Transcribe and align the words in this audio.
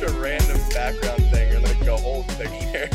such 0.00 0.10
a 0.10 0.20
random 0.20 0.58
background 0.70 1.22
thing 1.30 1.54
or 1.54 1.60
like 1.60 1.80
a 1.86 1.96
whole 1.96 2.24
picture. 2.24 2.88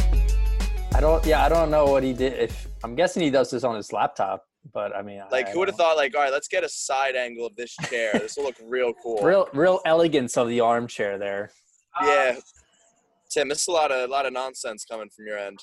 I 0.93 0.99
don't. 0.99 1.23
Yeah, 1.25 1.43
I 1.43 1.49
don't 1.49 1.69
know 1.69 1.85
what 1.85 2.03
he 2.03 2.13
did. 2.13 2.33
If 2.33 2.67
I'm 2.83 2.95
guessing 2.95 3.21
he 3.21 3.29
does 3.29 3.51
this 3.51 3.63
on 3.63 3.75
his 3.75 3.91
laptop, 3.91 4.45
but 4.73 4.95
I 4.95 5.01
mean, 5.01 5.21
Like, 5.31 5.47
I 5.47 5.51
who 5.51 5.59
would 5.59 5.67
have 5.67 5.77
thought? 5.77 5.97
Like, 5.97 6.15
all 6.15 6.21
right, 6.21 6.31
let's 6.31 6.47
get 6.47 6.63
a 6.63 6.69
side 6.69 7.15
angle 7.15 7.45
of 7.45 7.55
this 7.55 7.75
chair. 7.89 8.13
This 8.13 8.37
will 8.37 8.45
look 8.45 8.55
real 8.63 8.93
cool. 9.03 9.21
Real, 9.21 9.47
real 9.53 9.81
elegance 9.85 10.37
of 10.37 10.47
the 10.47 10.61
armchair 10.61 11.17
there. 11.17 11.51
Yeah. 12.01 12.37
Tim, 13.29 13.49
this 13.49 13.61
is 13.61 13.67
a 13.67 13.71
lot 13.71 13.91
of 13.91 14.09
a 14.09 14.11
lot 14.11 14.25
of 14.25 14.33
nonsense 14.33 14.85
coming 14.85 15.09
from 15.09 15.27
your 15.27 15.37
end. 15.37 15.59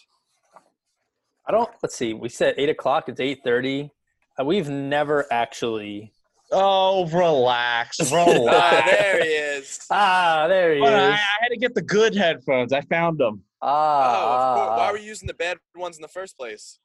I 1.46 1.52
don't. 1.52 1.70
Let's 1.82 1.96
see. 1.96 2.14
We 2.14 2.28
said 2.28 2.54
eight 2.56 2.68
o'clock. 2.68 3.08
It's 3.08 3.20
eight 3.20 3.40
thirty. 3.44 3.90
Uh, 4.38 4.44
we've 4.44 4.68
never 4.68 5.26
actually. 5.32 6.12
Oh, 6.54 7.06
relax, 7.06 7.98
Ah, 8.12 8.82
there 8.86 9.22
he 9.22 9.30
is. 9.30 9.86
Ah, 9.90 10.46
there 10.48 10.74
he 10.74 10.80
But 10.80 10.92
is. 10.92 10.98
I 10.98 11.20
had 11.40 11.48
to 11.48 11.56
get 11.56 11.74
the 11.74 11.80
good 11.82 12.14
headphones. 12.14 12.72
I 12.72 12.82
found 12.82 13.18
them. 13.18 13.42
Oh, 13.62 13.68
Ah, 13.68 14.50
of 14.52 14.56
course. 14.56 14.78
Why 14.78 14.88
ah, 14.88 14.92
were 14.92 14.98
you 14.98 15.06
using 15.06 15.26
the 15.28 15.34
bad 15.34 15.58
ones 15.74 15.96
in 15.96 16.02
the 16.02 16.08
first 16.08 16.36
place? 16.36 16.78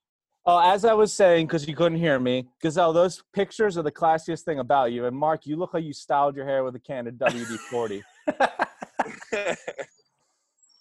Oh, 0.45 0.59
as 0.59 0.85
I 0.85 0.93
was 0.93 1.11
saying, 1.11 1.47
because 1.47 1.67
you 1.67 1.75
couldn't 1.75 1.97
hear 1.97 2.17
me, 2.19 2.47
Gazelle, 2.61 2.93
those 2.93 3.21
pictures 3.33 3.77
are 3.77 3.83
the 3.83 3.91
classiest 3.91 4.43
thing 4.43 4.59
about 4.59 4.93
you. 4.93 5.05
And 5.05 5.17
Mark, 5.17 5.45
you 5.45 5.57
look 5.57 5.73
like 5.73 5.83
you 5.83 5.91
styled 5.91 6.37
your 6.37 6.45
hair 6.45 6.63
with 6.63 6.73
a 6.75 6.79
can 6.79 7.05
of 7.07 7.15
WD 7.15 7.57
40. 7.69 8.03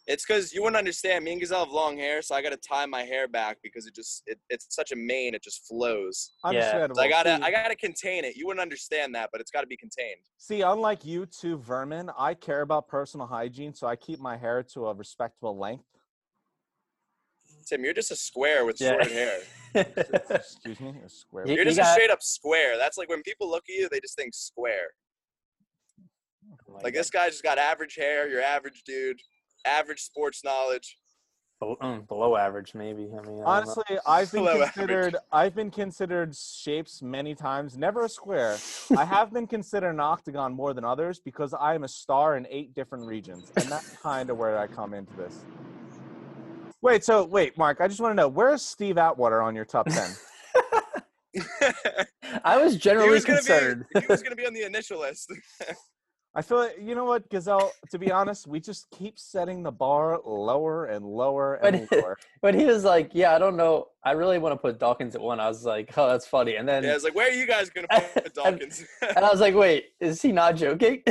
it's 0.07 0.25
because 0.25 0.53
you 0.53 0.63
wouldn't 0.63 0.77
understand. 0.77 1.25
Me 1.25 1.33
and 1.33 1.41
Gazelle 1.41 1.65
have 1.65 1.73
long 1.73 1.97
hair, 1.99 2.23
so 2.23 2.35
I 2.35 2.43
got 2.43 2.51
to 2.51 2.57
tie 2.57 2.87
my 2.87 3.03
hair 3.03 3.27
back 3.27 3.59
because 3.63 3.87
it 3.87 3.95
just 3.95 4.23
it, 4.27 4.39
it's 4.51 4.67
such 4.75 4.93
a 4.93 4.97
mane. 4.97 5.35
It 5.35 5.43
just 5.43 5.67
flows. 5.67 6.33
Understandable. 6.45 6.95
So 6.97 7.03
I 7.03 7.09
gotta 7.09 7.41
I 7.43 7.51
gotta 7.51 7.75
contain 7.75 8.25
it. 8.25 8.37
You 8.37 8.47
wouldn't 8.47 8.63
understand 8.63 9.15
that, 9.17 9.31
but 9.33 9.41
it's 9.41 9.51
got 9.51 9.63
to 9.63 9.67
be 9.67 9.77
contained. 9.77 10.21
see, 10.39 10.63
unlike 10.63 11.05
you 11.05 11.27
two 11.27 11.59
vermin, 11.59 12.11
I 12.17 12.35
care 12.35 12.61
about 12.63 12.87
personal 12.89 13.27
hygiene, 13.27 13.75
so 13.75 13.87
I 13.89 13.97
keep 13.97 14.21
my 14.21 14.37
hair 14.37 14.63
to 14.75 14.87
a 14.87 14.95
respectable 14.95 15.59
length. 15.59 15.85
Tim, 17.67 17.83
you're 17.83 17.93
just 17.95 18.13
a 18.13 18.17
square 18.17 18.65
with 18.65 18.81
Yeah. 18.81 18.91
short 18.93 19.11
hair. 19.11 19.39
Excuse 20.31 20.79
me, 20.81 20.95
a 21.05 21.09
square. 21.09 21.49
You- 21.49 21.55
You're 21.57 21.65
just 21.65 21.79
a 21.79 21.83
got- 21.83 21.95
straight 21.95 22.11
up 22.11 22.23
square. 22.23 22.79
That's 22.79 22.97
like 22.97 23.09
when 23.09 23.23
people 23.23 23.51
look 23.51 23.65
at 23.69 23.75
you, 23.75 23.89
they 23.91 23.99
just 23.99 24.15
think 24.17 24.35
square. 24.35 24.87
Oh 26.69 26.75
Like 26.75 26.95
God. 26.95 27.01
this 27.01 27.11
guy 27.11 27.29
just 27.29 27.43
got 27.43 27.59
average 27.59 27.97
hair. 27.97 28.29
You're 28.29 28.41
average 28.41 28.85
dude. 28.87 29.21
Average 29.67 30.01
sports 30.01 30.45
knowledge. 30.45 30.97
Below, 31.59 31.77
mm, 31.83 32.07
below 32.07 32.37
average, 32.37 32.75
maybe. 32.75 33.05
I 33.05 33.07
mean, 33.07 33.17
I 33.17 33.23
don't 33.23 33.27
know. 33.37 33.45
Honestly, 33.47 33.99
I've 34.07 34.31
been 34.31 34.41
Below 34.45 34.53
average. 34.63 34.73
considered 34.75 35.17
I've 35.33 35.55
been 35.55 35.71
considered 35.71 36.37
shapes 36.37 37.01
many 37.01 37.35
times, 37.35 37.79
never 37.79 38.05
a 38.05 38.09
square. 38.09 38.59
I 38.95 39.05
have 39.07 39.33
been 39.33 39.47
considered 39.47 39.91
an 39.91 40.01
octagon 40.01 40.53
more 40.53 40.75
than 40.75 40.85
others 40.85 41.19
because 41.19 41.55
I 41.55 41.75
am 41.75 41.85
a 41.85 41.89
star 41.89 42.37
in 42.37 42.47
eight 42.51 42.75
different 42.75 43.07
regions. 43.07 43.51
And 43.57 43.71
that's 43.73 43.97
kind 44.03 44.29
of 44.29 44.37
where 44.37 44.59
I 44.59 44.67
come 44.67 44.93
into 44.93 45.15
this. 45.15 45.35
Wait, 46.83 47.05
so 47.05 47.25
wait, 47.25 47.57
Mark, 47.57 47.81
I 47.81 47.89
just 47.89 48.01
want 48.01 48.13
to 48.13 48.17
know 48.17 48.29
where's 48.29 48.61
Steve 48.61 48.99
Atwater 48.99 49.41
on 49.41 49.57
your 49.57 49.65
top 49.65 49.87
10? 49.89 50.11
I 52.45 52.59
was 52.59 52.75
he 52.75 52.79
generally 52.79 53.11
was 53.11 53.25
concerned. 53.25 53.85
be 53.95 54.01
he 54.01 54.07
was 54.07 54.23
gonna 54.23 54.37
be 54.37 54.47
on 54.47 54.55
the 54.55 54.63
initial 54.63 55.01
list. 55.01 55.31
I 56.39 56.43
feel 56.43 56.59
like, 56.59 56.77
you 56.79 56.95
know 56.95 57.07
what, 57.07 57.29
Gazelle, 57.31 57.73
to 57.91 57.99
be 57.99 58.13
honest, 58.13 58.47
we 58.47 58.61
just 58.61 58.91
keep 58.91 59.19
setting 59.19 59.63
the 59.63 59.73
bar 59.73 60.21
lower 60.25 60.85
and 60.85 61.03
lower 61.05 61.55
and 61.55 61.89
But- 61.89 61.99
lower. 62.03 62.19
But 62.43 62.55
he 62.55 62.67
was 62.67 62.85
like, 62.85 63.11
"Yeah, 63.15 63.35
I 63.35 63.39
don't 63.39 63.57
know. 63.57 63.89
I 64.05 64.13
really 64.13 64.39
want 64.39 64.53
to 64.53 64.59
put 64.59 64.79
Dawkins 64.79 65.15
at 65.17 65.21
one." 65.23 65.41
I 65.41 65.49
was 65.49 65.65
like, 65.65 65.97
"Oh, 65.97 66.09
that's 66.09 66.27
funny." 66.27 66.57
And 66.57 66.69
then, 66.69 66.85
yeah, 66.85 66.91
I 66.91 66.95
was 66.95 67.03
like, 67.05 67.15
where 67.15 67.27
are 67.29 67.33
you 67.33 67.47
guys 67.47 67.71
gonna 67.71 67.89
put 68.15 68.35
Dawkins? 68.35 68.85
and 69.01 69.19
I 69.25 69.31
was 69.31 69.41
like, 69.41 69.55
"Wait, 69.55 69.87
is 69.99 70.21
he 70.21 70.31
not 70.31 70.57
joking?" 70.57 71.03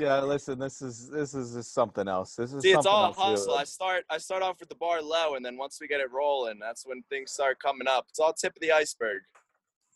Yeah, 0.00 0.20
listen, 0.20 0.58
this 0.58 0.82
is 0.82 1.08
this 1.08 1.34
is 1.34 1.54
just 1.54 1.72
something 1.72 2.08
else. 2.08 2.34
This 2.34 2.52
is 2.52 2.62
See, 2.62 2.70
it's 2.72 2.84
something 2.84 2.92
all 2.92 3.04
else, 3.06 3.16
hustle. 3.16 3.54
I 3.54 3.64
start 3.64 4.04
I 4.10 4.18
start 4.18 4.42
off 4.42 4.60
with 4.60 4.68
the 4.68 4.74
bar 4.74 5.00
low, 5.00 5.34
and 5.36 5.44
then 5.44 5.56
once 5.56 5.78
we 5.80 5.86
get 5.88 6.00
it 6.00 6.10
rolling, 6.12 6.58
that's 6.60 6.84
when 6.86 7.02
things 7.08 7.30
start 7.32 7.58
coming 7.60 7.86
up. 7.88 8.06
It's 8.08 8.18
all 8.18 8.32
tip 8.32 8.54
of 8.56 8.60
the 8.60 8.72
iceberg. 8.72 9.22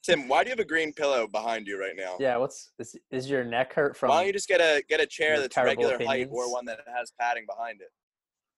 Tim, 0.07 0.29
why 0.29 0.45
do 0.45 0.49
you 0.51 0.53
have 0.53 0.61
a 0.61 0.65
green 0.65 0.93
pillow 0.93 1.27
behind 1.27 1.67
you 1.67 1.81
right 1.81 1.97
now? 1.97 2.17
yeah, 2.21 2.37
what's 2.37 2.71
is, 2.79 2.97
is 3.11 3.29
your 3.29 3.43
neck 3.45 3.73
hurt 3.73 3.97
from? 3.97 4.11
Why 4.11 4.19
don't 4.19 4.27
you 4.29 4.33
just 4.33 4.47
get 4.47 4.61
a 4.61 4.83
get 4.89 5.01
a 5.01 5.07
chair 5.07 5.41
that's 5.41 5.53
terrible 5.55 5.85
regular 5.85 6.07
height 6.07 6.29
or 6.31 6.53
one 6.53 6.65
that 6.67 6.79
has 6.97 7.13
padding 7.19 7.45
behind 7.47 7.81
it? 7.81 7.89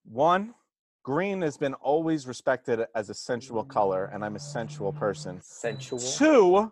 One, 0.04 0.54
green 1.04 1.41
has 1.41 1.56
been 1.56 1.72
always 1.75 2.26
respected 2.26 2.84
as 2.94 3.08
a 3.08 3.14
sensual 3.14 3.64
color, 3.64 4.10
and 4.12 4.22
I'm 4.25 4.37
a 4.37 4.41
sensual 4.41 4.92
person. 4.92 5.41
sensual? 5.42 5.98
Two, 5.98 6.70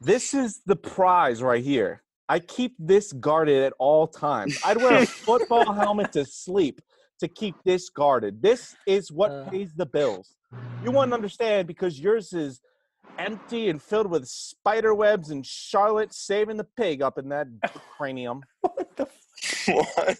this 0.00 0.34
is 0.34 0.60
the 0.66 0.76
prize 0.76 1.42
right 1.42 1.64
here. 1.64 2.02
I 2.28 2.40
keep 2.40 2.74
this 2.78 3.12
guarded 3.14 3.62
at 3.64 3.72
all 3.78 4.06
times. 4.06 4.58
I'd 4.64 4.76
wear 4.76 5.02
a 5.02 5.06
football 5.26 5.72
helmet 5.72 6.12
to 6.12 6.24
sleep 6.26 6.80
to 7.20 7.26
keep 7.28 7.54
this 7.64 7.88
guarded. 7.88 8.42
This 8.42 8.76
is 8.86 9.10
what 9.10 9.30
Uh. 9.30 9.48
pays 9.50 9.72
the 9.74 9.86
bills. 9.86 10.36
You 10.84 10.90
wouldn't 10.90 11.14
understand 11.14 11.66
because 11.68 11.98
yours 11.98 12.32
is 12.32 12.60
empty 13.18 13.68
and 13.68 13.82
filled 13.82 14.08
with 14.10 14.26
spider 14.28 14.94
webs 14.94 15.30
and 15.30 15.44
Charlotte 15.44 16.12
saving 16.12 16.56
the 16.56 16.64
pig 16.76 17.02
up 17.02 17.18
in 17.18 17.28
that 17.30 17.46
cranium. 17.96 18.42
What 18.60 18.96
the 18.96 19.06
f- 19.06 19.68
what? 19.96 20.18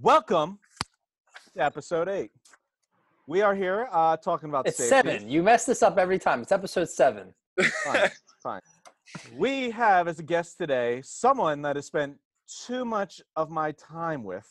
Welcome 0.00 0.58
to 1.54 1.62
episode 1.62 2.08
eight. 2.08 2.30
We 3.26 3.40
are 3.40 3.54
here 3.54 3.88
uh, 3.90 4.16
talking 4.18 4.48
about 4.48 4.66
It's 4.66 4.76
safety. 4.76 5.10
seven. 5.10 5.28
You 5.28 5.42
mess 5.42 5.64
this 5.64 5.82
up 5.82 5.96
every 5.98 6.18
time. 6.18 6.42
It's 6.42 6.52
episode 6.52 6.90
seven. 6.90 7.32
Fine, 7.84 8.10
fine. 8.42 8.60
We 9.36 9.70
have 9.70 10.08
as 10.08 10.18
a 10.18 10.22
guest 10.22 10.58
today 10.58 11.00
someone 11.04 11.62
that 11.62 11.76
has 11.76 11.86
spent 11.86 12.16
too 12.66 12.84
much 12.84 13.22
of 13.36 13.50
my 13.50 13.72
time 13.72 14.24
with. 14.24 14.46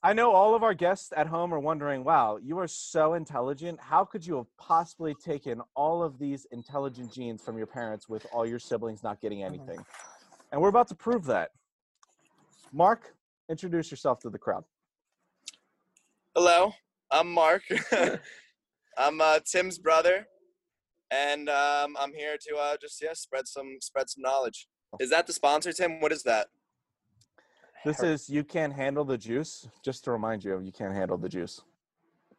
I 0.00 0.12
know 0.12 0.30
all 0.30 0.54
of 0.54 0.62
our 0.62 0.74
guests 0.74 1.12
at 1.16 1.26
home 1.26 1.52
are 1.52 1.58
wondering, 1.58 2.04
wow, 2.04 2.38
you 2.40 2.56
are 2.60 2.68
so 2.68 3.14
intelligent. 3.14 3.80
How 3.80 4.04
could 4.04 4.24
you 4.24 4.36
have 4.36 4.46
possibly 4.56 5.12
taken 5.12 5.60
all 5.74 6.04
of 6.04 6.20
these 6.20 6.46
intelligent 6.52 7.12
genes 7.12 7.42
from 7.42 7.58
your 7.58 7.66
parents 7.66 8.08
with 8.08 8.24
all 8.32 8.46
your 8.46 8.60
siblings 8.60 9.02
not 9.02 9.20
getting 9.20 9.42
anything? 9.42 9.84
And 10.52 10.60
we're 10.60 10.68
about 10.68 10.86
to 10.88 10.94
prove 10.94 11.24
that. 11.26 11.50
Mark, 12.72 13.12
introduce 13.48 13.90
yourself 13.90 14.20
to 14.20 14.30
the 14.30 14.38
crowd. 14.38 14.62
Hello, 16.36 16.72
I'm 17.10 17.32
Mark. 17.32 17.62
I'm 18.96 19.20
uh, 19.20 19.40
Tim's 19.44 19.78
brother, 19.78 20.28
and 21.10 21.48
um, 21.48 21.96
I'm 21.98 22.14
here 22.14 22.36
to 22.48 22.56
uh, 22.56 22.76
just 22.80 23.02
yeah 23.02 23.14
spread 23.14 23.48
some 23.48 23.78
spread 23.80 24.08
some 24.08 24.22
knowledge. 24.22 24.68
Is 25.00 25.10
that 25.10 25.26
the 25.26 25.32
sponsor, 25.32 25.72
Tim? 25.72 26.00
What 26.00 26.12
is 26.12 26.22
that? 26.22 26.48
This 27.84 28.02
is 28.02 28.28
You 28.28 28.44
Can't 28.44 28.72
Handle 28.72 29.04
the 29.04 29.16
Juice. 29.16 29.68
Just 29.84 30.04
to 30.04 30.10
remind 30.12 30.44
you, 30.44 30.60
you 30.60 30.72
can't 30.72 30.92
handle 30.94 31.16
the 31.16 31.28
juice. 31.28 31.62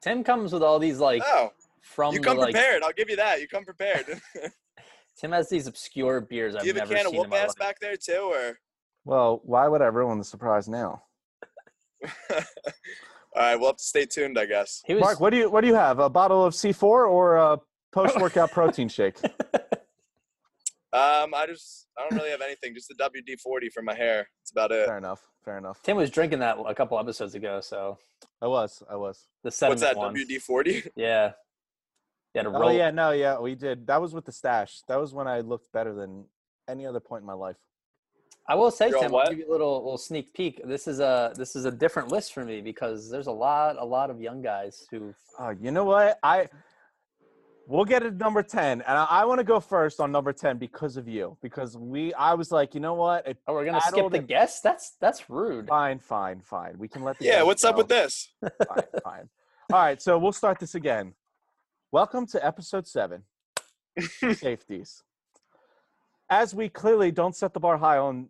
Tim 0.01 0.23
comes 0.23 0.53
with 0.53 0.63
all 0.63 0.79
these 0.79 0.99
like 0.99 1.21
Oh, 1.25 1.49
from 1.81 2.13
you 2.13 2.19
the, 2.19 2.25
come 2.25 2.37
like 2.37 2.53
prepared. 2.53 2.83
I'll 2.83 2.93
give 2.93 3.09
you 3.09 3.15
that. 3.17 3.41
You 3.41 3.47
come 3.47 3.65
prepared. 3.65 4.05
Tim 5.17 5.31
has 5.31 5.49
these 5.49 5.67
obscure 5.67 6.21
beers 6.21 6.55
I've 6.55 6.65
you 6.65 6.73
have 6.73 6.77
a 6.77 6.79
never 6.79 6.93
can 6.95 7.05
of 7.05 7.11
seen 7.11 7.15
in 7.15 7.21
whoop 7.21 7.29
my 7.29 7.37
ass 7.39 7.49
life. 7.49 7.57
back 7.57 7.79
there 7.81 7.95
too, 7.97 8.31
or? 8.33 8.57
Well, 9.05 9.41
why 9.43 9.67
would 9.67 9.81
I 9.81 9.87
ruin 9.87 10.17
the 10.17 10.23
surprise 10.23 10.69
now? 10.69 11.03
All 12.31 12.39
right, 13.35 13.55
we'll 13.57 13.69
have 13.69 13.77
to 13.77 13.83
stay 13.83 14.05
tuned, 14.05 14.39
I 14.39 14.45
guess. 14.45 14.81
Was 14.87 14.99
Mark, 15.01 15.19
what 15.19 15.31
do 15.31 15.37
you 15.37 15.49
what 15.49 15.61
do 15.61 15.67
you 15.67 15.75
have? 15.75 15.99
A 15.99 16.09
bottle 16.09 16.45
of 16.45 16.53
C4 16.53 16.83
or 16.83 17.35
a 17.35 17.59
post-workout 17.91 18.51
protein 18.51 18.87
shake? 18.87 19.17
Um, 20.91 21.33
I 21.35 21.45
just 21.47 21.87
I 21.97 22.07
don't 22.07 22.17
really 22.17 22.31
have 22.31 22.41
anything. 22.41 22.73
Just 22.73 22.87
the 22.89 22.95
WD 22.95 23.39
forty 23.41 23.69
for 23.69 23.81
my 23.83 23.93
hair. 23.95 24.27
That's 24.41 24.51
about 24.51 24.71
it. 24.71 24.85
Fair 24.87 24.97
enough. 24.97 25.21
Fair 25.45 25.57
enough. 25.57 25.81
Tim 25.83 25.97
was 25.97 26.09
drinking 26.09 26.39
that 26.39 26.57
a 26.67 26.73
couple 26.73 26.97
episodes 26.99 27.35
ago. 27.35 27.61
So 27.61 27.97
I 28.41 28.47
was. 28.47 28.81
I 28.89 28.95
was. 28.95 29.25
the 29.43 29.51
seven 29.51 29.71
What's 29.71 29.81
that? 29.81 29.95
one. 29.95 30.15
WD 30.15 30.41
forty? 30.41 30.83
Yeah. 30.95 31.33
Yeah, 32.35 32.43
to 32.43 32.49
Oh 32.49 32.59
roll. 32.59 32.71
yeah, 32.73 32.91
no, 32.91 33.09
yeah, 33.09 33.39
we 33.39 33.55
did. 33.55 33.87
That 33.87 33.99
was 34.01 34.13
with 34.13 34.25
the 34.25 34.31
stash. 34.31 34.81
That 34.87 34.99
was 34.99 35.13
when 35.15 35.27
I 35.27 35.39
looked 35.39 35.71
better 35.71 35.95
than 35.95 36.25
any 36.67 36.85
other 36.85 36.99
point 36.99 37.21
in 37.21 37.25
my 37.27 37.33
life. 37.33 37.55
I 38.47 38.53
will 38.55 38.69
say, 38.69 38.89
You're 38.89 38.99
Tim, 38.99 39.15
I'll 39.15 39.27
give 39.29 39.39
you 39.39 39.49
a 39.49 39.51
little 39.51 39.77
little 39.83 39.97
sneak 39.97 40.33
peek. 40.33 40.61
This 40.65 40.87
is 40.87 40.99
a 40.99 41.33
this 41.35 41.55
is 41.55 41.65
a 41.65 41.71
different 41.71 42.11
list 42.11 42.33
for 42.33 42.43
me 42.45 42.61
because 42.61 43.09
there's 43.09 43.27
a 43.27 43.31
lot 43.31 43.77
a 43.79 43.85
lot 43.85 44.09
of 44.09 44.19
young 44.21 44.41
guys 44.43 44.87
who 44.91 45.13
Oh, 45.39 45.49
you 45.59 45.71
know 45.71 45.83
what? 45.85 46.17
I 46.23 46.49
we'll 47.69 47.85
get 47.85 48.01
it 48.03 48.17
number 48.17 48.41
ten, 48.43 48.81
and 48.81 48.97
I, 48.97 49.05
I 49.05 49.25
want 49.25 49.39
to 49.39 49.43
go 49.43 49.59
first 49.59 49.99
on 49.99 50.11
number 50.11 50.33
ten 50.33 50.57
because 50.57 50.97
of 50.97 51.07
you. 51.07 51.37
Because 51.41 51.77
we, 51.77 52.13
I 52.15 52.33
was 52.33 52.51
like, 52.51 52.73
you 52.73 52.79
know 52.79 52.95
what? 52.95 53.27
It, 53.27 53.37
oh 53.47 53.53
we're 53.53 53.65
gonna 53.65 53.79
skip 53.81 54.11
the 54.11 54.17
and- 54.17 54.27
guest. 54.27 54.63
That's 54.63 54.95
that's 54.99 55.29
rude. 55.29 55.67
fine, 55.67 55.99
fine, 55.99 56.41
fine. 56.41 56.77
We 56.77 56.87
can 56.87 57.03
let 57.03 57.19
the 57.19 57.25
Yeah. 57.25 57.31
guests 57.33 57.45
What's 57.45 57.63
up 57.63 57.77
with 57.77 57.87
this? 57.87 58.33
fine, 58.41 58.83
fine. 59.03 59.29
All 59.71 59.79
right, 59.79 60.01
so 60.01 60.17
we'll 60.17 60.31
start 60.33 60.59
this 60.59 60.73
again. 60.75 61.13
Welcome 61.91 62.25
to 62.27 62.43
episode 62.45 62.87
seven 62.87 63.23
safeties. 64.33 65.03
As 66.29 66.53
we 66.53 66.69
clearly 66.69 67.11
don't 67.11 67.35
set 67.35 67.53
the 67.53 67.59
bar 67.59 67.77
high 67.77 67.97
on 67.97 68.29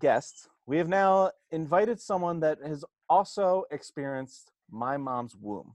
guests, 0.00 0.48
we 0.66 0.78
have 0.78 0.88
now 0.88 1.30
invited 1.50 2.00
someone 2.00 2.40
that 2.40 2.58
has 2.64 2.84
also 3.08 3.64
experienced 3.70 4.50
my 4.70 4.96
mom's 4.96 5.36
womb. 5.36 5.74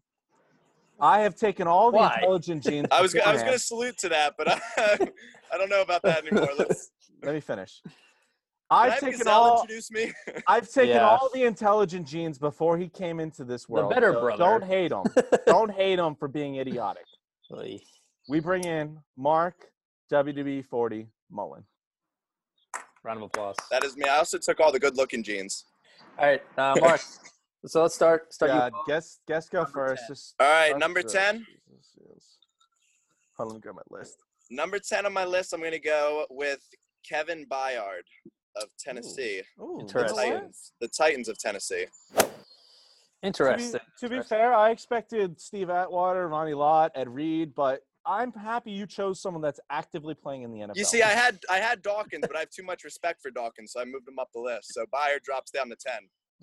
I 1.01 1.21
have 1.21 1.35
taken 1.35 1.67
all 1.67 1.91
the 1.91 1.97
Why? 1.97 2.13
intelligent 2.15 2.63
genes. 2.63 2.87
I 2.91 3.01
was 3.01 3.15
I 3.15 3.33
was 3.33 3.41
gonna 3.41 3.57
salute 3.59 3.97
to 3.99 4.09
that, 4.09 4.35
but 4.37 4.47
I, 4.77 4.97
I 5.51 5.57
don't 5.57 5.69
know 5.69 5.81
about 5.81 6.03
that 6.03 6.25
anymore. 6.31 6.49
Let's. 6.57 6.91
Let 7.23 7.33
me 7.33 7.41
finish. 7.41 7.81
I've 8.69 8.99
taken 9.01 9.27
all 9.27 9.61
introduce 9.61 9.91
me? 9.91 10.13
I've 10.47 10.69
taken 10.69 10.95
Yeah. 10.95 11.09
all 11.09 11.29
the 11.33 11.43
intelligent 11.43 12.07
genes 12.07 12.39
before 12.39 12.77
he 12.77 12.87
came 12.87 13.19
into 13.19 13.43
this 13.43 13.67
world. 13.67 13.91
The 13.91 13.95
better 13.95 14.13
so 14.13 14.21
brother. 14.21 14.37
Don't 14.37 14.63
hate 14.63 14.91
him. 14.93 15.03
don't 15.45 15.71
hate 15.71 15.99
him 15.99 16.15
for 16.15 16.29
being 16.29 16.55
idiotic. 16.55 17.03
Oy. 17.53 17.79
We 18.29 18.39
bring 18.39 18.63
in 18.63 18.97
Mark 19.17 19.55
WDB 20.11 20.63
40 20.65 21.07
Mullen. 21.29 21.65
Round 23.03 23.17
of 23.17 23.23
applause. 23.23 23.57
that 23.71 23.83
is 23.83 23.97
me. 23.97 24.05
I 24.07 24.15
also 24.17 24.37
took 24.37 24.59
all 24.61 24.71
the 24.71 24.79
good-looking 24.79 25.23
genes. 25.23 25.65
All 26.17 26.27
right, 26.27 26.41
uh, 26.57 26.75
Mark. 26.79 27.01
So 27.65 27.81
let's 27.81 27.95
start. 27.95 28.33
Start. 28.33 28.51
Yeah, 28.51 28.69
guess 28.87 29.19
guess 29.27 29.49
go 29.49 29.59
Number 29.63 29.71
first. 29.71 30.03
10. 30.03 30.07
Just 30.07 30.35
All 30.39 30.47
right, 30.47 30.77
number 30.77 31.01
10. 31.01 31.45
Hold 33.37 33.39
on, 33.39 33.47
let 33.47 33.53
me 33.55 33.59
grab 33.61 33.75
my 33.75 33.97
list. 33.97 34.17
Number 34.49 34.79
10 34.79 35.05
on 35.05 35.13
my 35.13 35.25
list, 35.25 35.53
I'm 35.53 35.59
going 35.61 35.71
to 35.71 35.79
go 35.79 36.25
with 36.29 36.59
Kevin 37.07 37.45
Byard 37.49 38.01
of 38.57 38.65
Tennessee. 38.77 39.41
Ooh, 39.59 39.75
The 39.77 39.81
Interesting. 39.81 40.17
you 40.17 40.23
know 40.25 40.33
what? 40.33 40.39
Titans. 40.39 40.73
The 40.81 40.87
Titans 40.89 41.29
of 41.29 41.37
Tennessee. 41.39 41.85
To 42.17 42.23
be, 42.23 42.27
Interesting. 43.23 43.71
to 43.71 44.09
be 44.09 44.15
Interesting. 44.15 44.23
fair, 44.37 44.53
I 44.53 44.71
expected 44.71 45.39
Steve 45.39 45.69
Atwater, 45.69 46.27
Ronnie 46.27 46.53
Lott, 46.53 46.91
Ed 46.95 47.07
Reed, 47.07 47.53
but 47.55 47.81
I'm 48.05 48.33
happy 48.33 48.71
you 48.71 48.87
chose 48.87 49.21
someone 49.21 49.41
that's 49.41 49.59
actively 49.69 50.15
playing 50.15 50.41
in 50.43 50.51
the 50.51 50.59
NFL. 50.59 50.75
You 50.75 50.83
see, 50.85 51.01
I 51.03 51.09
had 51.09 51.39
I 51.49 51.57
had 51.57 51.81
Dawkins, 51.83 52.25
but 52.27 52.35
I 52.35 52.39
have 52.39 52.49
too 52.49 52.63
much 52.63 52.83
respect 52.83 53.21
for 53.21 53.29
Dawkins, 53.31 53.71
so 53.73 53.79
I 53.79 53.85
moved 53.85 54.07
him 54.07 54.17
up 54.19 54.29
the 54.33 54.41
list. 54.41 54.73
So 54.73 54.85
Byard 54.93 55.21
drops 55.23 55.51
down 55.51 55.69
to 55.69 55.75
10. 55.75 55.93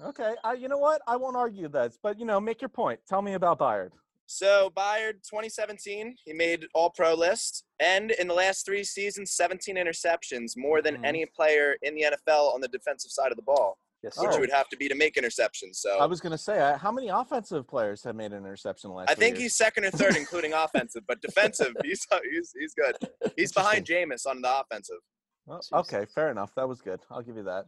Okay, 0.06 0.34
I, 0.44 0.54
you 0.54 0.68
know 0.68 0.78
what? 0.78 1.02
I 1.06 1.16
won't 1.16 1.36
argue 1.36 1.68
that, 1.68 1.92
but 2.02 2.18
you 2.18 2.24
know, 2.24 2.40
make 2.40 2.60
your 2.60 2.68
point. 2.68 3.00
Tell 3.08 3.22
me 3.22 3.34
about 3.34 3.58
Byard. 3.58 3.90
So 4.26 4.70
Byard, 4.76 5.22
2017, 5.28 6.16
he 6.24 6.32
made 6.34 6.66
All 6.74 6.90
Pro 6.90 7.14
list, 7.14 7.64
and 7.80 8.10
in 8.12 8.28
the 8.28 8.34
last 8.34 8.66
three 8.66 8.84
seasons, 8.84 9.32
17 9.32 9.76
interceptions, 9.76 10.52
more 10.56 10.82
than 10.82 10.98
Mhm. 10.98 11.06
any 11.06 11.26
player 11.26 11.76
in 11.82 11.94
the 11.94 12.02
NFL 12.04 12.52
on 12.54 12.60
the 12.60 12.68
defensive 12.68 13.10
side 13.10 13.30
of 13.32 13.36
the 13.36 13.42
ball, 13.42 13.78
Yes, 14.02 14.16
which 14.18 14.30
Oh. 14.34 14.38
would 14.38 14.52
have 14.52 14.68
to 14.68 14.76
be 14.76 14.86
to 14.88 14.94
make 14.94 15.16
interceptions. 15.16 15.76
So 15.76 15.98
I 15.98 16.04
was 16.06 16.20
going 16.20 16.30
to 16.32 16.38
say, 16.38 16.60
uh, 16.60 16.76
how 16.78 16.92
many 16.92 17.08
offensive 17.08 17.66
players 17.66 18.04
have 18.04 18.14
made 18.14 18.32
an 18.32 18.38
interception 18.44 18.90
last? 18.92 19.10
I 19.10 19.14
think 19.14 19.36
he's 19.38 19.56
second 19.56 19.86
or 19.86 19.90
third, 19.90 20.14
including 20.16 20.52
offensive, 20.52 21.04
but 21.08 21.20
defensive, 21.20 21.74
he's 21.84 22.06
he's 22.30 22.52
he's 22.56 22.74
good. 22.74 22.96
He's 23.34 23.50
behind 23.52 23.86
Jameis 23.86 24.24
on 24.26 24.40
the 24.42 24.60
offensive. 24.60 24.98
Well, 25.46 25.60
okay, 25.72 26.04
fair 26.14 26.30
enough. 26.30 26.54
That 26.54 26.68
was 26.68 26.80
good. 26.82 27.00
I'll 27.10 27.22
give 27.22 27.36
you 27.36 27.44
that. 27.44 27.64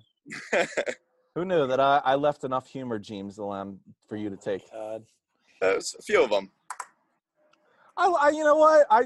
Who 1.41 1.47
knew 1.47 1.67
that 1.69 1.81
I, 1.81 2.03
I 2.05 2.17
left 2.17 2.45
enough 2.45 2.69
humor 2.69 2.99
genes 2.99 3.39
alone 3.39 3.79
for 4.07 4.17
you 4.17 4.27
oh 4.27 4.31
to 4.33 4.37
take? 4.37 4.71
God. 4.71 5.07
There's 5.59 5.97
a 5.99 6.03
few 6.03 6.23
of 6.23 6.29
them. 6.29 6.51
I, 7.97 8.09
I 8.09 8.29
you 8.29 8.45
know 8.45 8.57
what 8.57 8.87
I 8.91 9.05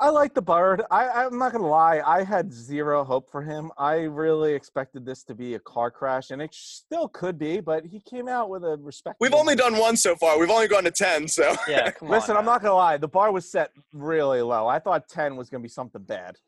I 0.00 0.08
like 0.08 0.34
the 0.34 0.42
bird. 0.42 0.82
I 0.90 1.06
I'm 1.08 1.38
not 1.38 1.52
gonna 1.52 1.68
lie. 1.68 2.02
I 2.04 2.24
had 2.24 2.52
zero 2.52 3.04
hope 3.04 3.30
for 3.30 3.40
him. 3.40 3.70
I 3.78 3.98
really 3.98 4.52
expected 4.52 5.06
this 5.06 5.22
to 5.24 5.34
be 5.36 5.54
a 5.54 5.60
car 5.60 5.92
crash, 5.92 6.32
and 6.32 6.42
it 6.42 6.52
still 6.52 7.06
could 7.06 7.38
be. 7.38 7.60
But 7.60 7.86
he 7.86 8.00
came 8.00 8.26
out 8.26 8.50
with 8.50 8.64
a 8.64 8.76
respect. 8.78 9.18
We've 9.20 9.32
only 9.32 9.54
done 9.54 9.78
one 9.78 9.96
so 9.96 10.16
far. 10.16 10.40
We've 10.40 10.50
only 10.50 10.66
gone 10.66 10.82
to 10.82 10.90
10, 10.90 11.28
so 11.28 11.54
Yeah. 11.68 11.92
Come 11.92 12.08
Listen, 12.08 12.32
on 12.32 12.38
I'm 12.38 12.44
not 12.44 12.62
gonna 12.62 12.74
lie. 12.74 12.96
The 12.96 13.06
bar 13.06 13.30
was 13.30 13.48
set 13.48 13.70
really 13.92 14.42
low. 14.42 14.66
I 14.66 14.80
thought 14.80 15.08
ten 15.08 15.36
was 15.36 15.50
gonna 15.50 15.62
be 15.62 15.68
something 15.68 16.02
bad. 16.02 16.38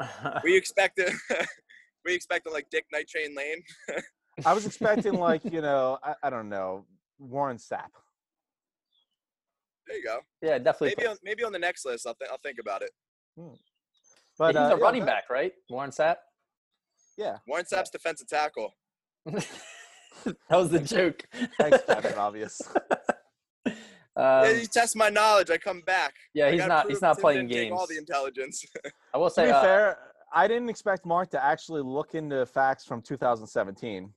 not. 0.00 0.42
we 0.42 0.56
expected 0.56 1.12
we 2.04 2.14
expected 2.14 2.52
like 2.52 2.68
Dick 2.70 2.86
Night 2.92 3.08
Train 3.08 3.34
Lane. 3.36 3.62
I 4.44 4.52
was 4.52 4.66
expecting 4.70 5.14
like 5.14 5.42
you 5.44 5.60
know 5.60 5.98
I, 6.02 6.14
I 6.22 6.30
don't 6.30 6.48
know 6.48 6.86
Warren 7.18 7.56
Sapp. 7.56 7.90
There 9.86 9.96
you 9.96 10.04
go. 10.04 10.20
yeah, 10.40 10.58
definitely. 10.58 10.94
Maybe 10.96 11.08
on, 11.08 11.16
maybe 11.24 11.44
on 11.44 11.52
the 11.52 11.58
next 11.58 11.84
list, 11.84 12.06
I'll, 12.06 12.14
th- 12.14 12.30
I'll 12.30 12.38
think 12.38 12.58
about 12.60 12.82
it. 12.82 12.90
But 14.38 14.54
he's 14.54 14.56
uh, 14.56 14.60
a 14.60 14.68
yeah, 14.68 14.74
running 14.82 15.04
that- 15.04 15.06
back, 15.06 15.30
right? 15.30 15.52
Warren 15.68 15.90
Sapp. 15.90 16.16
Yeah. 17.18 17.38
Warren 17.46 17.64
Sapp's 17.64 17.90
defensive 17.90 18.28
tackle. 18.28 18.74
that 19.26 19.46
was 20.50 20.70
the 20.70 20.78
joke. 20.78 21.24
Thanks, 21.58 21.78
Captain 21.86 22.14
Obvious. 22.18 22.60
Um, 24.14 24.44
yeah, 24.44 24.50
you 24.50 24.66
test 24.66 24.94
my 24.94 25.08
knowledge. 25.08 25.48
I 25.50 25.56
come 25.56 25.80
back. 25.86 26.12
yeah, 26.34 26.50
he's 26.50 26.66
not. 26.66 26.86
He's 26.86 27.00
not 27.00 27.18
playing 27.18 27.48
didn't 27.48 27.72
All 27.72 27.86
the 27.86 27.96
intelligence. 27.96 28.62
I 29.14 29.16
will 29.16 29.28
To 29.30 29.34
say. 29.34 29.46
be 29.46 29.50
uh, 29.52 29.62
fair, 29.62 29.98
I 30.34 30.48
didn't 30.48 30.68
expect 30.68 31.04
Mark 31.04 31.30
to 31.30 31.44
actually 31.44 31.82
look 31.82 32.14
into 32.14 32.44
facts 32.46 32.84
from 32.84 33.02
2017. 33.02 34.10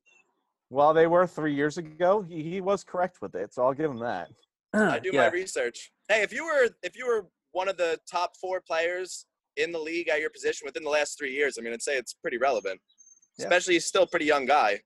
While 0.69 0.93
they 0.93 1.07
were 1.07 1.27
three 1.27 1.53
years 1.53 1.77
ago, 1.77 2.21
he, 2.21 2.41
he 2.43 2.61
was 2.61 2.83
correct 2.83 3.17
with 3.21 3.35
it, 3.35 3.53
so 3.53 3.63
I'll 3.63 3.73
give 3.73 3.91
him 3.91 3.99
that. 3.99 4.29
I 4.73 4.99
do 4.99 5.11
yeah. 5.13 5.21
my 5.21 5.29
research. 5.29 5.91
Hey, 6.09 6.21
if 6.23 6.33
you 6.33 6.45
were 6.45 6.69
if 6.83 6.97
you 6.97 7.05
were 7.07 7.27
one 7.51 7.67
of 7.67 7.77
the 7.77 7.99
top 8.09 8.35
four 8.41 8.61
players 8.61 9.25
in 9.57 9.71
the 9.71 9.79
league 9.79 10.09
at 10.09 10.19
your 10.19 10.29
position 10.29 10.65
within 10.65 10.83
the 10.83 10.89
last 10.89 11.17
three 11.17 11.33
years, 11.33 11.57
I 11.57 11.61
mean, 11.61 11.73
I'd 11.73 11.81
say 11.81 11.97
it's 11.97 12.13
pretty 12.13 12.37
relevant. 12.37 12.79
Yeah. 13.37 13.45
Especially 13.45 13.75
he's 13.75 13.85
still 13.85 14.03
a 14.03 14.07
pretty 14.07 14.25
young 14.25 14.45
guy. 14.45 14.79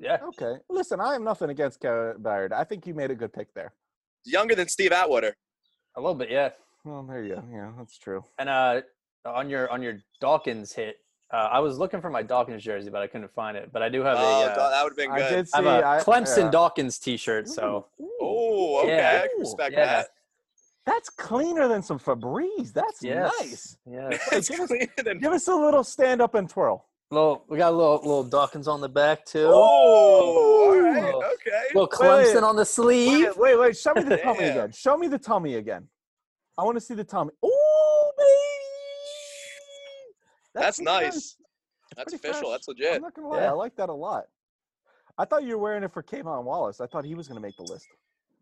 Yeah. 0.00 0.18
Okay. 0.28 0.60
Listen, 0.70 1.00
I 1.00 1.12
have 1.12 1.22
nothing 1.22 1.50
against 1.50 1.80
Kevin 1.80 2.14
Byard. 2.22 2.52
I 2.52 2.64
think 2.64 2.86
you 2.86 2.94
made 2.94 3.10
a 3.10 3.14
good 3.14 3.32
pick 3.32 3.52
there. 3.54 3.72
Younger 4.24 4.54
than 4.54 4.68
Steve 4.68 4.92
Atwater. 4.92 5.34
A 5.96 6.00
little 6.00 6.14
bit, 6.14 6.30
yeah. 6.30 6.50
Well, 6.84 7.02
there 7.02 7.22
you 7.22 7.34
go. 7.34 7.44
Yeah, 7.52 7.72
that's 7.76 7.98
true. 7.98 8.24
And 8.38 8.48
uh, 8.48 8.82
on 9.26 9.50
your 9.50 9.70
on 9.70 9.82
your 9.82 9.98
Dawkins 10.20 10.72
hit, 10.72 10.96
uh, 11.32 11.36
I 11.52 11.58
was 11.60 11.78
looking 11.78 12.00
for 12.00 12.10
my 12.10 12.22
Dawkins 12.22 12.62
jersey, 12.62 12.90
but 12.90 13.02
I 13.02 13.06
couldn't 13.06 13.32
find 13.34 13.56
it. 13.56 13.70
But 13.72 13.82
I 13.82 13.88
do 13.88 14.02
have 14.02 14.16
Oh, 14.18 14.22
a, 14.42 14.46
uh, 14.46 14.70
that 14.70 14.82
would 14.84 14.90
have 14.92 14.96
been 14.96 15.10
I 15.10 15.28
did 15.28 15.48
see. 15.48 15.58
I 15.58 15.62
have 15.62 15.82
a 15.82 15.86
I- 15.86 15.98
Clemson 16.00 16.44
yeah. 16.44 16.50
Dawkins 16.50 16.98
T-shirt. 16.98 17.48
So 17.48 17.86
Ooh, 18.00 18.04
ooh. 18.04 18.10
Oh, 18.20 18.80
okay. 18.82 18.96
Yeah. 18.96 19.22
I 19.24 19.28
can 19.28 19.40
respect 19.40 19.72
Yeah. 19.72 19.84
that. 19.86 20.08
That's 20.86 21.10
cleaner 21.10 21.66
than 21.66 21.82
some 21.82 21.98
Febreze. 21.98 22.72
That's 22.72 23.02
yes, 23.02 23.32
nice. 23.40 23.76
yeah. 23.90 24.08
It's 24.32 24.48
give 24.48 24.60
us- 24.60 24.68
cleaner 24.68 24.86
than. 25.04 25.18
Give 25.18 25.32
us 25.32 25.48
a 25.48 25.54
little 25.54 25.82
stand 25.82 26.20
up 26.22 26.34
and 26.36 26.48
twirl. 26.48 26.86
Little, 27.10 27.44
we 27.48 27.56
got 27.58 27.72
a 27.72 27.76
little 27.76 27.96
little 27.98 28.24
Dawkins 28.24 28.66
on 28.68 28.80
the 28.80 28.88
back 28.88 29.24
too. 29.24 29.46
Oh, 29.48 30.70
all 30.72 30.80
right. 30.80 31.12
Oh. 31.14 31.22
Okay. 31.34 31.50
little 31.74 31.88
Wait, 32.00 32.00
wait. 32.00 32.26
Clemson 32.36 32.42
on 32.42 32.56
the 32.56 32.64
sleeve. 32.64 33.26
Wait, 33.36 33.38
wait, 33.38 33.58
wait. 33.58 33.76
Show 33.76 33.94
me 33.94 34.02
the 34.02 34.16
tummy 34.16 34.38
Damn. 34.40 34.50
again. 34.58 34.72
Show 34.72 34.96
me 34.96 35.06
the 35.08 35.18
tummy 35.18 35.54
again. 35.56 35.88
I 36.58 36.62
want 36.64 36.76
to 36.76 36.80
see 36.80 36.94
the 36.94 37.04
tummy. 37.04 37.30
Oh, 37.44 37.65
baby. 40.56 40.64
That's 40.64 40.76
pretty 40.78 40.90
nice. 41.04 41.36
That's 41.96 42.12
pretty 42.12 42.28
official. 42.28 42.48
fresh. 42.48 42.52
That's 42.52 42.68
legit. 42.68 42.94
I'm 42.96 43.02
not 43.02 43.14
gonna 43.14 43.28
lie. 43.28 43.40
Yeah. 43.42 43.50
I 43.50 43.52
like 43.52 43.76
that 43.76 43.88
a 43.88 43.94
lot. 43.94 44.24
I 45.18 45.24
thought 45.24 45.44
you 45.44 45.56
were 45.56 45.62
wearing 45.62 45.82
it 45.82 45.92
for 45.92 46.02
K'Von 46.02 46.44
Wallace. 46.44 46.80
I 46.80 46.86
thought 46.86 47.04
he 47.04 47.14
was 47.14 47.28
gonna 47.28 47.40
make 47.40 47.56
the 47.56 47.62
list. 47.64 47.86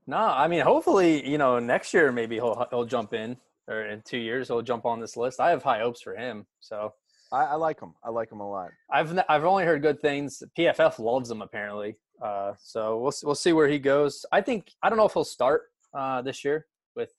No, 0.07 0.17
I 0.19 0.49
mean, 0.49 0.61
hopefully, 0.61 1.27
you 1.29 1.39
know, 1.39 1.59
next 1.59 1.95
year 1.95 2.11
maybe 2.13 2.37
he'll 2.37 2.67
he'll 2.71 2.85
jump 2.85 3.15
in, 3.15 3.37
or 3.69 3.83
in 3.87 4.03
two 4.03 4.19
years 4.19 4.49
he'll 4.49 4.63
jump 4.63 4.85
on 4.85 5.01
this 5.01 5.17
list. 5.17 5.41
I 5.41 5.51
have 5.51 5.63
high 5.63 5.81
hopes 5.81 6.03
for 6.03 6.15
him. 6.15 6.47
So 6.61 6.93
I, 7.33 7.45
I 7.45 7.55
like 7.55 7.81
him. 7.81 7.95
I 8.03 8.11
like 8.11 8.31
him 8.31 8.41
a 8.41 8.49
lot. 8.49 8.71
I've 8.91 9.17
n- 9.17 9.25
I've 9.29 9.45
only 9.45 9.65
heard 9.65 9.83
good 9.83 10.01
things. 10.01 10.43
PFF 10.59 10.99
loves 10.99 11.31
him 11.31 11.43
apparently. 11.43 11.97
Uh, 12.23 12.53
so 12.59 12.99
we'll 12.99 13.13
we'll 13.25 13.35
see 13.35 13.53
where 13.53 13.69
he 13.69 13.79
goes. 13.79 14.25
I 14.33 14.41
think 14.41 14.73
I 14.83 14.89
don't 14.89 14.99
know 14.99 15.07
if 15.07 15.13
he'll 15.13 15.25
start 15.25 15.63
uh, 15.97 16.23
this 16.23 16.45
year 16.45 16.67
with 16.97 17.13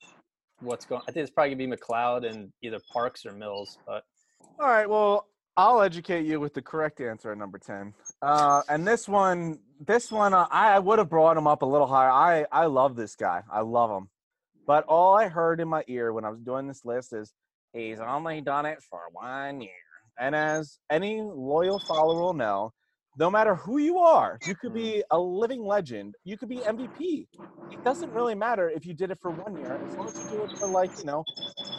what's 0.59 0.85
going. 0.85 1.01
I 1.07 1.11
think 1.11 1.23
it's 1.23 1.31
probably 1.31 1.55
gonna 1.55 1.69
be 1.69 1.75
McLeod 1.77 2.29
and 2.29 2.51
either 2.61 2.79
Parks 2.91 3.25
or 3.25 3.31
Mills. 3.33 3.77
But 3.87 4.03
All 4.59 4.67
right. 4.67 4.89
Well, 4.89 5.27
I'll 5.57 5.81
educate 5.81 6.25
you 6.25 6.39
with 6.39 6.53
the 6.53 6.61
correct 6.61 7.01
answer 7.01 7.31
at 7.31 7.37
number 7.37 7.57
ten. 7.57 7.93
Uh, 8.21 8.61
and 8.69 8.87
this 8.87 9.07
one, 9.07 9.59
this 9.85 10.11
one, 10.11 10.33
uh, 10.33 10.47
I 10.49 10.79
would 10.79 10.99
have 10.99 11.09
brought 11.09 11.37
him 11.37 11.47
up 11.47 11.61
a 11.61 11.65
little 11.65 11.87
higher. 11.87 12.09
I 12.09 12.45
I 12.51 12.65
love 12.65 12.95
this 12.95 13.15
guy. 13.15 13.41
I 13.51 13.61
love 13.61 13.89
him. 13.91 14.09
But 14.65 14.85
all 14.85 15.15
I 15.15 15.27
heard 15.27 15.59
in 15.59 15.67
my 15.67 15.83
ear 15.87 16.11
when 16.13 16.25
I 16.25 16.29
was 16.29 16.39
doing 16.41 16.67
this 16.67 16.85
list 16.85 17.13
is 17.13 17.33
he's 17.73 17.99
only 17.99 18.41
done 18.41 18.65
it 18.65 18.81
for 18.89 19.01
one 19.11 19.61
year. 19.61 19.71
And 20.17 20.33
as 20.33 20.79
any 20.89 21.21
loyal 21.21 21.79
follower 21.79 22.21
will 22.21 22.33
know, 22.33 22.73
no 23.17 23.29
matter 23.29 23.55
who 23.55 23.77
you 23.77 23.97
are, 23.97 24.39
you 24.45 24.55
could 24.55 24.73
be 24.73 25.03
a 25.11 25.19
living 25.19 25.65
legend. 25.65 26.15
You 26.23 26.37
could 26.37 26.49
be 26.49 26.57
MVP. 26.57 27.27
It 27.71 27.83
doesn't 27.83 28.11
really 28.11 28.35
matter 28.35 28.69
if 28.69 28.85
you 28.85 28.93
did 28.93 29.11
it 29.11 29.19
for 29.21 29.31
one 29.31 29.57
year, 29.57 29.79
as 29.87 29.95
long 29.95 30.07
as 30.07 30.17
you 30.17 30.37
do 30.37 30.43
it 30.43 30.57
for 30.57 30.67
like, 30.67 30.97
you 30.97 31.05
know, 31.05 31.23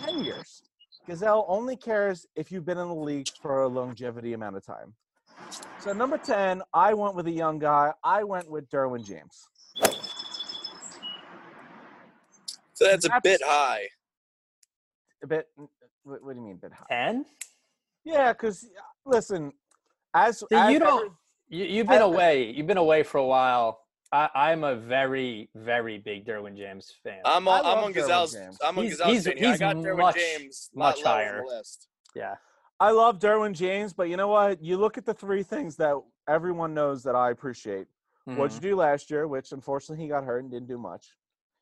10 0.04 0.24
years. 0.24 0.62
Gazelle 1.06 1.44
only 1.48 1.76
cares 1.76 2.26
if 2.34 2.50
you've 2.50 2.64
been 2.64 2.78
in 2.78 2.88
the 2.88 2.94
league 2.94 3.28
for 3.40 3.62
a 3.62 3.68
longevity 3.68 4.32
amount 4.32 4.56
of 4.56 4.64
time. 4.66 4.92
So 5.80 5.92
number 5.92 6.18
10, 6.18 6.62
I 6.74 6.94
went 6.94 7.14
with 7.14 7.26
a 7.28 7.30
young 7.32 7.58
guy. 7.58 7.92
I 8.02 8.24
went 8.24 8.50
with 8.50 8.68
Derwin 8.70 9.04
James. 9.06 9.48
So 12.74 12.84
that's 12.84 13.04
a 13.04 13.08
That's- 13.08 13.22
bit 13.22 13.40
high. 13.44 13.86
A 15.22 15.26
bit 15.26 15.48
what, 16.04 16.22
what 16.22 16.34
do 16.34 16.40
you 16.40 16.46
mean 16.46 16.56
bit 16.56 16.72
high? 16.72 16.84
ten, 16.90 17.24
Yeah, 18.04 18.32
because 18.32 18.64
uh, 18.64 18.82
listen, 19.06 19.52
as, 20.12 20.40
See, 20.40 20.46
as 20.54 20.72
you 20.72 20.78
don't. 20.78 21.12
You, 21.48 21.64
you've 21.64 21.86
been 21.86 22.02
I- 22.02 22.04
away. 22.04 22.50
You've 22.50 22.66
been 22.66 22.76
away 22.76 23.02
for 23.02 23.18
a 23.18 23.24
while. 23.24 23.80
I, 24.12 24.28
I'm 24.34 24.64
a 24.64 24.76
very 24.76 25.48
very 25.54 25.98
big 25.98 26.24
Derwin 26.26 26.56
James 26.56 26.92
fan. 27.02 27.20
I'm 27.24 27.48
I 27.48 27.58
on, 27.58 27.66
I'm 27.66 27.84
on 27.84 27.92
Gazelles. 27.92 28.36
I'm 28.62 28.78
on 28.78 28.84
He's- 28.84 28.98
Gazelle's 28.98 29.10
he's- 29.12 29.24
train 29.24 29.36
here. 29.36 29.46
I 29.46 29.50
he's 29.50 29.60
got 29.60 29.76
Derwin 29.76 29.98
much- 29.98 30.14
James 30.16 30.70
much 30.74 30.96
lot 30.98 31.04
lower 31.04 31.14
on 31.14 31.24
higher. 31.24 31.42
the 31.46 31.56
list. 31.56 31.88
yeah. 32.14 32.34
I 32.78 32.90
love 32.90 33.18
Derwin 33.18 33.54
James, 33.54 33.94
but 33.94 34.10
you 34.10 34.18
know 34.18 34.28
what? 34.28 34.62
You 34.62 34.76
look 34.76 34.98
at 34.98 35.06
the 35.06 35.14
three 35.14 35.42
things 35.42 35.76
that 35.76 35.96
everyone 36.28 36.74
knows 36.74 37.02
that 37.04 37.14
I 37.14 37.30
appreciate. 37.30 37.86
What'd 38.26 38.52
mm-hmm. 38.52 38.64
you 38.64 38.70
do 38.72 38.76
last 38.76 39.10
year, 39.10 39.26
which 39.26 39.52
unfortunately 39.52 40.04
he 40.04 40.08
got 40.08 40.24
hurt 40.24 40.42
and 40.42 40.50
didn't 40.50 40.68
do 40.68 40.78
much. 40.78 41.06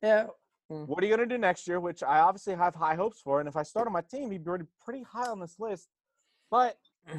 Yeah. 0.01 0.27
Mm. 0.71 0.87
What 0.87 1.03
are 1.03 1.07
you 1.07 1.15
going 1.15 1.29
to 1.29 1.35
do 1.35 1.39
next 1.39 1.67
year, 1.67 1.79
which 1.79 2.01
I 2.01 2.19
obviously 2.19 2.55
have 2.55 2.73
high 2.73 2.95
hopes 2.95 3.21
for? 3.21 3.39
And 3.39 3.47
if 3.47 3.55
I 3.55 3.63
start 3.63 3.85
on 3.87 3.93
my 3.93 4.01
team, 4.01 4.31
he'd 4.31 4.43
be 4.43 4.49
pretty, 4.49 4.65
pretty 4.83 5.03
high 5.03 5.27
on 5.27 5.39
this 5.39 5.55
list. 5.59 5.87
But 6.49 6.75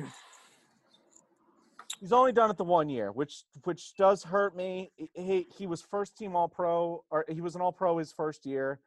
He's 2.00 2.12
only 2.12 2.32
done 2.32 2.50
it 2.50 2.56
the 2.56 2.64
one 2.64 2.88
year, 2.88 3.10
which 3.12 3.44
which 3.64 3.94
does 3.96 4.22
hurt 4.24 4.56
me. 4.56 4.90
He 5.14 5.46
he 5.56 5.66
was 5.66 5.82
first 5.82 6.16
team 6.16 6.36
All 6.36 6.48
Pro, 6.48 7.04
or 7.10 7.24
he 7.28 7.40
was 7.40 7.54
an 7.54 7.60
All 7.60 7.72
Pro 7.72 7.98
his 7.98 8.12
first 8.12 8.46
year. 8.46 8.80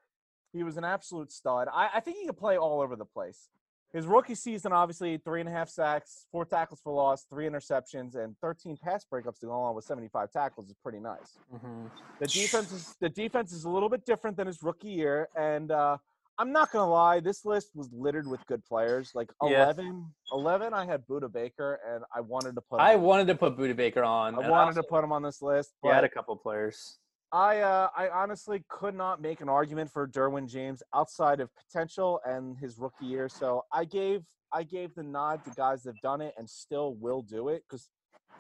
He 0.51 0.63
was 0.63 0.78
an 0.78 0.84
absolute 0.84 1.32
stud. 1.32 1.68
I, 1.72 1.89
I 1.96 2.00
think 2.00 2.18
he 2.18 2.25
could 2.25 2.38
play 2.38 2.58
all 2.58 2.82
over 2.82 2.96
the 2.96 3.06
place. 3.06 3.50
His 3.92 4.06
rookie 4.06 4.36
season, 4.36 4.72
obviously, 4.72 5.18
three 5.18 5.39
and 5.39 5.50
a 5.50 5.51
half 5.51 5.68
sacks, 5.68 6.28
four 6.32 6.46
tackles 6.46 6.80
for 6.80 6.94
loss, 6.94 7.25
three 7.28 7.48
interceptions, 7.48 8.16
and 8.16 8.36
13 8.39 8.78
pass 8.78 9.04
breakups 9.12 9.39
to 9.39 9.48
go 9.48 9.51
along 9.51 9.75
with 9.75 9.86
75 9.86 10.32
tackles 10.32 10.70
is 10.70 10.75
pretty 10.84 11.00
nice. 11.00 11.39
Mm-hmm. 11.54 11.88
The 12.20 12.28
defense 12.28 12.72
is 12.72 12.96
the 13.00 13.10
defense 13.10 13.51
is 13.51 13.63
a 13.63 13.70
little 13.70 13.89
bit 13.89 14.06
different 14.06 14.38
than 14.38 14.46
his 14.46 14.62
rookie 14.62 14.89
year, 14.89 15.28
and 15.36 15.72
uh, 15.72 15.98
I'm 16.39 16.53
not 16.53 16.72
gonna 16.72 16.89
lie, 16.89 17.19
this 17.19 17.43
list 17.43 17.72
was 17.75 17.91
littered 17.91 18.25
with 18.25 18.43
good 18.48 18.63
players. 18.63 19.12
Like 19.13 19.29
Yeah. 19.43 19.65
11, 19.65 20.13
11, 20.31 20.74
I 20.74 20.86
had 20.86 21.05
Budda 21.05 21.29
Baker, 21.29 21.81
and 21.86 22.05
I 22.15 22.22
wanted 22.22 22.55
to 22.55 22.62
put. 22.62 22.79
I 22.79 22.96
wanted 22.96 23.27
to 23.27 23.36
put 23.36 23.58
Budda 23.58 23.75
Baker 23.75 24.03
on. 24.03 24.41
I 24.41 24.50
wanted 24.50 24.75
to 24.75 24.84
put 24.84 25.03
him 25.03 25.12
on 25.12 25.22
this 25.22 25.41
list, 25.41 25.75
He 25.84 25.89
had 25.89 26.05
a 26.05 26.10
couple 26.10 26.36
players. 26.38 26.98
I 27.31 27.60
uh, 27.60 27.89
I 27.96 28.10
honestly 28.10 28.63
could 28.69 28.96
not 28.96 29.22
make 29.22 29.41
an 29.41 29.50
argument 29.50 29.91
for 29.91 30.08
Derwin 30.08 30.48
James 30.48 30.81
outside 30.96 31.41
of 31.41 31.50
potential 31.55 32.22
and 32.25 32.58
his 32.58 32.79
rookie 32.79 33.05
year. 33.05 33.29
So 33.29 33.65
I 33.72 33.86
gave 33.86 34.24
I 34.51 34.63
gave 34.63 34.96
the 34.96 35.03
nod 35.03 35.43
to 35.46 35.51
guys 35.51 35.84
that've 35.84 36.01
done 36.01 36.22
it 36.22 36.34
and 36.38 36.50
still 36.50 36.96
will 36.96 37.22
do 37.22 37.50
it 37.50 37.63
because 37.69 37.89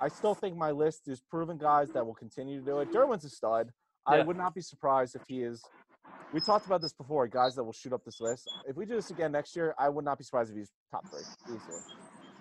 I 0.01 0.07
still 0.07 0.33
think 0.33 0.55
my 0.55 0.71
list 0.71 1.07
is 1.07 1.19
proven 1.19 1.57
guys 1.57 1.91
that 1.91 2.03
will 2.03 2.15
continue 2.15 2.59
to 2.61 2.65
do 2.65 2.79
it. 2.79 2.91
Derwin's 2.91 3.25
a 3.25 3.29
stud. 3.29 3.69
I 4.07 4.23
would 4.23 4.37
not 4.37 4.55
be 4.55 4.61
surprised 4.61 5.15
if 5.15 5.21
he 5.27 5.43
is. 5.43 5.61
We 6.31 6.39
talked 6.39 6.65
about 6.67 6.81
this 6.81 6.93
before, 6.93 7.27
guys 7.27 7.55
that 7.55 7.63
will 7.63 7.73
shoot 7.73 7.91
up 7.91 8.03
this 8.05 8.21
list. 8.21 8.47
If 8.67 8.75
we 8.75 8.85
do 8.85 8.95
this 8.95 9.09
again 9.09 9.31
next 9.31 9.55
year, 9.55 9.73
I 9.79 9.89
would 9.89 10.05
not 10.05 10.17
be 10.17 10.23
surprised 10.23 10.51
if 10.51 10.57
he's 10.57 10.69
top 10.91 11.05
three 11.09 11.23
easily. 11.55 11.79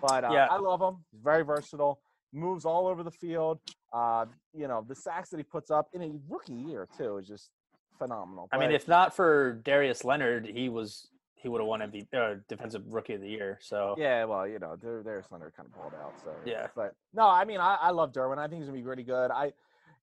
But 0.01 0.23
uh, 0.23 0.31
Yeah. 0.31 0.47
I 0.49 0.57
love 0.57 0.81
him. 0.81 1.03
He's 1.11 1.21
very 1.21 1.43
versatile. 1.43 1.99
Moves 2.31 2.65
all 2.65 2.87
over 2.87 3.03
the 3.03 3.11
field. 3.11 3.59
Uh, 3.91 4.25
you 4.53 4.67
know, 4.67 4.85
the 4.87 4.95
sacks 4.95 5.29
that 5.29 5.37
he 5.37 5.43
puts 5.43 5.71
up 5.71 5.89
in 5.93 6.03
a 6.03 6.11
rookie 6.27 6.53
year 6.53 6.87
too 6.95 7.17
is 7.17 7.27
just 7.27 7.49
phenomenal. 7.97 8.47
I 8.51 8.57
mean, 8.57 8.71
if 8.71 8.87
not 8.87 9.15
for 9.15 9.53
Darius 9.63 10.03
Leonard, 10.03 10.45
he 10.45 10.69
was 10.69 11.07
he 11.35 11.47
would 11.47 11.61
have 11.61 11.67
won 11.67 11.79
MVP 11.79 12.07
uh, 12.13 12.35
Defensive 12.47 12.83
Rookie 12.87 13.13
of 13.13 13.21
the 13.21 13.29
Year. 13.29 13.57
So 13.61 13.95
yeah, 13.97 14.25
well, 14.25 14.47
you 14.47 14.59
know, 14.59 14.75
there's 14.79 15.25
Leonard 15.31 15.53
kind 15.55 15.67
of 15.67 15.73
pulled 15.73 15.93
out. 15.95 16.13
So 16.23 16.31
Yeah. 16.45 16.67
but 16.75 16.93
no, 17.13 17.27
I 17.27 17.45
mean, 17.45 17.59
I, 17.59 17.75
I 17.81 17.89
love 17.91 18.11
Derwin. 18.11 18.37
I 18.37 18.47
think 18.47 18.61
he's 18.61 18.67
gonna 18.69 18.77
be 18.77 18.83
really 18.83 19.03
good. 19.03 19.31
I 19.31 19.53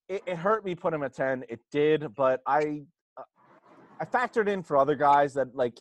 it, 0.08 0.22
it 0.26 0.36
hurt 0.36 0.64
me 0.64 0.74
put 0.74 0.94
him 0.94 1.02
at 1.02 1.14
ten. 1.14 1.44
It 1.48 1.60
did, 1.70 2.14
but 2.14 2.40
I 2.46 2.82
I 4.00 4.04
factored 4.04 4.48
in 4.48 4.62
for 4.62 4.76
other 4.76 4.94
guys 4.94 5.34
that 5.34 5.54
like 5.54 5.78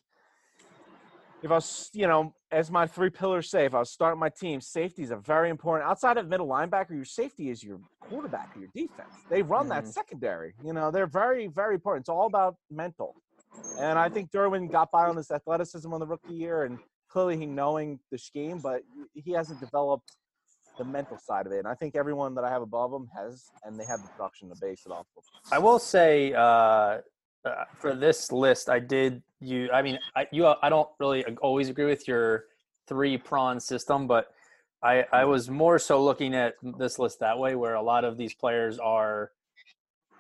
if 1.42 1.52
I 1.52 1.56
was, 1.56 1.90
you 1.94 2.08
know, 2.08 2.34
as 2.52 2.72
my 2.72 2.88
three 2.88 3.10
pillars 3.10 3.50
say, 3.50 3.66
if 3.66 3.76
I 3.76 3.80
was 3.80 3.92
starting 3.92 4.20
my 4.20 4.30
team, 4.30 4.62
safety 4.62 5.04
is 5.04 5.12
a 5.12 5.18
very 5.18 5.50
important. 5.50 5.88
Outside 5.90 6.18
of 6.18 6.28
middle 6.28 6.48
linebacker, 6.48 6.92
your 6.92 7.06
safety 7.06 7.50
is 7.50 7.64
your 7.64 7.80
quarterback 8.00 8.50
or 8.56 8.60
your 8.60 8.70
defense. 8.74 9.14
They 9.30 9.42
run 9.44 9.68
that 9.70 9.84
Mhm. 9.84 9.94
secondary. 9.94 10.56
You 10.64 10.74
know, 10.74 10.92
they're 10.92 11.08
very, 11.08 11.48
very 11.48 11.76
important. 11.76 12.04
It's 12.04 12.10
all 12.10 12.26
about 12.26 12.56
mental. 12.72 13.16
And 13.78 14.00
I 14.00 14.10
think 14.10 14.32
Derwin 14.32 14.72
got 14.72 14.90
by 14.92 15.08
on 15.08 15.18
his 15.18 15.30
athleticism 15.30 15.94
on 15.94 16.00
the 16.00 16.08
rookie 16.08 16.34
year 16.34 16.64
and 16.64 16.80
clearly 17.10 17.38
he 17.38 17.46
knowing 17.46 18.00
the 18.12 18.18
scheme, 18.18 18.60
but 18.60 18.82
he 19.14 19.32
hasn't 19.32 19.60
developed 19.60 20.12
the 20.78 20.86
mental 20.86 21.18
side 21.18 21.46
of 21.46 21.52
it. 21.52 21.60
And 21.60 21.68
I 21.68 21.76
think 21.76 21.96
everyone 21.96 22.36
that 22.36 22.44
I 22.44 22.50
have 22.50 22.62
above 22.62 22.92
him 22.94 23.08
has, 23.16 23.50
and 23.64 23.80
they 23.80 23.86
have 23.86 24.02
the 24.02 24.10
production 24.10 24.50
to 24.50 24.56
base 24.56 24.86
it 24.86 24.92
off 24.92 25.06
of. 25.18 25.24
I 25.52 25.60
will 25.60 25.80
say 25.80 26.34
uh, 26.34 27.00
uh, 27.46 27.66
for 27.78 27.96
this 27.96 28.32
list, 28.32 28.70
I 28.70 28.80
did 28.80 29.22
you. 29.40 29.70
I 29.72 29.82
mean, 29.82 30.00
I 30.16 30.28
you. 30.32 30.48
I 30.48 30.70
don't 30.70 30.90
really 31.00 31.24
always 31.42 31.70
agree 31.70 31.86
with 31.86 32.08
your 32.08 32.46
three 32.88 33.18
prawn 33.18 33.60
system, 33.60 34.08
but 34.08 34.34
I 34.84 35.06
I 35.12 35.26
was 35.26 35.50
more 35.50 35.80
so 35.80 36.04
looking 36.04 36.34
at 36.36 36.56
this 36.80 37.00
list 37.00 37.20
that 37.20 37.38
way, 37.38 37.56
where 37.56 37.76
a 37.76 37.82
lot 37.82 38.04
of 38.04 38.18
these 38.18 38.34
players 38.34 38.80
are. 38.80 39.32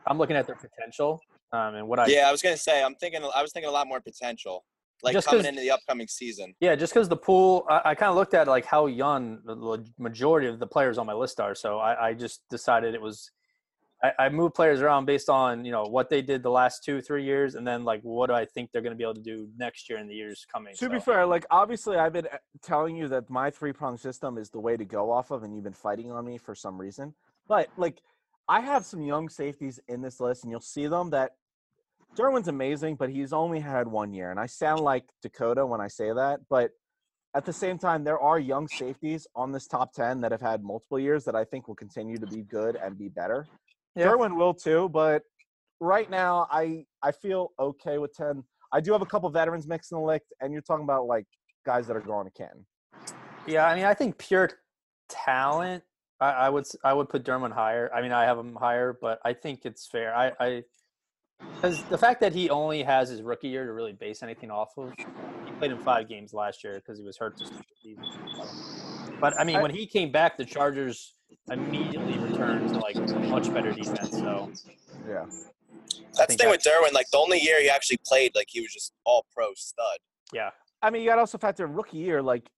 I'm 0.07 0.19
looking 0.19 0.35
at 0.35 0.45
their 0.45 0.55
potential 0.55 1.19
um, 1.51 1.75
and 1.75 1.87
what 1.87 1.99
I 1.99 2.07
Yeah, 2.07 2.29
I 2.29 2.31
was 2.31 2.41
gonna 2.41 2.57
say. 2.57 2.83
I'm 2.83 2.95
thinking. 2.95 3.21
I 3.35 3.41
was 3.41 3.51
thinking 3.51 3.69
a 3.69 3.73
lot 3.73 3.87
more 3.87 3.99
potential, 3.99 4.65
like 5.03 5.13
Just 5.13 5.27
coming 5.27 5.45
into 5.45 5.61
the 5.61 5.71
upcoming 5.71 6.07
season. 6.07 6.53
Yeah, 6.59 6.75
just 6.75 6.93
because 6.93 7.09
the 7.09 7.17
pool, 7.17 7.65
I, 7.69 7.81
I 7.85 7.95
kind 7.95 8.09
of 8.09 8.15
looked 8.15 8.33
at 8.33 8.47
like 8.47 8.65
how 8.65 8.87
young 8.87 9.39
the 9.45 9.55
the 9.55 9.85
majority 9.97 10.47
of 10.47 10.59
the 10.59 10.67
players 10.67 10.97
on 10.97 11.05
my 11.05 11.13
list 11.13 11.39
are. 11.39 11.55
So 11.55 11.79
I, 11.79 12.09
I 12.09 12.13
just 12.13 12.41
decided 12.49 12.93
it 12.93 13.01
was, 13.01 13.31
I, 14.03 14.11
I 14.19 14.29
moved 14.29 14.55
players 14.55 14.81
around 14.81 15.05
based 15.05 15.29
on 15.29 15.65
you 15.65 15.71
know 15.71 15.83
what 15.83 16.09
they 16.09 16.21
did 16.21 16.43
the 16.43 16.49
last 16.49 16.83
two 16.83 17.01
three 17.01 17.23
years, 17.23 17.55
and 17.55 17.65
then 17.65 17.83
like 17.83 18.01
what 18.01 18.27
do 18.27 18.33
I 18.33 18.45
think 18.45 18.71
they're 18.71 18.81
going 18.81 18.93
to 18.93 18.97
be 18.97 19.03
able 19.03 19.15
to 19.15 19.21
do 19.21 19.47
next 19.57 19.89
year 19.89 19.97
and 19.99 20.09
the 20.09 20.15
years 20.15 20.45
coming. 20.51 20.75
To 20.75 20.89
be 20.89 20.99
fair, 20.99 21.25
like 21.25 21.45
obviously 21.49 21.97
I've 21.97 22.13
been 22.13 22.27
uh, 22.27 22.37
telling 22.61 22.95
you 22.95 23.07
that 23.09 23.29
my 23.29 23.49
three 23.49 23.73
prong 23.73 23.97
system 23.97 24.37
is 24.37 24.49
the 24.49 24.59
way 24.59 24.77
to 24.77 24.85
go 24.85 25.11
off 25.11 25.31
of, 25.31 25.43
and 25.43 25.55
you've 25.55 25.63
been 25.63 25.73
fighting 25.73 26.11
on 26.11 26.25
me 26.25 26.37
for 26.37 26.55
some 26.55 26.79
reason. 26.79 27.13
But 27.47 27.69
like 27.77 28.01
I 28.47 28.61
have 28.61 28.85
some 28.85 29.01
young 29.01 29.29
safeties 29.29 29.79
in 29.87 30.01
this 30.01 30.19
list, 30.19 30.43
and 30.43 30.51
you'll 30.51 30.61
see 30.61 30.87
them 30.87 31.09
that 31.11 31.31
Derwin's 32.15 32.47
amazing, 32.47 32.95
but 32.95 33.09
he's 33.09 33.33
only 33.33 33.59
had 33.59 33.87
one 33.87 34.13
year. 34.13 34.31
And 34.31 34.39
I 34.39 34.45
sound 34.45 34.81
like 34.81 35.03
Dakota 35.21 35.65
when 35.65 35.81
I 35.81 35.87
say 35.87 36.13
that, 36.13 36.41
but 36.49 36.71
at 37.35 37.43
the 37.43 37.51
same 37.51 37.77
time, 37.77 38.05
there 38.05 38.19
are 38.19 38.39
young 38.39 38.65
safeties 38.67 39.27
on 39.35 39.51
this 39.51 39.67
top 39.67 39.91
10 39.91 40.21
that 40.21 40.31
have 40.31 40.41
had 40.41 40.63
multiple 40.63 40.97
years 40.97 41.25
that 41.25 41.35
I 41.35 41.43
think 41.43 41.67
will 41.67 41.75
continue 41.75 42.17
to 42.17 42.25
be 42.27 42.43
good 42.43 42.77
and 42.77 42.97
be 42.97 43.09
better. 43.09 43.45
Yeah. 43.95 44.07
Derwin 44.07 44.35
will 44.35 44.53
too, 44.53 44.89
but 44.89 45.23
right 45.79 46.09
now 46.09 46.47
I 46.51 46.85
I 47.01 47.11
feel 47.11 47.51
okay 47.59 47.97
with 47.97 48.13
10. 48.15 48.43
I 48.71 48.81
do 48.81 48.91
have 48.91 49.01
a 49.01 49.05
couple 49.05 49.29
veterans 49.29 49.67
mixed 49.67 49.91
in 49.91 49.97
the 49.97 50.03
list, 50.03 50.33
and 50.41 50.51
you're 50.51 50.61
talking 50.61 50.83
about 50.83 51.05
like 51.05 51.25
guys 51.65 51.87
that 51.87 51.95
are 51.95 52.01
going 52.01 52.25
to 52.25 52.31
Canton. 52.31 52.65
yeah, 53.47 53.65
I 53.65 53.75
mean, 53.75 53.85
I 53.85 53.93
think 53.93 54.17
pure 54.17 54.49
talent, 55.09 55.83
I, 56.19 56.31
I 56.31 56.49
would 56.49 56.65
I 56.83 56.93
would 56.93 57.09
put 57.09 57.23
Dermot 57.23 57.51
higher. 57.51 57.89
I 57.93 58.01
mean, 58.01 58.11
I 58.11 58.23
have 58.23 58.37
him 58.37 58.55
higher, 58.55 58.97
but 58.99 59.19
I 59.23 59.33
think 59.33 59.61
it's 59.65 59.87
fair. 59.87 60.15
I 60.15 60.31
I 60.39 60.63
because 61.55 61.83
the 61.85 61.97
fact 61.97 62.21
that 62.21 62.33
he 62.33 62.49
only 62.49 62.83
has 62.83 63.09
his 63.09 63.21
rookie 63.21 63.49
year 63.49 63.65
to 63.65 63.73
really 63.73 63.93
base 63.93 64.23
anything 64.23 64.51
off 64.51 64.69
of, 64.77 64.93
he 64.97 65.51
played 65.57 65.71
in 65.71 65.79
five 65.79 66.07
games 66.07 66.33
last 66.33 66.63
year 66.63 66.75
because 66.75 66.97
he 66.97 67.05
was 67.05 67.17
hurt. 67.17 67.41
But 69.19 69.39
I 69.39 69.43
mean, 69.43 69.61
when 69.61 69.71
he 69.71 69.85
came 69.85 70.11
back, 70.11 70.37
the 70.37 70.45
Chargers 70.45 71.15
immediately 71.51 72.17
returned 72.17 72.69
to 72.69 72.79
like 72.79 72.97
much 73.29 73.53
better 73.53 73.71
defense. 73.71 74.11
So 74.11 74.51
Yeah. 75.07 75.25
That's 76.17 76.33
the 76.33 76.37
think 76.37 76.41
thing 76.41 76.49
with 76.49 76.63
Derwin. 76.63 76.93
Like 76.93 77.07
the 77.11 77.17
only 77.17 77.39
year 77.39 77.61
he 77.61 77.69
actually 77.69 77.99
played, 78.05 78.31
like 78.35 78.47
he 78.49 78.61
was 78.61 78.71
just 78.71 78.93
all 79.05 79.25
pro 79.33 79.53
stud. 79.55 79.97
yeah, 80.33 80.49
I 80.81 80.89
mean, 80.89 81.01
you 81.01 81.09
got 81.09 81.15
to 81.15 81.21
also 81.21 81.37
factor 81.37 81.65
in 81.65 81.73
rookie 81.73 81.97
year. 81.97 82.21
Like, 82.21 82.49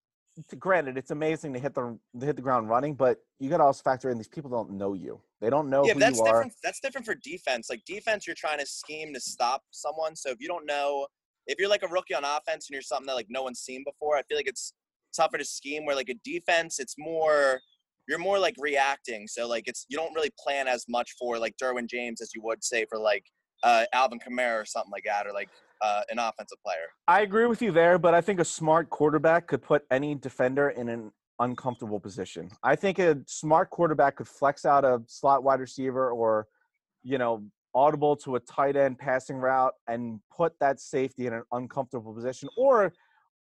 granted, 0.60 0.98
it's 0.98 1.12
amazing 1.12 1.53
to 1.53 1.60
hit 1.60 1.74
the 1.74 1.98
to 2.20 2.25
hit 2.25 2.36
the 2.36 2.41
ground 2.41 2.70
running, 2.70 2.94
but 2.94 3.17
you 3.39 3.50
got 3.50 3.58
to 3.58 3.63
also 3.63 3.82
factor 3.84 4.10
in 4.10 4.17
these 4.17 4.27
people 4.27 4.50
don't 4.50 4.72
know 4.72 4.94
you. 4.94 5.20
They 5.41 5.50
don't 5.50 5.70
know 5.70 5.86
yeah, 5.86 5.94
who 5.94 6.00
that's 6.00 6.17
you 6.17 6.24
are. 6.24 6.34
different. 6.34 6.53
That's 6.63 6.79
different 6.79 7.06
for 7.06 7.15
defense. 7.15 7.70
Like 7.70 7.84
defense, 7.86 8.27
you're 8.27 8.36
trying 8.36 8.60
to 8.60 8.65
scheme 8.65 9.13
to 9.13 9.20
stop 9.20 9.63
someone. 9.72 10.15
So 10.15 10.29
if 10.29 10.38
you 10.39 10.48
don't 10.48 10.65
know, 10.65 11.08
if 11.48 11.60
you're 11.60 11.70
like 11.70 11.84
a 11.84 11.88
rookie 11.88 12.13
on 12.13 12.24
offense 12.24 12.67
and 12.67 12.74
you're 12.74 12.82
something 12.82 13.08
that 13.08 13.15
like 13.15 13.27
no 13.29 13.44
one's 13.44 13.60
seen 13.60 13.84
before, 13.84 14.17
I 14.17 14.24
feel 14.24 14.38
like 14.38 14.48
it's 14.48 14.74
tougher 15.15 15.38
to 15.38 15.46
scheme. 15.46 15.86
Where 15.86 15.96
like 15.96 16.10
a 16.10 16.15
defense, 16.24 16.79
it's 16.79 16.96
more 16.98 17.60
you're 18.08 18.20
more 18.20 18.40
like 18.40 18.56
reacting. 18.60 19.28
So 19.28 19.48
like 19.48 19.68
it's 19.68 19.86
you 19.90 19.98
don't 19.98 20.14
really 20.14 20.32
plan 20.40 20.68
as 20.68 20.86
much 20.88 21.16
for 21.20 21.38
like 21.38 21.56
Derwin 21.62 21.88
James 21.88 22.22
as 22.22 22.32
you 22.34 22.42
would 22.44 22.64
say 22.64 22.86
for 22.90 22.98
like 22.98 23.24
uh, 23.64 23.86
Alvin 23.94 24.20
Kamara 24.20 24.62
or 24.62 24.66
something 24.66 24.92
like 24.92 25.04
that, 25.06 25.28
or 25.28 25.34
like 25.34 25.50
uh, 25.82 26.02
an 26.10 26.20
offensive 26.20 26.58
player. 26.64 26.88
I 27.08 27.22
agree 27.22 27.46
with 27.46 27.62
you 27.62 27.72
there, 27.72 27.98
but 27.98 28.14
I 28.14 28.22
think 28.22 28.40
a 28.40 28.46
smart 28.46 28.90
quarterback 28.90 29.48
could 29.48 29.62
put 29.62 29.84
any 29.92 30.16
defender 30.16 30.70
in 30.70 30.90
an 30.90 31.12
uncomfortable 31.40 32.00
position. 32.00 32.50
I 32.64 32.76
think 32.76 33.00
a 33.00 33.18
smart 33.28 33.70
quarterback 33.70 34.18
could 34.18 34.28
flex 34.28 34.66
out 34.66 34.86
a 34.86 35.02
slot 35.08 35.44
wide 35.44 35.60
receiver 35.60 36.12
or, 36.12 36.48
you 37.04 37.18
know, 37.18 37.44
audible 37.76 38.16
to 38.16 38.36
a 38.36 38.40
tight 38.40 38.76
end 38.76 38.98
passing 38.98 39.38
route 39.38 39.74
and 39.88 40.20
put 40.36 40.54
that 40.60 40.80
safety 40.80 41.28
in 41.28 41.34
an 41.34 41.44
uncomfortable 41.52 42.14
position 42.14 42.50
or 42.58 42.92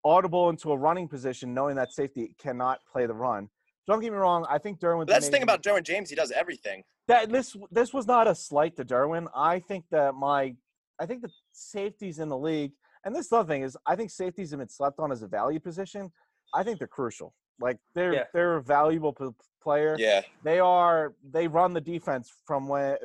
audible 0.05 0.49
into 0.49 0.71
a 0.71 0.77
running 0.77 1.07
position 1.07 1.53
knowing 1.53 1.75
that 1.75 1.91
safety 1.91 2.35
cannot 2.39 2.79
play 2.91 3.07
the 3.07 3.13
run. 3.13 3.49
Don't 3.87 4.01
get 4.01 4.11
me 4.11 4.17
wrong, 4.17 4.45
I 4.49 4.57
think 4.57 4.79
Derwin. 4.79 5.05
But 5.05 5.13
that's 5.13 5.25
the 5.27 5.31
thing 5.31 5.43
about 5.43 5.63
Derwin 5.63 5.83
James; 5.83 6.09
he 6.09 6.15
does 6.15 6.31
everything. 6.31 6.83
that 7.07 7.29
this 7.31 7.55
this 7.71 7.93
was 7.93 8.05
not 8.05 8.27
a 8.27 8.35
slight 8.35 8.75
to 8.75 8.85
Derwin. 8.85 9.27
I 9.33 9.59
think 9.59 9.85
that 9.91 10.13
my 10.15 10.55
I 10.99 11.05
think 11.05 11.21
the 11.21 11.31
safeties 11.53 12.19
in 12.19 12.27
the 12.27 12.37
league, 12.37 12.73
and 13.05 13.15
this 13.15 13.31
other 13.31 13.47
thing 13.47 13.61
is, 13.63 13.77
I 13.85 13.95
think 13.95 14.11
safeties 14.11 14.51
have 14.51 14.59
been 14.59 14.67
slept 14.69 14.99
on 14.99 15.11
as 15.11 15.21
a 15.23 15.27
value 15.27 15.59
position. 15.61 16.11
I 16.53 16.63
think 16.63 16.79
they're 16.79 16.87
crucial. 16.87 17.33
Like 17.59 17.77
they're 17.95 18.13
Yeah. 18.13 18.23
they're 18.33 18.57
a 18.57 18.61
valuable 18.61 19.13
p- 19.13 19.29
player. 19.63 19.95
Yeah, 19.97 20.21
They 20.43 20.59
are 20.59 21.13
they 21.23 21.47
run 21.47 21.73
the 21.73 21.81
defense 21.81 22.31
from 22.45 22.67
when 22.67 22.97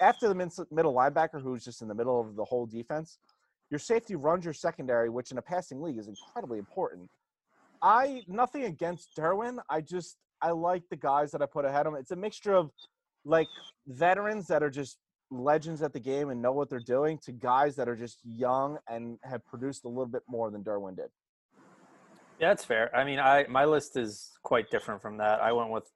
after 0.00 0.28
the 0.28 0.34
middle 0.70 0.94
linebacker 0.94 1.42
who's 1.42 1.64
just 1.64 1.82
in 1.82 1.88
the 1.88 1.94
middle 1.94 2.20
of 2.20 2.36
the 2.36 2.44
whole 2.44 2.66
defense. 2.66 3.18
Your 3.68 3.78
safety 3.80 4.16
runs 4.16 4.44
your 4.44 4.54
secondary, 4.54 5.10
which 5.10 5.30
in 5.32 5.38
a 5.38 5.42
passing 5.42 5.80
league 5.82 5.98
is 5.98 6.08
incredibly 6.08 6.58
important. 6.58 7.10
I 7.82 8.22
nothing 8.26 8.64
against 8.64 9.16
Derwin. 9.16 9.58
I 9.68 9.80
just 9.80 10.16
I 10.42 10.50
like 10.50 10.82
the 10.90 10.96
guys 10.96 11.30
that 11.32 11.42
I 11.42 11.46
put 11.46 11.64
ahead 11.64 11.86
of 11.86 11.94
him. 11.94 12.00
It's 12.00 12.10
a 12.10 12.16
mixture 12.16 12.54
of 12.54 12.70
like 13.24 13.48
veterans 13.86 14.46
that 14.48 14.62
are 14.62 14.70
just 14.70 14.98
legends 15.30 15.82
at 15.82 15.92
the 15.92 16.00
game 16.00 16.30
and 16.30 16.42
know 16.42 16.52
what 16.52 16.68
they're 16.68 16.80
doing 16.80 17.18
to 17.18 17.32
guys 17.32 17.76
that 17.76 17.88
are 17.88 17.96
just 17.96 18.18
young 18.24 18.78
and 18.88 19.18
have 19.22 19.46
produced 19.46 19.84
a 19.84 19.88
little 19.88 20.06
bit 20.06 20.22
more 20.28 20.50
than 20.50 20.64
Derwin 20.64 20.96
did. 20.96 21.08
yeah, 22.40 22.48
that's 22.48 22.64
fair. 22.64 22.94
I 22.94 23.04
mean, 23.04 23.18
I 23.18 23.46
my 23.48 23.64
list 23.64 23.96
is 23.96 24.32
quite 24.42 24.70
different 24.70 25.02
from 25.02 25.18
that. 25.18 25.40
I 25.40 25.52
went 25.52 25.70
with 25.70 25.90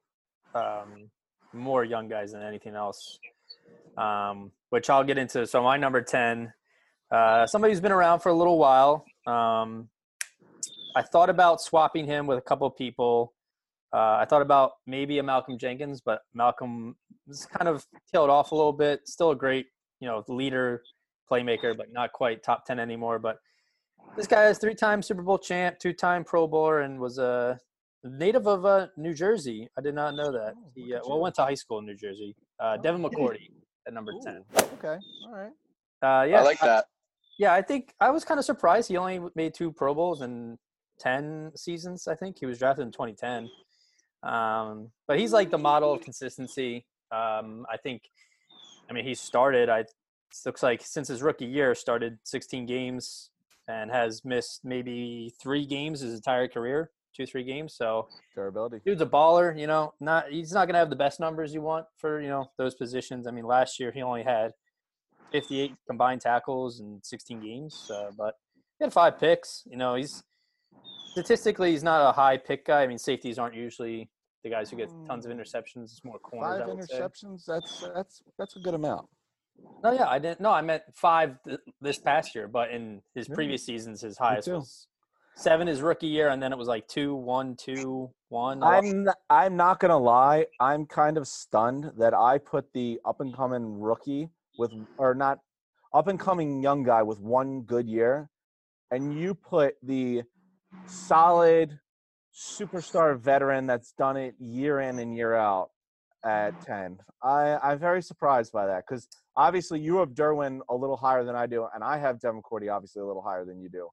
um, 0.55 1.11
more 1.53 1.85
young 1.85 2.09
guys 2.09 2.33
than 2.33 2.43
anything 2.43 2.75
else, 2.75 3.19
um, 3.97 4.53
which 4.71 4.91
I'll 4.91 5.05
get 5.05 5.19
into. 5.19 5.47
So 5.47 5.63
my 5.63 5.77
number 5.77 6.03
ten, 6.03 6.53
uh, 7.11 7.47
somebody 7.47 7.73
who's 7.73 7.81
been 7.81 7.93
around 7.93 8.21
for 8.21 8.29
a 8.29 8.35
little 8.35 8.59
while. 8.59 9.05
Um, 9.27 9.89
I 10.95 11.03
thought 11.03 11.31
about 11.31 11.61
swapping 11.61 12.07
him 12.07 12.27
with 12.27 12.39
a 12.39 12.43
couple 12.43 12.67
of 12.67 12.77
people. 12.77 13.33
Uh, 13.93 14.19
I 14.21 14.27
thought 14.29 14.43
about 14.43 14.73
maybe 14.87 15.19
a 15.19 15.23
Malcolm 15.23 15.59
Jenkins, 15.59 16.01
but 16.01 16.23
Malcolm 16.35 16.97
was 17.27 17.47
kind 17.47 17.69
of 17.69 17.87
tailed 18.13 18.31
off 18.31 18.53
a 18.53 18.55
little 18.55 18.73
bit. 18.73 19.07
Still 19.07 19.31
a 19.31 19.37
great, 19.37 19.67
you 20.01 20.09
know, 20.09 20.25
leader, 20.29 20.83
playmaker, 21.31 21.77
but 21.77 21.93
not 21.93 22.13
quite 22.13 22.43
top 22.43 22.65
ten 22.65 22.79
anymore. 22.79 23.19
But 23.19 23.39
this 24.17 24.27
guy 24.27 24.49
is 24.49 24.59
three-time 24.59 25.03
Super 25.03 25.23
Bowl 25.23 25.39
champ, 25.39 25.79
two-time 25.79 26.25
Pro 26.25 26.47
Bowler, 26.47 26.81
and 26.81 26.99
was 27.01 27.19
a 27.19 27.59
native 28.03 28.47
of 28.47 28.67
uh, 28.67 28.89
New 28.97 29.15
Jersey. 29.15 29.69
I 29.79 29.81
did 29.81 29.95
not 29.95 30.15
know 30.15 30.31
that. 30.33 30.55
Oh, 30.57 30.71
he 30.75 30.95
uh, 30.95 31.01
well 31.07 31.21
went 31.21 31.35
to 31.37 31.43
high 31.43 31.55
school 31.55 31.79
in 31.79 31.87
New 31.87 31.97
Jersey. 31.97 32.37
Uh, 32.61 32.77
oh, 32.79 32.83
Devin 32.83 33.03
McCourty 33.03 33.51
at 33.87 33.95
number 33.95 34.13
Ooh, 34.13 34.21
ten. 34.23 34.45
Okay, 34.79 34.99
all 35.27 35.33
right. 35.33 35.53
Uh, 36.03 36.25
yeah, 36.25 36.41
I 36.41 36.43
like 36.43 36.61
that. 36.61 36.87
Yeah, 37.39 37.53
I 37.53 37.63
think 37.63 37.95
I 38.01 38.11
was 38.11 38.25
kind 38.25 38.39
of 38.39 38.45
surprised 38.45 38.89
he 38.89 38.97
only 38.97 39.21
made 39.35 39.55
two 39.55 39.73
Pro 39.73 39.95
Bowls, 39.95 40.21
and 40.21 40.59
10 41.01 41.53
seasons, 41.57 42.09
I 42.09 42.15
think. 42.15 42.39
He 42.39 42.47
was 42.47 42.59
drafted 42.59 42.87
in 42.87 42.93
2010. 42.93 43.51
Um, 44.23 44.91
but 45.07 45.19
he's 45.19 45.33
like 45.33 45.51
the 45.51 45.59
model 45.59 45.93
of 45.93 45.99
mm-hmm. 45.99 46.05
consistency. 46.05 46.87
Um, 47.13 47.67
I 47.71 47.77
think, 47.77 48.03
I 48.89 48.93
mean, 48.93 49.05
he 49.05 49.15
started, 49.15 49.69
I 49.69 49.85
looks 50.45 50.63
like 50.63 50.83
since 50.83 51.09
his 51.09 51.23
rookie 51.23 51.45
year, 51.45 51.75
started 51.75 52.19
16 52.25 52.67
games 52.67 53.31
and 53.69 53.91
has 53.91 54.25
missed 54.25 54.65
maybe 54.65 55.33
three 55.41 55.65
games 55.65 56.01
his 56.01 56.15
entire 56.15 56.49
career, 56.49 56.91
two, 57.15 57.27
three 57.27 57.45
games. 57.45 57.75
So, 57.75 58.09
durability. 58.35 58.81
Dude's 58.85 59.01
a 59.01 59.07
baller, 59.07 59.59
you 59.59 59.67
know, 59.67 59.95
not, 60.01 60.31
he's 60.31 60.53
not 60.53 60.67
going 60.67 60.75
to 60.75 60.81
have 60.81 60.91
the 60.91 60.97
best 60.97 61.21
numbers 61.21 61.55
you 61.55 61.63
want 61.63 61.87
for, 61.97 62.21
you 62.21 62.29
know, 62.29 62.51
those 62.59 62.75
positions. 62.75 63.27
I 63.27 63.31
mean, 63.31 63.45
last 63.45 63.79
year 63.79 63.93
he 63.93 64.03
only 64.03 64.23
had 64.23 64.53
58 65.33 65.75
combined 65.87 66.21
tackles 66.21 66.81
in 66.81 67.01
16 67.03 67.41
games, 67.41 67.91
uh, 67.93 68.11
but 68.17 68.35
he 68.79 68.85
had 68.85 68.93
five 68.93 69.19
picks. 69.19 69.63
You 69.67 69.77
know, 69.77 69.95
he's, 69.95 70.25
statistically 71.15 71.71
he's 71.71 71.85
not 71.85 72.09
a 72.09 72.13
high 72.13 72.37
pick 72.37 72.67
guy. 72.67 72.83
I 72.83 72.87
mean, 72.87 72.99
safeties 72.99 73.39
aren't 73.39 73.55
usually 73.55 74.11
the 74.43 74.51
guys 74.51 74.69
who 74.71 74.77
get 74.77 74.91
tons 75.07 75.25
of 75.25 75.33
mm. 75.33 75.37
interceptions. 75.37 75.85
It's 75.85 76.05
more 76.05 76.19
corners. 76.19 76.59
Five 76.59 76.69
I 76.69 76.73
would 76.75 76.91
say. 76.91 77.01
interceptions. 77.01 77.45
That's 77.47 77.85
that's 77.95 78.23
that's 78.39 78.57
a 78.57 78.59
good 78.59 78.75
amount. 78.75 79.09
No, 79.83 79.93
yeah, 79.93 80.09
I 80.09 80.19
didn't. 80.19 80.41
No, 80.41 80.51
I 80.51 80.63
meant 80.63 80.83
five 80.93 81.37
th- 81.47 81.61
this 81.81 81.99
past 81.99 82.35
year, 82.35 82.49
but 82.49 82.71
in 82.71 83.01
his 83.15 83.29
Yeah. 83.29 83.35
previous 83.37 83.65
seasons, 83.65 84.01
his 84.01 84.19
highest 84.19 84.49
was 84.49 84.89
seven 85.37 85.69
his 85.69 85.81
rookie 85.81 86.09
year, 86.09 86.29
and 86.31 86.43
then 86.43 86.53
it 86.53 86.59
was 86.59 86.69
like 86.69 86.89
two, 86.89 87.15
one, 87.15 87.57
two, 87.57 88.11
one. 88.29 88.63
I'm 88.63 88.85
n- 88.85 89.15
I'm 89.31 89.57
not 89.57 89.79
gonna 89.79 89.99
lie. 89.99 90.47
I'm 90.61 90.87
kind 90.87 91.17
of 91.17 91.29
stunned 91.29 91.93
that 91.97 92.15
I 92.15 92.39
put 92.39 92.73
the 92.73 93.01
up 93.05 93.21
and 93.21 93.35
coming 93.35 93.81
rookie 93.81 94.31
with 94.59 94.73
or 94.99 95.15
not 95.15 95.39
up 95.93 96.09
and 96.09 96.19
coming 96.19 96.61
young 96.61 96.83
guy 96.83 97.03
with 97.03 97.21
one 97.21 97.63
good 97.63 97.89
year, 97.89 98.29
and 98.91 99.17
you 99.19 99.35
put 99.35 99.77
the 99.83 100.25
solid 100.87 101.79
superstar 102.35 103.19
veteran 103.19 103.67
that's 103.67 103.93
done 103.93 104.17
it 104.17 104.35
year 104.39 104.81
in 104.81 104.99
and 104.99 105.17
year 105.17 105.35
out 105.35 105.71
at 106.25 106.61
ten. 106.63 106.99
I 107.23 107.59
I'm 107.63 107.79
very 107.79 108.03
surprised 108.03 108.53
by 108.53 108.67
that 108.67 108.85
because 108.87 109.07
obviously 109.37 109.81
you 109.81 109.99
have 109.99 110.11
Derwin 110.11 110.61
a 110.69 110.75
little 110.75 110.97
higher 110.97 111.25
than 111.25 111.37
I 111.37 111.47
do, 111.47 111.67
and 111.75 111.85
I 111.85 111.99
have 111.99 112.21
Devin 112.21 112.43
McCourty 112.43 112.75
obviously 112.75 113.03
a 113.03 113.07
little 113.07 113.23
higher 113.23 113.45
than 113.45 113.61
you 113.61 113.69
do. 113.69 113.89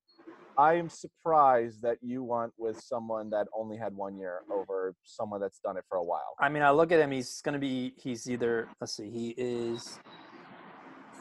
I 0.58 0.74
am 0.74 0.90
surprised 0.90 1.82
that 1.82 1.98
you 2.02 2.24
went 2.24 2.52
with 2.58 2.80
someone 2.82 3.30
that 3.30 3.48
only 3.58 3.78
had 3.78 3.96
one 3.96 4.18
year 4.18 4.42
over 4.52 4.94
someone 5.04 5.40
that's 5.40 5.60
done 5.60 5.78
it 5.78 5.86
for 5.88 5.98
a 5.98 6.04
while. 6.04 6.36
I 6.40 6.50
mean, 6.50 6.62
I 6.62 6.72
look 6.72 6.92
at 6.92 7.00
him. 7.00 7.12
He's 7.12 7.42
going 7.42 7.54
to 7.54 7.60
be. 7.60 7.94
He's 7.98 8.30
either. 8.30 8.68
Let's 8.80 8.96
see. 8.96 9.10
He 9.10 9.30
is 9.38 9.98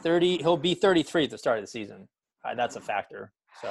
thirty. 0.03 0.37
He'll 0.37 0.57
be 0.57 0.75
thirty-three 0.75 1.25
at 1.25 1.29
the 1.29 1.37
start 1.37 1.59
of 1.59 1.63
the 1.63 1.67
season. 1.67 2.07
Uh, 2.43 2.55
that's 2.55 2.75
a 2.75 2.81
factor. 2.81 3.31
So 3.61 3.69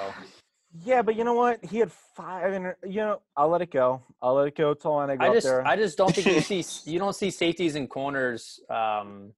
Yeah, 0.73 1.03
but 1.03 1.17
you 1.17 1.25
know 1.25 1.35
what? 1.35 1.65
He 1.65 1.79
had 1.79 1.91
five. 1.91 2.53
Inter- 2.53 2.77
you 2.85 2.97
know, 2.97 3.21
I'll 3.37 3.49
let 3.49 3.61
it 3.61 3.73
go. 3.73 4.03
I'll 4.23 4.35
let 4.35 4.47
it 4.49 4.57
go 4.57 4.73
till 4.73 4.97
when 4.97 5.11
I 5.11 5.17
go 5.17 5.25
I 5.25 5.35
just, 5.35 5.47
there. 5.47 5.67
I 5.67 5.77
just 5.77 5.99
don't 5.99 6.15
think 6.15 6.27
you 6.27 6.41
see. 6.63 6.91
You 6.91 6.99
don't 6.99 7.15
see 7.15 7.31
safeties 7.31 7.75
and 7.75 7.91
corners. 7.91 8.61
Um, 8.71 9.33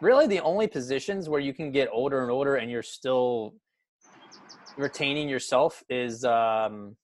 really, 0.00 0.26
the 0.26 0.40
only 0.40 0.66
positions 0.66 1.28
where 1.28 1.40
you 1.40 1.54
can 1.54 1.72
get 1.72 1.88
older 1.90 2.20
and 2.20 2.30
older 2.30 2.56
and 2.56 2.70
you're 2.70 2.82
still 2.82 3.54
retaining 4.76 5.26
yourself 5.26 5.82
is 5.88 6.22
um, 6.24 6.96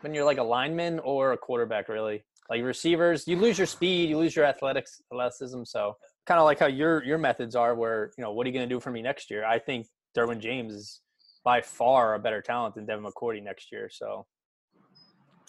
when 0.00 0.12
you're 0.12 0.24
like 0.24 0.38
a 0.38 0.42
lineman 0.42 0.98
or 0.98 1.32
a 1.32 1.38
quarterback. 1.38 1.88
Really, 1.88 2.24
like 2.48 2.64
receivers, 2.64 3.28
you 3.28 3.36
lose 3.36 3.56
your 3.56 3.68
speed, 3.68 4.10
you 4.10 4.18
lose 4.18 4.34
your 4.34 4.44
athletics, 4.44 5.00
athleticism. 5.12 5.62
So 5.62 5.96
kind 6.26 6.40
of 6.40 6.44
like 6.44 6.58
how 6.58 6.66
your 6.66 7.04
your 7.04 7.18
methods 7.18 7.54
are. 7.54 7.76
Where 7.76 8.10
you 8.18 8.24
know, 8.24 8.32
what 8.32 8.46
are 8.46 8.50
you 8.50 8.54
going 8.54 8.68
to 8.68 8.74
do 8.74 8.80
for 8.80 8.90
me 8.90 9.00
next 9.00 9.30
year? 9.30 9.44
I 9.44 9.60
think 9.60 9.86
Derwin 10.16 10.40
James 10.40 10.74
is 10.74 11.00
by 11.44 11.60
far 11.60 12.14
a 12.14 12.18
better 12.18 12.42
talent 12.42 12.74
than 12.74 12.86
Devin 12.86 13.04
McCourty 13.04 13.42
next 13.42 13.72
year. 13.72 13.88
So 13.90 14.26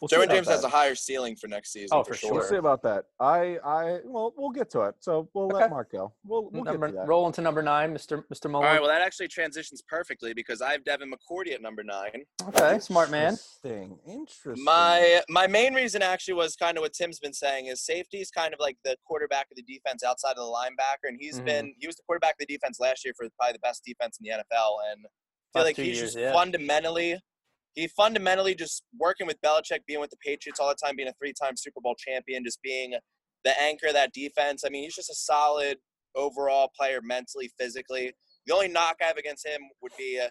We'll 0.01 0.09
Derwin 0.09 0.23
about 0.23 0.33
James 0.33 0.47
has 0.47 0.63
a 0.63 0.67
higher 0.69 0.95
ceiling 0.95 1.35
for 1.35 1.47
next 1.47 1.71
season. 1.73 1.89
Oh, 1.91 2.03
for, 2.03 2.13
for 2.15 2.17
sure. 2.19 2.33
We'll 2.33 2.41
see 2.43 2.55
about 2.55 2.81
that. 2.81 3.05
I, 3.19 3.59
I, 3.63 3.99
well, 4.03 4.33
we'll 4.35 4.49
get 4.49 4.67
to 4.71 4.81
it. 4.85 4.95
So 4.99 5.29
we'll 5.35 5.47
let 5.49 5.65
Okay. 5.65 5.69
Mark 5.69 5.91
go. 5.91 6.11
We'll, 6.25 6.49
we'll 6.49 6.63
number, 6.63 6.87
get 6.87 6.93
to 6.93 6.97
that. 7.01 7.07
roll 7.07 7.27
into 7.27 7.41
number 7.41 7.61
nine, 7.61 7.93
Mr. 7.93 8.23
Mr. 8.33 8.45
All 8.45 8.51
Mullen. 8.53 8.65
right, 8.67 8.81
well 8.81 8.89
that 8.89 9.03
actually 9.03 9.27
transitions 9.27 9.83
perfectly 9.87 10.33
because 10.33 10.59
I 10.59 10.71
have 10.71 10.83
Devin 10.85 11.11
McCourty 11.13 11.53
at 11.53 11.61
number 11.61 11.83
nine. 11.83 12.23
Okay, 12.47 12.79
smart 12.79 13.11
man. 13.11 13.33
Interesting. 13.33 13.99
Interesting. 14.07 14.63
My 14.63 15.21
my 15.29 15.45
main 15.45 15.75
reason 15.75 16.01
actually 16.01 16.33
was 16.33 16.55
kind 16.55 16.77
of 16.79 16.81
what 16.81 16.93
Tim's 16.93 17.19
been 17.19 17.31
saying 17.33 17.67
is 17.67 17.85
safety 17.85 18.21
is 18.21 18.31
kind 18.31 18.55
of 18.55 18.59
like 18.59 18.77
the 18.83 18.95
quarterback 19.05 19.49
of 19.51 19.55
the 19.55 19.61
defense 19.71 20.03
outside 20.03 20.31
of 20.31 20.37
the 20.37 20.41
linebacker, 20.51 21.09
and 21.09 21.19
he's 21.21 21.39
Mhm. 21.39 21.45
been 21.45 21.75
he 21.79 21.85
was 21.85 21.95
the 21.97 22.03
quarterback 22.07 22.31
of 22.41 22.47
the 22.47 22.51
defense 22.51 22.79
last 22.79 23.05
year 23.05 23.13
for 23.15 23.27
probably 23.37 23.53
the 23.53 23.59
best 23.59 23.83
defense 23.85 24.17
in 24.19 24.23
the 24.23 24.31
NFL, 24.35 24.77
and 24.91 25.05
I 25.53 25.59
feel 25.59 25.65
Last 25.65 25.77
like 25.77 25.85
he's 25.85 25.97
years, 25.97 26.13
just 26.13 26.17
yeah. 26.17 26.33
fundamentally 26.33 27.17
he 27.75 27.87
fundamentally 27.87 28.53
just 28.53 28.83
working 28.97 29.27
with 29.27 29.41
Belichick, 29.41 29.85
being 29.87 30.01
with 30.01 30.09
the 30.09 30.17
Patriots 30.17 30.59
all 30.59 30.67
the 30.67 30.75
time, 30.75 30.95
being 30.95 31.07
a 31.07 31.13
three-time 31.13 31.55
Super 31.55 31.79
Bowl 31.81 31.95
champion, 31.95 32.43
just 32.43 32.61
being 32.61 32.93
the 33.43 33.61
anchor 33.61 33.87
of 33.87 33.93
that 33.93 34.13
defense. 34.13 34.63
I 34.65 34.69
mean, 34.69 34.83
he's 34.83 34.95
just 34.95 35.09
a 35.09 35.15
solid 35.15 35.77
overall 36.15 36.69
player 36.77 36.99
mentally, 37.01 37.49
physically. 37.59 38.11
The 38.45 38.53
only 38.53 38.67
knock 38.67 38.97
I 39.01 39.05
have 39.05 39.17
against 39.17 39.47
him 39.47 39.61
would 39.81 39.93
be 39.97 40.19
uh, 40.21 40.29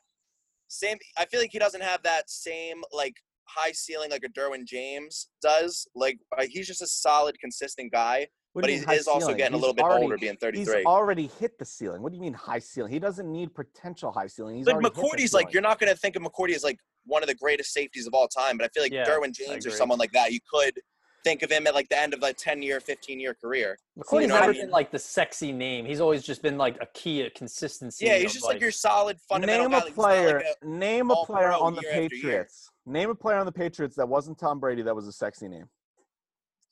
same. 0.69 0.99
I 1.17 1.25
feel 1.25 1.41
like 1.41 1.51
he 1.53 1.59
doesn't 1.59 1.83
have 1.83 2.03
that 2.03 2.29
same 2.29 2.83
like 2.93 3.15
high 3.49 3.73
ceiling 3.73 4.11
like 4.11 4.25
a 4.25 4.39
Derwin 4.39 4.67
James 4.67 5.29
does. 5.43 5.89
Like 5.95 6.19
uh, 6.37 6.45
he's 6.49 6.67
just 6.67 6.83
a 6.83 6.87
solid, 6.87 7.39
consistent 7.41 7.91
guy, 7.91 8.29
What 8.53 8.63
but 8.63 8.71
he 8.71 8.77
is 8.77 9.07
also 9.07 9.21
ceiling? 9.27 9.37
getting 9.37 9.55
a 9.55 9.59
little 9.59 9.75
bit 9.75 9.85
already- 9.85 10.03
older, 10.05 10.19
being 10.19 10.37
33. 10.37 10.79
He's 10.79 10.85
already 10.87 11.29
hit 11.39 11.57
the 11.59 11.65
ceiling. 11.65 12.03
What 12.03 12.11
do 12.11 12.17
you 12.17 12.23
mean 12.23 12.33
high 12.35 12.59
ceiling? 12.59 12.91
He 12.93 12.99
doesn't 12.99 13.31
need 13.31 13.55
potential 13.55 14.11
high 14.11 14.27
ceiling. 14.27 14.57
He's 14.57 14.65
But 14.67 14.77
McCourty's 14.77 15.33
like 15.33 15.53
you're 15.53 15.63
not 15.63 15.79
going 15.79 15.93
to 15.93 15.97
think 15.99 16.17
of 16.17 16.23
McCourty 16.23 16.55
as 16.55 16.65
like 16.65 16.79
one 17.07 17.23
of 17.23 17.29
the 17.29 17.35
greatest 17.37 17.73
safeties 17.73 18.07
of 18.09 18.15
all 18.15 18.27
time, 18.27 18.57
but 18.59 18.65
I 18.65 18.69
feel 18.69 18.83
like 18.83 18.93
Yeah, 18.93 19.05
Derwin 19.05 19.33
James 19.33 19.67
or 19.67 19.71
someone 19.71 19.99
like 19.99 20.13
that, 20.13 20.33
you 20.33 20.41
could 20.53 20.81
think 21.23 21.43
of 21.43 21.51
him 21.53 21.67
at 21.67 21.75
like 21.75 21.89
the 21.91 21.99
end 21.99 22.13
of 22.15 22.23
a 22.23 22.33
10 22.33 22.61
year, 22.63 22.81
15 22.81 23.21
year 23.21 23.35
career. 23.35 23.79
McCourty's 23.97 24.23
you 24.23 24.27
know 24.29 24.35
what 24.35 24.43
I 24.43 24.47
never 24.47 24.53
mean? 24.55 24.63
been 24.63 24.71
like 24.71 24.91
the 24.91 24.99
sexy 24.99 25.53
name. 25.53 25.85
He's 25.87 26.01
always 26.01 26.25
just 26.25 26.43
been 26.43 26.59
like 26.59 26.77
a 26.81 26.87
key 26.87 27.25
of 27.25 27.33
consistency. 27.35 28.07
Yeah, 28.07 28.17
he's 28.19 28.33
just 28.33 28.45
like, 28.45 28.61
your 28.61 28.71
solid 28.73 29.19
fundamental 29.29 29.69
Name 29.69 29.71
guy. 29.71 29.77
a 29.77 29.81
like, 29.81 29.89
he's 29.91 29.97
not 29.97 30.03
like 30.03 30.15
player. 30.17 30.43
a- 30.63 30.67
name 30.67 31.11
a 31.13 31.25
player 31.25 31.53
on 31.53 31.75
the 31.77 31.83
year 31.83 31.91
after 31.91 32.01
year. 32.01 32.09
Patriots. 32.09 32.69
Name 32.85 33.11
a 33.11 33.15
player 33.15 33.37
on 33.37 33.47
the 33.47 33.53
Patriots 33.53 33.95
that 33.97 34.09
wasn't 34.09 34.39
Tom 34.39 34.59
Brady 34.59 34.83
that 34.83 34.97
was 34.97 35.07
a 35.07 35.13
sexy 35.13 35.47
name. 35.47 35.69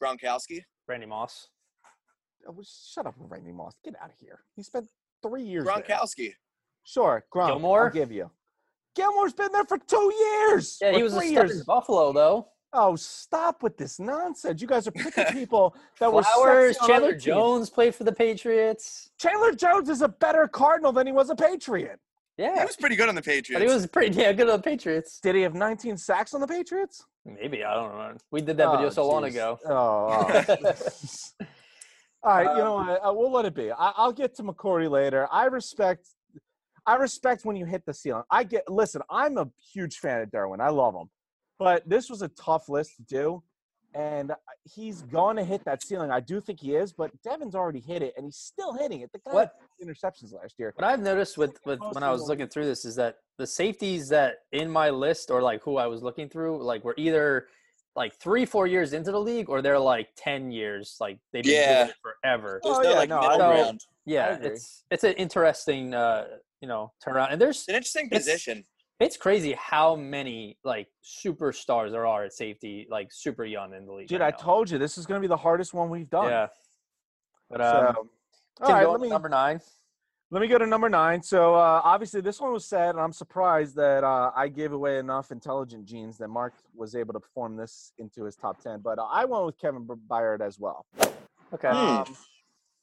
Gronkowski. 0.02 0.62
Randy 0.86 1.06
Moss. 1.06 1.48
Uh, 2.46 2.50
oh, 2.50 2.52
well, 2.52 2.66
shut 2.66 3.06
up, 3.06 3.14
Randy 3.18 3.52
Moss. 3.52 3.74
Get 3.84 3.94
out 4.02 4.10
of 4.10 4.18
here. 4.18 4.40
He 4.56 4.62
spent 4.62 4.86
three 5.22 5.42
years. 5.42 5.64
there. 5.64 5.76
Gronkowski. 5.76 6.32
Sure, 6.84 7.24
Gronk. 7.34 7.48
Gilmore? 7.48 7.86
I'll 7.86 7.92
give 7.92 8.12
you. 8.12 8.30
Gilmore's 8.94 9.34
been 9.34 9.52
there 9.52 9.64
for 9.64 9.78
two 9.78 10.12
years. 10.18 10.78
Yeah, 10.80 10.92
he 10.92 11.00
or 11.00 11.04
was 11.04 11.14
a 11.14 11.20
three 11.20 11.32
stud 11.32 11.50
in. 11.50 11.62
Buffalo 11.66 12.12
though. 12.12 12.48
Oh, 12.72 12.96
stop 12.96 13.62
with 13.62 13.78
this 13.78 13.98
nonsense! 13.98 14.60
You 14.60 14.66
guys 14.68 14.86
are 14.86 14.90
picking 14.90 15.24
people 15.32 15.74
that 16.00 16.12
were 16.12 16.22
Flowers, 16.22 16.76
sexy 16.76 16.80
on 16.82 16.88
Chandler 16.88 17.08
other 17.08 17.12
teams. 17.12 17.24
Jones 17.24 17.70
played 17.70 17.94
for 17.94 18.04
the 18.04 18.12
Patriots. 18.12 19.10
Chandler 19.18 19.52
Jones 19.52 19.88
is 19.88 20.02
a 20.02 20.08
better 20.08 20.46
Cardinal 20.48 20.92
than 20.92 21.06
he 21.06 21.12
was 21.12 21.30
a 21.30 21.36
Patriot. 21.36 21.98
Yeah, 22.36 22.58
he 22.58 22.64
was 22.64 22.76
pretty 22.76 22.94
good 22.94 23.08
on 23.08 23.14
the 23.14 23.20
but 23.20 23.26
Patriots. 23.26 23.62
he 23.62 23.74
was 23.74 23.86
pretty 23.86 24.16
yeah 24.16 24.32
good 24.32 24.48
on 24.48 24.58
the 24.58 24.62
Patriots. 24.62 25.18
Did 25.20 25.34
he 25.34 25.42
have 25.42 25.54
19 25.54 25.96
sacks 25.96 26.34
on 26.34 26.40
the 26.40 26.46
Patriots? 26.46 27.04
Maybe 27.24 27.64
I 27.64 27.74
don't 27.74 27.96
know. 27.96 28.16
We 28.30 28.40
did 28.42 28.56
that 28.58 28.68
oh, 28.68 28.72
video 28.72 28.86
Oh, 28.86 28.90
so 28.90 29.08
long 29.08 29.24
ago. 29.24 29.58
Oh. 29.66 30.44
oh. 30.48 30.72
All 32.22 32.32
right, 32.36 32.56
you 32.56 32.62
know 32.64 32.78
Um, 32.78 32.86
what? 32.88 33.04
Uh, 33.04 33.12
we'll 33.14 33.30
let 33.32 33.44
it 33.44 33.54
be. 33.54 33.70
I, 33.70 33.92
I'll 33.96 34.12
get 34.12 34.34
to 34.36 34.42
McCourty 34.42 34.90
later. 34.90 35.28
I 35.30 35.44
respect. 35.46 36.08
I 36.86 36.96
respect 36.96 37.44
when 37.44 37.54
you 37.56 37.64
hit 37.66 37.84
the 37.86 37.94
ceiling. 37.94 38.24
I 38.30 38.44
get. 38.44 38.68
Listen, 38.70 39.02
I'm 39.10 39.38
a 39.38 39.48
huge 39.72 39.98
fan 39.98 40.22
of 40.22 40.30
Derwin. 40.30 40.60
I 40.60 40.70
love 40.70 40.94
him, 40.94 41.10
but 41.58 41.88
this 41.88 42.10
was 42.10 42.22
a 42.22 42.28
tough 42.28 42.68
list 42.68 42.96
to 42.96 43.02
do, 43.02 43.42
and 43.94 44.32
he's 44.64 45.02
going 45.02 45.36
to 45.36 45.44
hit 45.44 45.64
that 45.66 45.82
ceiling. 45.82 46.10
I 46.10 46.20
do 46.20 46.40
think 46.40 46.60
he 46.60 46.74
is, 46.74 46.92
but 46.92 47.10
Devin's 47.22 47.54
already 47.54 47.80
hit 47.80 48.02
it, 48.02 48.14
and 48.16 48.24
he's 48.26 48.36
still 48.36 48.72
hitting 48.72 49.02
it. 49.02 49.12
The 49.12 49.18
guy 49.18 49.32
What- 49.34 49.54
had 49.78 49.86
interceptions 49.88 50.32
last 50.32 50.58
year. 50.58 50.72
What 50.76 50.86
I've 50.86 51.00
noticed 51.02 51.38
with, 51.38 51.58
with 51.66 51.78
when 51.92 52.02
I 52.02 52.10
was 52.10 52.22
looking 52.26 52.48
through 52.48 52.64
this 52.64 52.84
is 52.84 52.96
that 52.96 53.18
the 53.36 53.46
safeties 53.46 54.08
that 54.08 54.38
in 54.50 54.68
my 54.70 54.90
list 54.90 55.30
or 55.30 55.40
like 55.42 55.62
who 55.62 55.76
I 55.76 55.86
was 55.86 56.02
looking 56.02 56.28
through 56.28 56.62
like 56.64 56.82
were 56.84 56.94
either 56.96 57.46
like 57.98 58.14
three, 58.14 58.46
four 58.46 58.66
years 58.66 58.92
into 58.94 59.10
the 59.10 59.20
league, 59.20 59.50
or 59.50 59.60
they're 59.60 59.78
like 59.78 60.08
ten 60.16 60.50
years, 60.50 60.96
like 61.00 61.18
they've 61.32 61.42
been 61.44 61.52
Yeah. 61.52 61.78
doing 61.84 61.88
it 61.90 61.96
forever. 62.22 62.60
There's 62.62 62.78
Oh, 62.78 62.80
no 62.82 62.90
yeah, 62.90 62.96
like 62.96 63.08
no, 63.10 63.20
middle 63.20 63.42
I- 63.42 63.54
ground. 63.56 63.80
Yeah, 64.06 64.38
it's 64.40 64.84
it's 64.90 65.04
an 65.04 65.12
interesting, 65.14 65.92
uh, 65.92 66.28
you 66.62 66.68
know, 66.68 66.92
turnaround. 67.04 67.32
And 67.32 67.40
there's 67.40 67.58
It's 67.58 67.68
an 67.68 67.74
interesting 67.74 68.08
position. 68.08 68.64
it's 69.00 69.16
crazy 69.18 69.52
how 69.52 69.96
many 69.96 70.58
like 70.64 70.88
superstars 71.04 71.90
there 71.90 72.06
are 72.06 72.24
at 72.24 72.32
safety, 72.32 72.86
like 72.88 73.08
super 73.12 73.44
young 73.44 73.74
in 73.74 73.84
the 73.84 73.92
league. 73.92 74.08
Dude, 74.08 74.20
right 74.20 74.32
I 74.32 74.36
now. 74.38 74.42
told 74.42 74.70
you 74.70 74.78
this 74.78 74.96
is 74.96 75.04
going 75.04 75.20
to 75.20 75.22
be 75.22 75.28
the 75.28 75.36
hardest 75.36 75.74
one 75.74 75.90
we've 75.90 76.08
done. 76.08 76.30
Yeah. 76.30 76.46
But 77.50 77.58
So, 77.60 77.86
um, 77.88 77.96
all 78.60 78.66
can 78.68 78.74
right, 78.76 78.88
let 78.88 79.00
me 79.00 79.08
number 79.08 79.28
nine. 79.28 79.60
Let 80.30 80.40
me 80.42 80.48
go 80.48 80.58
to 80.58 80.66
number 80.66 80.88
nine. 80.88 81.22
So 81.22 81.54
uh, 81.54 81.80
obviously 81.84 82.20
this 82.20 82.40
one 82.40 82.52
was 82.52 82.66
said, 82.66 82.90
and 82.90 83.00
I'm 83.00 83.12
surprised 83.12 83.74
that 83.76 84.04
uh, 84.04 84.30
I 84.36 84.48
gave 84.48 84.72
away 84.72 84.98
enough 84.98 85.30
intelligent 85.30 85.86
genes 85.86 86.18
that 86.18 86.28
Mark 86.28 86.54
was 86.74 86.94
able 86.94 87.14
to 87.14 87.20
perform 87.20 87.56
this 87.56 87.92
into 87.98 88.24
his 88.24 88.36
top 88.36 88.60
ten. 88.60 88.80
But 88.80 88.98
uh, 88.98 89.06
I 89.10 89.24
went 89.24 89.46
with 89.46 89.58
Kevin 89.58 89.86
Byard 89.86 90.40
as 90.40 90.58
well. 90.58 90.84
Okay. 91.54 91.70
Hmm. 91.70 91.76
Um, 91.76 92.16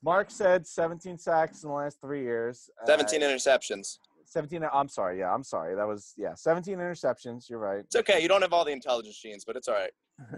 Mark 0.04 0.30
said 0.30 0.68
17 0.68 1.18
sacks 1.18 1.64
in 1.64 1.70
the 1.70 1.76
last 1.76 2.00
three 2.00 2.22
years. 2.22 2.70
Uh, 2.84 2.86
17 2.86 3.22
interceptions. 3.22 3.98
17. 4.26 4.64
I'm 4.72 4.90
sorry. 4.90 5.20
Yeah, 5.20 5.34
I'm 5.34 5.44
sorry. 5.44 5.76
That 5.76 5.88
was 5.88 6.14
yeah, 6.18 6.34
17 6.36 6.78
interceptions. 6.78 7.50
You're 7.50 7.60
right. 7.60 7.80
It's 7.80 7.96
okay. 7.96 8.22
You 8.22 8.28
don't 8.28 8.42
have 8.42 8.54
all 8.54 8.66
the 8.66 8.72
intelligence 8.72 9.20
genes, 9.20 9.46
but 9.46 9.56
it's 9.56 9.68
all 9.68 9.76
right. 9.76 9.92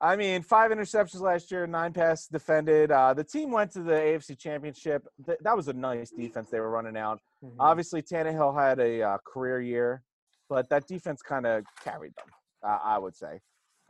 I 0.00 0.14
mean, 0.14 0.42
five 0.42 0.70
interceptions 0.70 1.20
last 1.20 1.50
year, 1.50 1.66
nine 1.66 1.92
passes 1.92 2.28
defended. 2.28 2.92
Uh, 2.92 3.14
the 3.14 3.24
team 3.24 3.50
went 3.50 3.72
to 3.72 3.82
the 3.82 3.92
AFC 3.92 4.38
Championship. 4.38 5.06
Th- 5.26 5.38
that 5.42 5.56
was 5.56 5.66
a 5.66 5.72
nice 5.72 6.10
defense 6.10 6.50
they 6.50 6.60
were 6.60 6.70
running 6.70 6.96
out. 6.96 7.20
Mhm. 7.44 7.56
Obviously, 7.58 8.00
Tannehill 8.02 8.54
had 8.54 8.78
a 8.78 9.02
uh, 9.02 9.18
career 9.26 9.60
year, 9.60 10.02
but 10.48 10.68
that 10.68 10.86
defense 10.86 11.20
kind 11.20 11.46
of 11.46 11.64
carried 11.82 12.14
them. 12.16 12.26
Uh, 12.62 12.78
I 12.82 12.98
would 12.98 13.16
say. 13.16 13.40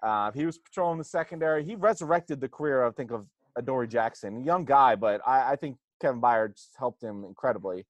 Uh, 0.02 0.30
he 0.32 0.46
was 0.46 0.58
patrolling 0.58 0.98
the 0.98 1.04
secondary. 1.04 1.64
He 1.64 1.74
resurrected 1.74 2.40
the 2.40 2.48
career, 2.48 2.84
I 2.86 2.90
think, 2.92 3.10
of 3.10 3.26
Adoree 3.56 3.88
Jackson, 3.88 4.44
young 4.44 4.64
guy, 4.64 4.94
but 4.94 5.20
I, 5.26 5.52
I 5.52 5.56
think 5.56 5.76
Kevin 6.00 6.20
Byard 6.20 6.54
helped 6.78 7.02
him 7.02 7.24
incredibly. 7.24 7.86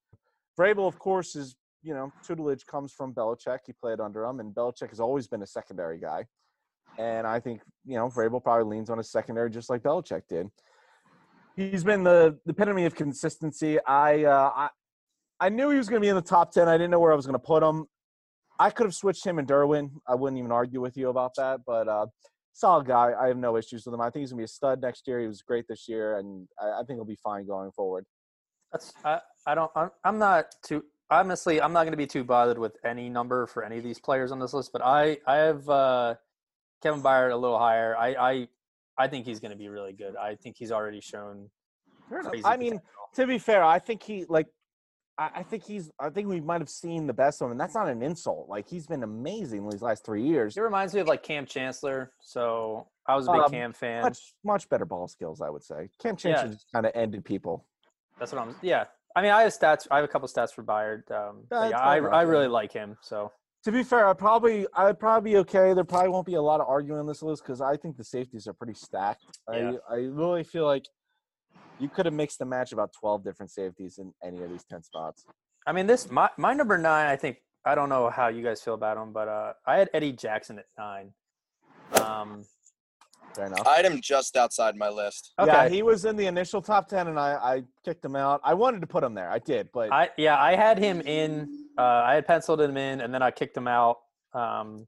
Vrabel, 0.59 0.88
of 0.88 0.98
course, 0.98 1.37
is 1.37 1.57
you 1.83 1.94
know 1.94 2.12
tutelage 2.24 2.66
comes 2.66 2.92
from 2.92 3.12
Belichick. 3.14 3.61
He 3.66 3.72
played 3.72 4.00
under 4.00 4.24
him, 4.24 4.40
and 4.40 4.52
Belichick 4.54 4.88
has 4.88 4.98
always 5.00 5.28
been 5.28 5.42
a 5.42 5.46
secondary 5.46 5.98
guy. 5.98 6.26
And 6.99 7.27
I 7.27 7.41
think 7.41 7.63
you 7.87 7.97
know 7.97 8.09
Vrabel 8.09 8.43
probably 8.43 8.77
leans 8.77 8.91
on 8.91 8.99
his 8.99 9.11
secondary 9.11 9.51
just 9.51 9.71
like 9.71 9.83
Belichick 9.83 10.23
did. 10.29 10.49
He's 11.57 11.83
been 11.83 12.05
the, 12.05 12.39
the 12.45 12.53
epitome 12.53 12.85
of 12.85 12.95
consistency. 12.95 13.79
I 13.85 14.25
uh, 14.25 14.51
I 14.55 14.69
I 15.41 15.49
knew 15.49 15.71
he 15.71 15.79
was 15.79 15.89
going 15.89 16.01
to 16.01 16.05
be 16.05 16.09
in 16.09 16.17
the 16.17 16.23
top 16.23 16.53
ten. 16.53 16.69
I 16.69 16.75
didn't 16.77 16.91
know 16.91 17.01
where 17.01 17.13
I 17.13 17.17
was 17.17 17.27
going 17.27 17.35
to 17.35 17.39
put 17.39 17.63
him. 17.63 17.87
I 18.61 18.71
could 18.71 18.87
have 18.87 18.95
switched 18.95 19.25
him 19.25 19.39
and 19.39 19.47
Derwin. 19.47 19.91
I 20.09 20.17
wouldn't 20.17 20.39
even 20.39 20.51
argue 20.51 20.81
with 20.81 20.97
you 20.97 21.09
about 21.09 21.37
that. 21.37 21.61
But 21.65 21.89
uh, 21.89 22.07
solid 22.53 22.87
guy. 22.87 23.13
I 23.19 23.29
have 23.29 23.37
no 23.37 23.57
issues 23.57 23.87
with 23.87 23.95
him. 23.95 24.01
I 24.01 24.11
think 24.11 24.23
he's 24.23 24.31
going 24.31 24.39
to 24.39 24.43
be 24.43 24.45
a 24.45 24.49
stud 24.49 24.83
next 24.83 25.07
year. 25.07 25.21
He 25.21 25.27
was 25.29 25.43
great 25.43 25.67
this 25.69 25.89
year, 25.89 26.19
and 26.19 26.49
I, 26.61 26.81
I 26.81 26.83
think 26.85 26.99
he'll 26.99 27.05
be 27.05 27.19
fine 27.23 27.47
going 27.47 27.71
forward. 27.71 28.05
That's 28.73 28.93
I, 29.05 29.21
I 29.47 29.55
don't 29.55 29.71
I'm, 29.75 29.91
I'm 30.05 30.19
not 30.19 30.47
too 30.63 30.85
honestly 31.11 31.61
I'm 31.61 31.73
not 31.73 31.85
going 31.85 31.93
to 31.93 31.97
be 31.97 32.07
too 32.07 32.25
bothered 32.25 32.59
with 32.59 32.77
any 32.85 33.09
number 33.09 33.47
for 33.47 33.65
any 33.65 33.79
of 33.79 33.85
these 33.85 33.99
players 33.99 34.31
on 34.31 34.39
this 34.39 34.53
list, 34.53 34.71
but 34.73 34.83
I 34.85 35.19
I 35.27 35.37
have 35.37 35.69
uh, 35.69 36.15
Kevin 36.83 37.03
Byard 37.03 37.33
a 37.33 37.37
little 37.37 37.59
higher. 37.59 37.97
I 37.97 38.09
I 38.14 38.49
I 38.97 39.09
think 39.09 39.27
he's 39.27 39.41
going 39.41 39.53
to 39.53 39.57
be 39.57 39.69
really 39.69 39.93
good. 39.93 40.17
I 40.17 40.35
think 40.35 40.57
he's 40.57 40.73
already 40.73 41.01
shown. 41.01 41.51
I 42.45 42.57
mean, 42.57 42.81
to 43.14 43.27
be 43.27 43.38
fair, 43.38 43.62
I 43.62 43.79
think 43.79 44.03
he 44.03 44.25
like. 44.29 44.47
I 45.19 45.31
I 45.37 45.43
think 45.43 45.64
he's. 45.64 45.91
I 46.01 46.11
think 46.11 46.29
we 46.29 46.41
might 46.41 46.61
have 46.61 46.71
seen 46.71 47.07
the 47.07 47.12
best 47.12 47.41
of 47.43 47.47
him, 47.47 47.53
and 47.53 47.61
that's 47.61 47.75
not 47.75 47.88
an 47.88 48.03
insult. 48.03 48.49
Like 48.49 48.69
he's 48.69 48.87
been 48.87 49.03
amazing 49.03 49.69
these 49.69 49.83
last 49.83 50.05
three 50.05 50.23
years. 50.23 50.55
he 50.55 50.61
reminds 50.61 50.95
me 50.95 51.01
of 51.01 51.07
like 51.07 51.23
Kam 51.23 51.45
Chancellor. 51.47 52.12
So 52.21 52.88
I 53.07 53.14
was 53.17 53.27
a 53.29 53.33
big 53.33 53.41
Um, 53.43 53.51
Kam 53.51 53.73
fan. 53.73 54.03
Much, 54.03 54.35
much 54.45 54.69
better 54.69 54.85
ball 54.85 55.09
skills, 55.09 55.41
I 55.41 55.51
would 55.51 55.62
say. 55.64 55.91
Kam 56.01 56.17
Chancellor 56.17 56.53
just 56.53 56.67
kind 56.73 56.87
of 56.87 56.93
ended 56.95 57.25
people. 57.25 57.67
That's 58.19 58.33
what 58.33 58.41
I'm. 58.41 58.55
Yeah. 58.62 58.85
I 59.17 59.23
mean, 59.23 59.33
I 59.33 59.43
have 59.43 59.53
stats. 59.53 59.87
I 59.91 59.97
have 59.97 60.05
a 60.05 60.09
couple 60.09 60.29
stats 60.29 60.53
for 60.53 60.62
Byard. 60.62 61.11
Um, 61.11 61.45
but 61.51 61.71
yeah, 61.71 61.79
I 61.81 61.97
I 61.97 62.23
really 62.23 62.47
like 62.49 62.73
him. 62.73 62.97
So 63.03 63.33
To 63.64 63.73
be 63.73 63.83
fair, 63.83 64.09
I 64.09 64.12
probably 64.12 64.66
I'd 64.75 64.99
probably 64.99 65.33
be 65.33 65.37
okay. 65.38 65.75
There 65.75 65.85
probably 65.85 66.11
won't 66.11 66.27
be 66.27 66.35
a 66.35 66.42
lot 66.42 66.61
of 66.61 66.68
arguing 66.68 67.01
on 67.01 67.07
this 67.07 67.23
list 67.23 67.42
because 67.42 67.61
I 67.61 67.77
think 67.77 67.97
the 67.97 68.05
safeties 68.05 68.47
are 68.47 68.53
pretty 68.53 68.75
stacked. 68.75 69.25
Yeah. 69.53 69.73
I 69.90 69.94
I 69.94 69.97
really 69.99 70.44
feel 70.44 70.64
like 70.64 70.85
you 71.81 71.88
could 71.88 72.07
have 72.07 72.14
mixed 72.14 72.40
and 72.40 72.51
matched 72.51 72.73
about 72.73 72.92
twelve 72.99 73.25
different 73.25 73.51
safeties 73.51 73.99
in 73.99 74.12
any 74.25 74.42
of 74.42 74.51
these 74.51 74.64
ten 74.64 74.83
spots. 74.83 75.25
I 75.66 75.73
mean, 75.73 75.87
this 75.87 76.11
my 76.11 76.31
my 76.37 76.55
number 76.55 76.79
nine. 76.79 77.07
I 77.07 77.16
think 77.16 77.38
I 77.64 77.75
don't 77.75 77.88
know 77.88 78.11
how 78.11 78.29
you 78.29 78.42
guys 78.42 78.62
feel 78.62 78.75
about 78.75 78.97
him, 78.97 79.12
but 79.12 79.29
uh, 79.29 79.53
I 79.66 79.79
had 79.79 79.90
Eddie 79.92 80.12
Jackson 80.12 80.59
at 80.59 80.66
nine. 80.79 81.12
Um, 82.01 82.44
Fair 83.35 83.47
enough. 83.47 83.67
I 83.67 83.77
had 83.77 83.85
him 83.85 84.01
just 84.01 84.37
outside 84.37 84.77
my 84.77 84.88
list. 84.88 85.33
okay. 85.38 85.51
Yeah, 85.51 85.69
he 85.69 85.83
was 85.83 86.05
in 86.05 86.17
the 86.17 86.27
initial 86.27 86.61
top 86.62 86.88
ten, 86.88 87.09
and 87.09 87.19
I 87.19 87.35
I 87.35 87.62
kicked 87.85 88.05
him 88.05 88.17
out. 88.17 88.41
I 88.45 88.55
wanted 88.55 88.81
to 88.81 88.87
put 88.87 89.05
him 89.05 89.14
there. 89.14 89.31
I 89.31 89.38
did, 89.38 89.71
but 89.73 89.93
I 89.93 90.11
yeah, 90.17 90.41
I 90.41 90.55
had 90.57 90.79
him 90.79 91.01
in. 91.03 91.67
Uh, 91.79 91.83
I 91.83 92.14
had 92.14 92.27
penciled 92.27 92.61
him 92.61 92.77
in, 92.77 93.01
and 93.01 93.12
then 93.14 93.23
I 93.23 93.31
kicked 93.31 93.57
him 93.57 93.69
out 93.69 93.99
um, 94.35 94.87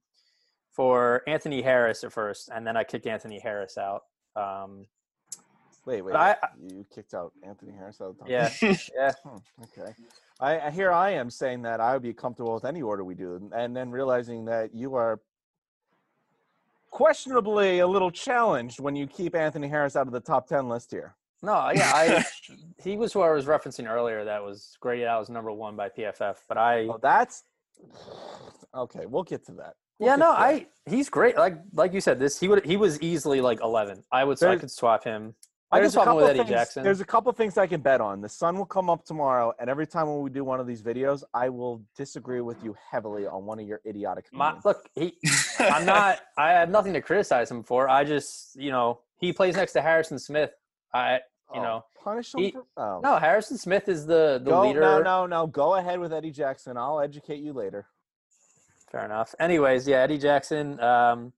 for 0.73 1.23
Anthony 1.27 1.63
Harris 1.63 2.03
at 2.05 2.13
first, 2.13 2.49
and 2.53 2.67
then 2.67 2.77
I 2.77 2.85
kicked 2.85 3.07
Anthony 3.07 3.39
Harris 3.39 3.79
out. 3.79 4.03
Um, 4.37 4.87
wait, 5.87 6.03
wait, 6.03 6.15
I- 6.15 6.37
you 6.61 6.85
kicked 6.95 7.15
out 7.15 7.33
Anthony 7.45 7.73
Harris 7.73 8.01
out 8.01 8.11
of 8.11 8.15
the 8.19 8.21
top 8.21 8.29
yeah, 8.29 8.51
yeah. 8.97 9.13
Hmm, 9.25 9.37
okay. 9.65 9.93
I 10.41 10.61
I- 10.61 10.71
here 10.71 10.91
I 10.93 11.11
am 11.11 11.31
saying 11.31 11.63
that 11.63 11.81
I 11.81 11.93
would 11.93 12.03
be 12.03 12.13
comfortable 12.15 12.55
with 12.55 12.65
any 12.65 12.83
order 12.83 13.05
we 13.05 13.15
do, 13.15 13.51
and 13.55 13.77
then 13.77 13.91
realizing 13.91 14.45
that 14.47 14.75
you 14.75 14.95
are 14.95 15.21
questionably 16.91 17.79
a 17.81 17.87
little 17.87 18.11
challenged 18.11 18.81
when 18.81 18.97
you 18.97 19.07
keep 19.07 19.35
Anthony 19.35 19.69
Harris 19.69 19.97
out 19.97 20.07
of 20.07 20.13
the 20.13 20.21
top 20.21 20.47
ten 20.47 20.69
list 20.69 20.91
here. 20.91 21.15
No, 21.43 21.71
yeah, 21.75 21.93
I 21.95 22.25
he 22.83 22.97
was 22.97 23.13
who 23.13 23.21
I 23.21 23.31
was 23.31 23.47
referencing 23.47 23.89
earlier. 23.89 24.25
That 24.25 24.45
was 24.45 24.77
graded 24.81 25.07
out 25.07 25.23
as 25.23 25.31
number 25.31 25.53
one 25.53 25.77
by 25.77 25.89
PFF, 25.89 26.37
but 26.49 26.59
I 26.59 26.83
Oh, 26.83 26.99
that's 27.01 27.45
okay. 28.75 29.07
We'll 29.07 29.23
get 29.23 29.47
to 29.47 29.53
that. 29.53 29.75
We'll 29.99 30.11
yeah, 30.11 30.17
no, 30.17 30.33
that. 30.33 30.41
I 30.41 30.67
he's 30.87 31.09
great. 31.09 31.37
Like 31.37 31.59
like 31.73 31.93
you 31.95 32.01
said, 32.01 32.19
this 32.19 32.39
he 32.39 32.49
would 32.49 32.65
he 32.65 32.77
was 32.77 33.01
easily 33.01 33.41
like 33.41 33.61
eleven. 33.63 34.05
I 34.13 34.25
would 34.25 34.43
I 34.43 34.57
could 34.57 34.71
swap 34.71 35.05
him. 35.05 35.35
I 35.73 35.77
can 35.77 35.83
There's 35.85 35.95
a 35.95 35.99
with 36.01 36.05
couple 36.07 36.25
Eddie 36.25 36.39
things- 36.41 36.49
Jackson. 36.51 36.83
There's 36.83 37.01
a 37.01 37.05
couple 37.05 37.31
things 37.33 37.57
I 37.57 37.67
can 37.69 37.81
bet 37.81 38.01
on. 38.01 38.21
The 38.21 38.29
sun 38.29 38.57
will 38.59 38.67
come 38.67 38.91
up 38.91 39.05
tomorrow, 39.05 39.53
and 39.61 39.71
every 39.71 39.87
time 39.87 40.09
when 40.09 40.21
we 40.21 40.29
do 40.31 40.43
one 40.43 40.59
of 40.59 40.67
these 40.67 40.83
videos, 40.83 41.23
I 41.33 41.49
will 41.49 41.83
disagree 41.97 42.41
with 42.41 42.63
you 42.65 42.75
heavily 42.91 43.27
on 43.27 43.47
one 43.47 43.61
of 43.61 43.67
your 43.69 43.81
idiotic. 43.87 44.27
My, 44.33 44.57
look, 44.65 44.89
he 44.95 45.17
I'm 45.61 45.87
not. 45.87 46.21
I 46.37 46.51
have 46.53 46.71
nothing 46.71 46.93
to 46.95 47.01
criticize 47.01 47.51
him 47.51 47.63
for. 47.63 47.89
I 47.89 48.03
just, 48.05 48.57
you 48.57 48.71
know, 48.73 49.01
he 49.19 49.33
plays 49.33 49.55
next 49.57 49.73
to 49.75 49.83
Harrison 49.83 50.19
Smith. 50.19 50.51
I, 50.93 51.15
you 51.55 51.61
Oh, 51.61 51.63
know, 51.63 51.85
punish 52.03 52.35
him. 52.35 52.41
he- 52.41 52.51
for, 52.51 52.65
oh. 52.77 53.01
no, 53.03 53.17
Harrison 53.19 53.57
Smith 53.57 53.89
is 53.89 54.07
the 54.07 54.41
the 54.43 54.51
Go, 54.51 54.63
leader. 54.63 54.81
No, 54.81 55.01
no, 55.03 55.27
no. 55.27 55.47
Go 55.47 55.75
ahead 55.77 56.01
with 56.01 56.13
Eddie 56.13 56.33
Jackson. 56.33 56.77
I'll 56.77 57.01
educate 57.01 57.39
you 57.41 57.53
later. 57.53 57.87
Fair 58.91 59.05
enough. 59.05 59.37
Anyways, 59.39 59.87
yeah, 59.87 59.99
Eddie 59.99 60.19
Jackson 60.19 60.81
um, 60.81 61.33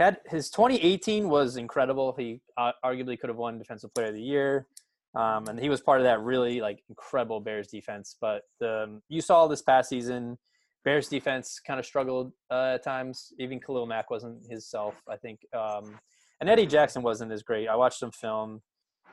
had 0.00 0.18
his 0.26 0.50
2018 0.50 1.28
was 1.28 1.56
incredible. 1.56 2.14
He 2.18 2.40
uh, 2.56 2.72
arguably 2.84 3.18
could 3.18 3.28
have 3.28 3.36
won 3.36 3.58
Defensive 3.58 3.92
Player 3.94 4.08
of 4.08 4.14
the 4.14 4.22
Year, 4.22 4.66
um, 5.14 5.46
and 5.48 5.58
he 5.60 5.68
was 5.68 5.80
part 5.80 6.00
of 6.00 6.04
that 6.04 6.20
really 6.20 6.60
like 6.60 6.82
incredible 6.88 7.40
Bears 7.40 7.68
defense. 7.68 8.16
But 8.20 8.42
um, 8.62 9.02
you 9.08 9.20
saw 9.20 9.46
this 9.46 9.62
past 9.62 9.90
season, 9.90 10.38
Bears 10.84 11.08
defense 11.08 11.60
kind 11.64 11.78
of 11.78 11.86
struggled 11.86 12.32
uh, 12.50 12.72
at 12.74 12.82
times. 12.82 13.32
Even 13.38 13.60
Khalil 13.60 13.86
Mack 13.86 14.10
wasn't 14.10 14.42
his 14.50 14.68
self, 14.68 14.94
I 15.08 15.16
think, 15.16 15.40
um, 15.56 15.98
and 16.40 16.48
Eddie 16.48 16.66
Jackson 16.66 17.02
wasn't 17.02 17.32
as 17.32 17.42
great. 17.42 17.68
I 17.68 17.76
watched 17.76 18.02
him 18.02 18.10
film. 18.10 18.62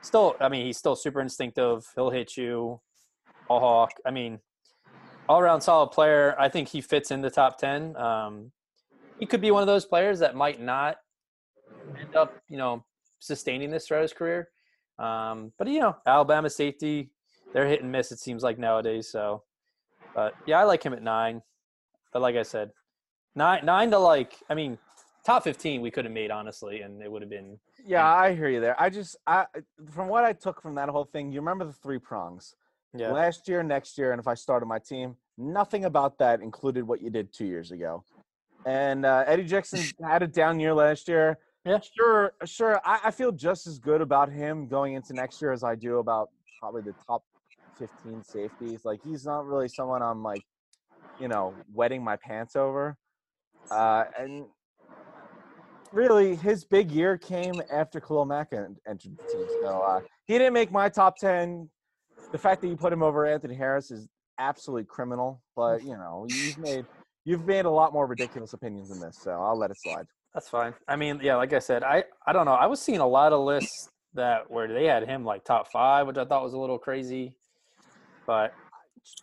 Still, 0.00 0.36
I 0.40 0.48
mean, 0.48 0.64
he's 0.64 0.78
still 0.78 0.96
super 0.96 1.20
instinctive. 1.20 1.84
He'll 1.96 2.10
hit 2.10 2.36
you, 2.36 2.80
a 3.50 3.58
hawk. 3.58 3.92
I 4.06 4.10
mean, 4.10 4.38
all 5.28 5.40
around 5.40 5.60
solid 5.60 5.88
player. 5.88 6.34
I 6.38 6.48
think 6.48 6.68
he 6.68 6.80
fits 6.80 7.10
in 7.10 7.20
the 7.20 7.30
top 7.30 7.58
10. 7.58 7.96
Um, 7.96 8.52
he 9.18 9.26
could 9.26 9.40
be 9.40 9.50
one 9.50 9.62
of 9.62 9.66
those 9.66 9.84
players 9.84 10.18
that 10.20 10.34
might 10.36 10.60
not 10.60 10.96
end 11.98 12.14
up, 12.16 12.36
you 12.48 12.56
know, 12.56 12.84
sustaining 13.18 13.70
this 13.70 13.86
throughout 13.86 14.02
his 14.02 14.12
career. 14.12 14.48
Um, 14.98 15.52
but, 15.58 15.68
you 15.68 15.80
know, 15.80 15.96
Alabama 16.06 16.50
safety, 16.50 17.10
they're 17.52 17.66
hit 17.66 17.82
and 17.82 17.90
miss, 17.92 18.12
it 18.12 18.18
seems 18.18 18.42
like 18.42 18.58
nowadays. 18.58 19.08
So, 19.08 19.42
but 20.14 20.34
yeah, 20.46 20.58
I 20.60 20.64
like 20.64 20.82
him 20.82 20.92
at 20.92 21.02
nine. 21.02 21.42
But 22.12 22.22
like 22.22 22.36
I 22.36 22.42
said, 22.42 22.70
nine, 23.34 23.64
nine 23.64 23.90
to 23.90 23.98
like, 23.98 24.34
I 24.48 24.54
mean, 24.54 24.78
top 25.24 25.44
15 25.44 25.80
we 25.80 25.90
could 25.90 26.04
have 26.04 26.14
made, 26.14 26.30
honestly, 26.30 26.80
and 26.80 27.02
it 27.02 27.10
would 27.10 27.22
have 27.22 27.30
been, 27.30 27.58
Yeah, 27.84 28.06
I 28.06 28.34
hear 28.34 28.48
you 28.48 28.60
there. 28.60 28.80
I 28.80 28.90
just, 28.90 29.16
I, 29.26 29.46
from 29.90 30.08
what 30.08 30.24
I 30.24 30.32
took 30.32 30.62
from 30.62 30.74
that 30.76 30.88
whole 30.88 31.04
thing, 31.04 31.32
you 31.32 31.40
remember 31.40 31.64
the 31.64 31.72
three 31.72 31.98
prongs. 31.98 32.54
yeah. 32.94 33.12
Last 33.12 33.48
year, 33.48 33.62
next 33.62 33.98
year, 33.98 34.12
and 34.12 34.20
if 34.20 34.26
I 34.26 34.34
started 34.34 34.66
my 34.66 34.78
team, 34.78 35.16
nothing 35.36 35.84
about 35.84 36.18
that 36.18 36.40
included 36.40 36.86
what 36.86 37.02
you 37.02 37.10
did 37.10 37.32
two 37.32 37.46
years 37.46 37.70
ago. 37.70 38.02
And 38.68 39.06
uh, 39.06 39.24
Eddie 39.26 39.44
Jackson 39.44 39.82
had 40.06 40.22
a 40.22 40.26
down 40.26 40.60
year 40.60 40.74
last 40.74 41.08
year. 41.08 41.38
Yeah. 41.64 41.80
Sure, 41.96 42.34
sure. 42.44 42.80
I, 42.84 43.00
I 43.04 43.10
feel 43.10 43.32
just 43.32 43.66
as 43.66 43.78
good 43.78 44.02
about 44.02 44.30
him 44.30 44.68
going 44.68 44.92
into 44.92 45.14
next 45.14 45.40
year 45.40 45.52
as 45.52 45.64
I 45.64 45.74
do 45.74 45.98
about 45.98 46.28
probably 46.60 46.82
the 46.82 46.94
top 47.06 47.22
15 47.78 48.22
safeties. 48.22 48.84
Like, 48.84 49.00
he's 49.02 49.24
not 49.24 49.46
really 49.46 49.68
someone 49.68 50.02
I'm 50.02 50.22
like, 50.22 50.42
you 51.18 51.28
know, 51.28 51.54
wetting 51.72 52.04
my 52.04 52.16
pants 52.16 52.56
over. 52.56 52.98
Uh, 53.70 54.04
and 54.18 54.44
really, 55.90 56.36
his 56.36 56.64
big 56.64 56.90
year 56.90 57.16
came 57.16 57.54
after 57.72 58.00
Khalil 58.00 58.26
Mack 58.26 58.52
entered 58.52 58.76
the 58.86 59.32
team. 59.32 59.46
So 59.62 59.80
uh, 59.80 60.00
he 60.26 60.34
didn't 60.34 60.52
make 60.52 60.70
my 60.70 60.90
top 60.90 61.16
10. 61.16 61.70
The 62.32 62.38
fact 62.38 62.60
that 62.60 62.68
you 62.68 62.76
put 62.76 62.92
him 62.92 63.02
over 63.02 63.24
Anthony 63.26 63.54
Harris 63.54 63.90
is 63.90 64.08
absolutely 64.38 64.84
criminal. 64.84 65.40
But, 65.56 65.82
you 65.84 65.96
know, 65.96 66.26
you've 66.28 66.58
made. 66.58 66.84
You've 67.28 67.44
made 67.44 67.66
a 67.66 67.70
lot 67.70 67.92
more 67.92 68.06
ridiculous 68.06 68.54
opinions 68.54 68.88
than 68.88 69.00
this, 69.00 69.18
so 69.22 69.32
I'll 69.32 69.58
let 69.58 69.70
it 69.70 69.76
slide. 69.78 70.06
That's 70.32 70.48
fine. 70.48 70.72
I 70.88 70.96
mean, 70.96 71.20
yeah, 71.22 71.36
like 71.36 71.52
I 71.52 71.58
said, 71.58 71.82
I 71.82 72.04
I 72.26 72.32
don't 72.32 72.46
know. 72.46 72.54
I 72.54 72.64
was 72.64 72.80
seeing 72.80 73.00
a 73.00 73.06
lot 73.06 73.34
of 73.34 73.44
lists 73.44 73.90
that 74.14 74.50
where 74.50 74.66
they 74.66 74.86
had 74.86 75.06
him 75.06 75.26
like 75.26 75.44
top 75.44 75.70
five, 75.70 76.06
which 76.06 76.16
I 76.16 76.24
thought 76.24 76.42
was 76.42 76.54
a 76.54 76.58
little 76.58 76.78
crazy. 76.78 77.34
But 78.26 78.54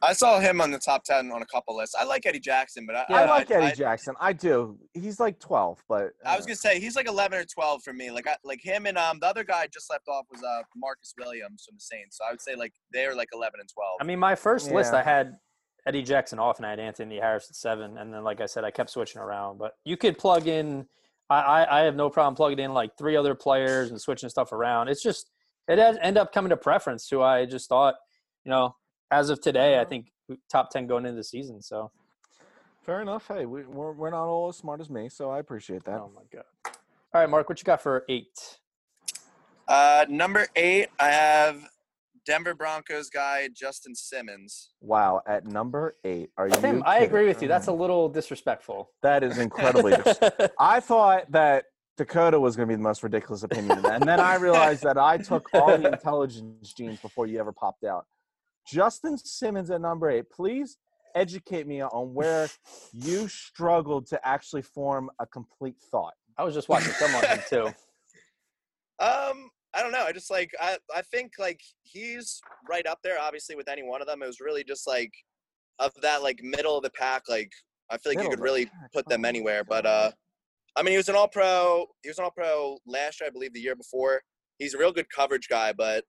I 0.03 0.13
saw 0.13 0.39
him 0.39 0.61
on 0.61 0.69
the 0.69 0.77
top 0.77 1.03
ten 1.03 1.31
on 1.31 1.41
a 1.41 1.47
couple 1.47 1.75
lists. 1.75 1.95
I 1.99 2.03
like 2.03 2.27
Eddie 2.27 2.39
Jackson, 2.39 2.85
but 2.85 2.95
I, 2.95 3.05
Yeah, 3.09 3.21
I 3.21 3.25
like 3.25 3.49
Eddie 3.49 3.65
I, 3.65 3.73
Jackson. 3.73 4.13
I 4.19 4.33
do. 4.33 4.77
He's 4.93 5.19
like 5.19 5.39
12, 5.39 5.83
but 5.89 6.11
I 6.23 6.35
was 6.35 6.45
uh, 6.45 6.49
gonna 6.49 6.57
say 6.57 6.79
he's 6.79 6.95
like 6.95 7.07
eleven 7.07 7.39
or 7.39 7.45
twelve 7.45 7.81
for 7.81 7.91
me. 7.91 8.11
Like 8.11 8.27
I, 8.27 8.35
like 8.43 8.61
him 8.61 8.85
and 8.85 8.99
um 8.99 9.17
the 9.19 9.25
other 9.25 9.43
guy 9.43 9.61
I 9.61 9.67
just 9.67 9.89
left 9.89 10.07
off 10.07 10.27
was 10.31 10.43
uh 10.43 10.61
Marcus 10.75 11.15
Williams 11.17 11.65
from 11.65 11.77
the 11.77 11.81
Saints. 11.81 12.19
So 12.19 12.25
I 12.27 12.29
would 12.29 12.41
say 12.41 12.55
like 12.55 12.73
they're 12.91 13.15
like 13.15 13.29
eleven 13.33 13.59
and 13.59 13.67
twelve. 13.67 13.97
I 13.99 14.03
mean, 14.03 14.19
my 14.19 14.35
first 14.35 14.69
list, 14.69 14.93
I 14.93 15.01
had 15.01 15.37
Eddie 15.85 16.01
Jackson 16.01 16.39
off, 16.39 16.57
and 16.57 16.65
I 16.65 16.71
had 16.71 16.79
Anthony 16.79 17.17
Harris 17.17 17.47
at 17.49 17.55
seven, 17.55 17.97
and 17.97 18.13
then 18.13 18.23
like 18.23 18.41
I 18.41 18.47
said, 18.47 18.63
I 18.63 18.71
kept 18.71 18.89
switching 18.89 19.21
around. 19.21 19.59
But 19.59 19.73
you 19.83 19.97
could 19.97 20.17
plug 20.17 20.47
in. 20.47 20.87
I 21.29 21.39
I, 21.41 21.81
I 21.81 21.83
have 21.83 21.95
no 21.95 22.09
problem 22.09 22.35
plugging 22.35 22.59
in 22.59 22.73
like 22.73 22.97
three 22.97 23.15
other 23.15 23.35
players 23.35 23.91
and 23.91 24.01
switching 24.01 24.29
stuff 24.29 24.51
around. 24.51 24.87
It's 24.87 25.03
just 25.03 25.29
it 25.67 25.77
has 25.77 25.97
end 26.01 26.17
up 26.17 26.33
coming 26.33 26.49
to 26.49 26.57
preference. 26.57 27.07
Who 27.09 27.21
I 27.21 27.45
just 27.45 27.69
thought, 27.69 27.95
you 28.43 28.49
know, 28.49 28.75
as 29.11 29.29
of 29.29 29.41
today, 29.41 29.79
I 29.79 29.85
think 29.85 30.11
top 30.49 30.71
ten 30.71 30.87
going 30.87 31.05
into 31.05 31.17
the 31.17 31.23
season. 31.23 31.61
So 31.61 31.91
fair 32.83 33.01
enough. 33.01 33.27
Hey, 33.27 33.45
we, 33.45 33.63
we're, 33.63 33.91
we're 33.91 34.09
not 34.11 34.25
all 34.25 34.49
as 34.49 34.57
smart 34.57 34.79
as 34.79 34.89
me, 34.89 35.09
so 35.09 35.29
I 35.29 35.39
appreciate 35.39 35.83
that. 35.85 35.99
oh 35.99 36.11
my 36.15 36.21
god. 36.31 36.45
All 37.13 37.21
right, 37.21 37.29
Mark, 37.29 37.47
what 37.47 37.59
you 37.59 37.63
got 37.63 37.81
for 37.81 38.03
eight? 38.09 38.59
Uh, 39.67 40.05
number 40.09 40.47
eight, 40.55 40.89
I 40.99 41.09
have 41.09 41.67
Denver 42.25 42.53
Broncos 42.53 43.09
guy 43.09 43.49
Justin 43.53 43.95
Simmons. 43.95 44.71
Wow, 44.81 45.21
at 45.27 45.45
number 45.45 45.95
eight, 46.03 46.31
are 46.37 46.47
you? 46.47 46.55
Tim, 46.55 46.83
I 46.85 46.99
agree 46.99 47.27
with 47.27 47.41
you. 47.41 47.47
That's 47.47 47.67
a 47.67 47.71
little 47.73 48.09
disrespectful. 48.09 48.89
that 49.03 49.23
is 49.23 49.37
incredibly. 49.37 49.95
dis- 50.03 50.19
I 50.59 50.79
thought 50.79 51.31
that 51.31 51.65
Dakota 51.97 52.39
was 52.39 52.55
going 52.55 52.67
to 52.67 52.71
be 52.71 52.75
the 52.75 52.83
most 52.83 53.03
ridiculous 53.03 53.43
opinion, 53.43 53.85
and 53.85 54.03
then 54.03 54.19
I 54.19 54.35
realized 54.35 54.83
that 54.83 54.97
I 54.97 55.17
took 55.17 55.47
all 55.53 55.77
the 55.77 55.93
intelligence 55.93 56.73
genes 56.73 56.99
before 56.99 57.27
you 57.27 57.39
ever 57.39 57.51
popped 57.53 57.83
out. 57.83 58.05
Justin 58.67 59.17
Simmons 59.17 59.69
at 59.69 59.79
number 59.79 60.09
eight. 60.09 60.29
Please 60.29 60.77
educate 61.13 61.67
me 61.67 61.81
on 61.81 62.13
where 62.13 62.49
you 62.91 63.27
struggled 63.27 64.07
to 64.07 64.27
actually 64.27 64.63
form 64.63 65.09
a 65.19 65.25
complete 65.25 65.77
thought. 65.91 66.13
I 66.37 66.43
was 66.43 66.53
just 66.53 66.67
watching 66.67 66.91
film 66.93 67.15
on 67.15 67.23
him 67.25 67.39
too. 67.49 67.69
Um, 68.97 69.49
I 69.75 69.81
don't 69.81 69.91
know. 69.91 70.05
I 70.05 70.11
just 70.11 70.31
like 70.31 70.51
I 70.59 70.77
I 70.95 71.01
think 71.01 71.33
like 71.37 71.59
he's 71.83 72.39
right 72.69 72.87
up 72.87 72.99
there. 73.03 73.19
Obviously, 73.19 73.55
with 73.55 73.69
any 73.69 73.83
one 73.83 74.01
of 74.01 74.07
them, 74.07 74.23
it 74.23 74.27
was 74.27 74.39
really 74.39 74.63
just 74.63 74.87
like 74.87 75.11
of 75.79 75.91
that 76.01 76.23
like 76.23 76.39
middle 76.41 76.77
of 76.77 76.83
the 76.83 76.89
pack. 76.91 77.23
Like 77.27 77.51
I 77.89 77.97
feel 77.97 78.11
like 78.11 78.17
Middle 78.17 78.31
you 78.31 78.37
could 78.37 78.43
really 78.43 78.65
pack, 78.65 78.93
put 78.93 79.09
them 79.09 79.25
oh 79.25 79.27
anywhere. 79.27 79.63
But 79.63 79.85
uh, 79.85 80.11
I 80.75 80.81
mean, 80.81 80.91
he 80.91 80.97
was 80.97 81.09
an 81.09 81.15
All 81.15 81.27
Pro. 81.27 81.85
He 82.03 82.09
was 82.09 82.17
an 82.17 82.23
All 82.23 82.31
Pro 82.31 82.77
last 82.87 83.19
year, 83.19 83.27
I 83.27 83.31
believe, 83.31 83.53
the 83.53 83.59
year 83.59 83.75
before. 83.75 84.21
He's 84.59 84.73
a 84.73 84.77
real 84.77 84.93
good 84.93 85.09
coverage 85.09 85.49
guy, 85.49 85.73
but 85.73 86.05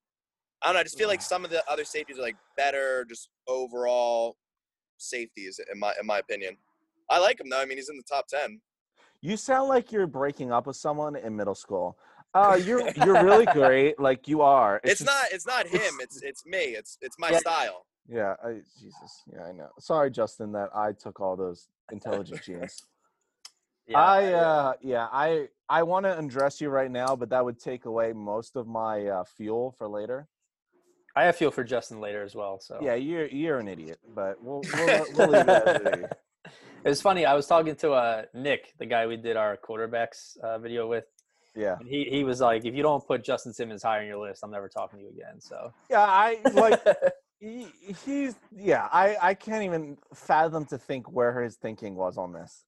I 0.62 0.68
don't 0.68 0.74
know. 0.74 0.80
I 0.80 0.84
just 0.84 0.98
feel 0.98 1.08
like 1.08 1.20
some 1.22 1.44
of 1.44 1.50
the 1.50 1.62
other 1.68 1.84
safeties 1.84 2.18
are 2.18 2.22
like 2.22 2.36
better, 2.56 3.04
just 3.08 3.28
overall 3.48 4.36
safeties 4.98 5.60
in 5.72 5.78
my 5.78 5.92
in 6.00 6.06
my 6.06 6.18
opinion. 6.18 6.56
I 7.10 7.18
like 7.18 7.40
him 7.40 7.50
though. 7.50 7.60
I 7.60 7.66
mean, 7.66 7.78
he's 7.78 7.88
in 7.88 7.96
the 7.96 8.04
top 8.08 8.26
ten. 8.28 8.60
You 9.22 9.36
sound 9.36 9.68
like 9.68 9.92
you're 9.92 10.06
breaking 10.06 10.52
up 10.52 10.66
with 10.66 10.76
someone 10.76 11.16
in 11.16 11.34
middle 11.34 11.54
school. 11.54 11.96
Uh, 12.36 12.54
you're 12.56 12.88
you're 13.04 13.24
really 13.24 13.46
great, 13.52 13.98
like 13.98 14.28
you 14.28 14.42
are. 14.42 14.80
It's, 14.84 15.00
just- 15.00 15.06
not. 15.06 15.24
It's 15.32 15.46
not 15.46 15.66
him. 15.66 15.94
It's 16.00 16.20
it's 16.22 16.44
me. 16.44 16.58
It's 16.80 16.98
it's 17.00 17.16
my 17.18 17.30
Yeah. 17.30 17.38
style. 17.38 17.86
Yeah, 18.08 18.34
I, 18.44 18.60
Jesus. 18.80 19.22
Yeah, 19.32 19.42
I 19.44 19.52
know. 19.52 19.70
Sorry, 19.80 20.10
Justin, 20.10 20.52
that 20.52 20.68
I 20.74 20.92
took 20.92 21.18
all 21.20 21.34
those 21.36 21.68
intelligent 21.90 22.42
genes. 22.42 22.82
Yeah. 23.88 23.98
I 24.00 24.32
uh 24.32 24.72
yeah, 24.80 25.06
I 25.12 25.46
I 25.68 25.84
want 25.84 26.06
to 26.06 26.18
undress 26.18 26.60
you 26.60 26.70
right 26.70 26.90
now, 26.90 27.14
but 27.14 27.28
that 27.30 27.44
would 27.44 27.60
take 27.60 27.84
away 27.84 28.12
most 28.12 28.56
of 28.56 28.66
my 28.66 29.06
uh, 29.06 29.22
fuel 29.36 29.76
for 29.78 29.86
later. 29.86 30.26
I 31.14 31.22
have 31.26 31.36
fuel 31.36 31.52
for 31.52 31.62
Justin 31.62 32.00
later 32.00 32.24
as 32.24 32.34
well. 32.34 32.58
So 32.58 32.80
Yeah, 32.82 32.96
you're 32.96 33.26
you're 33.28 33.60
an 33.60 33.68
idiot, 33.68 34.00
but 34.12 34.42
we'll 34.42 34.62
we'll, 34.74 35.04
we'll 35.16 35.28
leave 35.28 35.48
it 35.48 35.68
it 35.86 35.98
is. 36.00 36.10
it 36.84 36.88
was 36.88 37.00
funny. 37.00 37.24
I 37.26 37.34
was 37.34 37.46
talking 37.46 37.76
to 37.76 37.92
uh, 37.92 38.22
Nick, 38.34 38.74
the 38.80 38.86
guy 38.86 39.06
we 39.06 39.16
did 39.16 39.36
our 39.36 39.56
quarterbacks 39.56 40.36
uh, 40.38 40.58
video 40.58 40.88
with, 40.88 41.04
Yeah. 41.56 41.76
and 41.80 41.88
he 41.88 42.04
he 42.10 42.22
was 42.24 42.40
like, 42.40 42.64
"If 42.64 42.74
you 42.74 42.82
don't 42.82 43.06
put 43.06 43.24
Justin 43.24 43.52
Simmons 43.54 43.82
higher 43.82 44.02
in 44.02 44.08
your 44.08 44.18
list, 44.18 44.42
I'm 44.44 44.50
never 44.50 44.68
talking 44.68 44.98
to 44.98 45.04
you 45.04 45.10
again." 45.10 45.40
So 45.40 45.72
Yeah, 45.90 46.00
I 46.02 46.38
like 46.52 46.80
he, 47.40 47.68
he's 48.04 48.34
yeah, 48.54 48.88
I 48.92 49.16
I 49.20 49.34
can't 49.34 49.62
even 49.64 49.96
fathom 50.14 50.66
to 50.66 50.78
think 50.78 51.10
where 51.10 51.40
his 51.42 51.56
thinking 51.56 51.94
was 51.96 52.18
on 52.18 52.32
this. 52.32 52.64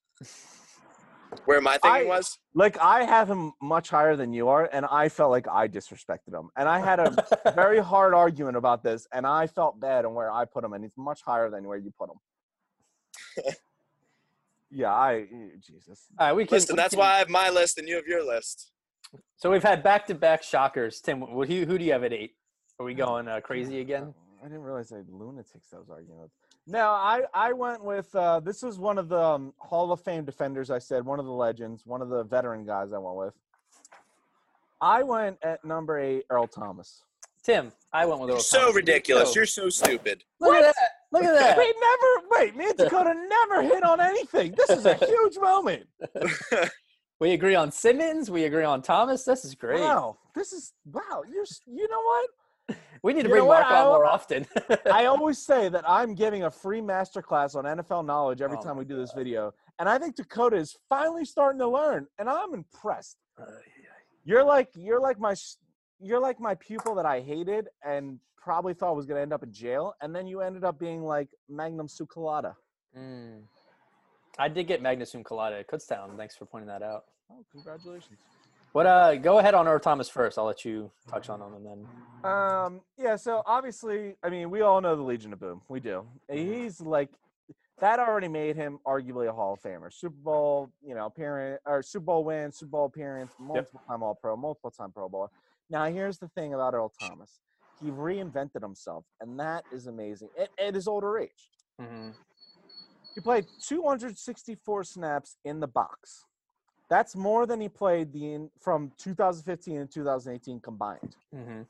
Where 1.45 1.61
my 1.61 1.73
thinking 1.79 1.91
I- 1.91 2.05
was. 2.05 2.39
Like 2.55 2.79
I 2.79 3.05
have 3.05 3.29
him 3.31 3.53
much 3.63 3.91
higher 3.91 4.17
than 4.17 4.33
you 4.33 4.49
are, 4.49 4.69
and 4.73 4.85
I 4.87 5.09
felt 5.11 5.31
like 5.31 5.47
I 5.47 5.69
disrespected 5.69 6.33
him. 6.33 6.49
And 6.57 6.69
I 6.69 6.79
had 6.81 6.99
a 6.99 7.15
very 7.55 7.79
hard 7.93 8.15
argument 8.15 8.57
about 8.57 8.83
this, 8.83 9.07
and 9.13 9.27
I 9.27 9.47
felt 9.47 9.79
bad 9.79 10.05
on 10.07 10.15
where 10.15 10.33
I 10.33 10.45
put 10.47 10.65
him, 10.65 10.73
and 10.73 10.83
he's 10.83 10.97
much 10.97 11.21
higher 11.23 11.51
than 11.51 11.65
where 11.69 11.77
you 11.79 11.93
put 11.97 12.09
him. 12.11 12.19
yeah, 14.71 14.93
I 14.93 15.27
Jesus. 15.65 16.07
all 16.19 16.27
right, 16.29 16.33
we 16.33 16.47
can. 16.47 16.57
Listen, 16.57 16.75
we 16.75 16.79
that's 16.79 16.95
can- 16.95 16.99
why 17.01 17.15
I 17.15 17.19
have 17.19 17.29
my 17.29 17.49
list 17.51 17.79
and 17.79 17.87
you 17.87 17.97
have 17.97 18.07
your 18.07 18.25
list. 18.27 18.73
So 19.37 19.51
we've 19.51 19.63
had 19.63 19.83
back 19.83 20.07
to 20.09 20.15
back 20.15 20.43
shockers. 20.43 21.01
Tim, 21.01 21.21
who, 21.21 21.45
who 21.45 21.79
do 21.79 21.85
you 21.85 21.93
have 21.93 22.05
at 22.05 22.13
eight? 22.13 22.35
Are 22.81 22.85
we 22.85 22.95
going 22.95 23.29
uh, 23.29 23.41
crazy 23.41 23.81
again? 23.81 24.15
I 24.41 24.45
didn't 24.45 24.63
realize 24.63 24.93
I 24.93 24.99
had 24.99 25.09
lunatics 25.09 25.69
I 25.75 25.79
was 25.79 25.91
arguing 25.91 26.21
with. 26.21 26.31
No, 26.67 26.89
I 26.89 27.23
I 27.33 27.53
went 27.53 27.83
with 27.83 28.15
uh, 28.15 28.41
this 28.41 28.63
was 28.63 28.79
one 28.79 28.99
of 28.99 29.09
the 29.09 29.21
um, 29.21 29.55
Hall 29.59 29.91
of 29.91 30.01
Fame 30.03 30.25
defenders. 30.25 30.71
I 30.71 30.79
said 30.79 31.05
one 31.05 31.19
of 31.19 31.25
the 31.25 31.33
legends, 31.33 31.87
one 31.87 32.03
of 32.03 32.09
the 32.09 32.25
veteran 32.25 32.65
guys. 32.67 32.93
I 32.93 32.99
went 32.99 33.17
with. 33.17 33.35
I 34.81 35.03
went 35.03 35.39
at 35.43 35.65
number 35.65 35.99
eight, 35.99 36.25
Earl 36.31 36.47
Thomas. 36.47 37.03
Tim, 37.43 37.73
I 37.93 38.05
went 38.07 38.21
with 38.21 38.29
You're 38.29 38.37
Earl 38.37 38.43
so 38.43 38.59
Thomas. 38.61 38.75
ridiculous. 38.77 39.35
You're 39.35 39.47
so 39.47 39.71
stupid. 39.71 40.23
Look 40.41 40.55
at 40.57 40.63
that! 40.63 40.91
Look 41.11 41.25
at 41.25 41.35
that! 41.35 41.57
Wait, 41.59 41.75
never. 41.81 42.29
Wait, 42.31 42.57
me 42.57 42.69
and 42.69 42.77
Dakota 42.77 43.15
never 43.29 43.63
hit 43.63 43.83
on 43.83 44.01
anything. 44.01 44.55
This 44.57 44.71
is 44.71 44.85
a 44.85 44.95
huge 45.07 45.39
moment. 45.39 45.87
We 47.21 47.33
agree 47.33 47.55
on 47.55 47.73
Simmons. 47.73 48.31
We 48.31 48.45
agree 48.45 48.65
on 48.65 48.81
Thomas. 48.81 49.25
This 49.25 49.45
is 49.45 49.55
great. 49.55 49.81
Wow, 49.81 50.19
this 50.35 50.53
is 50.53 50.73
wow. 50.85 51.23
You're. 51.31 51.45
You 51.67 51.89
know 51.89 52.03
what? 52.03 52.31
We 53.01 53.13
need 53.13 53.23
to 53.23 53.29
You 53.29 53.35
bring? 53.37 53.47
Mark 53.47 53.71
on 53.71 53.87
more 53.87 54.05
often. 54.07 54.45
I 54.93 55.05
always 55.07 55.39
say 55.39 55.69
that 55.69 55.89
I'm 55.89 56.17
giving 56.17 56.43
a 56.43 56.51
free 56.51 56.81
masterclass 56.81 57.55
on 57.55 57.63
NFL 57.63 58.05
knowledge 58.05 58.43
every 58.43 58.59
Oh 58.59 58.61
time 58.61 58.77
we 58.77 58.85
do 58.85 58.97
this 58.97 59.13
video, 59.13 59.55
and 59.79 59.89
I 59.89 59.99
think 59.99 60.17
Dakota 60.17 60.57
is 60.57 60.77
finally 60.89 61.25
starting 61.25 61.61
to 61.61 61.69
learn, 61.69 62.09
and 62.19 62.29
I'm 62.29 62.55
impressed. 62.55 63.17
You're 64.25 64.43
like 64.43 64.71
you're 64.75 65.01
like 65.01 65.21
my 65.21 65.35
you're 66.01 66.21
like 66.21 66.41
my 66.41 66.57
pupil 66.57 66.97
that 66.97 67.07
I 67.07 67.21
hated 67.21 67.69
and 67.85 68.19
probably 68.37 68.75
thought 68.75 68.97
was 68.97 69.07
going 69.07 69.19
to 69.19 69.23
end 69.23 69.33
up 69.33 69.43
in 69.43 69.53
jail, 69.53 69.95
and 70.03 70.15
then 70.15 70.27
you 70.27 70.41
ended 70.41 70.65
up 70.65 70.79
being 70.79 71.03
like 71.03 71.29
Magnum 71.49 71.89
Su 71.89 72.05
Colada. 72.05 72.57
Mm. 72.99 73.43
I 74.39 74.49
did 74.49 74.67
get 74.67 74.81
Magnus 74.81 75.13
Cum 75.13 75.25
Colada 75.25 75.59
at 75.59 75.69
Kutztown. 75.69 76.17
Thanks 76.17 76.37
for 76.37 76.47
pointing 76.47 76.69
that 76.69 76.83
out. 76.83 77.05
Oh, 77.31 77.45
congratulations. 77.53 78.19
But 78.73 78.87
uh, 78.87 79.15
go 79.17 79.39
ahead 79.39 79.55
on 79.55 79.67
Earl 79.67 79.81
Thomas 79.81 80.09
first. 80.09 80.39
I'll 80.39 80.45
let 80.45 80.65
you 80.65 80.91
touch 81.09 81.29
on 81.31 81.41
him 81.41 81.55
and 81.55 81.67
then. 81.67 82.31
Um, 82.31 82.81
yeah, 82.99 83.17
so 83.17 83.43
obviously, 83.47 84.15
I 84.23 84.29
mean, 84.29 84.51
we 84.51 84.61
all 84.61 84.81
know 84.81 84.95
the 84.95 85.03
Legion 85.03 85.33
of 85.33 85.41
Boom. 85.41 85.63
We 85.69 85.81
do. 85.81 86.05
He's 86.31 86.81
like 86.81 87.09
that 87.81 87.99
already 88.01 88.29
made 88.29 88.57
him 88.57 88.79
arguably 88.87 89.29
a 89.29 89.33
Hall 89.33 89.55
of 89.55 89.61
Famer. 89.61 89.93
Super 89.93 90.17
Bowl, 90.23 90.71
you 90.83 90.95
know, 90.95 91.07
appearance 91.07 91.61
or 91.65 91.83
Super 91.83 92.05
Bowl 92.07 92.25
win, 92.25 92.53
Super 92.53 92.71
Bowl 92.71 92.85
appearance, 92.87 93.33
multiple 93.39 93.81
time 93.89 94.03
All 94.03 94.15
Pro, 94.15 94.37
multiple 94.37 94.71
time 94.71 94.93
Pro 94.93 95.09
Bowler. 95.09 95.29
Now, 95.71 95.85
here's 95.87 96.19
the 96.19 96.29
thing 96.29 96.55
about 96.55 96.75
Earl 96.75 96.93
Thomas. 97.01 97.41
He 97.81 97.91
reinvented 97.91 98.63
himself, 98.63 99.05
and 99.21 99.39
that 99.39 99.65
is 99.73 99.87
amazing 99.87 100.29
at, 100.39 100.49
at 100.59 100.75
his 100.75 100.89
older 100.89 101.19
age. 101.19 101.51
Mhm. 101.81 102.13
He 103.19 103.21
played 103.21 103.47
264 103.67 104.85
snaps 104.85 105.39
in 105.45 105.59
the 105.59 105.67
box. 105.67 106.25
That's 106.89 107.17
more 107.17 107.47
than 107.47 107.61
he 107.61 107.69
played 107.69 108.13
the 108.13 108.33
in, 108.33 108.49
from 108.61 108.93
2015 108.97 109.77
and 109.77 109.91
2018 109.91 110.61
combined. 110.61 111.17
Mhm. 111.35 111.67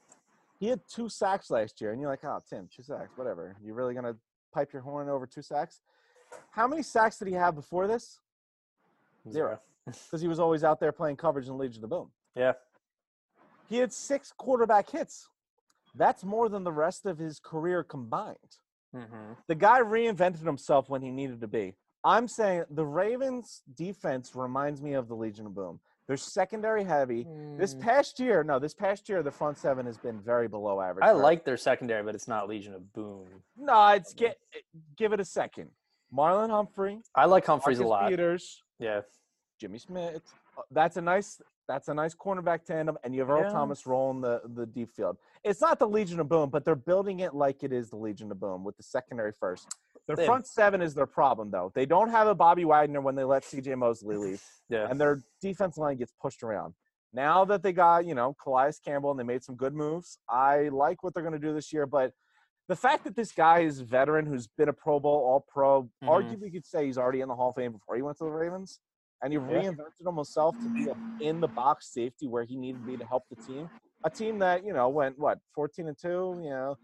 He 0.61 0.67
had 0.67 0.87
two 0.87 1.09
sacks 1.09 1.49
last 1.51 1.81
year, 1.81 1.93
and 1.93 2.03
you're 2.03 2.11
like, 2.11 2.23
oh, 2.23 2.43
Tim, 2.47 2.69
two 2.69 2.83
sacks, 2.83 3.17
whatever. 3.17 3.57
You 3.63 3.73
really 3.73 3.95
gonna 3.95 4.19
pipe 4.53 4.75
your 4.75 4.83
horn 4.83 5.09
over 5.09 5.27
two 5.27 5.41
sacks? 5.41 5.81
How 6.51 6.69
many 6.69 6.83
sacks 6.83 7.19
did 7.19 7.29
he 7.29 7.35
have 7.35 7.55
before 7.55 7.87
this? 7.87 8.21
Zero. 9.31 9.59
Because 9.87 10.21
he 10.21 10.29
was 10.29 10.39
always 10.39 10.65
out 10.65 10.81
there 10.81 10.93
playing 10.93 11.17
coverage 11.17 11.49
in 11.49 11.57
Legion 11.57 11.83
of 11.83 11.89
the 11.89 11.97
Boom. 11.97 12.13
Yeah. 12.35 12.53
He 13.71 13.79
had 13.79 13.91
six 13.95 14.33
quarterback 14.37 14.91
hits. 14.91 15.31
That's 15.95 16.25
more 16.25 16.51
than 16.51 16.65
the 16.65 16.73
rest 16.73 17.07
of 17.07 17.17
his 17.17 17.41
career 17.41 17.83
combined. 17.83 18.59
Mhm. 18.95 19.37
The 19.47 19.55
guy 19.55 19.81
reinvented 19.81 20.45
himself 20.45 20.89
when 20.89 21.03
he 21.03 21.11
needed 21.11 21.41
to 21.41 21.49
be. 21.49 21.75
I'm 22.05 22.29
saying 22.29 22.65
the 22.71 22.87
Ravens 22.87 23.63
defense 23.75 24.35
reminds 24.35 24.81
me 24.81 24.95
of 24.95 25.09
the 25.09 25.15
Legion 25.15 25.47
of 25.47 25.55
Boom. 25.55 25.81
They're 26.07 26.17
secondary 26.17 26.85
heavy. 26.85 27.25
This 27.59 27.75
Mm, 27.75 27.81
past 27.81 28.19
year, 28.19 28.43
no, 28.43 28.59
this 28.59 28.73
past 28.73 29.09
year 29.11 29.23
the 29.23 29.31
front 29.31 29.59
seven 29.59 29.85
has 29.85 29.99
been 29.99 30.19
very 30.21 30.49
below 30.49 30.81
average. 30.81 31.05
I 31.05 31.13
like 31.13 31.45
their 31.45 31.59
secondary, 31.59 32.03
but 32.03 32.15
it's 32.15 32.29
not 32.29 32.49
Legion 32.49 32.73
of 32.75 32.93
Boom. 32.95 33.43
No, 33.57 33.89
it's 33.89 34.15
get 34.15 34.39
give 34.97 35.13
it 35.13 35.21
a 35.21 35.25
second. 35.25 35.71
Marlon 36.11 36.49
Humphrey, 36.49 37.03
I 37.15 37.27
like 37.27 37.45
Humphreys 37.45 37.81
a 37.81 37.83
Marcus 37.83 37.91
lot. 37.91 38.09
Peters, 38.11 38.65
Yeah. 38.79 39.03
Jimmy 39.59 39.79
Smith. 39.79 40.23
Uh, 40.57 40.63
That's 40.71 40.97
a 40.97 41.03
nice 41.03 41.43
that's 41.69 41.89
a 41.89 41.95
nice 41.95 42.15
cornerback 42.15 42.65
tandem, 42.65 42.97
and 43.05 43.15
you 43.15 43.21
have 43.21 43.31
Earl 43.31 43.43
Yeah. 43.43 43.51
Thomas 43.51 43.87
rolling 43.87 44.21
the 44.23 44.41
the 44.55 44.67
deep 44.67 44.91
field. 44.97 45.19
It's 45.45 45.61
not 45.61 45.79
the 45.79 45.87
Legion 45.87 46.19
of 46.19 46.29
Boom, 46.29 46.49
but 46.51 46.65
they're 46.65 46.75
building 46.75 47.21
it 47.21 47.35
like 47.35 47.63
it 47.63 47.73
is 47.73 47.91
the 47.91 47.97
Legion 47.97 48.33
of 48.33 48.41
Boom 48.41 48.65
with 48.65 48.77
the 48.77 48.83
secondary 48.83 49.33
first. 49.33 49.69
Their 50.07 50.17
front 50.17 50.47
seven 50.47 50.81
is 50.81 50.95
their 50.95 51.07
problem, 51.07 51.51
though. 51.51 51.71
They 51.75 51.85
don't 51.85 52.09
have 52.09 52.27
a 52.27 52.35
Bobby 52.35 52.65
Wagner 52.65 53.03
when 53.03 53.15
they 53.15 53.25
let 53.25 53.45
C.J. 53.45 53.75
Mosley 53.75 54.17
leave, 54.17 54.43
Yeah. 54.71 54.89
and 54.91 54.99
their 54.99 55.21
defense 55.43 55.77
line 55.77 55.99
gets 55.99 56.13
pushed 56.21 56.43
around. 56.43 56.73
Now 57.13 57.45
that 57.45 57.63
they 57.63 57.73
got 57.73 58.07
you 58.07 58.15
know 58.15 58.35
Calais 58.43 58.73
Campbell 58.85 59.11
and 59.11 59.21
they 59.21 59.25
made 59.25 59.45
some 59.45 59.55
good 59.55 59.75
moves, 59.75 60.19
I 60.29 60.71
like 60.71 61.03
what 61.03 61.13
they're 61.15 61.23
going 61.23 61.39
to 61.41 61.47
do 61.47 61.53
this 61.53 61.73
year. 61.73 61.87
But 61.87 62.13
the 62.69 62.77
fact 62.77 63.05
that 63.05 63.17
this 63.17 63.33
guy 63.33 63.61
is 63.61 63.81
a 63.81 63.85
veteran 63.85 64.25
who's 64.27 64.47
been 64.47 64.69
a 64.71 64.73
Pro 64.75 65.01
Bowl, 65.01 65.17
All 65.27 65.45
Pro, 65.47 65.85
Mhm. 66.03 66.09
arguably 66.09 66.45
you 66.47 66.53
could 66.53 66.67
say 66.67 66.87
he's 66.87 66.99
already 66.99 67.21
in 67.21 67.29
the 67.29 67.35
Hall 67.35 67.51
of 67.51 67.57
Fame 67.57 67.73
before 67.73 67.97
he 67.97 68.03
went 68.03 68.17
to 68.19 68.25
the 68.25 68.31
Ravens, 68.31 68.81
and 69.23 69.33
he 69.33 69.39
Yeah. 69.39 69.45
reinvented 69.45 70.05
himself 70.17 70.57
to 70.63 70.69
be 70.71 70.89
a 70.89 70.95
in 71.21 71.41
the 71.41 71.49
box 71.49 71.93
safety 71.93 72.29
where 72.29 72.45
he 72.45 72.57
needed 72.57 72.79
to 72.79 72.87
be 72.87 72.97
to 72.97 73.05
help 73.05 73.25
the 73.29 73.37
team. 73.37 73.69
A 74.05 74.11
team 74.11 74.39
that 74.39 74.65
you 74.65 74.73
know 74.73 74.89
went 74.89 75.19
what 75.19 75.39
fourteen 75.55 75.89
and 75.89 75.99
two. 75.99 76.39
You 76.43 76.51
know, 76.51 76.79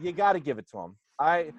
you 0.00 0.12
got 0.12 0.34
to 0.34 0.40
give 0.40 0.58
it 0.58 0.68
to 0.70 0.78
him. 0.78 0.96
I. 1.18 1.52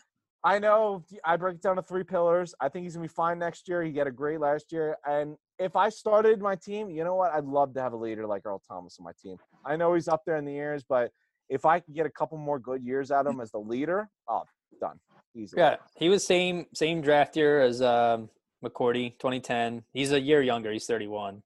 I 0.46 0.60
know 0.60 1.06
I 1.24 1.38
break 1.38 1.56
it 1.56 1.62
down 1.62 1.78
to 1.78 1.82
three 1.82 2.04
pillars. 2.04 2.54
I 2.60 2.68
think 2.68 2.84
he's 2.84 2.96
gonna 2.96 3.06
be 3.06 3.08
fine 3.08 3.40
next 3.40 3.70
year. 3.70 3.82
He 3.82 3.94
got 3.94 4.08
a 4.08 4.12
great 4.12 4.42
last 4.42 4.74
year, 4.74 4.98
and 5.08 5.38
if 5.58 5.78
I 5.78 5.88
started 5.88 6.42
my 6.42 6.58
team, 6.58 6.90
you 6.90 7.06
know 7.06 7.16
what? 7.16 7.32
I'd 7.32 7.46
love 7.46 7.74
to 7.76 7.82
have 7.82 7.94
a 7.94 7.96
leader 7.96 8.28
like 8.28 8.46
Earl 8.46 8.62
Thomas 8.68 8.98
on 9.00 9.06
my 9.06 9.14
team. 9.24 9.38
I 9.64 9.78
know 9.78 9.94
he's 9.94 10.10
up 10.10 10.24
there 10.26 10.36
in 10.36 10.44
the 10.44 10.52
years, 10.52 10.84
but 10.84 11.12
if 11.48 11.64
I 11.66 11.80
could 11.80 11.94
get 11.96 12.06
a 12.06 12.10
couple 12.10 12.38
more 12.38 12.60
good 12.60 12.84
years 12.84 13.10
out 13.10 13.26
of 13.26 13.36
him 13.36 13.40
as 13.40 13.52
the 13.52 13.60
leader, 13.60 14.10
oh, 14.28 14.44
done, 14.82 15.00
easy. 15.34 15.56
Yeah. 15.58 15.78
He 15.96 16.10
was 16.10 16.28
same 16.28 16.66
same 16.74 17.00
draft 17.00 17.38
year 17.38 17.62
as 17.62 17.82
um, 17.82 18.30
McCourty, 18.64 19.12
2010. 19.20 19.84
He's 19.94 20.12
a 20.12 20.20
year 20.20 20.42
younger. 20.42 20.72
He's 20.72 20.86
31. 20.86 21.44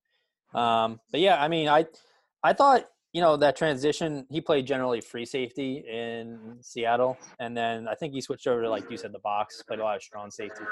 Um, 0.54 1.00
but 1.12 1.20
yeah, 1.20 1.42
I 1.42 1.48
mean, 1.48 1.68
I 1.68 1.86
I 2.44 2.54
thought 2.54 2.86
you 3.14 3.22
know 3.22 3.38
that 3.38 3.56
transition. 3.56 4.26
He 4.30 4.42
played 4.42 4.66
generally 4.66 5.02
free 5.02 5.26
safety 5.26 5.84
in 5.88 6.58
Seattle, 6.62 7.18
and 7.40 7.56
then 7.56 7.88
I 7.88 7.96
think 7.96 8.14
he 8.14 8.22
switched 8.22 8.48
over 8.48 8.62
to 8.62 8.70
like 8.70 8.90
you 8.90 8.98
said 8.98 9.12
the 9.12 9.20
box. 9.20 9.62
Played 9.68 9.80
a 9.80 9.84
lot 9.84 9.96
of 9.96 10.04
strong 10.04 10.32
safety. 10.32 10.64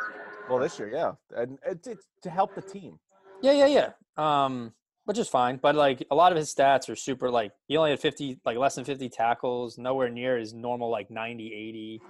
Well, 0.49 0.59
this 0.59 0.79
year, 0.79 0.89
yeah, 0.93 1.11
and 1.35 1.57
it's, 1.65 1.87
it's 1.87 2.07
to 2.23 2.29
help 2.29 2.55
the 2.55 2.61
team. 2.61 2.99
Yeah, 3.41 3.51
yeah, 3.51 3.65
yeah. 3.67 3.89
Um, 4.17 4.73
which 5.05 5.19
is 5.19 5.27
fine, 5.27 5.57
but 5.61 5.75
like 5.75 6.05
a 6.09 6.15
lot 6.15 6.31
of 6.31 6.37
his 6.37 6.53
stats 6.53 6.89
are 6.89 6.95
super. 6.95 7.29
Like 7.29 7.51
he 7.67 7.77
only 7.77 7.91
had 7.91 7.99
50, 7.99 8.39
like 8.43 8.57
less 8.57 8.75
than 8.75 8.85
50 8.85 9.09
tackles, 9.09 9.77
nowhere 9.77 10.09
near 10.09 10.37
his 10.37 10.53
normal 10.53 10.89
like 10.89 11.11
90, 11.11 11.53
80. 11.53 12.01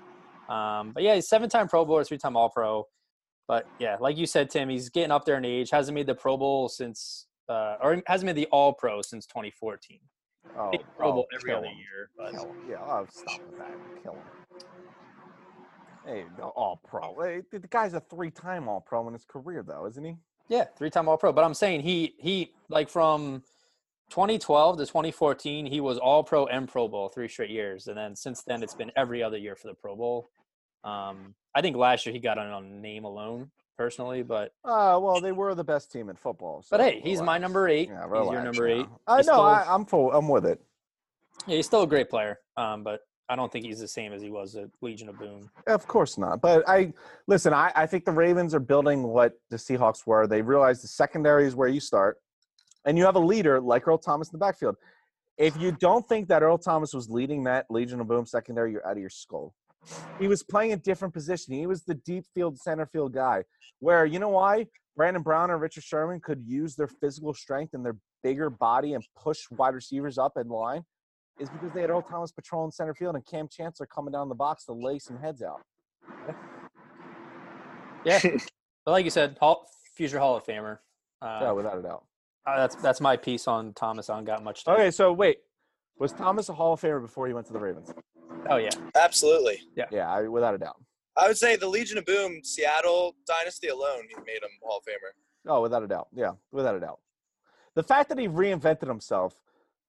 Um, 0.47 0.91
but 0.93 1.03
yeah, 1.03 1.15
he's 1.15 1.27
seven-time 1.27 1.67
Pro 1.67 1.85
Bowler, 1.85 2.03
three-time 2.03 2.37
All-Pro. 2.37 2.87
But 3.47 3.67
yeah, 3.79 3.97
like 3.99 4.17
you 4.17 4.25
said, 4.25 4.49
Tim, 4.49 4.69
he's 4.69 4.89
getting 4.89 5.11
up 5.11 5.25
there 5.25 5.37
in 5.37 5.45
age. 5.45 5.69
Hasn't 5.69 5.93
made 5.93 6.07
the 6.07 6.15
Pro 6.15 6.37
Bowl 6.37 6.67
since, 6.67 7.27
uh, 7.47 7.75
or 7.81 8.01
hasn't 8.07 8.25
made 8.25 8.35
the 8.35 8.47
All-Pro 8.47 9.01
since 9.01 9.25
2014. 9.27 9.99
Oh, 10.57 10.71
Pro 10.97 11.11
Bowl 11.11 11.27
oh, 11.31 11.35
every 11.35 11.53
other 11.53 11.67
him. 11.67 11.77
year. 11.77 12.09
But. 12.17 12.33
Yeah, 12.67 12.77
oh, 12.81 13.05
stop 13.11 13.39
with 13.45 13.57
that. 13.59 13.75
Kill 14.03 14.13
him. 14.13 14.21
Hey, 16.05 16.25
all 16.39 16.79
pro. 16.87 17.15
Hey, 17.19 17.41
the 17.51 17.67
guy's 17.67 17.95
a 17.95 17.99
three-time 17.99 18.69
all 18.69 18.79
pro 18.79 19.07
in 19.07 19.13
his 19.13 19.25
career, 19.25 19.63
though, 19.63 19.87
isn't 19.87 20.03
he? 20.03 20.15
Yeah, 20.47 20.65
three-time 20.77 21.09
All-Pro. 21.09 21.33
But 21.33 21.43
I'm 21.43 21.55
saying 21.55 21.81
he 21.81 22.13
he 22.19 22.53
like 22.69 22.89
from 22.89 23.41
2012 24.09 24.77
to 24.77 24.85
2014, 24.85 25.65
he 25.65 25.81
was 25.81 25.97
All-Pro 25.97 26.45
and 26.45 26.67
Pro 26.67 26.87
Bowl 26.87 27.09
three 27.09 27.27
straight 27.27 27.49
years, 27.49 27.87
and 27.87 27.97
then 27.97 28.15
since 28.15 28.43
then 28.43 28.61
it's 28.61 28.75
been 28.75 28.91
every 28.95 29.23
other 29.23 29.37
year 29.37 29.55
for 29.55 29.67
the 29.67 29.73
Pro 29.73 29.95
Bowl. 29.95 30.29
Um, 30.83 31.33
I 31.55 31.61
think 31.61 31.77
last 31.77 32.05
year 32.05 32.11
he 32.13 32.19
got 32.19 32.37
on 32.37 32.81
name 32.81 33.05
alone 33.05 33.49
personally, 33.77 34.23
but 34.23 34.51
Uh, 34.65 34.99
well, 35.01 35.21
they 35.21 35.31
were 35.31 35.55
the 35.55 35.63
best 35.63 35.91
team 35.91 36.09
in 36.09 36.15
football. 36.17 36.63
but 36.69 36.79
so 36.79 36.83
hey, 36.83 36.99
he's 37.01 37.21
my 37.21 37.37
number 37.37 37.69
eight. 37.69 37.87
Yeah, 37.89 38.03
he's 38.03 38.31
your 38.31 38.43
number 38.43 38.67
now. 38.67 38.73
eight. 38.81 38.85
I 39.07 39.21
know. 39.21 39.41
I, 39.41 39.65
I'm 39.67 39.85
full. 39.85 40.11
I'm 40.11 40.27
with 40.27 40.45
it. 40.45 40.61
Yeah, 41.47 41.55
he's 41.55 41.65
still 41.65 41.83
a 41.83 41.87
great 41.87 42.09
player. 42.09 42.39
Um, 42.57 42.83
but 42.83 43.01
I 43.29 43.35
don't 43.35 43.51
think 43.51 43.65
he's 43.65 43.79
the 43.79 43.87
same 43.87 44.11
as 44.13 44.21
he 44.21 44.29
was 44.29 44.55
at 44.55 44.69
Legion 44.81 45.09
of 45.09 45.17
Boom. 45.17 45.49
Of 45.65 45.87
course 45.87 46.17
not. 46.17 46.41
But 46.41 46.67
I 46.67 46.93
listen. 47.27 47.53
I, 47.53 47.71
I 47.75 47.85
think 47.85 48.03
the 48.05 48.11
Ravens 48.11 48.53
are 48.53 48.59
building 48.59 49.03
what 49.03 49.33
the 49.49 49.57
Seahawks 49.57 50.05
were. 50.05 50.27
They 50.27 50.41
realize 50.41 50.81
the 50.81 50.87
secondary 50.89 51.47
is 51.47 51.55
where 51.55 51.69
you 51.69 51.79
start, 51.79 52.17
and 52.85 52.97
you 52.97 53.05
have 53.05 53.15
a 53.15 53.19
leader 53.19 53.59
like 53.61 53.87
Earl 53.87 53.97
Thomas 53.97 54.27
in 54.27 54.33
the 54.33 54.37
backfield. 54.45 54.75
If 55.37 55.57
you 55.57 55.71
don't 55.73 56.07
think 56.07 56.27
that 56.29 56.43
Earl 56.43 56.57
Thomas 56.57 56.93
was 56.93 57.09
leading 57.09 57.43
that 57.45 57.65
Legion 57.69 57.99
of 57.99 58.07
Boom 58.07 58.25
secondary, 58.25 58.71
you're 58.71 58.85
out 58.87 58.93
of 58.93 58.99
your 58.99 59.09
skull. 59.09 59.53
He 60.19 60.27
was 60.27 60.43
playing 60.43 60.73
a 60.73 60.77
different 60.77 61.13
position. 61.13 61.53
He 61.53 61.67
was 61.67 61.83
the 61.83 61.95
deep 61.95 62.25
field 62.33 62.57
center 62.57 62.85
field 62.85 63.13
guy. 63.13 63.43
Where 63.79 64.05
you 64.05 64.19
know 64.19 64.29
why 64.29 64.67
Brandon 64.95 65.21
Browner 65.21 65.53
and 65.53 65.61
Richard 65.61 65.83
Sherman 65.83 66.19
could 66.21 66.43
use 66.45 66.75
their 66.75 66.87
physical 66.87 67.33
strength 67.33 67.73
and 67.73 67.85
their 67.85 67.97
bigger 68.23 68.49
body 68.49 68.93
and 68.93 69.03
push 69.21 69.39
wide 69.51 69.75
receivers 69.75 70.17
up 70.17 70.33
in 70.37 70.47
line 70.47 70.83
is 71.39 71.49
because 71.49 71.73
they 71.73 71.81
had 71.81 71.89
Earl 71.89 72.01
Thomas 72.01 72.31
patrolling 72.31 72.71
center 72.71 72.93
field 72.93 73.15
and 73.15 73.25
Kam 73.25 73.47
Chancellor 73.49 73.85
coming 73.85 74.11
down 74.13 74.29
the 74.29 74.35
box 74.35 74.65
to 74.65 74.73
lay 74.73 74.99
some 74.99 75.19
heads 75.19 75.43
out. 75.43 75.61
Yeah, 78.05 78.19
but 78.85 78.91
like 78.91 79.03
you 79.03 79.11
said, 79.11 79.37
Hall, 79.39 79.67
future 79.95 80.19
Hall 80.19 80.37
of 80.37 80.45
Famer. 80.45 80.79
Uh, 81.21 81.39
Yeah, 81.41 81.51
without 81.51 81.77
a 81.77 81.81
doubt. 81.81 82.05
uh, 82.45 82.57
that's 82.57 82.75
that's 82.75 83.01
my 83.01 83.17
piece 83.17 83.47
on 83.47 83.73
Thomas. 83.73 84.09
I 84.09 84.15
don't 84.15 84.25
got 84.25 84.43
much. 84.43 84.63
To 84.63 84.71
Okay, 84.71 84.91
so 84.91 85.11
wait, 85.11 85.39
was 85.99 86.11
Thomas 86.13 86.49
a 86.49 86.53
Hall 86.53 86.73
of 86.73 86.81
Famer 86.81 87.01
before 87.01 87.27
he 87.27 87.33
went 87.33 87.47
to 87.47 87.53
the 87.53 87.59
Ravens? 87.59 87.93
Oh 88.49 88.57
yeah, 88.57 88.69
Absolutely. 88.95 89.61
Yeah, 89.75 90.09
I, 90.11 90.27
without 90.27 90.53
a 90.53 90.57
doubt. 90.57 90.75
I 91.17 91.27
would 91.27 91.37
say 91.37 91.55
the 91.55 91.67
Legion 91.67 91.97
of 91.97 92.05
Boom, 92.05 92.41
Seattle 92.43 93.15
dynasty 93.25 93.69
alone, 93.69 94.03
he 94.09 94.15
made 94.25 94.43
him 94.43 94.49
Hall 94.61 94.77
of 94.79 94.83
Famer. 94.83 95.11
Oh, 95.47 95.61
without 95.61 95.83
a 95.83 95.87
doubt. 95.87 96.07
Yeah, 96.13 96.31
without 96.51 96.75
a 96.75 96.79
doubt. 96.79 96.99
The 97.75 97.83
fact 97.83 98.09
that 98.09 98.17
he 98.19 98.27
reinvented 98.27 98.87
himself 98.87 99.35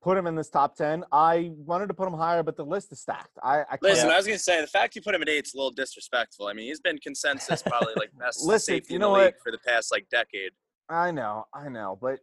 put 0.03 0.17
him 0.17 0.27
in 0.27 0.37
this 0.37 0.49
top 0.51 0.77
ten. 0.77 1.03
I 1.11 1.51
wanted 1.57 1.89
to 1.89 1.95
put 1.95 2.07
him 2.07 2.15
higher, 2.15 2.43
but 2.45 2.57
the 2.57 2.65
list 2.65 2.93
is 2.93 3.01
stacked. 3.01 3.37
I, 3.43 3.61
I 3.63 3.65
can't- 3.65 3.83
Listen, 3.83 4.11
I 4.11 4.17
was 4.17 4.27
gonna 4.27 4.39
say 4.39 4.61
the 4.61 4.67
fact 4.67 4.95
you 4.95 5.03
put 5.03 5.15
him 5.15 5.23
at 5.23 5.29
eight 5.29 5.47
is 5.47 5.55
a 5.55 5.57
little 5.57 5.71
disrespectful. 5.73 6.47
I 6.47 6.53
mean, 6.53 6.67
he's 6.67 6.81
been 6.81 6.99
consensus 6.99 7.63
probably 7.63 7.95
like 7.97 8.11
best 8.19 8.45
Listen, 8.45 8.75
safety 8.77 8.95
you 8.95 8.97
in 8.97 9.01
know 9.01 9.13
the 9.15 9.19
league 9.25 9.35
what? 9.35 9.43
for 9.43 9.51
the 9.53 9.59
past 9.59 9.91
like 9.91 10.07
decade. 10.11 10.53
I 10.89 11.11
know, 11.11 11.45
I 11.53 11.69
know, 11.69 11.99
but 12.01 12.21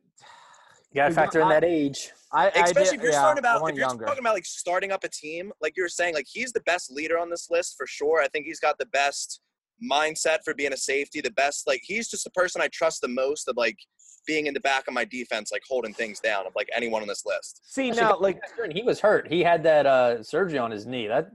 you 0.93 1.01
got 1.01 1.09
to 1.09 1.13
factor 1.13 1.41
in 1.41 1.49
that 1.49 1.63
age. 1.63 2.11
I, 2.31 2.45
I 2.45 2.49
Especially 2.49 2.83
did- 2.83 2.93
if 2.95 3.01
you're 3.03 3.11
yeah, 3.11 3.19
starting 3.19 3.39
about 3.39 3.67
if 3.69 3.75
you're 3.75 3.87
younger. 3.87 4.05
talking 4.05 4.19
about 4.23 4.33
like 4.33 4.45
starting 4.45 4.91
up 4.91 5.03
a 5.03 5.09
team, 5.09 5.51
like 5.61 5.73
you 5.75 5.83
were 5.83 5.89
saying, 5.89 6.13
like 6.13 6.27
he's 6.31 6.51
the 6.51 6.61
best 6.61 6.91
leader 6.91 7.17
on 7.17 7.29
this 7.29 7.47
list 7.49 7.75
for 7.77 7.85
sure. 7.87 8.21
I 8.21 8.27
think 8.27 8.45
he's 8.45 8.59
got 8.59 8.77
the 8.77 8.85
best 8.87 9.41
mindset 9.83 10.39
for 10.45 10.53
being 10.53 10.73
a 10.73 10.77
safety, 10.77 11.21
the 11.21 11.31
best 11.31 11.67
like 11.67 11.81
he's 11.83 12.07
just 12.09 12.23
the 12.23 12.29
person 12.31 12.61
I 12.61 12.67
trust 12.67 13.01
the 13.01 13.07
most 13.07 13.47
of 13.47 13.57
like 13.57 13.77
being 14.25 14.47
in 14.47 14.53
the 14.53 14.59
back 14.61 14.87
of 14.87 14.93
my 14.93 15.03
defense, 15.05 15.51
like 15.51 15.63
holding 15.67 15.93
things 15.93 16.19
down 16.19 16.47
of 16.47 16.53
like 16.55 16.69
anyone 16.75 17.01
on 17.01 17.07
this 17.07 17.23
list. 17.25 17.61
See 17.65 17.89
Especially 17.89 18.09
now, 18.13 18.19
like 18.19 18.39
he 18.71 18.81
was 18.83 18.99
hurt. 18.99 19.27
He 19.31 19.43
had 19.43 19.63
that 19.63 19.85
uh, 19.85 20.23
surgery 20.23 20.57
on 20.59 20.71
his 20.71 20.85
knee. 20.85 21.07
That 21.07 21.29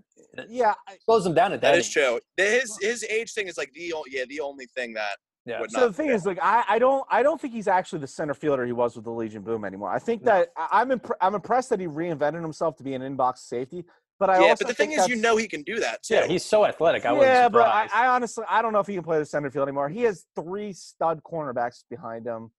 yeah, 0.48 0.74
I- 0.88 0.96
slows 1.04 1.26
him 1.26 1.34
down 1.34 1.52
at 1.52 1.60
that. 1.60 1.72
That 1.72 1.78
is 1.78 1.86
age. 1.86 1.92
true. 1.92 2.20
His 2.36 2.76
his 2.80 3.04
age 3.04 3.32
thing 3.32 3.48
is 3.48 3.58
like 3.58 3.72
the 3.74 3.92
yeah 4.08 4.24
the 4.28 4.40
only 4.40 4.66
thing 4.76 4.94
that 4.94 5.16
Yeah. 5.48 5.60
would 5.60 5.70
So 5.70 5.80
not 5.80 5.86
the 5.88 5.92
thing 5.94 6.08
fit. 6.08 6.14
is, 6.16 6.26
like, 6.26 6.38
I, 6.42 6.64
I 6.68 6.78
don't 6.78 7.04
I 7.10 7.22
don't 7.22 7.40
think 7.40 7.54
he's 7.54 7.68
actually 7.68 8.00
the 8.00 8.06
center 8.06 8.34
fielder 8.34 8.66
he 8.66 8.72
was 8.72 8.94
with 8.96 9.04
the 9.04 9.10
Legion 9.10 9.42
Boom 9.42 9.64
anymore. 9.64 9.90
I 9.90 9.98
think 9.98 10.24
that 10.24 10.48
I- 10.56 10.68
I'm 10.80 10.90
impre- 10.90 11.16
I'm 11.20 11.34
impressed 11.34 11.70
that 11.70 11.80
he 11.80 11.86
reinvented 11.86 12.42
himself 12.42 12.76
to 12.76 12.82
be 12.82 12.94
an 12.94 13.02
inbox 13.02 13.38
safety. 13.38 13.84
But 14.20 14.30
I 14.30 14.40
yeah, 14.40 14.48
also 14.50 14.64
but 14.64 14.68
the 14.68 14.74
thing 14.74 14.92
is, 14.92 15.06
you 15.08 15.14
know 15.16 15.36
he 15.36 15.46
can 15.46 15.62
do 15.62 15.78
that 15.78 16.02
too. 16.02 16.14
Yeah, 16.14 16.26
he's 16.26 16.44
so 16.44 16.66
athletic. 16.66 17.06
I 17.06 17.12
wasn't 17.12 17.30
yeah, 17.32 17.48
but 17.48 17.62
I. 17.68 17.88
I 17.94 18.06
honestly 18.08 18.44
I 18.48 18.62
don't 18.62 18.72
know 18.72 18.80
if 18.80 18.86
he 18.88 18.94
can 18.94 19.04
play 19.04 19.18
the 19.18 19.24
center 19.24 19.48
field 19.50 19.68
anymore. 19.68 19.88
He 19.88 20.02
has 20.02 20.26
three 20.34 20.72
stud 20.72 21.22
cornerbacks 21.22 21.84
behind 21.88 22.26
him. 22.26 22.50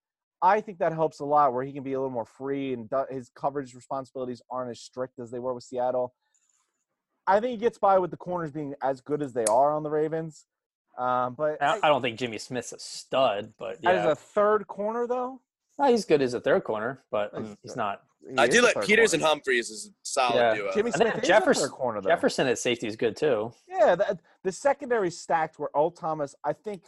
I 0.42 0.62
think 0.62 0.78
that 0.78 0.92
helps 0.94 1.20
a 1.20 1.24
lot, 1.26 1.52
where 1.52 1.62
he 1.62 1.70
can 1.74 1.82
be 1.82 1.92
a 1.92 1.98
little 2.00 2.10
more 2.10 2.24
free 2.24 2.72
and 2.72 2.88
do- 2.88 3.04
his 3.10 3.28
coverage 3.34 3.74
responsibilities 3.74 4.40
aren't 4.50 4.70
as 4.70 4.80
strict 4.80 5.18
as 5.18 5.30
they 5.30 5.38
were 5.38 5.52
with 5.52 5.64
Seattle. 5.64 6.14
I 7.26 7.40
think 7.40 7.50
he 7.50 7.56
gets 7.58 7.76
by 7.78 7.98
with 7.98 8.10
the 8.10 8.16
corners 8.16 8.50
being 8.50 8.74
as 8.82 9.02
good 9.02 9.22
as 9.22 9.34
they 9.34 9.44
are 9.44 9.74
on 9.74 9.82
the 9.82 9.90
Ravens. 9.90 10.46
Um, 11.00 11.34
but 11.34 11.62
I, 11.62 11.78
I 11.82 11.88
don't 11.88 12.02
think 12.02 12.18
Jimmy 12.18 12.36
Smith's 12.38 12.72
a 12.72 12.78
stud, 12.78 13.54
but 13.58 13.82
as 13.84 14.04
a 14.04 14.14
third 14.14 14.66
corner, 14.66 15.06
though, 15.06 15.40
No, 15.78 15.86
he's 15.86 16.04
good 16.04 16.20
as 16.20 16.34
a 16.34 16.40
third 16.40 16.62
corner, 16.64 17.02
but 17.10 17.32
um, 17.34 17.44
He's 17.46 17.56
he's 17.62 17.76
not. 17.76 18.02
he 18.28 18.36
I 18.36 18.46
do 18.46 18.60
like 18.60 18.74
third 18.74 18.84
Peters 18.84 19.12
corner. 19.12 19.24
and 19.24 19.28
Humphreys 19.30 19.70
is 19.70 19.86
a 19.86 19.90
solid 20.02 20.34
Yeah. 20.36 20.54
duo. 20.54 20.72
Jimmy 20.74 20.92
I 20.92 20.96
Smith 20.96 21.12
think 21.12 21.22
is 21.24 21.28
Jefferson- 21.28 21.64
a 21.64 21.66
third 21.68 21.72
corner 21.74 22.00
though. 22.02 22.10
Jefferson 22.10 22.46
at 22.48 22.58
safety 22.58 22.86
is 22.86 22.96
good 22.96 23.16
too. 23.16 23.52
Yeah, 23.66 23.94
the, 23.96 24.18
the 24.44 24.52
secondary 24.52 25.10
stacked 25.10 25.58
where 25.58 25.70
Earl 25.74 25.90
Thomas. 25.90 26.34
I 26.44 26.52
think, 26.52 26.82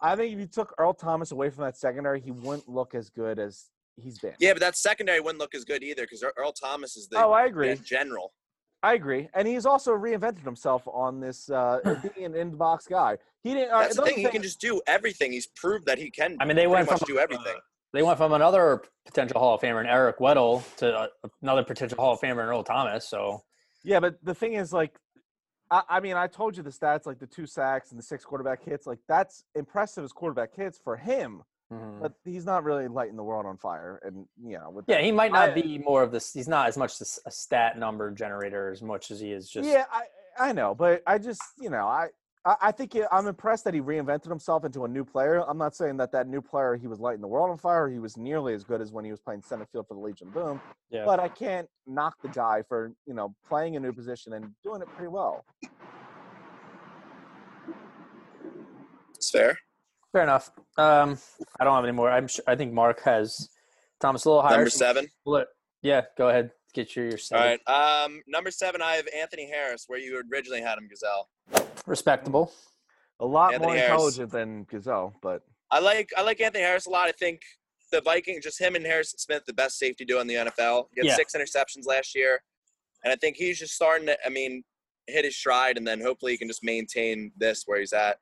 I 0.00 0.16
think 0.16 0.32
if 0.32 0.40
you 0.40 0.46
took 0.46 0.74
Earl 0.76 0.92
Thomas 0.94 1.30
away 1.30 1.50
from 1.50 1.64
that 1.64 1.76
secondary, 1.76 2.20
he 2.20 2.32
wouldn't 2.32 2.68
look 2.68 2.96
as 2.96 3.10
good 3.10 3.38
as 3.38 3.66
he's 3.96 4.18
been. 4.18 4.34
Yeah, 4.40 4.54
but 4.54 4.60
that 4.60 4.76
secondary 4.76 5.20
wouldn't 5.20 5.38
look 5.38 5.54
as 5.54 5.64
good 5.64 5.84
either 5.84 6.02
because 6.02 6.24
Earl 6.36 6.50
Thomas 6.52 6.96
is 6.96 7.06
the 7.06 7.24
Oh, 7.24 7.30
I 7.30 7.44
agree. 7.46 7.76
general. 7.76 8.32
I 8.82 8.94
agree, 8.94 9.28
and 9.34 9.48
he's 9.48 9.66
also 9.66 9.92
reinvented 9.92 10.44
himself 10.44 10.82
on 10.86 11.20
this 11.20 11.50
uh, 11.50 11.80
being 12.14 12.26
an 12.26 12.34
in-box 12.34 12.86
guy. 12.86 13.18
He 13.42 13.54
didn't. 13.54 13.72
uh, 13.72 13.80
That's 13.80 13.96
the 13.96 14.02
thing. 14.02 14.18
He 14.18 14.28
can 14.28 14.42
just 14.42 14.60
do 14.60 14.80
everything. 14.86 15.32
He's 15.32 15.46
proved 15.46 15.86
that 15.86 15.98
he 15.98 16.10
can. 16.10 16.36
I 16.40 16.44
mean, 16.44 16.56
they 16.56 16.66
went 16.66 16.88
from 16.88 16.98
do 17.06 17.18
everything. 17.18 17.54
They 17.92 18.02
went 18.02 18.18
from 18.18 18.32
another 18.32 18.82
potential 19.06 19.40
Hall 19.40 19.54
of 19.54 19.60
Famer 19.60 19.80
in 19.80 19.86
Eric 19.86 20.18
Weddle 20.18 20.62
to 20.76 20.92
uh, 20.92 21.06
another 21.40 21.62
potential 21.64 21.96
Hall 21.98 22.12
of 22.12 22.20
Famer 22.20 22.32
in 22.32 22.48
Earl 22.48 22.62
Thomas. 22.62 23.08
So 23.08 23.42
Yeah, 23.84 24.00
but 24.00 24.22
the 24.22 24.34
thing 24.34 24.54
is, 24.54 24.72
like, 24.72 24.98
I, 25.70 25.82
I 25.88 26.00
mean, 26.00 26.14
I 26.14 26.26
told 26.26 26.56
you 26.56 26.62
the 26.62 26.70
stats, 26.70 27.06
like 27.06 27.18
the 27.18 27.26
two 27.26 27.46
sacks 27.46 27.90
and 27.90 27.98
the 27.98 28.02
six 28.02 28.24
quarterback 28.24 28.62
hits. 28.62 28.86
Like, 28.86 28.98
that's 29.08 29.44
impressive 29.54 30.04
as 30.04 30.12
quarterback 30.12 30.54
hits 30.54 30.78
for 30.82 30.96
him, 30.96 31.42
mhm. 31.72 32.00
but 32.00 32.12
he's 32.24 32.44
not 32.44 32.64
really 32.64 32.88
lighting 32.88 33.16
the 33.16 33.22
world 33.24 33.46
on 33.46 33.56
fire. 33.56 34.00
And 34.04 34.26
you 34.42 34.58
know, 34.58 34.70
with 34.70 34.84
yeah, 34.88 34.96
that- 34.96 35.04
he 35.04 35.12
might 35.12 35.32
not 35.32 35.50
I- 35.50 35.54
be 35.60 35.78
more 35.78 36.02
of 36.02 36.12
this. 36.12 36.32
He's 36.32 36.48
not 36.48 36.68
as 36.68 36.76
much 36.76 36.98
this, 36.98 37.18
a 37.26 37.30
stat 37.30 37.78
number 37.78 38.10
generator 38.10 38.70
as 38.70 38.82
much 38.82 39.10
as 39.10 39.20
he 39.20 39.32
is 39.32 39.48
just. 39.48 39.68
yeah, 39.68 39.84
I 39.90 40.04
I 40.38 40.52
know, 40.52 40.74
but 40.74 41.02
I 41.06 41.18
just 41.18 41.42
you 41.60 41.70
know, 41.70 41.86
I. 41.86 42.08
I 42.44 42.56
I 42.68 42.70
think 42.72 42.94
it- 42.94 43.08
I'm 43.10 43.26
impressed 43.26 43.64
that 43.64 43.74
he 43.74 43.80
reinvented 43.80 44.28
himself 44.28 44.64
into 44.64 44.84
a 44.84 44.88
new 44.88 45.04
player. 45.04 45.42
I'm 45.48 45.58
not 45.58 45.74
saying 45.74 45.96
that 45.96 46.12
that 46.12 46.28
new 46.28 46.40
player 46.40 46.76
he 46.76 46.86
was 46.86 47.00
lighting 47.00 47.20
the 47.20 47.26
world 47.26 47.50
on 47.50 47.58
fire. 47.58 47.88
He 47.88 47.98
was 47.98 48.16
nearly 48.16 48.54
as 48.54 48.62
good 48.62 48.80
as 48.80 48.92
when 48.92 49.04
he 49.04 49.10
was 49.10 49.18
playing 49.18 49.42
center 49.42 49.66
field 49.72 49.88
for 49.88 49.94
the 49.94 50.00
Legion 50.00 50.30
Boom. 50.30 50.60
Yeah. 50.90 51.04
But 51.04 51.18
I 51.18 51.26
can't 51.28 51.68
knock 51.88 52.14
the 52.22 52.28
guy 52.28 52.62
for 52.68 52.92
you 53.04 53.14
know 53.14 53.34
playing 53.48 53.74
a 53.74 53.80
new 53.80 53.92
position 53.92 54.32
and 54.34 54.54
doing 54.62 54.80
it 54.80 54.86
pretty 54.94 55.08
well. 55.08 55.44
It's 59.14 59.30
fair. 59.30 59.58
Fair 60.16 60.22
enough. 60.22 60.50
Um, 60.78 61.18
I 61.60 61.64
don't 61.64 61.74
have 61.74 61.84
any 61.84 61.92
more. 61.92 62.10
I'm. 62.10 62.26
Sure, 62.26 62.42
I 62.46 62.56
think 62.56 62.72
Mark 62.72 63.02
has 63.02 63.50
Thomas 64.00 64.24
a 64.24 64.30
little 64.30 64.40
higher. 64.42 64.56
Number 64.56 64.70
seven. 64.70 65.08
Yeah, 65.82 66.00
go 66.16 66.30
ahead. 66.30 66.52
Get 66.72 66.96
your 66.96 67.04
your 67.04 67.12
All 67.16 67.18
seven. 67.18 67.58
right. 67.68 68.04
Um, 68.04 68.22
number 68.26 68.50
seven, 68.50 68.80
I 68.80 68.92
have 68.92 69.04
Anthony 69.14 69.46
Harris, 69.46 69.84
where 69.88 69.98
you 69.98 70.22
originally 70.32 70.62
had 70.62 70.78
him, 70.78 70.88
Gazelle. 70.88 71.28
Respectable. 71.84 72.50
A 73.20 73.26
lot 73.26 73.52
Anthony 73.52 73.66
more 73.66 73.76
Harris. 73.76 73.90
intelligent 73.92 74.32
than 74.32 74.64
Gazelle, 74.64 75.14
but 75.20 75.42
I 75.70 75.80
like 75.80 76.08
I 76.16 76.22
like 76.22 76.40
Anthony 76.40 76.64
Harris 76.64 76.86
a 76.86 76.90
lot. 76.90 77.08
I 77.08 77.12
think 77.12 77.42
the 77.92 78.00
Vikings, 78.00 78.42
just 78.42 78.58
him 78.58 78.74
and 78.74 78.86
Harrison 78.86 79.18
Smith, 79.18 79.42
the 79.46 79.52
best 79.52 79.78
safety 79.78 80.06
duo 80.06 80.20
in 80.22 80.26
the 80.28 80.36
NFL. 80.36 80.86
He 80.94 81.00
had 81.00 81.08
Yeah. 81.08 81.14
six 81.16 81.34
interceptions 81.34 81.84
last 81.84 82.14
year, 82.14 82.40
and 83.04 83.12
I 83.12 83.16
think 83.16 83.36
he's 83.36 83.58
just 83.58 83.74
starting 83.74 84.06
to. 84.06 84.16
I 84.24 84.30
mean, 84.30 84.64
hit 85.08 85.26
his 85.26 85.36
stride, 85.36 85.76
and 85.76 85.86
then 85.86 86.00
hopefully 86.00 86.32
he 86.32 86.38
can 86.38 86.48
just 86.48 86.64
maintain 86.64 87.32
this 87.36 87.64
where 87.66 87.78
he's 87.80 87.92
at. 87.92 88.16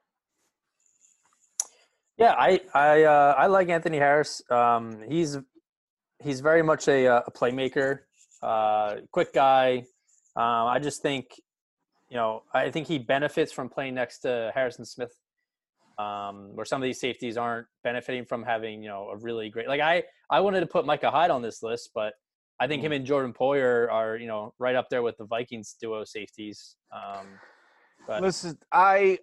Yeah, 2.17 2.35
I 2.39 2.61
I 2.73 3.03
uh, 3.05 3.35
I 3.37 3.47
like 3.47 3.69
Anthony 3.69 3.99
Harris. 3.99 4.43
Um, 4.51 5.03
he's 5.09 5.37
he's 6.23 6.41
very 6.41 6.63
much 6.63 6.89
a, 6.89 7.07
uh, 7.07 7.23
a 7.27 7.31
playmaker, 7.31 8.01
uh, 8.43 8.97
quick 9.11 9.33
guy. 9.33 9.85
Um, 10.37 10.67
I 10.67 10.79
just 10.81 11.03
think, 11.03 11.27
you 12.09 12.17
know, 12.17 12.43
I 12.53 12.71
think 12.71 12.87
he 12.87 12.99
benefits 12.99 13.53
from 13.53 13.69
playing 13.69 13.95
next 13.95 14.21
to 14.21 14.51
Harrison 14.55 14.85
Smith, 14.85 15.13
um, 15.99 16.51
where 16.55 16.65
some 16.65 16.81
of 16.81 16.87
these 16.87 17.01
safeties 17.01 17.37
aren't 17.37 17.67
benefiting 17.83 18.25
from 18.25 18.43
having 18.43 18.83
you 18.83 18.89
know 18.89 19.09
a 19.09 19.17
really 19.17 19.51
great. 19.51 19.69
Like 19.69 19.81
I 19.81 20.05
I 20.31 20.41
wanted 20.41 20.61
to 20.61 20.67
put 20.67 20.87
Micah 20.87 21.11
Hyde 21.11 21.31
on 21.31 21.43
this 21.43 21.63
list, 21.63 21.91
but 21.95 22.15
I 22.61 22.69
think 22.69 22.83
him 22.83 22.93
and 22.93 23.05
Jordan 23.05 23.33
Poyer 23.33 23.91
are 23.91 24.17
you 24.17 24.29
know 24.29 24.55
right 24.59 24.77
up 24.77 24.89
there 24.89 25.03
with 25.03 25.17
the 25.19 25.25
Vikings 25.25 25.75
duo 25.81 26.05
safeties. 26.05 26.77
Um, 26.93 27.27
but 28.07 28.23
listen, 28.23 28.59
I 28.73 29.19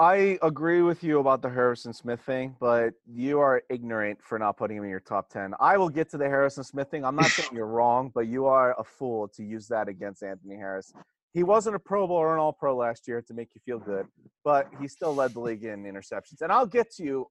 I 0.00 0.38
agree 0.42 0.82
with 0.82 1.02
you 1.02 1.18
about 1.18 1.42
the 1.42 1.50
Harrison 1.50 1.92
Smith 1.92 2.20
thing, 2.20 2.54
but 2.60 2.94
you 3.06 3.40
are 3.40 3.62
ignorant 3.68 4.20
for 4.22 4.38
not 4.38 4.56
putting 4.56 4.76
him 4.76 4.84
in 4.84 4.90
your 4.90 5.00
top 5.00 5.28
ten. 5.28 5.54
I 5.58 5.76
will 5.76 5.88
get 5.88 6.08
to 6.10 6.18
the 6.18 6.26
Harrison 6.26 6.62
Smith 6.62 6.88
thing. 6.88 7.04
I'm 7.04 7.16
not 7.16 7.26
saying 7.26 7.48
you're 7.52 7.66
wrong, 7.66 8.12
but 8.14 8.28
you 8.28 8.46
are 8.46 8.78
a 8.78 8.84
fool 8.84 9.26
to 9.28 9.42
use 9.42 9.66
that 9.68 9.88
against 9.88 10.22
Anthony 10.22 10.54
Harris. 10.56 10.92
He 11.32 11.42
wasn't 11.42 11.74
a 11.74 11.80
Pro 11.80 12.06
Bowl 12.06 12.16
or 12.16 12.32
an 12.32 12.38
All 12.40 12.52
Pro 12.52 12.76
last 12.76 13.08
year 13.08 13.22
to 13.22 13.34
make 13.34 13.48
you 13.56 13.60
feel 13.66 13.80
good, 13.80 14.06
but 14.44 14.68
he 14.80 14.86
still 14.86 15.14
led 15.14 15.34
the 15.34 15.40
league 15.40 15.64
in 15.64 15.82
interceptions. 15.84 16.42
And 16.42 16.52
I'll 16.52 16.66
get 16.66 16.90
to 16.92 17.02
you 17.02 17.26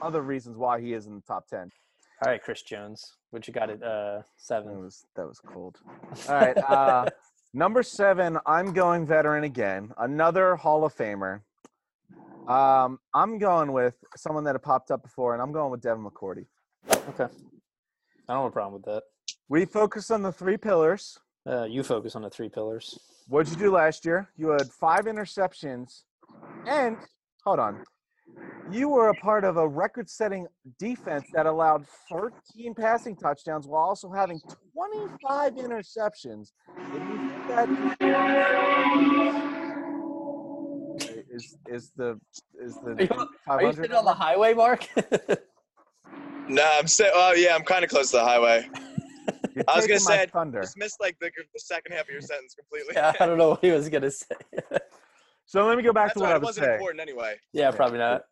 other 0.00 0.22
reasons 0.22 0.56
why 0.56 0.80
he 0.80 0.94
is 0.94 1.06
in 1.06 1.16
the 1.16 1.22
top 1.22 1.46
ten. 1.48 1.70
all 2.24 2.30
right, 2.32 2.42
Chris 2.42 2.62
Jones, 2.62 3.16
what 3.30 3.46
you 3.46 3.52
got 3.52 3.68
at 3.68 3.82
uh, 3.82 4.16
That 4.18 4.24
seven? 4.38 4.80
was 4.80 5.04
that 5.16 5.26
was 5.28 5.38
cold. 5.38 5.76
All 6.30 6.34
right, 6.34 6.56
uh, 6.56 7.04
number 7.52 7.82
seven. 7.82 8.38
I'm 8.46 8.72
going 8.72 9.06
veteran 9.06 9.44
again. 9.44 9.92
Another 9.98 10.56
Hall 10.56 10.84
of 10.86 10.96
Famer. 10.96 11.42
Um, 12.48 12.98
I'm 13.14 13.38
going 13.38 13.72
with 13.72 13.94
someone 14.16 14.44
that 14.44 14.54
had 14.54 14.62
popped 14.62 14.90
up 14.90 15.02
before, 15.02 15.34
and 15.34 15.42
I'm 15.42 15.52
going 15.52 15.70
with 15.70 15.80
Devin 15.80 16.04
McCourty. 16.04 16.46
Okay, 16.90 17.24
I 17.24 18.32
don't 18.32 18.42
have 18.42 18.44
a 18.44 18.50
problem 18.50 18.74
with 18.74 18.84
that. 18.84 19.02
We 19.48 19.64
focus 19.64 20.10
on 20.10 20.22
the 20.22 20.32
three 20.32 20.56
pillars. 20.56 21.18
Uh, 21.46 21.64
you 21.64 21.82
focus 21.82 22.16
on 22.16 22.22
the 22.22 22.30
three 22.30 22.48
pillars. 22.48 22.98
What'd 23.28 23.52
you 23.52 23.58
do 23.58 23.72
last 23.72 24.04
year? 24.04 24.28
You 24.36 24.50
had 24.50 24.70
five 24.70 25.04
interceptions, 25.04 26.02
and 26.66 26.96
hold 27.44 27.58
on, 27.58 27.84
you 28.70 28.88
were 28.88 29.08
a 29.08 29.14
part 29.14 29.44
of 29.44 29.56
a 29.56 29.66
record-setting 29.66 30.46
defense 30.78 31.24
that 31.32 31.46
allowed 31.46 31.86
13 32.10 32.74
passing 32.74 33.16
touchdowns 33.16 33.66
while 33.66 33.82
also 33.82 34.10
having 34.10 34.40
25 34.72 35.54
interceptions. 35.54 36.52
If 36.76 36.94
you 36.94 37.18
think 37.18 37.48
that 37.48 37.68
is 41.40 41.56
is 41.68 41.92
the 41.96 42.20
is 42.60 42.74
the 42.84 42.90
Are 42.92 43.02
you- 43.02 43.28
Are 43.48 43.62
you 43.62 43.72
sitting 43.72 43.92
on 43.96 44.04
the 44.04 44.12
highway, 44.14 44.54
Mark? 44.54 44.86
No, 46.48 46.64
I'm 46.78 46.88
saying. 46.88 47.12
Oh 47.14 47.32
yeah, 47.34 47.54
I'm 47.54 47.62
kind 47.62 47.84
of 47.84 47.90
close 47.90 48.10
to 48.10 48.16
the 48.16 48.24
highway. 48.24 48.68
You're 49.54 49.64
I 49.68 49.76
was 49.76 49.86
gonna 49.86 49.98
taking 50.00 50.04
my 50.04 50.16
say, 50.16 50.26
thunder. 50.26 50.60
Just 50.62 50.76
missed 50.76 51.00
like 51.00 51.16
the, 51.20 51.30
the 51.54 51.60
second 51.60 51.92
half 51.92 52.02
of 52.06 52.10
your 52.10 52.20
sentence 52.20 52.54
completely. 52.56 52.94
yeah, 52.96 53.12
I 53.20 53.26
don't 53.26 53.38
know 53.38 53.50
what 53.50 53.60
he 53.64 53.70
was 53.70 53.88
gonna 53.88 54.10
say. 54.10 54.26
So 55.46 55.64
let 55.66 55.76
me 55.76 55.82
go 55.84 55.92
back 55.92 56.08
That's 56.08 56.14
to 56.14 56.20
what 56.20 56.26
why 56.26 56.32
I 56.32 56.36
it 56.36 56.40
was 56.40 56.46
wasn't 56.48 56.64
saying. 56.66 56.74
important 56.74 57.00
anyway. 57.02 57.34
yeah, 57.52 57.70
probably 57.70 57.98
not. 57.98 58.22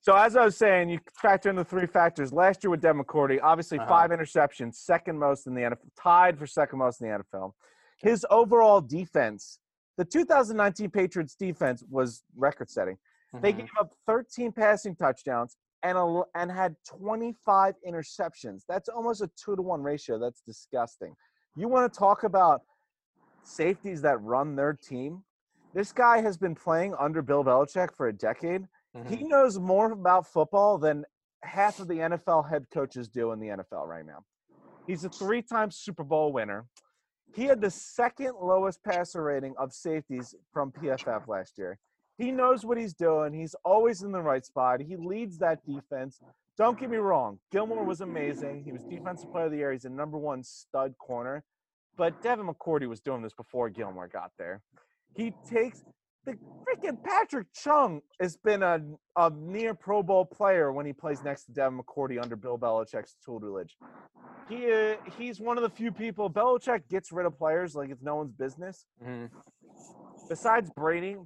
So 0.00 0.14
as 0.16 0.36
I 0.36 0.44
was 0.44 0.56
saying, 0.58 0.90
you 0.90 0.98
factor 1.14 1.48
in 1.48 1.56
the 1.56 1.64
three 1.64 1.86
factors. 1.86 2.32
Last 2.34 2.62
year 2.64 2.70
with 2.70 2.80
Devin 2.82 3.02
McCourty, 3.02 3.38
obviously 3.42 3.78
Uh-huh. 3.78 3.88
five 3.88 4.10
interceptions, 4.10 4.74
second 4.74 5.18
most 5.18 5.46
in 5.46 5.54
the 5.54 5.60
NFL, 5.62 5.76
tied 6.02 6.38
for 6.38 6.46
second 6.46 6.78
most 6.80 7.00
in 7.00 7.08
the 7.08 7.18
NFL. 7.18 7.52
His 7.98 8.26
overall 8.30 8.80
defense, 8.82 9.58
the 9.96 10.04
2019 10.04 10.90
Patriots 10.90 11.34
defense 11.34 11.82
was 11.90 12.24
record-setting. 12.36 12.98
They 13.34 13.52
Mhm. 13.52 13.58
gave 13.58 13.70
up 13.78 13.94
13 14.06 14.52
passing 14.52 14.94
touchdowns 14.94 15.56
and 15.82 15.96
a, 15.98 16.22
and 16.34 16.50
had 16.50 16.76
25 16.84 17.74
interceptions. 17.86 18.64
That's 18.68 18.88
almost 18.88 19.22
a 19.22 19.28
two 19.28 19.56
to 19.56 19.62
one 19.62 19.82
ratio. 19.82 20.18
That's 20.18 20.42
disgusting. 20.42 21.16
You 21.56 21.68
want 21.68 21.92
to 21.92 21.98
talk 21.98 22.24
about 22.24 22.62
safeties 23.42 24.02
that 24.02 24.20
run 24.22 24.54
their 24.56 24.74
team? 24.74 25.24
This 25.72 25.92
guy 25.92 26.20
has 26.20 26.36
been 26.36 26.54
playing 26.54 26.94
under 26.94 27.22
Bill 27.22 27.42
Belichick 27.42 27.94
for 27.96 28.08
a 28.08 28.12
decade. 28.12 28.68
Mhm. 28.94 29.06
He 29.08 29.24
knows 29.24 29.58
more 29.58 29.90
about 29.92 30.26
football 30.26 30.78
than 30.78 31.04
half 31.42 31.80
of 31.80 31.88
the 31.88 32.00
NFL 32.00 32.42
head 32.42 32.68
coaches 32.70 33.08
do 33.08 33.32
in 33.32 33.40
the 33.40 33.48
NFL 33.48 33.86
right 33.86 34.04
now. 34.04 34.24
He's 34.86 35.04
a 35.04 35.08
three 35.08 35.42
time 35.42 35.70
Super 35.70 36.04
Bowl 36.04 36.32
winner. 36.32 36.66
He 37.34 37.44
had 37.44 37.60
the 37.60 37.70
second 37.70 38.34
lowest 38.40 38.82
passer 38.84 39.22
rating 39.22 39.54
of 39.58 39.72
safeties 39.72 40.34
from 40.52 40.70
PFF 40.72 41.28
last 41.28 41.56
year. 41.58 41.78
He 42.18 42.30
knows 42.30 42.64
what 42.64 42.76
he's 42.78 42.94
doing. 42.94 43.32
He's 43.32 43.54
always 43.64 44.02
in 44.02 44.12
the 44.12 44.20
right 44.20 44.44
spot. 44.44 44.80
He 44.80 44.96
leads 44.96 45.38
that 45.38 45.64
defense. 45.64 46.20
Don't 46.58 46.78
get 46.78 46.90
me 46.90 46.98
wrong. 46.98 47.38
Gilmore 47.50 47.84
was 47.84 48.02
amazing. 48.02 48.62
He 48.64 48.72
was 48.72 48.82
defensive 48.84 49.32
player 49.32 49.46
of 49.46 49.50
the 49.50 49.56
year. 49.58 49.72
He's 49.72 49.86
a 49.86 49.90
number 49.90 50.18
one 50.18 50.42
stud 50.42 50.94
corner. 50.98 51.42
But 51.96 52.22
Devin 52.22 52.46
McCourty 52.46 52.86
was 52.86 53.00
doing 53.00 53.22
this 53.22 53.32
before 53.32 53.70
Gilmore 53.70 54.08
got 54.08 54.32
there. 54.38 54.60
He 55.14 55.32
takes 55.48 55.82
the 56.24 56.32
freaking 56.32 57.02
Patrick 57.02 57.46
Chung 57.54 58.00
has 58.20 58.36
been 58.36 58.62
a, 58.62 58.80
a 59.16 59.30
near 59.30 59.74
Pro 59.74 60.02
Bowl 60.02 60.24
player 60.24 60.72
when 60.72 60.86
he 60.86 60.92
plays 60.92 61.22
next 61.24 61.44
to 61.44 61.52
Devin 61.52 61.78
McCourty 61.80 62.22
under 62.22 62.36
Bill 62.36 62.58
Belichick's 62.58 63.16
tutelage. 63.24 63.76
He 64.48 64.70
uh, 64.70 64.94
he's 65.18 65.40
one 65.40 65.56
of 65.56 65.62
the 65.62 65.70
few 65.70 65.92
people. 65.92 66.28
Belichick 66.30 66.88
gets 66.88 67.12
rid 67.12 67.26
of 67.26 67.36
players 67.38 67.74
like 67.74 67.90
it's 67.90 68.02
no 68.02 68.16
one's 68.16 68.32
business. 68.32 68.84
Mhm. 69.04 69.30
Besides 70.28 70.70
Brady, 70.76 71.16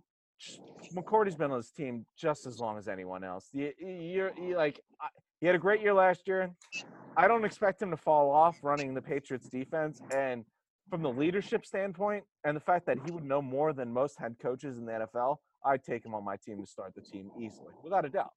McCourty's 0.94 1.36
been 1.36 1.50
on 1.50 1.58
his 1.58 1.70
team 1.70 2.06
just 2.18 2.46
as 2.46 2.58
long 2.58 2.78
as 2.78 2.88
anyone 2.88 3.24
else. 3.24 3.48
You, 3.52 3.72
you're 3.80 4.32
you 4.38 4.56
like 4.56 4.80
he 5.40 5.46
had 5.46 5.56
a 5.56 5.58
great 5.58 5.80
year 5.80 5.94
last 5.94 6.26
year. 6.26 6.50
I 7.16 7.28
don't 7.28 7.44
expect 7.44 7.80
him 7.80 7.90
to 7.90 7.96
fall 7.96 8.30
off 8.30 8.58
running 8.62 8.92
the 8.94 9.00
Patriots 9.02 9.48
defense 9.48 10.00
and 10.14 10.44
from 10.88 11.02
the 11.02 11.10
leadership 11.10 11.66
standpoint 11.66 12.24
and 12.44 12.56
the 12.56 12.60
fact 12.60 12.86
that 12.86 12.98
he 13.04 13.10
would 13.10 13.24
know 13.24 13.42
more 13.42 13.72
than 13.72 13.92
most 13.92 14.18
head 14.18 14.36
coaches 14.40 14.78
in 14.78 14.86
the 14.86 14.92
NFL, 14.92 15.36
I'd 15.64 15.82
take 15.82 16.04
him 16.04 16.14
on 16.14 16.24
my 16.24 16.36
team 16.36 16.60
to 16.60 16.66
start 16.66 16.94
the 16.94 17.00
team 17.00 17.30
easily, 17.40 17.72
without 17.82 18.04
a 18.04 18.08
doubt. 18.08 18.32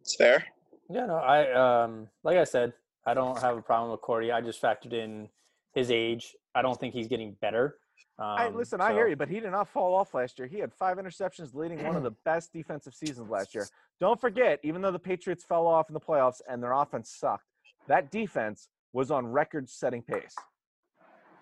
It's 0.00 0.14
fair. 0.14 0.44
Yeah, 0.88 1.06
no, 1.06 1.16
I 1.16 1.84
um, 1.84 2.08
like 2.22 2.38
I 2.38 2.44
said, 2.44 2.72
I 3.06 3.14
don't 3.14 3.38
have 3.40 3.56
a 3.56 3.62
problem 3.62 3.90
with 3.90 4.00
Cordy. 4.00 4.32
I 4.32 4.40
just 4.40 4.62
factored 4.62 4.92
in 4.92 5.28
his 5.74 5.90
age. 5.90 6.34
I 6.54 6.62
don't 6.62 6.78
think 6.78 6.94
he's 6.94 7.08
getting 7.08 7.36
better. 7.40 7.76
Um, 8.18 8.26
I, 8.26 8.48
listen, 8.48 8.80
I 8.80 8.92
hear 8.92 9.06
you, 9.06 9.16
but 9.16 9.28
he 9.28 9.38
did 9.38 9.50
not 9.50 9.68
fall 9.68 9.94
off 9.94 10.14
last 10.14 10.38
year. 10.38 10.48
He 10.48 10.58
had 10.58 10.72
five 10.72 10.96
interceptions, 10.96 11.54
leading 11.54 11.84
one 11.84 11.94
of 11.94 12.02
the 12.02 12.10
best 12.24 12.52
defensive 12.52 12.94
seasons 12.94 13.30
last 13.30 13.54
year. 13.54 13.66
Don't 14.00 14.20
forget, 14.20 14.58
even 14.62 14.82
though 14.82 14.90
the 14.90 14.98
Patriots 14.98 15.44
fell 15.44 15.66
off 15.66 15.88
in 15.88 15.94
the 15.94 16.00
playoffs 16.00 16.40
and 16.48 16.62
their 16.62 16.72
offense 16.72 17.14
sucked, 17.16 17.44
that 17.86 18.10
defense 18.10 18.68
was 18.92 19.10
on 19.10 19.26
record-setting 19.26 20.02
pace. 20.02 20.34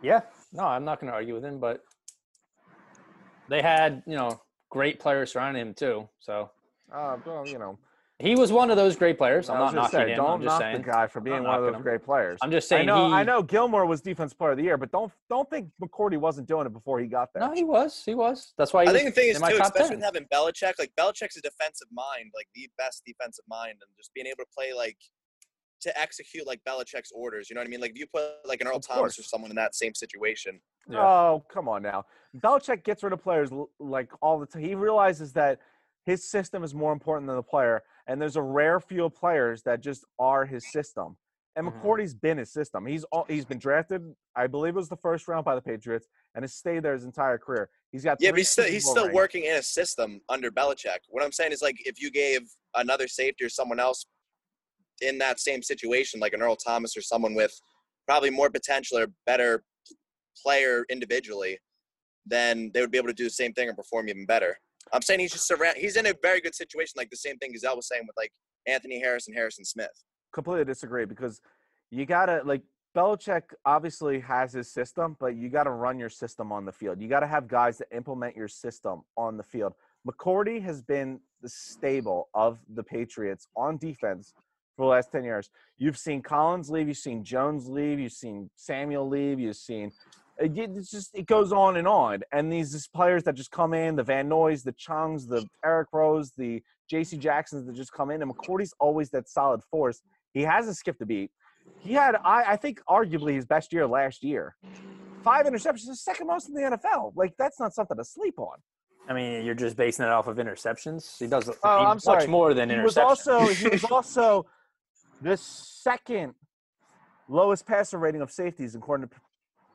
Yeah, 0.03 0.21
no, 0.53 0.65
I'm 0.65 0.85
not 0.85 1.01
going 1.01 1.09
to 1.11 1.15
argue 1.15 1.35
with 1.35 1.45
him, 1.45 1.59
but 1.59 1.81
they 3.49 3.63
had 3.63 4.03
you 4.07 4.17
know 4.17 4.41
great 4.71 5.01
players 5.01 5.33
surrounding 5.33 5.63
him 5.63 5.75
too. 5.75 6.09
So 6.21 6.51
Uh, 6.93 7.17
well, 7.25 7.47
you 7.47 7.59
know, 7.59 7.79
he 8.19 8.35
was 8.35 8.51
one 8.53 8.71
of 8.71 8.77
those 8.77 8.97
great 8.97 9.19
players. 9.19 9.49
I'm 9.51 9.59
not 9.59 9.67
gonna 9.67 9.77
knocking 9.83 10.01
say, 10.01 10.11
him. 10.11 10.17
don't 10.17 10.31
I'm 10.31 10.41
just 10.43 10.47
knock 10.47 10.61
saying. 10.61 10.83
the 10.83 10.83
guy 10.91 11.07
for 11.07 11.21
being 11.21 11.43
one 11.45 11.55
of 11.55 11.63
those 11.65 11.75
him. 11.75 11.83
great 11.83 12.03
players. 12.05 12.39
I'm 12.43 12.51
just 12.51 12.71
I 12.73 12.77
saying. 12.77 12.87
know, 12.87 13.09
he, 13.09 13.15
I 13.15 13.23
know, 13.25 13.43
Gilmore 13.43 13.87
was 13.87 14.01
defense 14.01 14.33
player 14.33 14.53
of 14.53 14.57
the 14.57 14.63
year, 14.65 14.77
but 14.77 14.91
don't 14.91 15.13
don't 15.29 15.49
think 15.51 15.69
McCourty 15.83 16.19
wasn't 16.19 16.49
doing 16.49 16.67
it 16.67 16.73
before 16.73 16.99
he 17.01 17.07
got 17.07 17.29
there. 17.35 17.43
No, 17.47 17.53
he 17.55 17.63
was. 17.65 18.03
He 18.05 18.15
was. 18.15 18.53
That's 18.59 18.73
why 18.73 18.85
he 18.85 18.89
I 18.89 18.93
was 18.93 19.03
think 19.03 19.15
the 19.15 19.21
thing 19.21 19.31
is 19.31 19.37
in 19.37 19.43
my 19.43 19.51
too, 19.53 19.59
top 19.59 19.67
especially 19.69 19.89
10. 19.91 19.97
with 19.99 20.05
having 20.05 20.27
Belichick, 20.33 20.75
like 20.79 20.93
Belichick's 20.99 21.37
a 21.37 21.41
defensive 21.43 21.89
mind, 21.93 22.31
like 22.35 22.49
the 22.55 22.69
best 22.79 23.03
defensive 23.07 23.45
mind, 23.49 23.73
and 23.73 23.83
just 23.97 24.13
being 24.15 24.27
able 24.27 24.39
to 24.39 24.51
play 24.57 24.73
like 24.75 24.97
to 25.87 25.99
execute 26.01 26.47
like 26.47 26.61
Belichick's 26.69 27.13
orders. 27.13 27.49
You 27.49 27.55
know 27.55 27.61
what 27.61 27.69
I 27.69 27.71
mean? 27.71 27.81
Like 27.81 27.93
if 27.93 27.99
you 27.99 28.07
put 28.07 28.25
like 28.45 28.61
an 28.61 28.67
Earl 28.67 28.77
Of 28.77 28.87
Thomas 28.87 29.19
or 29.19 29.23
someone 29.23 29.51
in 29.51 29.57
that 29.57 29.75
same 29.75 29.95
situation. 29.95 30.61
Yeah. 30.89 31.01
Oh, 31.01 31.45
come 31.49 31.69
on 31.69 31.83
now. 31.83 32.05
Belichick 32.37 32.85
gets 32.85 33.03
rid 33.03 33.13
of 33.13 33.23
players 33.23 33.51
like 33.79 34.11
all 34.21 34.39
the 34.39 34.47
time. 34.47 34.63
He 34.63 34.75
realizes 34.75 35.33
that 35.35 35.61
his 36.05 36.29
system 36.29 36.63
is 36.63 36.75
more 36.75 36.93
important 36.93 37.27
than 37.27 37.37
the 37.37 37.43
player, 37.43 37.83
and 38.07 38.21
there's 38.21 38.37
a 38.37 38.43
rare 38.43 38.79
few 38.79 39.05
of 39.07 39.15
players 39.15 39.63
that 39.63 39.81
just 39.81 40.05
are 40.19 40.45
his 40.45 40.71
system. 40.71 41.17
And 41.57 41.67
Mhm. 41.67 41.81
McCourty's 41.83 42.15
been 42.15 42.37
his 42.39 42.53
system. 42.53 42.85
He's 42.87 43.03
all, 43.05 43.25
he's 43.25 43.47
been 43.47 43.59
drafted, 43.59 44.15
I 44.37 44.47
believe 44.47 44.75
it 44.75 44.77
was 44.77 44.91
the 44.91 44.97
first 44.99 45.27
round 45.27 45.45
by 45.45 45.55
the 45.55 45.63
Patriots, 45.63 46.07
and 46.35 46.43
has 46.43 46.53
stayed 46.55 46.83
there 46.83 46.93
his 46.93 47.05
entire 47.05 47.39
career. 47.39 47.71
He's 47.91 48.05
got 48.05 48.19
Yeah, 48.21 48.31
but 48.31 48.39
he's 48.39 48.51
still 48.51 48.67
he's 48.67 48.89
still 48.89 49.05
rings. 49.05 49.15
working 49.15 49.45
in 49.45 49.57
a 49.57 49.63
system 49.63 50.21
under 50.29 50.51
Belichick. 50.51 50.99
What 51.09 51.25
I'm 51.25 51.33
saying 51.33 51.53
is 51.53 51.63
like 51.63 51.77
if 51.87 52.01
you 52.01 52.11
gave 52.11 52.43
another 52.75 53.09
safety 53.09 53.45
or 53.45 53.49
someone 53.49 53.81
else 53.81 54.05
in 55.01 55.19
that 55.19 55.41
same 55.41 55.63
situation, 55.63 56.21
like 56.21 56.33
an 56.33 56.43
Earl 56.43 56.57
Thomas 56.57 56.97
or 56.97 57.03
someone 57.03 57.35
with 57.35 57.53
probably 58.07 58.31
more 58.31 58.51
potential 58.51 58.99
or 58.99 59.07
better 59.27 59.65
player 60.43 60.85
individually, 60.91 61.59
then 62.25 62.71
they 62.75 62.81
would 62.81 62.91
be 62.91 62.99
able 62.99 63.09
to 63.09 63.15
do 63.15 63.25
the 63.25 63.31
same 63.31 63.53
thing 63.53 63.69
or 63.69 63.75
perform 63.75 64.09
even 64.09 64.27
better. 64.27 64.59
I'm 64.93 65.03
saying 65.03 65.21
he's 65.21 65.33
just 65.33 65.47
surround. 65.47 65.77
He's 65.77 65.97
in 65.97 66.07
a 66.07 66.15
very 66.23 66.41
good 66.41 66.55
situation, 66.55 66.95
like 66.97 67.11
the 67.11 67.17
same 67.17 67.37
thing 67.39 67.53
Gazelle 67.53 67.77
was 67.77 67.89
saying 67.89 68.03
with 68.07 68.17
like 68.17 68.33
Anthony 68.67 69.01
Harris 69.01 69.27
and 69.27 69.37
Harrison 69.37 69.65
Smith. 69.65 69.91
completely 70.33 70.65
disagree 70.65 71.05
because 71.05 71.41
you 71.91 72.05
gotta 72.07 72.43
like 72.45 72.63
Belichick 72.97 73.43
obviously 73.65 74.21
has 74.21 74.53
his 74.53 74.73
system, 74.73 75.17
but 75.21 75.37
you 75.37 75.49
gotta 75.49 75.71
run 75.71 75.99
your 75.99 76.09
system 76.09 76.53
on 76.53 76.65
the 76.65 76.73
field. 76.73 77.01
You 77.01 77.09
gotta 77.09 77.27
have 77.27 77.49
guys 77.49 77.79
that 77.79 77.89
implement 77.95 78.37
your 78.37 78.49
system 78.49 79.03
on 79.17 79.37
the 79.37 79.43
field. 79.43 79.75
McCourty 80.09 80.63
has 80.63 80.83
been 80.83 81.21
the 81.43 81.49
stable 81.49 82.29
of 82.35 82.59
the 82.75 82.83
Patriots 82.83 83.49
on 83.57 83.77
defense 83.77 84.35
for 84.77 84.85
the 84.85 84.91
last 84.91 85.11
10 85.13 85.25
years. 85.25 85.51
You've 85.79 85.97
seen 85.97 86.23
Collins 86.23 86.71
leave, 86.71 86.89
you've 86.89 86.97
seen 86.99 87.25
Jones 87.25 87.67
leave, 87.69 87.99
you've 87.99 88.13
seen 88.13 88.51
Samuel 88.57 89.09
leave, 89.09 89.41
you've 89.41 89.57
seen 89.57 89.93
uh, 90.41 90.45
it 90.45 90.71
it's 90.77 90.91
just 90.91 91.15
it 91.15 91.27
goes 91.27 91.53
on 91.53 91.77
and 91.79 91.89
on. 91.89 92.21
And 92.33 92.53
these 92.53 92.73
just 92.73 92.93
players 92.93 93.25
that 93.25 93.35
just 93.35 93.51
come 93.51 93.73
in, 93.73 93.97
the 93.97 94.03
Van 94.03 94.29
Noys, 94.29 94.63
the 94.63 94.73
Chungs, 94.73 95.27
the 95.29 95.47
Eric 95.65 95.89
Rowes, 95.93 96.33
the 96.37 96.63
JC 96.93 97.19
Jacksons 97.19 97.67
that 97.67 97.75
just 97.75 97.93
come 97.93 98.11
in, 98.11 98.23
and 98.23 98.31
McCourty's 98.31 98.75
always 98.79 99.11
that 99.11 99.29
solid 99.29 99.63
force. 99.71 100.03
He 100.33 100.43
hasn't 100.43 100.77
skipped 100.77 101.01
a 101.01 101.07
beat. 101.07 101.31
He 101.79 101.95
had, 101.95 102.17
I, 102.25 102.53
I 102.53 102.57
think, 102.57 102.81
arguably 102.89 103.35
his 103.35 103.47
best 103.47 103.73
year 103.73 103.87
last 103.87 104.23
year. 104.23 104.57
Five 105.25 105.47
interceptions, 105.47 105.87
the 105.87 105.97
second 105.97 106.27
most 106.27 106.49
in 106.49 106.55
the 106.55 106.61
NFL. 106.61 107.13
Like 107.17 107.35
that's 107.39 107.59
not 107.59 107.75
something 107.75 107.97
to 107.97 108.05
sleep 108.05 108.39
on. 108.39 108.59
I 109.09 109.13
mean, 109.13 109.45
you're 109.45 109.55
just 109.55 109.77
basing 109.77 110.05
it 110.05 110.11
off 110.11 110.27
of 110.27 110.37
interceptions. 110.37 111.19
He 111.19 111.27
does 111.27 111.49
Oh, 111.49 111.55
I'm 111.65 111.89
much 111.89 112.03
sorry. 112.03 112.27
more 112.27 112.55
than 112.55 112.71
interceptions. 112.71 112.79
He 112.79 112.85
was 112.85 112.99
also 112.99 113.47
he 113.47 113.69
was 113.69 113.85
also 113.85 114.47
the 115.21 115.37
second 115.37 116.35
lowest 117.29 117.67
passer 117.67 117.99
rating 117.99 118.21
of 118.21 118.31
safeties 118.31 118.75
according 118.75 119.09
to 119.09 119.15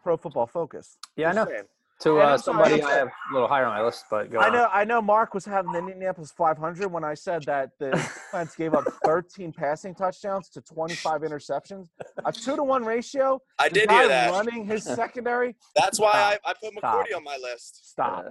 Pro 0.04 0.18
Football 0.18 0.48
Focus. 0.48 0.98
yeah, 1.16 1.30
I 1.30 1.34
know. 1.34 1.46
saying. 1.46 1.64
To 2.02 2.20
uh, 2.20 2.24
I'm 2.24 2.38
sorry, 2.40 2.40
somebody 2.40 2.84
I'm 2.84 2.90
have 2.90 3.08
a 3.10 3.34
little 3.34 3.48
higher 3.48 3.66
on 3.68 3.76
my 3.78 3.84
list, 3.84 4.06
but 4.10 4.32
go 4.32 4.40
I 4.40 4.48
on. 4.48 4.54
know 4.54 4.68
I 4.74 4.84
know 4.86 5.04
Mark 5.04 5.36
was 5.36 5.46
having 5.46 5.72
the 5.72 5.78
Indianapolis 5.78 6.32
500 6.32 6.92
when 6.92 7.04
I 7.04 7.14
said 7.14 7.46
that 7.46 7.70
the 7.78 7.92
defense 8.32 8.56
gave 8.56 8.74
up 8.74 8.86
13 9.06 9.54
passing 9.54 9.94
touchdowns 9.94 10.50
to 10.50 10.62
25 10.62 11.22
interceptions. 11.22 11.90
A 12.26 12.32
two 12.32 12.56
to 12.56 12.64
one 12.64 12.84
ratio. 12.84 13.40
I 13.60 13.70
The 13.70 13.76
did 13.82 13.92
hear 13.92 14.08
that. 14.08 14.32
running 14.32 14.66
his 14.66 14.84
secondary. 14.96 15.56
That's 15.76 16.00
why 16.00 16.12
I, 16.44 16.50
I 16.50 16.54
put 16.60 16.74
Stop. 16.80 17.06
McCourty 17.06 17.16
on 17.16 17.24
my 17.24 17.38
list. 17.38 17.88
Stop. 17.92 18.26
Uh, 18.26 18.30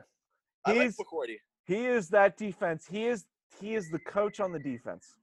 I 0.65 0.73
like 0.73 0.89
McCourty. 0.91 1.37
He 1.65 1.87
is 1.87 2.09
that 2.09 2.37
defense. 2.37 2.87
He 2.91 3.07
is 3.07 3.25
he 3.61 3.77
is 3.77 3.89
the 3.89 4.01
coach 4.01 4.41
on 4.41 4.51
the 4.51 4.59
defense. 4.59 5.15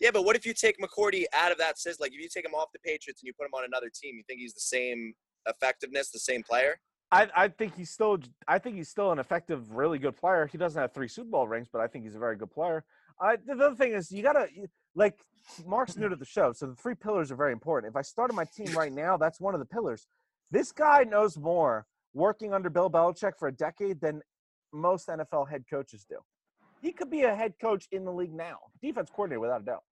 Yeah, 0.00 0.10
but 0.12 0.24
what 0.24 0.36
if 0.36 0.44
you 0.44 0.54
take 0.54 0.76
McCourty 0.78 1.24
out 1.32 1.52
of 1.52 1.58
that 1.58 1.78
system? 1.78 2.04
Like 2.04 2.12
if 2.12 2.20
you 2.20 2.28
take 2.28 2.44
him 2.44 2.54
off 2.54 2.68
the 2.72 2.80
Patriots 2.80 3.22
and 3.22 3.26
you 3.26 3.32
put 3.38 3.46
him 3.46 3.54
on 3.54 3.64
another 3.64 3.90
team, 3.94 4.16
you 4.16 4.22
think 4.26 4.40
he's 4.40 4.54
the 4.54 4.60
same 4.60 5.14
effectiveness, 5.46 6.10
the 6.10 6.18
same 6.18 6.42
player? 6.42 6.78
I, 7.12 7.28
I 7.36 7.48
think 7.48 7.76
he's 7.76 7.90
still 7.90 8.18
I 8.48 8.58
think 8.58 8.76
he's 8.76 8.88
still 8.88 9.12
an 9.12 9.18
effective, 9.18 9.70
really 9.70 9.98
good 9.98 10.16
player. 10.16 10.48
He 10.50 10.58
doesn't 10.58 10.80
have 10.80 10.92
three 10.92 11.08
Super 11.08 11.30
Bowl 11.30 11.46
rings, 11.46 11.68
but 11.72 11.80
I 11.80 11.86
think 11.86 12.04
he's 12.04 12.16
a 12.16 12.18
very 12.18 12.36
good 12.36 12.50
player. 12.50 12.84
I, 13.20 13.36
the 13.36 13.52
other 13.52 13.76
thing 13.76 13.92
is 13.92 14.10
you 14.10 14.22
gotta 14.22 14.48
like 14.96 15.20
Mark's 15.64 15.96
new 15.96 16.08
to 16.08 16.16
the 16.16 16.24
show, 16.24 16.52
so 16.52 16.66
the 16.66 16.74
three 16.74 16.94
pillars 16.94 17.30
are 17.30 17.36
very 17.36 17.52
important. 17.52 17.92
If 17.92 17.96
I 17.96 18.02
started 18.02 18.34
my 18.34 18.46
team 18.56 18.76
right 18.76 18.92
now, 18.92 19.16
that's 19.16 19.40
one 19.40 19.54
of 19.54 19.60
the 19.60 19.66
pillars. 19.66 20.08
This 20.50 20.72
guy 20.72 21.04
knows 21.04 21.38
more 21.38 21.86
working 22.14 22.52
under 22.52 22.70
Bill 22.70 22.90
Belichick 22.90 23.32
for 23.38 23.48
a 23.48 23.52
decade 23.52 24.00
than 24.00 24.22
most 24.72 25.08
NFL 25.08 25.48
head 25.48 25.64
coaches 25.70 26.04
do. 26.08 26.16
He 26.84 26.92
could 26.92 27.08
be 27.10 27.22
a 27.22 27.34
head 27.34 27.54
coach 27.58 27.88
in 27.92 28.04
the 28.04 28.12
league 28.12 28.34
now, 28.34 28.58
defense 28.82 29.08
coordinator 29.08 29.40
without 29.40 29.62
a 29.62 29.64
doubt. 29.64 29.84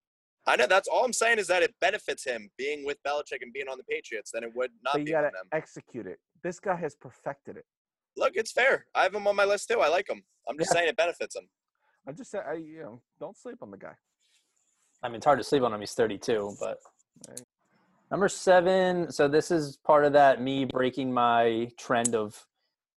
I 0.47 0.57
know 0.57 0.67
that's 0.67 0.89
all 0.89 1.07
I'm 1.07 1.15
saying 1.15 1.39
is 1.39 1.47
that 1.47 1.63
it 1.63 1.75
benefits 1.81 2.23
him 2.23 2.51
being 2.59 2.85
with 2.85 3.03
Belichick 3.03 3.41
and 3.41 3.51
being 3.51 3.67
on 3.67 3.79
the 3.79 3.85
Patriots 3.85 4.31
than 4.31 4.45
it 4.45 4.55
would 4.55 4.73
not 4.85 4.93
But 4.93 4.99
you 5.01 5.05
be 5.07 5.11
gotta 5.13 5.31
them. 5.33 5.47
execute 5.53 6.07
it. 6.07 6.19
This 6.43 6.61
guy 6.61 6.77
has 6.77 6.95
perfected 6.95 7.57
it. 7.57 7.65
Look, 8.19 8.33
it's 8.37 8.53
fair. 8.53 8.85
I 8.95 9.05
have 9.05 9.15
him 9.15 9.27
on 9.27 9.35
my 9.35 9.47
list 9.47 9.71
too. 9.71 9.81
I 9.81 9.89
like 9.89 10.07
him. 10.07 10.23
I'm 10.47 10.59
just 10.59 10.71
Yeah. 10.71 10.81
saying 10.81 10.89
it 10.91 10.97
benefits 10.99 11.35
him. 11.35 11.49
I'm 12.07 12.15
just 12.15 12.31
say, 12.31 12.41
I, 12.41 12.55
you 12.55 12.83
know, 12.83 13.01
don't 13.19 13.39
sleep 13.39 13.63
on 13.63 13.71
the 13.71 13.79
guy. 13.79 13.95
I 15.03 15.09
mean, 15.09 15.17
it's 15.17 15.25
hard 15.25 15.39
to 15.39 15.45
sleep 15.45 15.63
on 15.63 15.73
him. 15.73 15.81
He's 15.81 15.95
32, 15.95 16.57
but 16.61 16.79
number 18.11 18.29
seven. 18.29 19.11
So 19.11 19.29
this 19.29 19.51
is 19.51 19.79
part 19.79 20.05
of 20.05 20.13
that 20.13 20.43
me 20.43 20.67
breaking 20.67 21.11
my 21.11 21.71
trend 21.79 22.15
of 22.15 22.47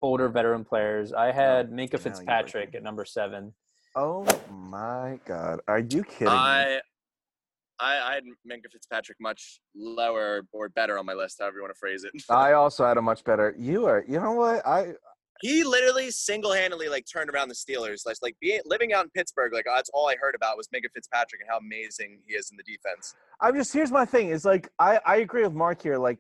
older 0.02 0.28
veteran 0.28 0.66
players. 0.66 1.14
I 1.14 1.32
had 1.32 1.72
Minka 1.72 1.96
now 1.96 2.02
Fitzpatrick 2.04 2.76
at 2.76 2.84
number 2.84 3.06
seven. 3.06 3.54
Oh 3.96 4.26
my 4.52 5.20
God. 5.26 5.62
Are 5.70 5.80
you 5.80 6.04
kidding 6.04 6.26
me? 6.26 6.32
I, 6.34 6.80
I 7.80 8.12
I 8.12 8.14
had 8.16 8.24
Minkah 8.50 8.70
Fitzpatrick 8.72 9.18
much 9.22 9.62
lower 9.74 10.42
or 10.52 10.68
better 10.70 11.00
on 11.00 11.06
my 11.06 11.14
list, 11.14 11.38
however 11.40 11.58
you 11.58 11.62
want 11.62 11.74
to 11.74 11.80
phrase 11.80 12.04
it. 12.04 12.12
I 12.30 12.54
also 12.54 12.86
had 12.86 12.98
a 12.98 13.02
much 13.02 13.24
better. 13.24 13.56
You 13.58 13.86
are. 13.86 14.04
You 14.06 14.20
know 14.20 14.34
what? 14.34 14.68
I. 14.68 14.94
he 15.42 15.64
literally 15.64 16.12
single-handedly 16.12 16.90
like 16.90 17.06
turned 17.12 17.30
around 17.30 17.48
the 17.48 17.56
Steelers. 17.56 18.06
Like, 18.06 18.18
like 18.22 18.36
being 18.42 18.60
living 18.66 18.92
out 18.92 19.06
in 19.06 19.12
Pittsburgh, 19.12 19.54
like 19.54 19.66
that's 19.66 19.90
all 19.94 20.10
I 20.10 20.16
heard 20.20 20.36
about 20.36 20.58
was 20.58 20.68
Minkah 20.76 20.92
Fitzpatrick 20.94 21.40
and 21.40 21.50
how 21.50 21.60
amazing 21.60 22.20
he 22.28 22.36
is 22.36 22.52
in 22.52 22.58
the 22.58 22.64
defense. 22.64 23.16
I'm 23.40 23.56
just. 23.56 23.72
Here's 23.72 23.92
my 23.92 24.04
thing. 24.04 24.28
Is 24.30 24.44
like 24.44 24.68
I. 24.78 25.00
I 25.06 25.16
agree 25.18 25.44
with 25.44 25.54
Mark 25.54 25.82
here. 25.82 25.98
Like, 25.98 26.20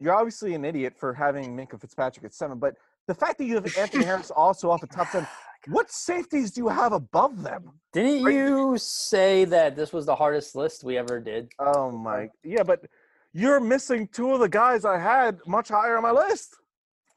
you're 0.00 0.14
obviously 0.14 0.54
an 0.54 0.64
idiot 0.64 0.94
for 0.96 1.14
having 1.14 1.56
Minkah 1.56 1.80
Fitzpatrick 1.80 2.24
at 2.24 2.34
seven, 2.34 2.58
but 2.58 2.74
the 3.06 3.14
fact 3.14 3.38
that 3.38 3.44
you 3.44 3.54
have 3.54 3.78
Anthony 3.78 4.04
Harris 4.04 4.32
also 4.32 4.68
off 4.68 4.80
the 4.80 4.88
top 4.88 5.12
ten. 5.12 5.28
What 5.68 5.90
safeties 5.90 6.50
do 6.52 6.62
you 6.62 6.68
have 6.68 6.92
above 6.92 7.42
them? 7.42 7.72
Didn't 7.92 8.26
Are 8.26 8.30
you 8.30 8.76
say 8.78 9.44
that 9.46 9.76
this 9.76 9.92
was 9.92 10.06
the 10.06 10.14
hardest 10.14 10.54
list 10.54 10.84
we 10.84 10.98
ever 10.98 11.20
did? 11.20 11.52
Oh 11.58 11.90
my. 11.90 12.28
Yeah, 12.42 12.62
but 12.62 12.84
you're 13.32 13.60
missing 13.60 14.08
two 14.08 14.32
of 14.32 14.40
the 14.40 14.48
guys 14.48 14.84
I 14.84 14.98
had 14.98 15.38
much 15.46 15.68
higher 15.68 15.96
on 15.96 16.02
my 16.02 16.10
list. 16.10 16.56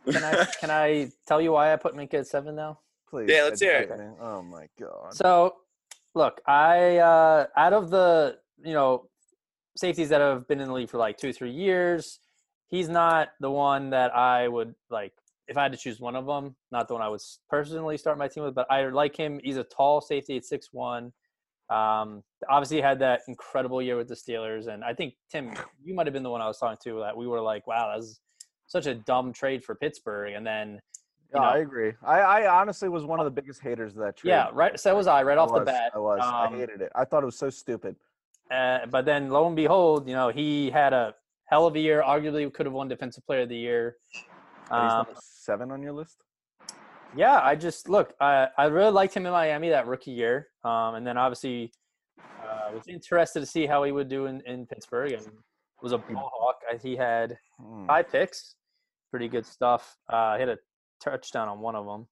Can 0.09 0.23
I 0.23 0.45
can 0.59 0.71
I 0.71 1.11
tell 1.27 1.41
you 1.41 1.51
why 1.51 1.73
I 1.73 1.75
put 1.75 1.95
Minkah 1.95 2.15
at 2.15 2.27
seven 2.27 2.55
now? 2.55 2.79
Please. 3.09 3.29
Yeah, 3.29 3.43
let's 3.43 3.61
hear 3.61 3.77
it. 3.77 3.89
me. 3.89 4.05
Oh 4.19 4.41
my 4.41 4.67
God. 4.79 5.13
So, 5.13 5.55
look, 6.13 6.41
I 6.45 6.97
uh, 6.97 7.47
out 7.55 7.73
of 7.73 7.89
the 7.89 8.37
you 8.63 8.73
know 8.73 9.09
safeties 9.75 10.09
that 10.09 10.21
have 10.21 10.47
been 10.47 10.59
in 10.59 10.67
the 10.67 10.73
league 10.73 10.89
for 10.89 10.97
like 10.97 11.17
two 11.17 11.33
three 11.33 11.51
years, 11.51 12.19
he's 12.67 12.89
not 12.89 13.29
the 13.39 13.51
one 13.51 13.91
that 13.91 14.15
I 14.15 14.47
would 14.47 14.75
like 14.89 15.13
if 15.47 15.57
I 15.57 15.63
had 15.63 15.71
to 15.71 15.77
choose 15.77 15.99
one 15.99 16.15
of 16.15 16.25
them. 16.25 16.55
Not 16.71 16.87
the 16.87 16.93
one 16.93 17.03
I 17.03 17.09
would 17.09 17.21
personally 17.49 17.97
start 17.97 18.17
my 18.17 18.27
team 18.27 18.43
with, 18.43 18.55
but 18.55 18.69
I 18.69 18.87
like 18.89 19.15
him. 19.15 19.39
He's 19.43 19.57
a 19.57 19.63
tall 19.63 20.01
safety 20.01 20.37
at 20.37 20.45
six 20.45 20.69
one. 20.71 21.13
Um, 21.69 22.23
obviously 22.49 22.79
had 22.79 22.99
that 22.99 23.21
incredible 23.27 23.81
year 23.81 23.97
with 23.97 24.07
the 24.07 24.15
Steelers, 24.15 24.67
and 24.67 24.83
I 24.83 24.93
think 24.93 25.15
Tim, 25.29 25.53
you 25.83 25.93
might 25.93 26.05
have 26.07 26.13
been 26.13 26.23
the 26.23 26.29
one 26.29 26.41
I 26.41 26.47
was 26.47 26.57
talking 26.57 26.77
to 26.85 26.99
that 27.01 27.15
we 27.15 27.27
were 27.27 27.41
like, 27.41 27.67
wow, 27.67 27.91
that's 27.93 28.19
such 28.67 28.85
a 28.85 28.95
dumb 28.95 29.33
trade 29.33 29.63
for 29.63 29.75
Pittsburgh, 29.75 30.33
and 30.33 30.45
then 30.47 30.79
Yeah, 31.33 31.41
know- 31.41 31.47
I 31.47 31.57
agree. 31.57 31.91
I, 32.05 32.19
I 32.19 32.61
honestly 32.61 32.87
was 32.89 33.03
one 33.03 33.19
of 33.19 33.25
the 33.25 33.31
biggest 33.31 33.61
haters 33.61 33.93
of 33.93 33.99
that 33.99 34.15
trade. 34.17 34.29
yeah, 34.31 34.49
right. 34.53 34.79
So 34.79 34.95
was 34.95 35.07
I 35.07 35.23
right 35.23 35.37
I 35.37 35.41
off 35.41 35.53
the 35.53 35.61
bat. 35.65 35.91
I 35.93 35.99
was. 35.99 36.19
I 36.23 36.45
Um, 36.45 36.53
hated 36.57 36.81
it. 36.81 36.91
I 36.95 37.03
thought 37.05 37.23
it 37.23 37.25
was 37.25 37.37
so 37.37 37.49
stupid. 37.49 37.95
Uh, 38.49 38.85
but 38.85 39.03
then 39.03 39.29
lo 39.29 39.45
and 39.47 39.55
behold, 39.55 40.07
you 40.07 40.13
know, 40.15 40.29
he 40.29 40.69
had 40.69 40.93
a 40.93 41.15
hell 41.45 41.67
of 41.67 41.75
a 41.75 41.79
year. 41.79 42.01
Arguably 42.01 42.51
could 42.53 42.65
have 42.65 42.73
won 42.73 42.87
Defensive 42.87 43.25
Player 43.25 43.41
of 43.41 43.49
the 43.49 43.57
Year. 43.57 43.97
Um, 44.72 45.05
seven 45.22 45.72
on 45.72 45.82
your 45.82 45.93
list. 45.93 46.18
yeah, 47.15 47.39
I 47.41 47.55
just 47.55 47.88
look. 47.89 48.13
I 48.20 48.47
I 48.57 48.65
really 48.65 48.91
liked 48.91 49.13
him 49.13 49.26
in 49.26 49.32
Miami 49.32 49.70
that 49.70 49.88
rookie 49.88 50.11
year, 50.11 50.47
um, 50.63 50.95
and 50.95 51.05
then 51.07 51.18
obviously 51.18 51.72
uh, 52.43 52.72
was 52.74 52.88
interested 52.88 53.39
to 53.39 53.45
see 53.45 53.65
how 53.65 53.84
he 53.84 53.91
would 53.91 54.09
do 54.09 54.26
in, 54.26 54.41
in 54.41 54.65
Pittsburgh, 54.65 55.13
and 55.13 55.26
was 55.82 55.91
a 55.93 55.97
ball 55.97 56.32
hawk. 56.34 56.57
He 56.82 56.95
had 56.95 57.38
Hmm. 57.59 57.88
five 57.88 58.11
picks, 58.11 58.55
pretty 59.09 59.28
good 59.28 59.45
stuff. 59.45 59.97
Uh, 60.09 60.38
hit 60.38 60.49
a 60.49 60.57
touchdown 61.01 61.47
on 61.47 61.59
one 61.59 61.76
of 61.76 61.86
them. 61.86 62.07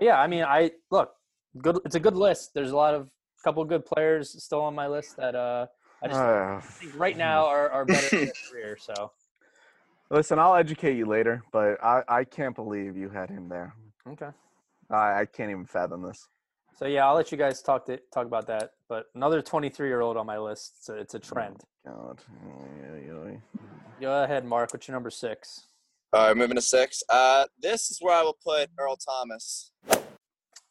Yeah, 0.00 0.20
I 0.20 0.26
mean, 0.26 0.44
I 0.44 0.72
look 0.90 1.12
good. 1.58 1.78
It's 1.84 1.94
a 1.96 2.00
good 2.00 2.16
list. 2.16 2.52
There's 2.54 2.70
a 2.72 2.76
lot 2.76 2.94
of 2.94 3.08
couple 3.42 3.62
of 3.62 3.68
good 3.68 3.84
players 3.84 4.42
still 4.42 4.60
on 4.62 4.74
my 4.74 4.86
list 4.88 5.16
that 5.18 5.34
uh, 5.34 5.66
I 6.02 6.08
just 6.08 6.20
Uh, 6.20 6.60
think 6.80 6.92
right 6.96 7.16
now 7.16 7.44
are, 7.46 7.68
are 7.70 7.84
better 7.84 8.08
in 8.16 8.24
their 8.26 8.34
career. 8.50 8.76
So 8.80 9.12
listen, 10.14 10.38
I'll 10.38 10.54
educate 10.54 10.96
you 10.96 11.06
later, 11.06 11.42
but 11.52 11.82
I, 11.82 12.02
I 12.08 12.24
can't 12.24 12.54
believe 12.54 12.96
you 12.96 13.10
had 13.10 13.28
him 13.28 13.48
there. 13.48 13.74
okay. 14.08 14.30
I, 14.90 15.20
I 15.20 15.26
can't 15.26 15.50
even 15.50 15.66
fathom 15.66 16.02
this. 16.02 16.28
So 16.76 16.86
yeah, 16.86 17.06
I'll 17.06 17.14
let 17.14 17.30
you 17.32 17.38
guys 17.38 17.62
talk 17.62 17.86
to 17.86 17.98
talk 18.12 18.26
about 18.26 18.46
that. 18.46 18.70
But 18.88 19.06
another 19.14 19.42
23 19.42 19.88
year 19.88 20.00
old 20.00 20.16
on 20.16 20.26
my 20.26 20.38
list. 20.38 20.84
So 20.84 20.94
it's 20.94 21.14
a 21.14 21.18
trend. 21.18 21.62
God. 21.86 22.20
Oy, 22.46 23.12
oy, 23.12 23.28
oy. 23.28 23.40
Go 24.00 24.24
ahead, 24.24 24.44
Mark. 24.44 24.72
What's 24.72 24.88
your 24.88 24.94
number 24.94 25.10
six? 25.10 25.66
All 26.12 26.28
right, 26.28 26.36
moving 26.36 26.56
to 26.56 26.62
six. 26.62 27.02
Uh, 27.08 27.46
this 27.60 27.90
is 27.90 27.98
where 28.00 28.16
I 28.16 28.22
will 28.22 28.36
put 28.44 28.70
Earl 28.78 28.96
Thomas. 28.96 29.72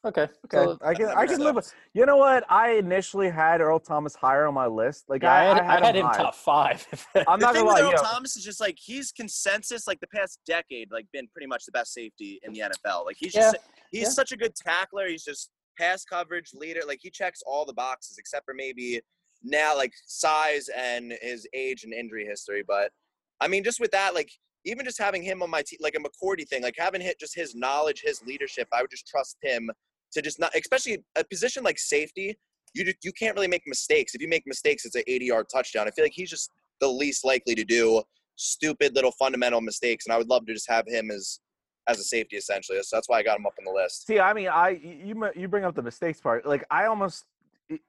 Okay. 0.06 0.24
Okay, 0.24 0.30
So, 0.52 0.78
I 0.84 0.94
can 0.94 1.06
I 1.08 1.14
Number 1.14 1.28
can 1.28 1.40
live 1.42 1.56
with. 1.56 1.66
six. 1.66 1.76
You 1.94 2.06
know 2.06 2.18
what? 2.18 2.44
I 2.50 2.72
initially 2.72 3.30
had 3.30 3.62
Earl 3.62 3.80
Thomas 3.80 4.16
higher 4.16 4.46
on 4.48 4.54
my 4.54 4.66
list. 4.68 5.06
Like 5.08 5.24
yeah, 5.24 5.34
I 5.34 5.44
had, 5.44 5.58
I, 5.60 5.78
I 5.82 5.86
had 5.86 5.96
him 5.96 6.06
high. 6.08 6.18
top 6.18 6.36
five. 6.36 6.86
I'm 7.28 7.40
the 7.40 7.46
not 7.46 7.54
thing 7.54 7.64
gonna 7.66 7.74
with 7.76 7.82
lie. 7.82 7.82
Earl 7.84 7.92
yo, 7.92 8.04
Thomas 8.04 8.36
is 8.36 8.44
just 8.44 8.60
like 8.60 8.78
he's 8.82 9.14
consensus 9.14 9.88
like 9.88 10.02
the 10.02 10.08
past 10.08 10.40
decade 10.46 10.90
like 10.92 11.06
been 11.14 11.28
pretty 11.30 11.48
much 11.48 11.66
the 11.66 11.72
best 11.72 11.94
safety 11.94 12.40
in 12.44 12.52
the 12.52 12.60
NFL. 12.60 13.06
Like 13.06 13.16
he's 13.18 13.34
Yeah, 13.34 13.52
just 13.54 13.58
he's 13.92 14.02
yeah. 14.04 14.10
such 14.10 14.34
a 14.34 14.38
good 14.38 14.56
tackler. 14.56 15.08
He's 15.08 15.24
just 15.24 15.52
pass 15.80 16.04
coverage 16.04 16.52
leader. 16.54 16.82
Like 16.86 17.00
he 17.02 17.10
checks 17.10 17.42
all 17.48 17.66
the 17.66 17.74
boxes 17.74 18.18
except 18.18 18.46
for 18.46 18.54
maybe 18.54 19.00
now 19.42 19.76
like 19.78 19.94
size 20.06 20.70
and 20.78 21.14
his 21.22 21.48
age 21.54 21.86
and 21.86 21.94
injury 21.94 22.26
history. 22.26 22.64
But 22.68 22.92
I 23.40 23.48
mean, 23.48 23.64
just 23.64 23.80
with 23.80 23.92
that, 23.92 24.14
like 24.14 24.32
even 24.66 24.86
just 24.86 25.00
having 25.00 25.24
him 25.24 25.42
on 25.42 25.50
my 25.50 25.62
team, 25.62 25.80
like 25.82 25.96
a 25.96 26.00
McCourty 26.00 26.46
thing, 26.48 26.62
like 26.62 26.76
having 26.78 27.00
hit 27.02 27.20
just 27.20 27.36
his 27.36 27.56
knowledge, 27.56 28.02
his 28.06 28.22
leadership, 28.24 28.68
I 28.74 28.82
would 28.82 28.92
just 28.92 29.08
trust 29.08 29.38
him 29.42 29.70
to 30.14 30.22
just 30.22 30.40
not, 30.40 30.56
especially 30.56 31.00
a 31.16 31.24
position 31.24 31.64
like 31.64 31.80
safety. 31.80 32.38
You 32.74 32.86
ju- 32.86 32.94
you 33.04 33.12
can't 33.12 33.36
really 33.36 33.48
make 33.48 33.64
mistakes. 33.68 34.16
If 34.16 34.22
you 34.22 34.28
make 34.28 34.44
mistakes, 34.48 34.86
it's 34.86 34.96
an 34.96 35.04
80 35.06 35.26
yard 35.26 35.46
touchdown. 35.52 35.88
I 35.88 35.92
feel 35.92 36.06
like 36.06 36.14
he's 36.14 36.30
just 36.30 36.50
the 36.80 36.88
least 36.88 37.24
likely 37.24 37.56
to 37.56 37.64
do 37.64 38.02
stupid 38.36 38.96
little 38.96 39.12
fundamental 39.12 39.62
mistakes, 39.62 40.06
and 40.06 40.14
I 40.14 40.18
would 40.18 40.30
love 40.30 40.46
to 40.48 40.54
just 40.54 40.70
have 40.70 40.86
him 40.88 41.12
as 41.12 41.40
as 41.88 42.00
a 42.00 42.04
safety 42.04 42.38
essentially. 42.38 42.82
So 42.82 42.96
that's 42.96 43.10
why 43.10 43.20
I 43.20 43.24
got 43.24 43.38
him 43.38 43.46
up 43.46 43.54
on 43.60 43.66
the 43.66 43.72
list. 43.72 44.08
See, 44.08 44.20
I 44.20 44.34
mean, 44.34 44.48
I 44.48 44.70
you 44.70 45.16
you 45.16 45.30
you 45.36 45.48
bring 45.48 45.66
up 45.66 45.76
the 45.76 45.84
mistakes 45.84 46.20
part. 46.22 46.46
Like 46.46 46.66
I 46.72 46.86
almost 46.86 47.26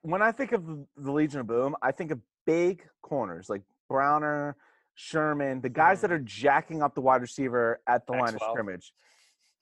when 0.02 0.22
I 0.22 0.32
think 0.32 0.52
of 0.52 0.66
the- 0.66 0.86
the 0.96 1.12
Legion 1.12 1.40
of 1.40 1.46
Boom, 1.46 1.76
I 1.82 1.92
think 1.92 2.10
of 2.10 2.20
big 2.46 2.84
corners 3.02 3.48
like 3.48 3.62
Browner, 3.88 4.56
Sherman, 4.94 5.60
the 5.60 5.68
guys 5.68 6.00
that 6.00 6.08
mm-hmm. 6.08 6.16
are 6.16 6.26
jacking 6.26 6.82
up 6.82 6.94
the 6.94 7.00
wide 7.00 7.20
receiver 7.20 7.80
at 7.86 8.06
the 8.06 8.12
line 8.12 8.34
of 8.34 8.40
scrimmage. 8.50 8.92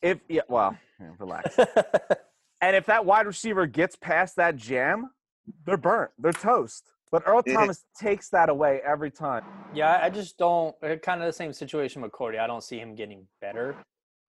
If 0.02 0.18
yeah, 0.28 0.42
well, 0.48 0.76
yeah, 1.00 1.10
relax. 1.18 1.56
And 2.62 2.76
if 2.76 2.86
that 2.86 3.04
wide 3.04 3.26
receiver 3.26 3.66
gets 3.66 3.96
past 3.96 4.36
that 4.36 4.56
jam, 4.56 5.10
they're 5.66 5.76
burnt. 5.76 6.12
They're 6.18 6.32
toast. 6.32 6.84
But 7.10 7.24
Earl. 7.26 7.42
Thomas 7.42 7.84
takes 8.00 8.30
that 8.30 8.48
away 8.48 8.80
every 8.86 9.10
time. 9.10 9.42
yeah, 9.74 9.98
I 10.00 10.08
just 10.08 10.38
don't. 10.38 10.74
uh, 10.82 10.96
Kind 11.02 11.20
of 11.20 11.26
the 11.26 11.32
same 11.32 11.52
situation 11.52 12.00
with 12.00 12.12
Cordy. 12.12 12.38
I 12.38 12.46
don't 12.46 12.62
see 12.62 12.78
him 12.78 12.94
getting 12.94 13.26
better. 13.42 13.76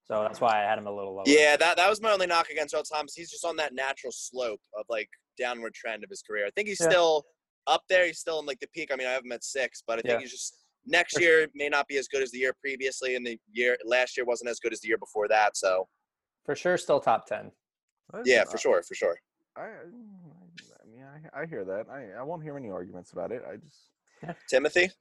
So 0.06 0.22
that's 0.28 0.42
why 0.42 0.60
I 0.62 0.68
had 0.68 0.78
him 0.78 0.88
a 0.88 0.92
little 0.92 1.16
lower. 1.16 1.24
Yeah, 1.28 1.56
that 1.56 1.78
that 1.78 1.90
was 1.90 2.02
my 2.02 2.12
only 2.12 2.28
knock 2.28 2.50
against 2.50 2.76
Earl 2.76 2.84
Thomas. 2.84 3.14
He's 3.16 3.32
just 3.32 3.46
on 3.46 3.56
that 3.58 3.74
natural 3.74 4.12
slope 4.12 4.60
of 4.78 4.86
like 4.90 5.08
downward 5.40 5.74
trend 5.74 6.04
of 6.04 6.10
his 6.10 6.22
career. 6.22 6.46
I 6.46 6.50
think 6.50 6.68
he's 6.68 6.82
Yeah. 6.82 6.90
still 6.90 7.24
up 7.68 7.84
there. 7.88 8.06
He's 8.06 8.20
still 8.20 8.40
in 8.40 8.46
like 8.46 8.60
the 8.60 8.68
peak. 8.76 8.90
I 8.92 8.98
mean, 8.98 9.08
I 9.08 9.12
have 9.12 9.24
him 9.24 9.32
at 9.32 9.46
six, 9.46 9.82
but 9.86 10.00
I 10.00 10.02
think 10.02 10.16
Yeah. 10.16 10.20
he's 10.20 10.32
just 10.32 10.58
next 10.86 11.18
year 11.22 11.48
may 11.54 11.70
not 11.70 11.88
be 11.88 11.98
as 11.98 12.10
good 12.10 12.22
as 12.22 12.32
the 12.32 12.40
year 12.40 12.54
previously, 12.60 13.16
and 13.16 13.26
the 13.26 13.40
year 13.54 13.78
last 13.86 14.18
year 14.18 14.26
wasn't 14.26 14.50
as 14.50 14.60
good 14.60 14.74
as 14.74 14.82
the 14.82 14.90
year 14.90 14.98
before 14.98 15.30
that. 15.30 15.56
So 15.56 15.88
For 16.44 16.56
sure, 16.56 16.78
still 16.78 17.00
top 17.00 17.26
10. 17.28 17.52
Yeah, 18.26 18.42
uh, 18.42 18.46
for 18.46 18.58
sure, 18.58 18.84
for 18.84 18.96
sure. 18.96 19.18
I, 19.56 19.62
I, 19.62 19.66
mm, 19.66 20.74
I 20.82 20.88
mean, 20.92 21.06
I, 21.36 21.42
I 21.42 21.46
hear 21.46 21.64
that. 21.66 21.86
I, 21.90 22.20
I 22.20 22.24
won't 22.24 22.44
hear 22.44 22.58
any 22.58 22.70
arguments 22.70 23.12
about 23.12 23.32
it. 23.32 23.44
I 23.50 23.58
just, 23.58 24.38
Timothy. 24.50 24.92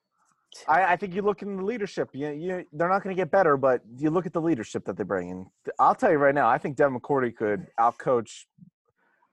I, 0.69 0.93
I 0.93 0.97
think 0.97 1.15
you 1.15 1.23
look 1.23 1.43
in 1.43 1.57
the 1.57 1.65
leadership. 1.65 2.11
You, 2.13 2.31
you, 2.31 2.67
they're 2.73 2.89
not 2.89 3.03
going 3.03 3.17
to 3.17 3.21
get 3.21 3.31
better, 3.31 3.57
but 3.57 3.81
you 3.97 4.11
look 4.11 4.27
at 4.27 4.33
the 4.33 4.41
leadership 4.41 4.85
that 4.85 4.97
they 4.97 5.05
bring 5.05 5.31
in. 5.31 5.47
I'll 5.79 5.95
tell 5.95 6.11
you 6.11 6.19
right 6.19 6.35
now. 6.35 6.49
I 6.49 6.59
think 6.59 6.77
Devin 6.77 6.99
McCourty 6.99 7.35
could 7.35 7.67
outcoach. 7.81 8.45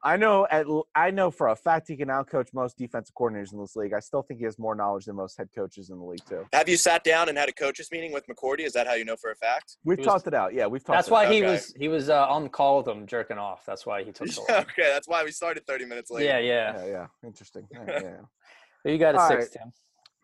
I 0.02 0.16
know 0.16 0.48
at 0.50 0.66
l- 0.66 0.88
I 0.96 1.12
know 1.12 1.30
for 1.30 1.50
a 1.50 1.56
fact 1.56 1.88
he 1.90 1.98
can 1.98 2.08
outcoach 2.08 2.54
most 2.54 2.78
defensive 2.78 3.14
coordinators 3.16 3.52
in 3.52 3.60
this 3.60 3.76
league. 3.76 3.92
I 3.94 4.00
still 4.00 4.22
think 4.22 4.40
he 4.40 4.46
has 4.46 4.58
more 4.58 4.74
knowledge 4.74 5.06
than 5.06 5.16
most 5.18 5.38
head 5.38 5.50
coaches 5.54 5.90
in 5.90 5.98
the 5.98 6.04
league 6.06 6.24
too. 6.28 6.46
Have 6.54 6.70
you 6.70 6.78
sat 6.78 7.04
down 7.04 7.28
and 7.28 7.38
had 7.38 7.50
a 7.50 7.54
coaches 7.54 7.90
meeting 7.92 8.14
with 8.14 8.26
McCourty? 8.28 8.62
Is 8.62 8.72
that 8.74 8.88
how 8.88 8.94
you 8.94 9.04
know 9.04 9.18
for 9.18 9.32
a 9.32 9.36
fact? 9.36 9.76
We've 9.84 9.98
was- 9.98 10.08
talked 10.08 10.28
it 10.28 10.34
out. 10.34 10.54
Yeah, 10.54 10.68
we've 10.68 10.84
talked. 10.84 10.98
That's 10.98 11.08
it 11.10 11.12
why 11.12 11.26
out. 11.26 11.32
he 11.34 11.40
Okay. 11.44 11.52
was 11.52 11.74
he 11.78 11.88
was 11.90 12.10
uh, 12.10 12.28
on 12.28 12.44
the 12.44 12.50
call 12.50 12.78
with 12.78 12.88
him 12.88 13.06
jerking 13.08 13.38
off. 13.38 13.66
That's 13.66 13.86
why 13.86 14.04
he 14.04 14.12
took 14.14 14.30
so 14.30 14.46
long. 14.48 14.60
okay, 14.62 14.90
that's 14.94 15.08
why 15.08 15.24
we 15.24 15.32
started 15.32 15.66
30 15.68 15.86
minutes 15.86 16.10
late. 16.10 16.26
yeah, 16.26 16.40
yeah. 16.40 16.78
Yeah, 16.78 16.86
yeah, 16.86 17.08
interesting. 17.26 17.68
Yeah, 17.72 17.84
yeah, 17.88 18.00
yeah. 18.04 18.12
You 18.92 18.98
got 18.98 19.16
a 19.16 19.20
All 19.20 19.28
six, 19.28 19.42
right. 19.42 19.52
Tim. 19.64 19.72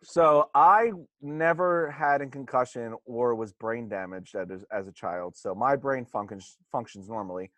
So 0.02 0.48
I 0.54 0.92
never 1.20 1.90
had 1.90 2.22
a 2.22 2.26
concussion 2.26 2.94
or 3.04 3.34
was 3.34 3.52
brain 3.52 3.88
damaged 3.88 4.34
as, 4.36 4.64
as 4.72 4.86
a 4.88 4.92
child. 4.92 5.36
So 5.36 5.54
my 5.54 5.76
brain 5.76 6.06
functions 6.06 6.56
functions 6.72 7.08
normally. 7.08 7.50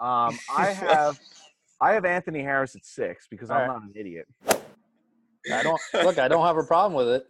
Um, 0.00 0.38
I 0.56 0.66
have 0.88 1.18
I 1.80 1.92
have 1.92 2.04
Anthony 2.04 2.42
Harris 2.42 2.74
at 2.76 2.84
six 2.84 3.26
because 3.30 3.50
I'm 3.50 3.56
All 3.62 3.66
right. 3.68 3.74
not 3.74 3.82
an 3.82 3.92
idiot. 3.96 4.26
I 4.48 5.62
don't 5.62 5.80
look. 5.94 6.18
I 6.18 6.28
don't 6.28 6.44
have 6.46 6.56
a 6.56 6.62
problem 6.66 6.94
with 6.94 7.08
it. 7.08 7.26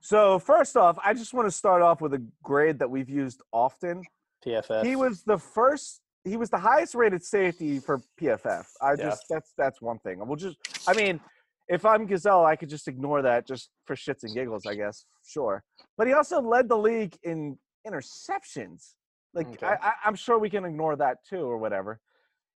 So 0.00 0.38
first 0.38 0.76
off, 0.76 0.98
I 1.04 1.14
just 1.14 1.34
want 1.34 1.46
to 1.46 1.50
start 1.50 1.82
off 1.82 2.00
with 2.00 2.14
a 2.14 2.22
grade 2.42 2.78
that 2.78 2.88
we've 2.88 3.10
used 3.10 3.42
often. 3.52 4.02
PFF. 4.44 4.84
He 4.84 4.96
was 4.96 5.22
the 5.24 5.38
first. 5.38 6.00
He 6.24 6.36
was 6.36 6.50
the 6.50 6.58
highest 6.58 6.94
rated 6.94 7.22
safety 7.24 7.78
for 7.78 8.00
PFF. 8.20 8.64
I 8.80 8.90
Yeah. 8.92 8.96
just 8.96 9.24
that's 9.28 9.52
that's 9.58 9.82
one 9.82 9.98
thing. 10.00 10.18
We'll 10.26 10.36
just. 10.36 10.56
I 10.88 10.94
mean, 10.94 11.20
if 11.68 11.84
I'm 11.84 12.06
Gazelle, 12.06 12.44
I 12.44 12.56
could 12.56 12.68
just 12.68 12.88
ignore 12.88 13.22
that 13.22 13.46
just 13.46 13.70
for 13.84 13.96
shits 13.96 14.22
and 14.22 14.32
giggles. 14.34 14.64
I 14.66 14.74
guess 14.74 15.04
sure. 15.24 15.62
But 15.98 16.06
he 16.06 16.12
also 16.12 16.40
led 16.40 16.68
the 16.68 16.78
league 16.78 17.16
in 17.24 17.58
interceptions. 17.86 18.94
Like 19.34 19.48
mm, 19.48 19.54
Okay. 19.54 19.66
I, 19.66 19.88
I, 19.88 19.92
I'm 20.04 20.14
sure 20.14 20.38
we 20.38 20.48
can 20.50 20.64
ignore 20.64 20.96
that 20.96 21.18
too, 21.28 21.40
or 21.44 21.58
whatever. 21.58 22.00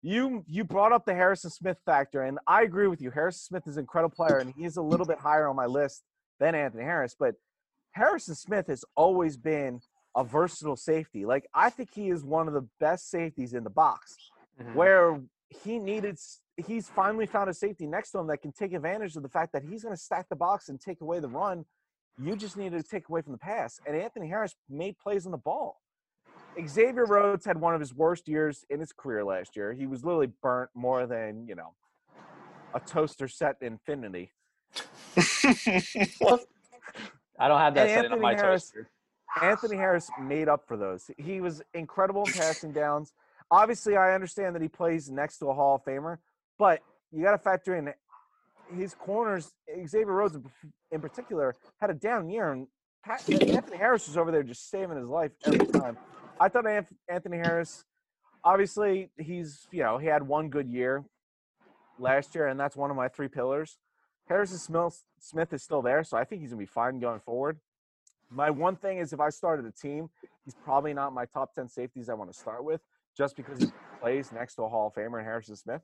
You 0.02 0.44
you 0.48 0.64
brought 0.64 0.92
up 0.92 1.06
the 1.06 1.14
Harrison 1.14 1.50
Smith 1.50 1.78
factor, 1.86 2.24
and 2.24 2.40
I 2.48 2.64
agree 2.64 2.88
with 2.88 3.02
you. 3.02 3.12
Harrison 3.12 3.42
Smith 3.42 3.68
is 3.68 3.76
an 3.78 3.82
incredible 3.82 4.16
player, 4.16 4.38
and 4.38 4.54
he's 4.56 4.78
a 4.78 4.82
little 4.82 5.06
bit 5.06 5.20
higher 5.20 5.48
on 5.48 5.56
my 5.56 5.66
list 5.66 6.04
than 6.40 6.56
Anthony 6.56 6.84
Harris. 6.84 7.16
But 7.20 7.36
Harrison 7.92 8.36
Smith 8.36 8.68
has 8.68 8.86
always 8.96 9.36
been 9.36 9.82
a 10.16 10.24
versatile 10.24 10.78
safety. 10.78 11.26
Like 11.26 11.48
I 11.54 11.70
think 11.70 11.94
he 11.94 12.10
is 12.10 12.24
one 12.24 12.48
of 12.48 12.54
the 12.54 12.68
best 12.80 13.10
safeties 13.10 13.54
in 13.54 13.64
the 13.64 13.70
box. 13.70 14.16
Mhm. 14.60 14.76
Where 14.76 15.22
he 15.50 15.80
needed, 15.80 16.18
he's 16.58 16.90
finally 16.90 17.26
found 17.26 17.50
a 17.50 17.54
safety 17.54 17.86
next 17.88 18.12
to 18.12 18.20
him 18.20 18.28
that 18.28 18.38
can 18.38 18.52
take 18.52 18.74
advantage 18.74 19.16
of 19.16 19.24
the 19.24 19.30
fact 19.30 19.52
that 19.54 19.64
he's 19.64 19.84
going 19.84 19.96
to 19.96 20.02
stack 20.02 20.30
the 20.30 20.36
box 20.36 20.70
and 20.70 20.80
take 20.80 21.02
away 21.02 21.20
the 21.20 21.28
run. 21.30 21.66
You 22.18 22.36
just 22.36 22.56
needed 22.58 22.82
to 22.84 22.88
take 22.88 23.10
away 23.10 23.22
from 23.22 23.32
the 23.32 23.38
pass, 23.38 23.80
and 23.86 23.96
Anthony 23.96 24.28
Harris 24.28 24.56
made 24.68 24.98
plays 24.98 25.26
on 25.26 25.32
the 25.32 25.38
ball. 25.38 25.82
Xavier 26.68 27.06
Rhodes 27.06 27.46
had 27.46 27.60
one 27.60 27.74
of 27.74 27.80
his 27.80 27.94
worst 27.94 28.28
years 28.28 28.66
in 28.70 28.80
his 28.80 28.92
career 28.92 29.24
last 29.24 29.56
year. 29.56 29.74
He 29.74 29.88
was 29.88 30.04
literally 30.04 30.32
burnt 30.42 30.70
more 30.74 31.06
than 31.06 31.48
you 31.48 31.56
know 31.56 31.74
a 32.74 32.80
toaster 32.80 33.28
set 33.28 33.58
infinity. 33.62 34.32
I 35.18 35.22
don't 37.48 37.60
have 37.60 37.74
that 37.76 37.88
And 37.88 37.90
setting 37.90 37.98
on 37.98 38.06
Anthony 38.06 38.22
my 38.22 38.36
Harris- 38.36 38.64
toaster. 38.66 38.90
Anthony 39.42 39.78
Harris 39.78 40.10
made 40.20 40.50
up 40.50 40.68
for 40.68 40.76
those. 40.76 41.10
He 41.18 41.40
was 41.40 41.62
incredible 41.76 42.24
in 42.26 42.34
passing 42.34 42.72
downs. 42.72 43.14
Obviously, 43.52 43.96
I 43.96 44.14
understand 44.16 44.56
that 44.56 44.62
he 44.62 44.68
plays 44.68 45.10
next 45.10 45.38
to 45.38 45.50
a 45.50 45.54
Hall 45.54 45.76
of 45.76 45.84
Famer, 45.84 46.18
but 46.58 46.82
you 47.12 47.24
got 47.24 47.32
to 47.32 47.38
factor 47.38 47.76
in 47.76 47.94
his 48.76 48.96
corners. 48.96 49.54
Xavier 49.88 50.14
Rhodes, 50.14 50.36
in- 50.36 50.52
in 50.92 51.00
particular, 51.02 51.56
had 51.80 51.92
a 51.92 51.94
down 51.94 52.28
year, 52.30 52.52
and 52.52 52.68
Anthony 53.08 53.78
Harris 53.78 54.08
was 54.08 54.18
over 54.18 54.32
there 54.32 54.44
just 54.44 54.70
saving 54.70 54.98
his 54.98 55.08
life 55.08 55.32
every 55.46 55.66
time. 55.68 55.98
I 56.40 56.48
thought 56.48 56.66
Anthony 57.10 57.38
Harris, 57.38 57.84
obviously, 58.44 59.12
he's 59.18 59.68
you 59.72 59.84
know 59.84 59.98
he 59.98 60.08
had 60.08 60.24
one 60.24 60.50
good 60.50 60.68
year 60.68 61.04
last 61.98 62.34
year, 62.34 62.48
and 62.48 62.60
that's 62.60 62.76
one 62.76 62.90
of 62.90 62.96
my 62.96 63.08
three 63.08 63.28
pillars. 63.28 63.78
Harrison 64.28 64.60
Smith 65.20 65.54
is 65.54 65.64
still 65.64 65.82
there, 65.82 66.04
so 66.04 66.18
I 66.18 66.24
think 66.24 66.42
he's 66.42 66.52
gonna 66.52 66.60
be 66.60 66.66
fine 66.66 67.00
going 67.00 67.20
forward. 67.20 67.60
My 68.30 68.50
one 68.50 68.76
thing 68.76 69.00
is 69.00 69.12
if 69.12 69.20
I 69.20 69.30
started 69.30 69.66
a 69.66 69.72
team, 69.72 70.10
he's 70.46 70.56
probably 70.64 70.94
not 70.94 71.14
my 71.14 71.26
top 71.26 71.54
10 71.56 71.68
safeties 71.68 72.10
I 72.10 72.14
want 72.14 72.32
to 72.32 72.38
start 72.38 72.64
with 72.64 72.82
just 73.18 73.36
because 73.36 73.60
he 73.60 73.68
plays 74.00 74.32
next 74.32 74.56
to 74.56 74.64
a 74.64 74.70
Hall 74.70 74.88
of 74.88 74.94
Famer 74.94 75.20
in 75.20 75.26
Harrison 75.26 75.56
Smith. 75.56 75.82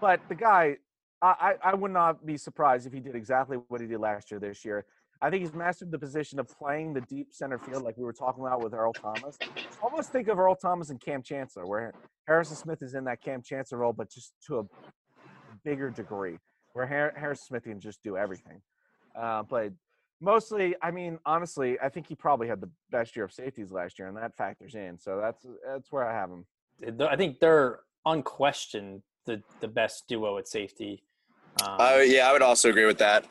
But 0.00 0.20
the 0.28 0.36
guy, 0.36 0.76
I, 1.20 1.56
I 1.62 1.74
would 1.74 1.90
not 1.90 2.24
be 2.24 2.36
surprised 2.36 2.86
if 2.86 2.92
he 2.92 3.00
did 3.00 3.14
exactly 3.14 3.58
what 3.68 3.80
he 3.80 3.86
did 3.86 3.98
last 3.98 4.30
year 4.30 4.40
this 4.40 4.64
year. 4.64 4.86
I 5.22 5.30
think 5.30 5.42
he's 5.42 5.54
mastered 5.54 5.90
the 5.90 5.98
position 5.98 6.38
of 6.38 6.48
playing 6.48 6.94
the 6.94 7.02
deep 7.02 7.28
center 7.32 7.58
field 7.58 7.82
like 7.82 7.96
we 7.96 8.04
were 8.04 8.12
talking 8.12 8.44
about 8.44 8.62
with 8.62 8.72
Earl 8.72 8.92
Thomas. 8.94 9.36
Almost 9.82 10.12
think 10.12 10.28
of 10.28 10.38
Earl 10.38 10.54
Thomas 10.54 10.90
and 10.90 11.00
Kam 11.00 11.22
Chancellor, 11.22 11.66
where 11.66 11.94
Harrison 12.26 12.56
Smith 12.56 12.82
is 12.82 12.94
in 12.94 13.04
that 13.04 13.22
Kam 13.22 13.42
Chancellor 13.42 13.78
role, 13.78 13.92
but 13.92 14.10
just 14.10 14.32
to 14.46 14.60
a 14.60 14.62
bigger 15.64 15.90
degree, 15.90 16.38
where 16.72 16.86
Har- 16.86 17.14
Harrison 17.16 17.46
Smith 17.48 17.64
can 17.64 17.80
just 17.80 18.02
do 18.02 18.16
everything. 18.16 18.60
Uh, 19.14 19.42
but 19.42 19.72
Mostly, 20.22 20.74
I 20.82 20.90
mean, 20.90 21.18
honestly, 21.24 21.78
I 21.82 21.88
think 21.88 22.06
he 22.06 22.14
probably 22.14 22.46
had 22.46 22.60
the 22.60 22.68
best 22.90 23.16
year 23.16 23.24
of 23.24 23.32
safeties 23.32 23.72
last 23.72 23.98
year, 23.98 24.06
and 24.06 24.16
that 24.18 24.36
factors 24.36 24.74
in. 24.74 24.98
So 24.98 25.18
that's 25.18 25.46
that's 25.66 25.90
where 25.90 26.04
I 26.04 26.12
have 26.12 26.30
him. 26.30 26.44
I 27.00 27.16
think 27.16 27.40
they're 27.40 27.80
unquestioned 28.04 29.00
the 29.24 29.42
the 29.62 29.68
best 29.68 30.08
duo 30.08 30.36
at 30.36 30.46
safety. 30.46 31.02
Um, 31.62 31.76
Uh, 31.80 32.02
yeah, 32.04 32.28
I 32.28 32.32
would 32.34 32.42
also 32.42 32.68
agree 32.68 32.84
with 32.84 32.98
that. 32.98 33.26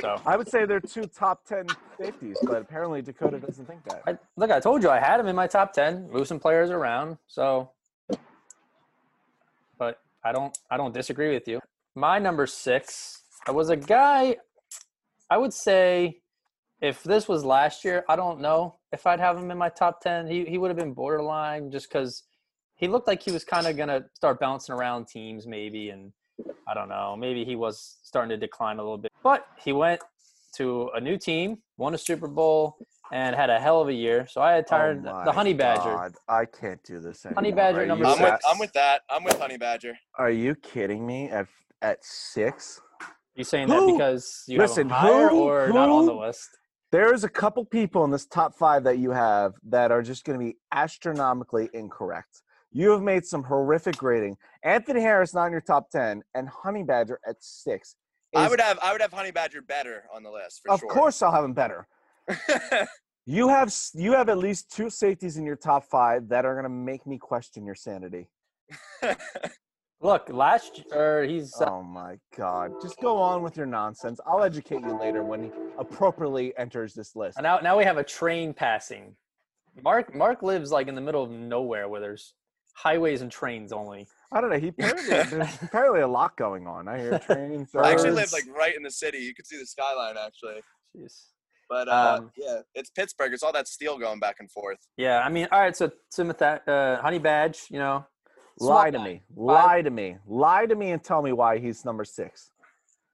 So 0.00 0.20
I 0.26 0.36
would 0.36 0.48
say 0.48 0.64
they're 0.64 0.80
two 0.80 1.04
top 1.06 1.44
ten 1.44 1.66
safeties, 1.98 2.38
but 2.42 2.62
apparently 2.62 3.02
Dakota 3.02 3.38
doesn't 3.38 3.66
think 3.66 3.84
that. 3.84 4.02
I, 4.06 4.18
look, 4.36 4.50
I 4.50 4.60
told 4.60 4.82
you 4.82 4.90
I 4.90 5.00
had 5.00 5.20
him 5.20 5.26
in 5.26 5.36
my 5.36 5.46
top 5.46 5.72
ten. 5.72 6.10
Move 6.10 6.26
some 6.26 6.40
players 6.40 6.70
around, 6.70 7.18
so. 7.26 7.70
But 9.78 10.00
I 10.24 10.32
don't. 10.32 10.56
I 10.70 10.76
don't 10.76 10.94
disagree 10.94 11.32
with 11.32 11.48
you. 11.48 11.60
My 11.94 12.18
number 12.18 12.46
six 12.46 13.22
I 13.46 13.50
was 13.50 13.68
a 13.68 13.76
guy. 13.76 14.36
I 15.30 15.36
would 15.36 15.52
say, 15.52 16.20
if 16.80 17.02
this 17.02 17.28
was 17.28 17.44
last 17.44 17.84
year, 17.84 18.04
I 18.08 18.16
don't 18.16 18.40
know 18.40 18.76
if 18.92 19.06
I'd 19.06 19.20
have 19.20 19.36
him 19.36 19.50
in 19.50 19.58
my 19.58 19.68
top 19.68 20.00
ten. 20.00 20.26
He 20.26 20.44
he 20.44 20.58
would 20.58 20.68
have 20.68 20.78
been 20.78 20.94
borderline 20.94 21.70
just 21.70 21.88
because 21.88 22.22
he 22.76 22.88
looked 22.88 23.06
like 23.06 23.22
he 23.22 23.32
was 23.32 23.44
kind 23.44 23.66
of 23.66 23.76
gonna 23.76 24.04
start 24.14 24.40
bouncing 24.40 24.74
around 24.74 25.08
teams 25.08 25.46
maybe, 25.46 25.90
and 25.90 26.12
I 26.66 26.74
don't 26.74 26.88
know. 26.88 27.16
Maybe 27.18 27.44
he 27.44 27.54
was 27.54 27.98
starting 28.02 28.30
to 28.30 28.36
decline 28.36 28.78
a 28.78 28.82
little 28.82 28.98
bit, 28.98 29.12
but 29.24 29.46
he 29.58 29.72
went 29.72 30.00
to 30.56 30.90
a 30.94 31.00
new 31.00 31.18
team, 31.18 31.58
won 31.78 31.94
a 31.94 31.98
Super 31.98 32.28
Bowl, 32.28 32.76
and 33.12 33.34
had 33.34 33.50
a 33.50 33.58
hell 33.58 33.80
of 33.80 33.88
a 33.88 33.92
year. 33.92 34.28
So 34.28 34.40
I 34.40 34.52
had 34.52 34.64
oh 34.68 34.70
tired 34.70 35.04
Oh 35.04 35.22
the 35.24 35.32
Honey 35.32 35.54
Badger. 35.54 35.90
God, 35.90 36.14
I 36.28 36.44
can't 36.44 36.80
do 36.84 37.00
this 37.00 37.26
anymore. 37.26 37.42
Honey 37.42 37.52
Badger 37.52 37.80
Are 37.80 37.86
number 37.86 38.04
you 38.04 38.10
I'm 38.10 38.22
with, 38.22 38.32
six. 38.32 38.44
I'm 38.48 38.58
with 38.58 38.72
that. 38.74 39.02
I'm 39.10 39.24
with 39.24 39.38
Honey 39.40 39.56
Badger. 39.56 39.94
Are 40.18 40.30
you 40.30 40.54
kidding 40.54 41.04
me? 41.04 41.28
At 41.30 41.48
at 41.82 42.04
six, 42.04 42.80
You 43.34 43.44
saying 43.44 43.68
that 43.68 43.82
because 43.86 44.44
you 44.46 44.58
listen, 44.58 44.88
have 44.88 45.08
him 45.08 45.08
higher 45.12 45.28
who- 45.30 45.42
or 45.42 45.68
not 45.72 45.88
on 45.88 46.06
the 46.06 46.14
list? 46.14 46.48
there's 46.92 47.24
a 47.24 47.28
couple 47.28 47.64
people 47.64 48.04
in 48.04 48.10
this 48.12 48.24
top 48.26 48.54
five 48.54 48.84
that 48.84 48.98
you 48.98 49.10
have 49.10 49.54
that 49.68 49.90
are 49.90 50.00
just 50.00 50.24
going 50.24 50.38
to 50.38 50.44
be 50.44 50.56
astronomically 50.72 51.68
incorrect. 51.74 52.42
You 52.70 52.90
have 52.92 53.02
made 53.02 53.26
some 53.26 53.42
horrific 53.42 53.96
grading. 53.96 54.36
Anthony 54.62 55.00
Harris 55.00 55.34
not 55.34 55.46
in 55.46 55.52
your 55.52 55.60
top 55.60 55.90
ten, 55.90 56.22
and 56.34 56.48
Honey 56.48 56.84
Badger 56.84 57.18
at 57.28 57.36
six. 57.40 57.96
I 58.36 58.48
would 58.48 58.60
have 58.60 58.78
I 58.82 58.92
would 58.92 59.00
have 59.00 59.12
Honey 59.12 59.30
Badger 59.30 59.62
better 59.62 60.04
on 60.14 60.22
the 60.22 60.30
list 60.30 60.62
for 60.64 60.72
of 60.72 60.80
sure. 60.80 60.88
course, 60.88 61.22
I'll 61.22 61.32
have 61.32 61.44
him 61.44 61.54
better. 61.54 61.86
You 63.26 63.48
have 63.48 63.74
you 63.94 64.12
have 64.12 64.28
at 64.28 64.36
least 64.36 64.70
two 64.70 64.90
safeties 64.90 65.38
in 65.38 65.46
your 65.46 65.56
top 65.56 65.84
five 65.84 66.28
that 66.28 66.44
are 66.44 66.52
going 66.52 66.64
to 66.64 66.68
make 66.68 67.06
me 67.06 67.16
question 67.16 67.64
your 67.64 67.74
sanity. 67.74 68.28
Look, 70.02 70.28
last 70.28 70.82
year 70.92 71.24
he's 71.24 71.58
uh, 71.58 71.70
Oh 71.70 71.82
my 71.82 72.18
God! 72.36 72.72
Just 72.82 73.00
go 73.00 73.16
on 73.16 73.42
with 73.42 73.56
your 73.56 73.64
nonsense. 73.64 74.20
I'll 74.26 74.42
educate 74.42 74.82
you 74.82 74.98
later 75.00 75.22
when 75.24 75.44
he 75.44 75.50
appropriately 75.78 76.52
enters 76.58 76.92
this 76.92 77.16
list. 77.16 77.40
now 77.40 77.60
now 77.60 77.78
we 77.78 77.84
have 77.84 77.96
a 77.96 78.04
train 78.04 78.52
passing. 78.52 79.16
Mark 79.82 80.14
Mark 80.14 80.42
lives 80.42 80.70
like 80.70 80.88
in 80.88 80.94
the 80.94 81.00
middle 81.00 81.22
of 81.22 81.30
nowhere 81.30 81.88
where 81.88 82.02
there's 82.02 82.34
highways 82.74 83.22
and 83.22 83.32
trains 83.32 83.72
only. 83.72 84.06
I 84.34 84.40
don't 84.40 84.50
know. 84.50 84.58
He 84.58 84.68
apparently 84.68 85.04
there's 85.08 85.62
apparently 85.62 86.00
a 86.00 86.08
lot 86.08 86.36
going 86.36 86.66
on. 86.66 86.88
I 86.88 86.98
hear 86.98 87.18
trains. 87.20 87.70
I 87.74 87.92
actually 87.92 88.10
birds. 88.10 88.32
live 88.32 88.32
like 88.32 88.56
right 88.56 88.76
in 88.76 88.82
the 88.82 88.90
city. 88.90 89.18
You 89.18 89.34
could 89.34 89.46
see 89.46 89.56
the 89.58 89.66
skyline 89.66 90.16
actually. 90.18 90.60
Jeez. 90.96 91.26
But 91.68 91.88
uh, 91.88 92.16
Um, 92.18 92.30
yeah, 92.36 92.58
it's 92.74 92.90
Pittsburgh. 92.90 93.32
It's 93.32 93.42
all 93.42 93.52
that 93.52 93.68
steel 93.68 93.96
going 93.98 94.20
back 94.20 94.36
and 94.40 94.50
forth. 94.50 94.78
Yeah, 94.98 95.20
I 95.20 95.28
mean, 95.30 95.48
all 95.50 95.60
right. 95.60 95.74
So 95.76 95.90
Timothy, 96.14 96.44
uh, 96.66 96.96
Honey 97.00 97.18
Badge, 97.18 97.60
you 97.70 97.78
know, 97.78 98.04
Lie 98.58 98.90
to 98.90 98.98
guy. 98.98 99.04
me. 99.04 99.22
Lie 99.34 99.82
to 99.82 99.90
me. 99.90 100.16
Lie 100.26 100.66
to 100.66 100.74
me 100.74 100.90
and 100.90 101.02
tell 101.02 101.22
me 101.22 101.32
why 101.32 101.58
he's 101.58 101.84
number 101.84 102.04
six. 102.04 102.50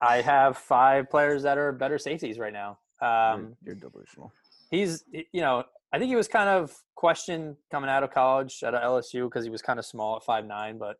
I 0.02 0.22
have 0.22 0.56
five 0.56 1.08
players 1.10 1.42
that 1.44 1.58
are 1.58 1.72
better 1.72 1.98
safeties 1.98 2.38
right 2.38 2.52
now. 2.52 2.78
Um, 3.02 3.56
you're, 3.64 3.74
you're 3.76 3.90
delusional. 3.90 4.32
he's 4.70 5.04
you 5.12 5.40
know 5.40 5.64
I 5.92 5.98
think 5.98 6.08
he 6.10 6.16
was 6.16 6.28
kind 6.28 6.48
of 6.48 6.74
questioned 6.94 7.56
coming 7.70 7.88
out 7.90 8.02
of 8.02 8.10
college 8.10 8.62
at 8.62 8.74
LSU 8.74 9.24
because 9.28 9.44
he 9.44 9.50
was 9.50 9.62
kind 9.62 9.78
of 9.78 9.84
small 9.86 10.16
at 10.16 10.22
five 10.22 10.44
nine, 10.46 10.76
but 10.78 10.96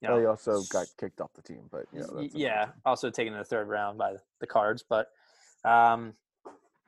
you 0.00 0.08
know 0.08 0.14
Well, 0.14 0.20
he 0.20 0.26
also 0.26 0.62
got 0.72 0.86
kicked 0.98 1.20
off 1.20 1.32
the 1.34 1.42
team, 1.42 1.62
but 1.70 1.86
you 1.92 2.00
know, 2.00 2.08
y- 2.14 2.22
that's 2.22 2.34
a- 2.34 2.38
yeah, 2.38 2.66
also 2.84 3.10
taken 3.10 3.32
in 3.32 3.38
the 3.38 3.44
third 3.44 3.68
round 3.68 3.98
by 3.98 4.14
the 4.40 4.46
Cards, 4.46 4.84
but 4.88 5.08
um, 5.64 6.14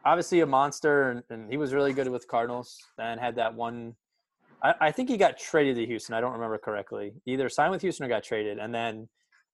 obviously 0.05 0.41
a 0.41 0.47
monster, 0.47 1.11
and, 1.11 1.23
and 1.31 1.51
he 1.51 1.57
was 1.57 1.75
really 1.75 1.93
good 1.93 2.09
with 2.09 2.27
Cardinals. 2.29 2.79
And 2.99 3.21
had 3.21 3.35
that 3.37 3.55
one. 3.55 3.95
I, 4.63 4.75
I 4.81 4.91
think 4.93 5.09
he 5.09 5.17
got 5.17 5.39
traded 5.39 5.77
to 5.77 5.87
Houston. 5.87 6.15
I 6.15 6.21
don't 6.21 6.33
remember 6.33 6.59
correctly. 6.59 7.13
Either 7.27 7.49
signed 7.49 7.73
with 7.73 7.83
Houston 7.83 8.07
or 8.07 8.09
got 8.09 8.23
traded, 8.23 8.59
and 8.59 8.75
then 8.75 9.09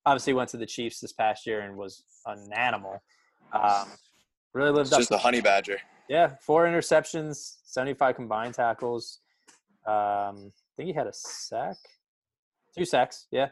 obviously 0.04 0.32
went 0.34 0.50
to 0.50 0.56
the 0.56 0.66
Chiefs 0.66 1.00
this 1.00 1.12
past 1.12 1.46
year 1.46 1.60
and 1.62 1.76
was 1.76 2.04
an 2.26 2.50
animal. 2.54 3.02
Um, 3.52 3.88
really 4.52 4.70
lived 4.70 4.88
It's 4.88 4.92
up 4.92 4.98
just 5.00 5.10
the 5.10 5.18
Honey 5.18 5.40
Badger. 5.40 5.78
yeah, 6.08 6.34
four 6.40 6.66
interceptions, 6.66 7.56
75 7.64 8.16
combined 8.16 8.54
tackles. 8.54 9.20
Um, 9.86 10.52
I 10.52 10.72
think 10.76 10.88
he 10.88 10.92
had 10.92 11.06
a 11.06 11.12
sack, 11.12 11.76
two 12.76 12.84
sacks, 12.84 13.26
yeah, 13.30 13.48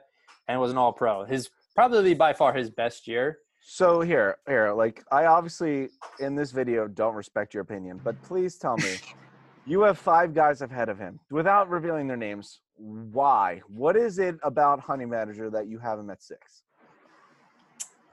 and 0.49 0.61
was 0.61 0.70
an 0.70 0.79
all 0.79 0.93
pro. 0.93 1.25
His 1.25 1.51
probably 1.75 2.14
by 2.14 2.33
far 2.33 2.53
his 2.53 2.70
best 2.70 3.09
year. 3.09 3.39
So 3.66 4.03
here, 4.03 4.37
here, 4.47 4.72
like 4.72 5.03
I 5.11 5.25
obviously 5.27 5.89
in 6.20 6.35
this 6.35 6.51
video 6.53 6.87
don't 6.87 7.14
respect 7.14 7.55
your 7.55 7.62
opinion, 7.62 8.01
but 8.05 8.20
please 8.22 8.57
tell 8.59 8.77
me, 8.77 8.97
you 9.66 9.83
have 9.83 9.99
five 9.99 10.35
guys 10.35 10.61
ahead 10.61 10.89
of 10.89 10.99
him 10.99 11.18
without 11.31 11.70
revealing 11.70 12.07
their 12.07 12.16
names. 12.18 12.61
Why? 12.77 13.62
What 13.68 13.97
is 13.97 14.18
it 14.18 14.37
about 14.43 14.81
Honey 14.81 15.07
Badger 15.07 15.49
that 15.51 15.66
you 15.68 15.79
have 15.79 15.99
him 15.99 16.11
at 16.11 16.22
six? 16.22 16.62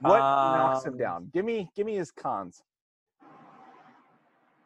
What 0.00 0.18
knocks 0.18 0.84
him 0.86 0.94
Um, 0.94 0.98
down? 0.98 1.30
Give 1.32 1.44
me, 1.44 1.68
give 1.76 1.86
me 1.86 1.96
his 1.96 2.10
cons. 2.10 2.62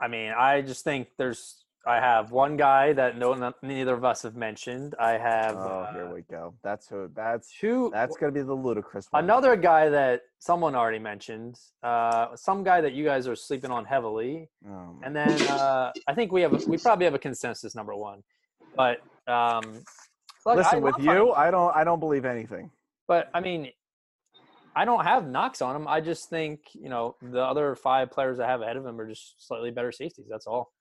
I 0.00 0.08
mean, 0.08 0.32
I 0.36 0.62
just 0.62 0.84
think 0.84 1.08
there's. 1.18 1.64
I 1.86 2.00
have 2.00 2.32
one 2.32 2.56
guy 2.56 2.92
that 2.94 3.16
no 3.16 3.52
neither 3.62 3.94
of 3.94 4.04
us 4.04 4.22
have 4.22 4.34
mentioned. 4.34 4.96
I 4.98 5.12
have 5.12 5.54
Oh, 5.54 5.86
here 5.92 6.06
uh, 6.06 6.12
we 6.12 6.22
go. 6.22 6.54
That's 6.64 6.88
who. 6.88 7.08
That's 7.14 7.52
two. 7.60 7.90
that's 7.92 8.16
gonna 8.16 8.32
be 8.32 8.42
the 8.42 8.54
ludicrous 8.54 9.06
one. 9.10 9.22
Another 9.22 9.54
guy 9.54 9.88
that 9.90 10.22
someone 10.40 10.74
already 10.74 10.98
mentioned. 10.98 11.60
Uh, 11.84 12.34
some 12.34 12.64
guy 12.64 12.80
that 12.80 12.92
you 12.92 13.04
guys 13.04 13.28
are 13.28 13.36
sleeping 13.36 13.70
on 13.70 13.84
heavily. 13.84 14.48
Oh, 14.68 14.98
And 15.04 15.14
then 15.14 15.30
uh, 15.42 15.92
I 16.08 16.14
think 16.14 16.32
we 16.32 16.42
have 16.42 16.54
a, 16.54 16.68
we 16.68 16.76
probably 16.76 17.04
have 17.04 17.14
a 17.14 17.20
consensus 17.20 17.76
number 17.76 17.94
one, 17.94 18.24
but 18.74 18.98
um, 19.28 19.62
look, 20.44 20.56
I 20.56 20.56
Listen, 20.56 20.82
with 20.82 20.98
you, 20.98 21.32
I 21.32 21.52
don't, 21.52 21.74
I 21.74 21.84
don't 21.84 22.00
believe 22.00 22.24
anything. 22.24 22.70
but 23.06 23.30
I 23.32 23.38
mean, 23.40 23.70
I 24.74 24.84
don't 24.84 25.04
have 25.04 25.28
knocks 25.28 25.62
on 25.62 25.76
him. 25.76 25.86
I 25.86 26.00
just 26.00 26.28
think 26.30 26.62
you 26.74 26.88
know 26.88 27.14
the 27.22 27.42
other 27.42 27.76
five 27.76 28.10
players 28.10 28.40
I 28.40 28.48
have 28.48 28.60
ahead 28.60 28.76
of 28.76 28.84
him 28.84 29.00
are 29.00 29.08
just 29.08 29.46
slightly 29.46 29.70
better 29.70 29.92
safeties. 29.92 30.26
That's 30.28 30.48
all. 30.48 30.72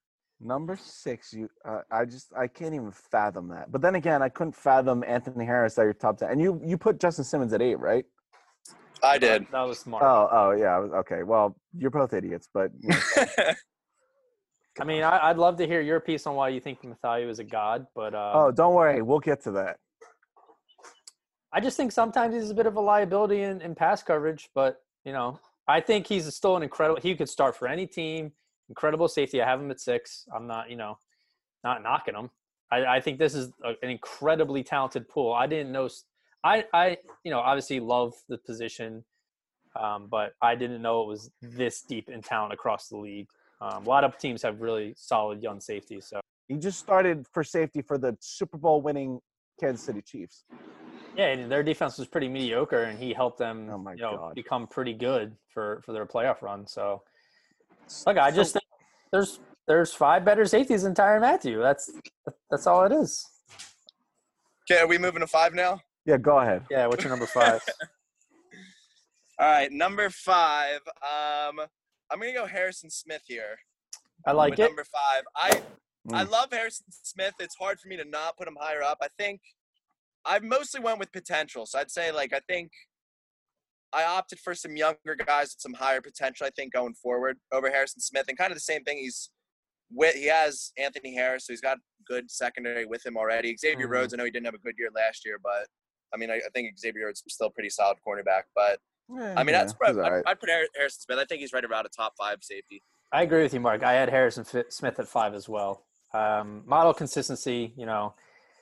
Number 0.42 0.78
six, 0.78 1.34
you, 1.34 1.50
uh, 1.64 1.82
I 1.92 2.06
just, 2.06 2.34
I 2.38 2.48
can't 2.48 2.74
even 2.74 2.92
fathom 2.92 3.48
that. 3.50 3.72
But 3.72 3.82
then 3.82 3.96
again, 3.96 4.22
I 4.22 4.30
couldn't 4.30 4.56
fathom 4.56 5.04
Anthony 5.08 5.46
Harris 5.46 5.78
at 5.80 5.84
your 5.84 5.94
top 5.94 6.18
ten, 6.18 6.30
and 6.30 6.42
you, 6.42 6.62
you 6.64 6.78
put 6.78 7.00
Justin 7.00 7.24
Simmons 7.24 7.54
at 7.54 7.62
eight, 7.62 7.80
right? 7.80 8.06
I 9.02 9.18
did. 9.18 9.48
That 9.52 9.62
was 9.62 9.80
smart. 9.80 10.04
Oh, 10.04 10.28
oh 10.32 10.52
yeah, 10.52 10.78
okay. 11.00 11.24
Well, 11.24 11.56
you're 11.78 11.92
both 11.92 12.14
idiots, 12.14 12.50
but 12.54 12.72
you 12.82 12.90
know, 12.90 12.98
I 14.80 14.84
mean, 14.84 15.04
I, 15.04 15.30
I'd 15.30 15.38
love 15.38 15.58
to 15.58 15.68
hear 15.68 15.80
your 15.80 16.00
piece 16.00 16.28
on 16.28 16.36
why 16.36 16.50
you 16.50 16.60
think 16.60 16.84
Mathieu 16.84 17.30
is 17.30 17.40
a 17.40 17.44
god, 17.44 17.88
but 17.96 18.14
uh, 18.14 18.32
oh, 18.34 18.52
don't 18.52 18.74
worry, 18.74 19.02
we'll 19.02 19.20
get 19.20 19.44
to 19.44 19.52
that. 19.52 19.78
I 21.56 21.62
just 21.62 21.78
think 21.78 21.94
sometimes 21.94 22.36
he's 22.36 22.50
a 22.50 22.54
bit 22.54 22.66
of 22.66 22.76
a 22.76 22.82
liability 22.82 23.42
in, 23.42 23.62
in 23.62 23.76
pass 23.76 24.04
coverage. 24.04 24.50
But 24.54 24.82
you 25.06 25.14
know, 25.14 25.40
I 25.68 25.80
think 25.80 26.08
he's 26.08 26.34
still 26.36 26.58
an 26.58 26.64
incredible. 26.64 27.00
He 27.02 27.16
could 27.16 27.30
start 27.30 27.56
for 27.56 27.68
any 27.68 27.88
team. 27.88 28.34
Incredible 28.70 29.08
safety. 29.08 29.42
I 29.42 29.48
have 29.48 29.60
him 29.62 29.70
at 29.72 29.80
six. 29.80 30.26
I'm 30.36 30.48
not, 30.48 30.70
you 30.70 30.76
know, 30.76 30.98
not 31.64 31.84
knocking 31.84 32.16
him. 32.16 32.30
I, 32.72 32.86
I 32.86 33.00
think 33.00 33.20
this 33.20 33.36
is 33.36 33.52
a, 33.64 33.70
an 33.84 33.90
incredibly 33.90 34.64
talented 34.64 35.08
pool. 35.08 35.34
I 35.34 35.46
didn't 35.48 35.72
know. 35.72 35.88
I, 36.44 36.66
I, 36.74 36.98
you 37.24 37.32
know, 37.32 37.40
obviously 37.40 37.80
love 37.80 38.14
the 38.28 38.38
position, 38.38 39.04
um, 39.80 40.08
but 40.10 40.34
I 40.42 40.56
didn't 40.56 40.82
know 40.82 41.02
it 41.04 41.08
was 41.08 41.30
this 41.42 41.82
deep 41.82 42.10
in 42.10 42.22
talent 42.22 42.54
across 42.54 42.88
the 42.90 42.98
league. 42.98 43.28
Um, 43.62 43.86
a 43.86 43.90
lot 43.90 44.04
of 44.04 44.18
teams 44.18 44.42
have 44.42 44.62
really 44.62 44.94
solid 44.98 45.42
young 45.44 45.60
safeties. 45.62 46.08
So 46.08 46.20
He 46.48 46.56
just 46.56 46.80
started 46.80 47.28
for 47.32 47.44
safety 47.44 47.82
for 47.82 47.98
the 47.98 48.18
Super 48.20 48.58
Bowl 48.58 48.82
winning 48.82 49.20
Kansas 49.60 49.86
City 49.86 50.02
Chiefs. 50.02 50.44
yeah, 51.16 51.28
and 51.28 51.52
their 51.52 51.64
defense 51.64 51.98
was 51.98 52.08
pretty 52.08 52.28
mediocre, 52.28 52.84
and 52.84 53.00
he 53.00 53.14
helped 53.14 53.38
them, 53.40 53.70
Oh 53.72 53.78
my 53.78 53.94
you 53.94 54.02
know, 54.02 54.18
God. 54.18 54.36
become 54.36 54.68
pretty 54.68 54.94
good 54.94 55.36
for 55.50 55.82
for 55.86 55.94
their 55.94 56.06
playoff 56.06 56.42
run. 56.42 56.68
So, 56.68 57.04
look, 58.06 58.18
I 58.18 58.32
just 58.32 58.54
think 58.54 58.64
there's 59.12 59.40
there's 59.68 59.94
five 59.94 60.24
better 60.26 60.46
safeties 60.46 60.84
than 60.84 60.94
Tyrann 60.94 61.22
Mathieu. 61.22 61.62
That's 61.62 61.92
that's 62.50 62.68
all 62.68 62.86
it 62.86 62.92
is. 62.92 63.26
Okay, 64.70 64.82
are 64.82 64.88
we 64.88 64.98
moving 64.98 65.22
to 65.22 65.28
five 65.28 65.54
now? 65.54 65.80
Yeah, 66.06 66.18
go 66.18 66.40
ahead. 66.40 66.64
Yeah, 66.70 66.88
what's 66.88 67.04
your 67.04 67.10
number 67.12 67.26
five? 67.28 67.62
All 69.40 69.48
right, 69.52 69.70
number 69.72 70.10
five. 70.10 70.80
Um, 71.02 71.60
I'm 72.10 72.20
gonna 72.20 72.32
go 72.34 72.46
Harrison 72.46 72.90
Smith 72.90 73.24
here. 73.28 73.58
I 74.26 74.32
like 74.32 74.54
it. 74.58 74.62
Number 74.64 74.86
five. 74.86 75.24
I 75.36 75.62
I 76.14 76.24
Mm. 76.24 76.30
love 76.32 76.54
Harrison 76.54 76.86
Smith. 76.90 77.34
It's 77.40 77.56
hard 77.56 77.80
for 77.80 77.88
me 77.88 77.98
to 77.98 78.06
not 78.06 78.38
put 78.38 78.48
him 78.48 78.56
higher 78.60 78.84
up. 78.84 79.00
I 79.02 79.08
think 79.18 79.42
I 80.24 80.40
mostly 80.40 80.80
went 80.80 81.00
with 81.00 81.12
potential, 81.12 81.66
so 81.66 81.80
I'd 81.80 81.90
say 81.92 82.12
like 82.12 82.32
I 82.32 82.40
think 82.48 82.72
I 83.94 84.04
opted 84.06 84.40
for 84.40 84.54
some 84.56 84.76
younger 84.76 85.16
guys 85.16 85.54
with 85.56 85.62
some 85.62 85.74
higher 85.74 86.02
potential. 86.02 86.46
I 86.46 86.50
think 86.52 86.74
going 86.74 86.94
forward 86.96 87.38
over 87.52 87.70
Harrison 87.70 88.02
Smith, 88.02 88.26
and 88.28 88.38
kind 88.38 88.52
of 88.52 88.56
the 88.58 88.62
same 88.62 88.84
thing. 88.84 88.98
He's 88.98 89.30
with 89.92 90.16
he 90.16 90.26
has 90.28 90.72
Anthony 90.78 91.14
Harris, 91.14 91.46
so 91.48 91.54
he's 91.54 91.62
got 91.62 91.78
good 92.08 92.30
secondary 92.30 92.86
with 92.86 93.06
him 93.06 93.16
already. 93.18 93.56
Xavier 93.56 93.88
Mhm. 93.88 93.92
Rhodes, 93.92 94.14
I 94.14 94.18
know 94.18 94.26
he 94.26 94.32
didn't 94.32 94.46
have 94.48 94.56
a 94.56 94.60
good 94.60 94.76
year 94.78 94.90
last 94.96 95.26
year, 95.26 95.38
but 95.42 95.68
I 96.14 96.18
mean, 96.18 96.30
I, 96.30 96.36
I 96.36 96.50
think 96.54 96.78
Xavier 96.78 97.06
Rhodes 97.06 97.24
is 97.26 97.34
still 97.34 97.48
a 97.48 97.52
pretty 97.52 97.70
solid 97.70 97.98
cornerback. 98.06 98.44
But 98.56 98.80
I 99.10 99.44
mean, 99.44 99.54
that's 99.54 99.74
he's 99.74 99.98
I'd, 99.98 100.12
right. 100.12 100.24
I'd 100.26 100.40
put 100.40 100.50
Harrison 100.50 101.02
Smith. 101.02 101.20
I 101.20 101.26
think 101.26 101.42
he's 101.42 101.54
right 101.54 101.64
around 101.64 101.86
a 101.86 101.90
top 101.90 102.14
five 102.18 102.40
safety. 102.42 102.82
I 103.12 103.22
agree 103.22 103.44
with 103.44 103.54
you, 103.54 103.60
Mark. 103.60 103.84
I 103.84 103.94
had 103.94 104.10
Harrison 104.10 104.46
Smith 104.70 105.00
at 105.00 105.08
five 105.08 105.34
as 105.36 105.48
well. 105.48 105.86
Um, 106.14 106.64
model 106.66 106.94
consistency, 106.94 107.74
you 107.78 107.86
know, 107.86 108.16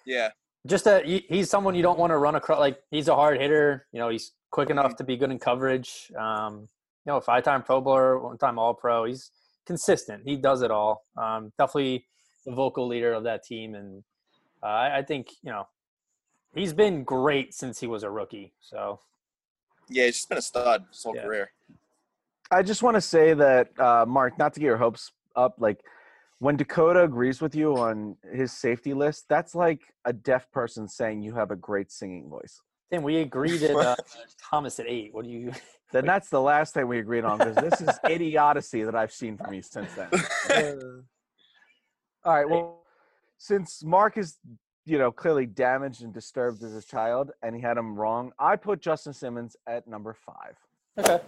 Yeah, 0.05 0.31
just 0.65 0.85
that 0.85 1.05
he's 1.05 1.49
someone 1.49 1.75
you 1.75 1.83
don't 1.83 1.99
want 1.99 2.11
to 2.11 2.17
run 2.17 2.35
across. 2.35 2.59
Like 2.59 2.79
he's 2.91 3.07
a 3.07 3.15
hard 3.15 3.39
hitter. 3.39 3.87
You 3.91 3.99
know, 3.99 4.09
he's 4.09 4.31
quick 4.51 4.69
enough 4.69 4.95
to 4.97 5.03
be 5.03 5.17
good 5.17 5.31
in 5.31 5.39
coverage. 5.39 6.11
Um, 6.17 6.67
you 7.05 7.11
know, 7.11 7.19
five-time 7.19 7.63
Pro 7.63 7.81
Bowler, 7.81 8.19
one-time 8.19 8.57
All-Pro. 8.57 9.05
He's 9.05 9.31
consistent. 9.65 10.23
He 10.25 10.37
does 10.37 10.61
it 10.61 10.71
all. 10.71 11.05
Um, 11.17 11.51
definitely 11.57 12.05
the 12.45 12.53
vocal 12.53 12.87
leader 12.87 13.13
of 13.13 13.23
that 13.23 13.43
team, 13.43 13.75
and 13.75 14.03
uh, 14.61 14.67
I, 14.67 14.97
I 14.99 15.01
think 15.01 15.27
you 15.41 15.51
know 15.51 15.67
he's 16.53 16.73
been 16.73 17.03
great 17.03 17.53
since 17.53 17.79
he 17.79 17.87
was 17.87 18.03
a 18.03 18.09
rookie. 18.09 18.53
So 18.61 18.99
yeah, 19.89 20.05
he's 20.05 20.15
just 20.17 20.29
been 20.29 20.37
a 20.37 20.41
stud 20.41 20.85
his 20.91 21.03
whole 21.03 21.15
Yeah. 21.15 21.23
career. 21.23 21.51
I 22.51 22.61
just 22.61 22.83
want 22.83 22.95
to 22.95 23.01
say 23.01 23.33
that, 23.33 23.77
uh, 23.79 24.05
Mark, 24.07 24.37
not 24.37 24.53
to 24.53 24.59
get 24.59 24.67
your 24.67 24.77
hopes 24.77 25.11
up, 25.35 25.55
like 25.57 25.79
when 26.43 26.57
Dakota 26.57 27.05
agrees 27.05 27.39
with 27.39 27.55
you 27.55 27.77
on 27.77 28.17
his 28.33 28.51
safety 28.51 28.93
list, 28.93 29.27
that's 29.29 29.55
like 29.55 29.79
a 30.03 30.11
deaf 30.11 30.51
person 30.51 30.89
saying 30.89 31.21
you 31.21 31.33
have 31.35 31.51
a 31.51 31.55
great 31.55 31.89
singing 31.89 32.29
voice. 32.29 32.59
Tim, 32.91 33.01
we 33.01 33.21
agreed 33.21 33.63
at 33.63 33.73
uh, 33.73 33.95
Thomas 34.49 34.77
at 34.77 34.85
eight. 34.89 35.13
What 35.13 35.23
do 35.23 35.31
you? 35.31 35.53
Then 35.93 36.07
that's 36.07 36.31
the 36.31 36.41
last 36.41 36.73
thing 36.73 36.87
we 36.87 36.97
agreed 36.97 37.23
on 37.23 37.37
because 37.37 37.55
this 37.55 37.79
is 37.79 37.99
idiocy 38.09 38.81
that 38.81 38.95
I've 38.95 39.11
seen 39.11 39.37
from 39.37 39.53
you 39.53 39.61
since 39.61 39.91
then. 39.93 40.09
All 42.25 42.33
right. 42.33 42.49
Well, 42.49 42.81
since 43.37 43.83
Mark 43.83 44.17
is, 44.17 44.39
you 44.85 44.97
know, 44.97 45.11
clearly 45.11 45.45
damaged 45.45 46.01
and 46.01 46.11
disturbed 46.11 46.63
as 46.63 46.73
a 46.73 46.81
child, 46.81 47.29
and 47.43 47.55
he 47.55 47.61
had 47.61 47.77
him 47.77 47.95
wrong, 47.95 48.31
I 48.39 48.55
put 48.55 48.81
Justin 48.81 49.13
Simmons 49.13 49.55
at 49.67 49.87
number 49.87 50.15
five. 50.15 50.55
Okay. 50.97 51.23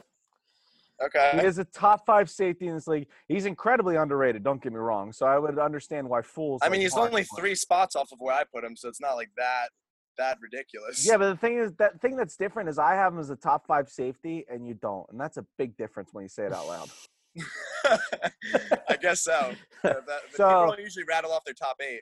He 1.33 1.45
is 1.45 1.57
a 1.57 1.65
top 1.65 2.05
five 2.05 2.29
safety 2.29 2.67
in 2.67 2.75
this 2.75 2.87
league. 2.87 3.07
He's 3.27 3.45
incredibly 3.45 3.95
underrated. 3.97 4.43
Don't 4.43 4.61
get 4.61 4.71
me 4.71 4.79
wrong. 4.79 5.11
So 5.11 5.25
I 5.25 5.37
would 5.37 5.59
understand 5.59 6.07
why 6.07 6.21
fools. 6.21 6.61
I 6.61 6.65
like 6.65 6.73
mean, 6.73 6.81
he's 6.81 6.95
only 6.95 7.25
three 7.37 7.55
spots 7.55 7.95
off 7.95 8.11
of 8.11 8.19
where 8.19 8.33
I 8.33 8.43
put 8.43 8.63
him, 8.63 8.75
so 8.75 8.87
it's 8.87 9.01
not 9.01 9.15
like 9.15 9.31
that 9.37 9.69
that 10.17 10.37
ridiculous. 10.41 11.05
Yeah, 11.05 11.17
but 11.17 11.29
the 11.29 11.37
thing 11.37 11.57
is, 11.57 11.73
that 11.73 11.99
thing 12.01 12.15
that's 12.15 12.37
different 12.37 12.69
is 12.69 12.79
I 12.79 12.95
have 12.95 13.13
him 13.13 13.19
as 13.19 13.29
a 13.29 13.35
top 13.35 13.67
five 13.67 13.89
safety, 13.89 14.45
and 14.49 14.65
you 14.67 14.73
don't, 14.75 15.05
and 15.11 15.19
that's 15.19 15.37
a 15.37 15.45
big 15.57 15.75
difference 15.77 16.09
when 16.13 16.23
you 16.23 16.29
say 16.29 16.43
it 16.43 16.53
out 16.53 16.67
loud. 16.67 16.89
I 18.89 18.95
guess 19.01 19.21
so. 19.21 19.51
So- 19.83 20.47
people 20.47 20.65
don't 20.67 20.79
usually 20.79 21.05
rattle 21.07 21.31
off 21.31 21.43
their 21.45 21.53
top 21.53 21.77
eight. 21.79 22.01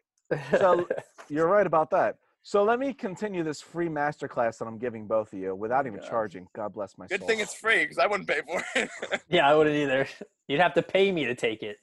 So 0.58 0.88
you're 1.30 1.48
right 1.48 1.68
about 1.68 1.90
that. 1.92 2.16
So 2.46 2.64
let 2.64 2.78
me 2.78 2.94
continue 2.94 3.42
this 3.42 3.62
free 3.62 3.88
masterclass 3.88 4.58
that 4.58 4.66
I'm 4.66 4.78
giving 4.78 5.08
both 5.08 5.32
of 5.32 5.40
you 5.40 5.56
without 5.56 5.88
even 5.88 6.00
God. 6.00 6.10
charging. 6.10 6.48
God 6.54 6.74
bless 6.74 6.98
my 6.98 7.06
soul. 7.08 7.18
Good 7.18 7.22
soul. 7.22 7.28
thing 7.30 7.40
it's 7.40 7.54
free 7.54 7.84
because 7.86 7.98
I 7.98 8.06
wouldn't 8.06 8.28
pay 8.28 8.42
for 8.46 8.62
it. 8.76 8.90
yeah, 9.30 9.50
I 9.50 9.56
wouldn't 9.56 9.76
either. 9.76 10.08
You'd 10.50 10.60
have 10.60 10.74
to 10.74 10.82
pay 10.82 11.12
me 11.14 11.24
to 11.26 11.36
take 11.36 11.64
it. 11.64 11.78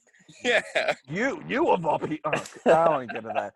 yeah. 0.44 0.60
You, 1.08 1.42
you 1.48 1.70
of 1.70 1.86
all 1.86 1.98
people. 1.98 2.30
Oh, 2.34 2.40
I 2.66 2.84
don't 2.84 2.90
want 2.90 3.08
to 3.08 3.14
get 3.14 3.22
into 3.24 3.32
that. 3.34 3.54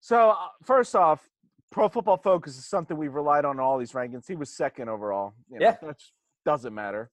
So 0.00 0.30
uh, 0.30 0.36
first 0.64 0.96
off, 0.96 1.28
Pro 1.70 1.86
Football 1.90 2.16
Focus 2.16 2.56
is 2.56 2.64
something 2.64 2.96
we've 2.96 3.14
relied 3.14 3.44
on 3.44 3.56
in 3.56 3.60
all 3.60 3.76
these 3.76 3.92
rankings. 3.92 4.26
He 4.26 4.34
was 4.34 4.48
second 4.48 4.88
overall. 4.88 5.34
You 5.50 5.58
know, 5.58 5.66
Yeah. 5.66 5.76
that 5.82 6.00
doesn't 6.46 6.74
matter. 6.74 7.10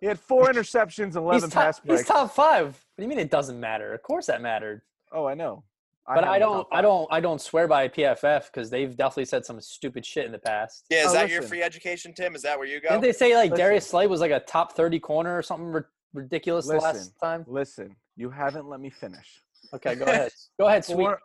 He 0.00 0.06
had 0.06 0.18
four 0.18 0.46
interceptions 0.50 1.00
and 1.08 1.16
11 1.16 1.42
He's 1.42 1.52
pass 1.54 1.76
top, 1.80 1.86
he's 1.86 2.06
top 2.06 2.34
five. 2.34 2.66
What 2.68 2.76
do 2.96 3.02
you 3.02 3.08
mean 3.10 3.18
it 3.18 3.30
doesn't 3.30 3.60
matter? 3.60 3.92
Of 3.92 4.02
course 4.02 4.24
that 4.26 4.40
mattered. 4.40 4.80
Oh, 5.12 5.26
I 5.26 5.34
know. 5.34 5.64
But 6.06 6.24
I 6.24 6.38
don't 6.38 6.66
I 6.70 6.82
don't 6.82 7.08
I 7.10 7.20
don't 7.20 7.40
swear 7.40 7.66
by 7.66 7.88
PFF 7.88 8.46
because 8.46 8.68
they've 8.68 8.94
definitely 8.94 9.24
said 9.24 9.46
some 9.46 9.58
stupid 9.60 10.04
shit 10.04 10.26
in 10.26 10.32
the 10.32 10.38
past. 10.38 10.84
Yeah, 10.90 11.04
is 11.04 11.06
Oh, 11.08 11.12
that 11.14 11.30
your 11.30 11.40
free 11.42 11.62
education, 11.62 12.12
Tim? 12.12 12.34
Is 12.34 12.42
that 12.42 12.58
where 12.58 12.68
you 12.68 12.80
go? 12.80 12.90
Didn't 12.90 13.02
they 13.02 13.12
say 13.12 13.34
like 13.34 13.50
Listen. 13.52 13.64
Darius 13.64 13.86
Slay 13.88 14.06
was 14.06 14.20
like 14.20 14.30
a 14.30 14.40
top 14.40 14.72
thirty 14.76 15.00
corner 15.00 15.36
or 15.36 15.42
something 15.42 15.68
ri- 15.72 15.82
ridiculous 16.12 16.66
the 16.66 16.76
last 16.76 17.12
time? 17.22 17.44
Listen, 17.48 17.96
you 18.16 18.28
haven't 18.28 18.68
let 18.68 18.80
me 18.80 18.90
finish. 18.90 19.42
Okay, 19.72 19.94
go 19.94 20.04
ahead. 20.04 20.30
Go 20.60 20.66
ahead, 20.68 20.84
sweet. 20.84 20.96
Four, 20.96 21.18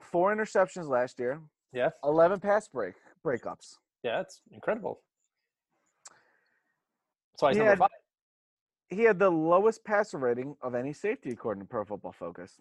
four 0.00 0.34
interceptions 0.34 0.88
last 0.88 1.18
year. 1.18 1.40
Yeah. 1.72 1.90
11 2.02 2.40
pass 2.40 2.66
break 2.68 2.94
breakups. 3.24 3.74
Yeah, 4.02 4.20
it's 4.20 4.40
incredible. 4.52 5.00
So 7.36 7.46
why 7.46 7.50
he's 7.50 7.56
He 7.56 7.58
number 7.58 7.70
had- 7.70 7.78
five. 7.78 7.88
He 8.88 9.02
had 9.04 9.18
the 9.18 9.30
lowest 9.30 9.84
passer 9.84 10.18
rating 10.18 10.54
of 10.62 10.74
any 10.74 10.92
safety 10.92 11.30
according 11.30 11.62
to 11.62 11.68
Pro 11.68 11.84
Football 11.84 12.12
Focus. 12.12 12.58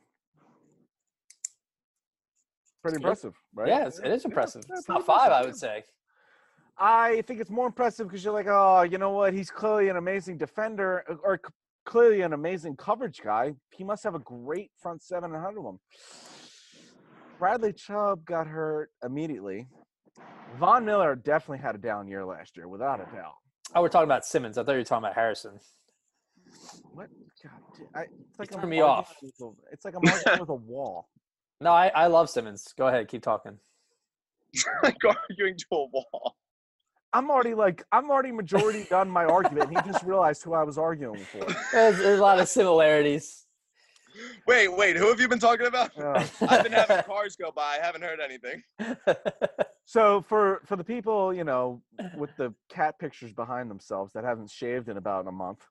Pretty 2.81 2.95
impressive, 2.97 3.35
right? 3.53 3.67
Yeah, 3.67 3.87
it's, 3.87 3.99
it 3.99 4.07
is 4.11 4.25
impressive. 4.25 4.63
yeah, 4.69 4.77
It's 4.77 4.89
not 4.89 5.05
five, 5.05 5.31
I 5.31 5.43
would 5.43 5.55
say. 5.55 5.83
I 6.77 7.21
think 7.27 7.39
it's 7.39 7.51
more 7.51 7.67
impressive 7.67 8.07
because 8.07 8.23
you're 8.23 8.33
like, 8.33 8.47
oh, 8.49 8.81
you 8.81 8.97
know 8.97 9.11
what? 9.11 9.33
He's 9.33 9.51
clearly 9.51 9.89
an 9.89 9.97
amazing 9.97 10.37
defender 10.37 11.03
uh, 11.09 11.15
or 11.23 11.39
c- 11.45 11.51
clearly 11.85 12.21
an 12.21 12.33
amazing 12.33 12.75
coverage 12.77 13.21
guy. 13.23 13.53
He 13.69 13.83
must 13.83 14.03
have 14.03 14.15
a 14.15 14.19
great 14.19 14.71
front 14.81 15.03
seven 15.03 15.35
ahead 15.35 15.53
of 15.57 15.63
him. 15.63 15.79
Bradley 17.37 17.73
Chubb 17.73 18.25
got 18.25 18.47
hurt 18.47 18.89
immediately. 19.05 19.67
Von 20.59 20.83
Miller 20.85 21.15
definitely 21.15 21.59
had 21.59 21.75
a 21.75 21.77
down 21.77 22.07
year 22.07 22.25
last 22.25 22.57
year, 22.57 22.67
without 22.67 22.99
a 22.99 23.05
doubt. 23.15 23.33
Oh, 23.75 23.81
we're 23.81 23.89
talking 23.89 24.05
about 24.07 24.25
Simmons. 24.25 24.57
I 24.57 24.63
thought 24.63 24.71
you 24.73 24.77
were 24.79 24.83
talking 24.83 25.05
about 25.05 25.15
Harrison. 25.15 25.59
What? 26.93 27.07
God, 27.43 27.51
dude, 27.77 27.87
I, 27.95 28.01
it's 28.29 28.39
like 28.39 28.55
I'm 28.61 28.69
me 28.69 28.81
off. 28.81 29.15
with 29.21 29.33
a- 29.41 29.51
It's 29.71 29.85
like 29.85 29.93
I'm 29.95 30.01
arguing 30.07 30.39
with 30.39 30.49
a 30.49 30.53
wall. 30.55 31.07
No, 31.61 31.71
I, 31.71 31.91
I 31.93 32.07
love 32.07 32.27
Simmons. 32.27 32.73
Go 32.75 32.87
ahead, 32.87 33.07
keep 33.07 33.21
talking. 33.21 33.59
like 34.83 34.97
arguing 35.05 35.55
to 35.57 35.65
a 35.71 35.85
wall. 35.85 36.35
I'm 37.13 37.29
already 37.29 37.53
like 37.53 37.83
I'm 37.91 38.09
already 38.09 38.31
majority 38.31 38.85
done 38.89 39.09
my 39.09 39.25
argument. 39.25 39.69
And 39.69 39.77
he 39.77 39.91
just 39.91 40.03
realized 40.03 40.43
who 40.43 40.53
I 40.53 40.63
was 40.63 40.77
arguing 40.77 41.23
for. 41.23 41.45
There's, 41.71 41.97
there's 41.97 42.19
a 42.19 42.21
lot 42.21 42.39
of 42.39 42.47
similarities. 42.47 43.45
Wait, 44.47 44.75
wait. 44.75 44.97
Who 44.97 45.07
have 45.07 45.19
you 45.19 45.27
been 45.27 45.39
talking 45.39 45.67
about? 45.67 45.97
Uh, 45.97 46.25
I've 46.49 46.63
been 46.63 46.71
having 46.71 47.03
cars 47.03 47.35
go 47.35 47.51
by. 47.51 47.77
I 47.79 47.85
haven't 47.85 48.01
heard 48.01 48.19
anything. 48.19 48.63
so 49.85 50.21
for 50.27 50.61
for 50.65 50.75
the 50.75 50.83
people 50.83 51.33
you 51.33 51.43
know 51.43 51.81
with 52.17 52.35
the 52.37 52.53
cat 52.69 52.97
pictures 52.97 53.33
behind 53.33 53.69
themselves 53.69 54.13
that 54.13 54.23
haven't 54.23 54.49
shaved 54.49 54.89
in 54.89 54.97
about 54.97 55.27
a 55.27 55.31
month, 55.31 55.67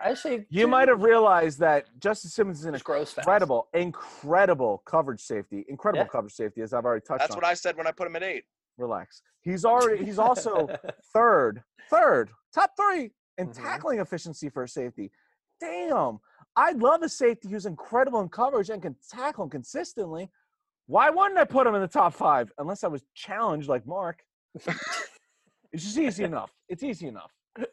Actually, 0.00 0.46
you 0.48 0.66
might 0.66 0.88
have 0.88 1.02
realized 1.02 1.58
that 1.58 1.86
Justin 2.00 2.30
Simmons 2.30 2.60
is 2.60 2.64
an 2.64 2.72
Just 2.72 2.84
grows 2.84 3.12
fast. 3.12 3.18
incredible, 3.26 3.68
incredible 3.74 4.82
coverage 4.86 5.20
safety. 5.20 5.64
Incredible 5.68 6.04
Yeah. 6.04 6.08
coverage 6.08 6.32
safety, 6.34 6.62
as 6.62 6.72
I've 6.72 6.84
already 6.84 7.04
touched 7.04 7.20
That's 7.20 7.32
on. 7.32 7.36
what 7.36 7.44
I 7.44 7.54
said 7.54 7.76
when 7.76 7.86
I 7.86 7.92
put 7.92 8.06
him 8.06 8.16
at 8.16 8.22
eight. 8.22 8.44
Relax. 8.78 9.22
He's 9.42 9.64
already. 9.64 10.04
He's 10.04 10.18
also 10.18 10.66
third, 11.12 11.62
third, 11.90 12.30
top 12.52 12.72
three 12.76 13.12
in 13.36 13.48
Mhm. 13.48 13.54
tackling 13.54 14.00
efficiency 14.00 14.48
for 14.48 14.62
a 14.62 14.68
safety. 14.68 15.10
Damn, 15.60 16.20
I'd 16.56 16.76
love 16.78 17.02
a 17.02 17.08
safety 17.08 17.48
who's 17.50 17.66
incredible 17.66 18.20
in 18.20 18.28
coverage 18.28 18.70
and 18.70 18.80
can 18.80 18.96
tackle 19.10 19.48
consistently. 19.48 20.30
Why 20.86 21.10
wouldn't 21.10 21.38
I 21.38 21.44
put 21.44 21.66
him 21.66 21.74
in 21.74 21.82
the 21.82 21.88
top 21.88 22.14
five 22.14 22.50
unless 22.58 22.84
I 22.84 22.88
was 22.88 23.04
challenged 23.14 23.68
like 23.68 23.84
Mark? 23.86 24.24
it's 25.72 25.84
just 25.84 25.98
easy 25.98 26.24
enough. 26.24 26.54
It's 26.68 26.82
easy 26.82 27.06
enough. 27.08 27.32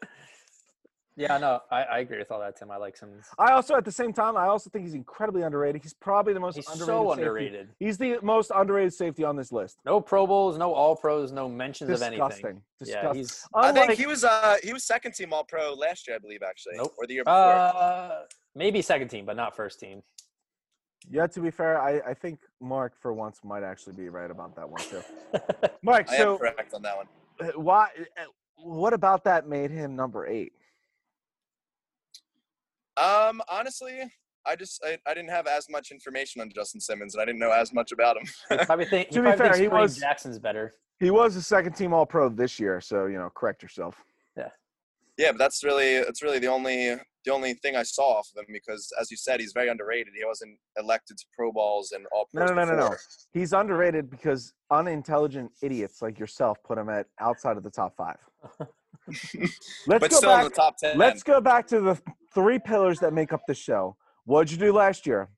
yeah, 1.16 1.38
no, 1.38 1.60
I, 1.70 1.82
I 1.84 1.98
agree 2.00 2.18
with 2.18 2.30
all 2.30 2.40
that, 2.40 2.56
Tim. 2.58 2.70
I 2.70 2.76
like 2.76 2.96
Simmons. 2.96 3.26
I 3.38 3.52
also, 3.52 3.74
at 3.74 3.84
the 3.84 3.92
same 3.92 4.12
time, 4.12 4.36
I 4.36 4.46
also 4.46 4.68
think 4.70 4.84
he's 4.84 4.94
incredibly 4.94 5.42
underrated. 5.42 5.82
He's 5.82 5.94
probably 5.94 6.34
the 6.34 6.40
most 6.40 6.56
He's 6.56 6.66
underrated. 6.68 6.86
so 6.86 7.08
safety. 7.08 7.22
underrated. 7.22 7.68
He's 7.78 7.98
the 7.98 8.18
most 8.22 8.52
underrated 8.54 8.92
safety 8.94 9.24
on 9.24 9.34
this 9.36 9.50
list. 9.52 9.78
No 9.84 10.00
Pro 10.00 10.26
Bowls, 10.26 10.58
no 10.58 10.72
All 10.74 10.94
Pros, 10.94 11.32
no 11.32 11.48
mentions 11.48 11.90
of 11.90 12.02
anything. 12.02 12.20
Disgusting. 12.28 12.62
Yeah, 12.80 12.84
Disgusting. 13.12 13.18
he's 13.18 13.44
I 13.54 13.68
Unlike, 13.70 13.86
think 13.88 13.98
he 14.00 14.06
was 14.06 14.24
uh 14.24 14.56
he 14.62 14.72
was 14.72 14.84
second 14.84 15.12
team 15.12 15.32
All 15.32 15.44
Pro 15.44 15.72
last 15.74 16.06
year, 16.06 16.16
I 16.16 16.18
believe, 16.18 16.42
actually, 16.46 16.74
Nope. 16.76 16.92
or 16.98 17.06
the 17.06 17.14
year 17.14 17.24
before. 17.24 17.34
uh, 17.34 18.22
maybe 18.54 18.82
second 18.82 19.08
team, 19.08 19.24
but 19.24 19.36
not 19.36 19.56
first 19.56 19.80
team. 19.80 20.02
Yeah, 21.08 21.26
to 21.28 21.40
be 21.40 21.50
fair, 21.52 21.80
I, 21.80 22.00
I 22.10 22.14
think 22.14 22.40
Mark 22.60 22.94
for 23.00 23.12
once 23.12 23.40
might 23.44 23.62
actually 23.62 23.94
be 23.94 24.08
right 24.08 24.30
about 24.30 24.56
that 24.56 24.68
one 24.68 24.82
too. 24.82 25.00
Mark, 25.82 26.08
I 26.10 26.16
am 26.16 26.20
so 26.20 26.38
correct 26.38 26.74
on 26.74 26.82
that 26.82 26.96
one. 26.96 27.06
uh, 27.40 27.52
why? 27.54 27.88
uh, 28.18 28.24
What 28.56 28.92
about 28.92 29.22
that 29.24 29.48
made 29.48 29.70
him 29.70 29.94
number 29.94 30.26
eight? 30.26 30.52
Um, 32.96 33.42
honestly, 33.50 34.00
I 34.46 34.56
just 34.56 34.82
I, 34.84 34.98
I 35.06 35.14
didn't 35.14 35.30
have 35.30 35.46
as 35.46 35.66
much 35.68 35.90
information 35.90 36.40
on 36.40 36.50
Justin 36.54 36.80
Simmons, 36.80 37.14
and 37.14 37.22
I 37.22 37.24
didn't 37.24 37.40
know 37.40 37.50
as 37.52 37.72
much 37.72 37.92
about 37.92 38.16
him. 38.16 38.26
Probably 38.66 38.86
think, 38.86 39.08
To 39.12 39.22
be 39.22 39.32
fair, 39.32 39.56
he 39.56 39.68
was- 39.68 39.98
Jackson's 39.98 40.38
better. 40.38 40.74
He 40.98 41.10
was 41.10 41.36
a 41.36 41.42
second 41.42 41.74
team 41.74 41.92
All 41.92 42.06
Pro 42.06 42.30
this 42.30 42.58
year, 42.58 42.80
so 42.80 43.04
you 43.06 43.18
know, 43.18 43.28
correct 43.34 43.62
yourself. 43.62 44.02
yeah, 44.36 44.48
yeah, 45.18 45.32
but 45.32 45.38
that's 45.38 45.62
really 45.62 45.98
that's 46.02 46.22
really 46.22 46.38
the 46.38 46.46
only 46.46 46.94
the 47.26 47.32
only 47.32 47.52
thing 47.54 47.76
I 47.76 47.82
saw 47.82 48.18
off 48.18 48.30
of 48.34 48.40
him 48.48 48.52
because, 48.52 48.90
as 48.98 49.10
you 49.10 49.16
said, 49.18 49.40
he's 49.40 49.52
very 49.52 49.68
underrated. 49.68 50.14
He 50.16 50.24
wasn't 50.24 50.56
elected 50.78 51.18
to 51.18 51.24
Pro 51.36 51.52
Bowls 51.52 51.92
and 51.92 52.06
all 52.12 52.28
Pro. 52.32 52.46
No, 52.46 52.54
no, 52.54 52.64
no, 52.64 52.76
no, 52.76 52.88
no. 52.88 52.94
He's 53.34 53.52
underrated 53.52 54.08
because 54.08 54.54
unintelligent 54.70 55.50
idiots 55.62 56.00
like 56.00 56.18
yourself 56.18 56.56
put 56.64 56.78
him 56.78 56.88
at 56.88 57.06
outside 57.20 57.56
of 57.58 57.62
the 57.62 57.70
top 57.70 57.94
five. 57.96 58.16
Let's 59.08 59.50
But 59.86 60.10
go 60.10 60.16
still 60.16 60.30
in 60.30 60.36
back. 60.36 60.44
the 60.44 60.50
top 60.56 60.76
ten. 60.78 60.96
Let's 60.98 61.22
go 61.22 61.40
back 61.40 61.66
to 61.68 61.80
the 61.80 62.00
three 62.36 62.58
pillars 62.60 63.00
that 63.00 63.12
make 63.12 63.32
up 63.32 63.40
the 63.48 63.54
show. 63.54 63.96
What'd 64.26 64.52
you 64.52 64.58
do 64.58 64.72
last 64.72 65.06
year? 65.06 65.28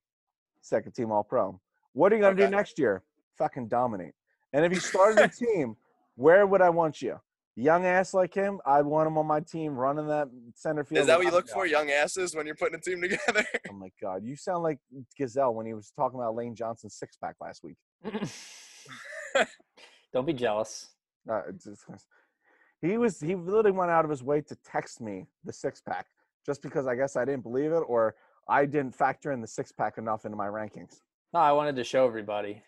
Second 0.61 0.93
team 0.93 1.13
All 1.13 1.23
Pro. 1.23 1.59
What 1.93 2.13
are 2.13 2.17
you 2.17 2.23
gonna 2.23 2.35
do 2.35 2.49
next 2.51 2.79
year? 2.79 3.03
Fucking 3.39 3.69
dominate. 3.69 4.13
And 4.53 4.65
if 4.67 4.73
you 4.73 4.81
started 4.81 5.25
a 5.25 5.29
team, 5.45 5.77
where 6.17 6.47
would 6.47 6.61
I 6.61 6.71
want 6.71 7.01
you? 7.01 7.19
Young 7.55 7.87
ass 7.87 8.15
like 8.15 8.35
him, 8.35 8.61
I'd 8.67 8.85
want 8.85 9.07
him 9.09 9.17
on 9.19 9.27
my 9.27 9.41
team 9.41 9.75
running 9.75 10.07
that 10.09 10.29
center 10.55 10.85
field. 10.85 11.01
Is 11.01 11.07
that 11.07 11.19
what 11.19 11.27
you 11.27 11.33
look 11.33 11.49
for, 11.49 11.67
young 11.67 11.91
asses, 11.91 12.35
when 12.37 12.47
you're 12.47 12.55
putting 12.55 12.77
a 12.77 12.81
team 12.81 13.01
together? 13.09 13.45
Oh 13.71 13.75
my 13.75 13.91
god, 14.01 14.23
you 14.25 14.37
sound 14.37 14.63
like 14.65 14.79
Gazelle 15.19 15.55
when 15.55 15.67
he 15.67 15.75
was 15.75 15.93
talking 15.95 16.19
about 16.19 16.35
Lane 16.35 16.55
Johnson's 16.55 16.95
six 16.95 17.17
pack 17.17 17.37
last 17.41 17.63
week. 17.65 17.77
Don't 20.13 20.27
be 20.27 20.33
jealous. 20.33 20.89
Uh, 21.31 21.43
just- 21.63 21.85
he 22.81 22.97
was 22.97 23.21
he 23.21 23.35
literally 23.35 23.73
went 23.73 23.91
out 23.91 24.05
of 24.05 24.11
his 24.11 24.23
way 24.23 24.41
to 24.41 24.57
text 24.65 25.01
me 25.01 25.27
the 25.45 25.53
six 25.53 25.81
pack 25.81 26.07
just 26.49 26.63
because 26.63 26.87
I 26.87 26.95
guess 26.97 27.15
I 27.15 27.25
didn't 27.27 27.43
believe 27.43 27.73
it 27.73 27.83
or 27.87 28.15
I 28.49 28.65
didn't 28.65 28.95
factor 28.95 29.31
in 29.33 29.41
the 29.43 29.47
six 29.47 29.71
pack 29.71 29.99
enough 29.99 30.25
into 30.25 30.37
my 30.37 30.47
rankings. 30.47 31.01
No, 31.35 31.41
I 31.41 31.53
wanted 31.53 31.77
to 31.77 31.85
show 31.85 32.07
everybody. 32.07 32.63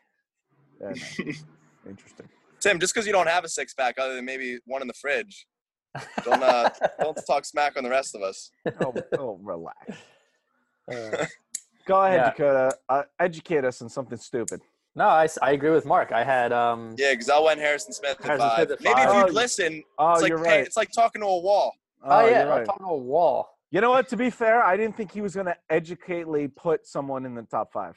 Yeah, 0.81 0.93
no. 1.19 1.25
Interesting. 1.91 2.29
Tim, 2.61 2.79
just 2.79 2.93
because 2.93 3.07
you 3.07 3.13
don't 3.15 3.27
have 3.29 3.43
a 3.43 3.49
six 3.49 3.73
pack, 3.73 3.99
other 3.99 4.15
than 4.15 4.27
maybe 4.27 4.59
one 4.67 4.83
in 4.83 4.89
the 4.89 4.93
fridge, 4.95 5.47
don't 6.25 6.43
uh, 6.43 6.69
don't 7.01 7.19
talk 7.27 7.47
smack 7.47 7.79
on 7.79 7.85
the 7.85 7.89
rest 7.91 8.15
of 8.15 8.21
us. 8.21 8.51
Oh, 8.85 8.95
oh 9.19 9.41
relax. 9.43 9.97
Uh, 10.93 11.25
Go 11.87 12.05
ahead, 12.05 12.19
Yeah. 12.21 12.31
Dakota. 12.31 12.77
Uh, 12.91 13.03
educate 13.19 13.65
us 13.65 13.81
on 13.81 13.89
something 13.89 14.19
stupid. 14.19 14.61
no, 14.95 15.07
I, 15.07 15.27
I 15.41 15.53
agree 15.53 15.71
with 15.71 15.87
Mark. 15.87 16.13
I 16.13 16.23
had 16.23 16.53
um 16.53 16.95
Yeah, 16.99 17.13
because 17.13 17.31
I 17.31 17.39
went 17.41 17.59
Harrison 17.59 17.95
Smith 17.95 18.17
at 18.21 18.27
Harrison 18.27 18.49
five. 18.51 18.67
Smith 18.67 18.71
at 18.73 18.83
Maybe 18.83 19.01
if 19.01 19.15
you'd 19.27 19.35
listen, 19.35 19.83
Oh, 19.99 20.13
it's 20.13 20.23
like 20.23 20.29
you're 20.29 20.45
hey, 20.45 20.61
it's 20.61 20.77
like 20.77 20.93
talking 20.93 21.23
to 21.23 21.27
a 21.29 21.41
wall. 21.41 21.73
oh, 22.05 22.27
yeah, 22.27 22.43
you're 22.43 22.53
I'm 22.53 22.59
right. 22.59 22.67
talking 22.67 22.85
to 22.87 22.93
a 22.93 22.97
wall. 22.99 23.49
You 23.71 23.81
know 23.81 23.91
what? 23.91 24.09
To 24.09 24.17
be 24.17 24.31
fair, 24.31 24.63
I 24.63 24.77
didn't 24.77 24.97
think 24.97 25.13
he 25.13 25.21
was 25.21 25.35
going 25.35 25.47
to 25.47 25.57
educately 25.69 26.49
put 26.49 26.87
someone 26.87 27.25
in 27.25 27.35
the 27.35 27.43
top 27.43 27.73
five. 27.73 27.97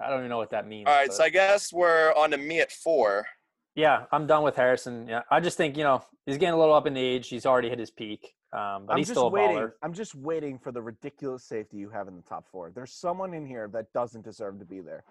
I 0.00 0.10
don't 0.10 0.18
even 0.20 0.28
know 0.30 0.36
what 0.38 0.50
that 0.50 0.66
means. 0.66 0.86
All 0.86 0.94
right, 0.94 1.06
but- 1.08 1.14
so 1.16 1.24
I 1.24 1.28
guess 1.30 1.72
we're 1.72 2.12
on 2.14 2.30
to 2.32 2.36
me 2.38 2.60
at 2.60 2.70
four. 2.72 3.26
yeah, 3.74 4.04
I'm 4.12 4.26
done 4.26 4.42
with 4.42 4.56
Harrison. 4.56 5.06
Yeah, 5.08 5.22
I 5.30 5.40
just 5.40 5.56
think 5.56 5.76
you 5.76 5.84
know 5.84 6.04
he's 6.26 6.36
getting 6.36 6.54
a 6.54 6.58
little 6.58 6.74
up 6.74 6.86
in 6.86 6.96
age. 6.96 7.28
He's 7.28 7.46
already 7.46 7.68
hit 7.70 7.78
his 7.78 7.90
peak, 7.90 8.34
um, 8.52 8.86
but 8.86 8.92
I'm 8.92 8.98
he's 8.98 9.06
just 9.08 9.18
still 9.18 9.28
a 9.28 9.30
waiting. 9.30 9.56
baller. 9.56 9.72
I'm 9.82 9.92
just 9.94 10.14
waiting 10.14 10.58
for 10.58 10.70
the 10.72 10.82
ridiculous 10.82 11.44
safety 11.44 11.78
you 11.78 11.88
have 11.90 12.08
in 12.08 12.16
the 12.16 12.22
top 12.22 12.44
four. 12.50 12.70
There's 12.74 12.92
someone 12.92 13.32
in 13.34 13.46
here 13.46 13.68
that 13.72 13.92
doesn't 13.92 14.24
deserve 14.24 14.58
to 14.58 14.64
be 14.64 14.80
there. 14.80 15.04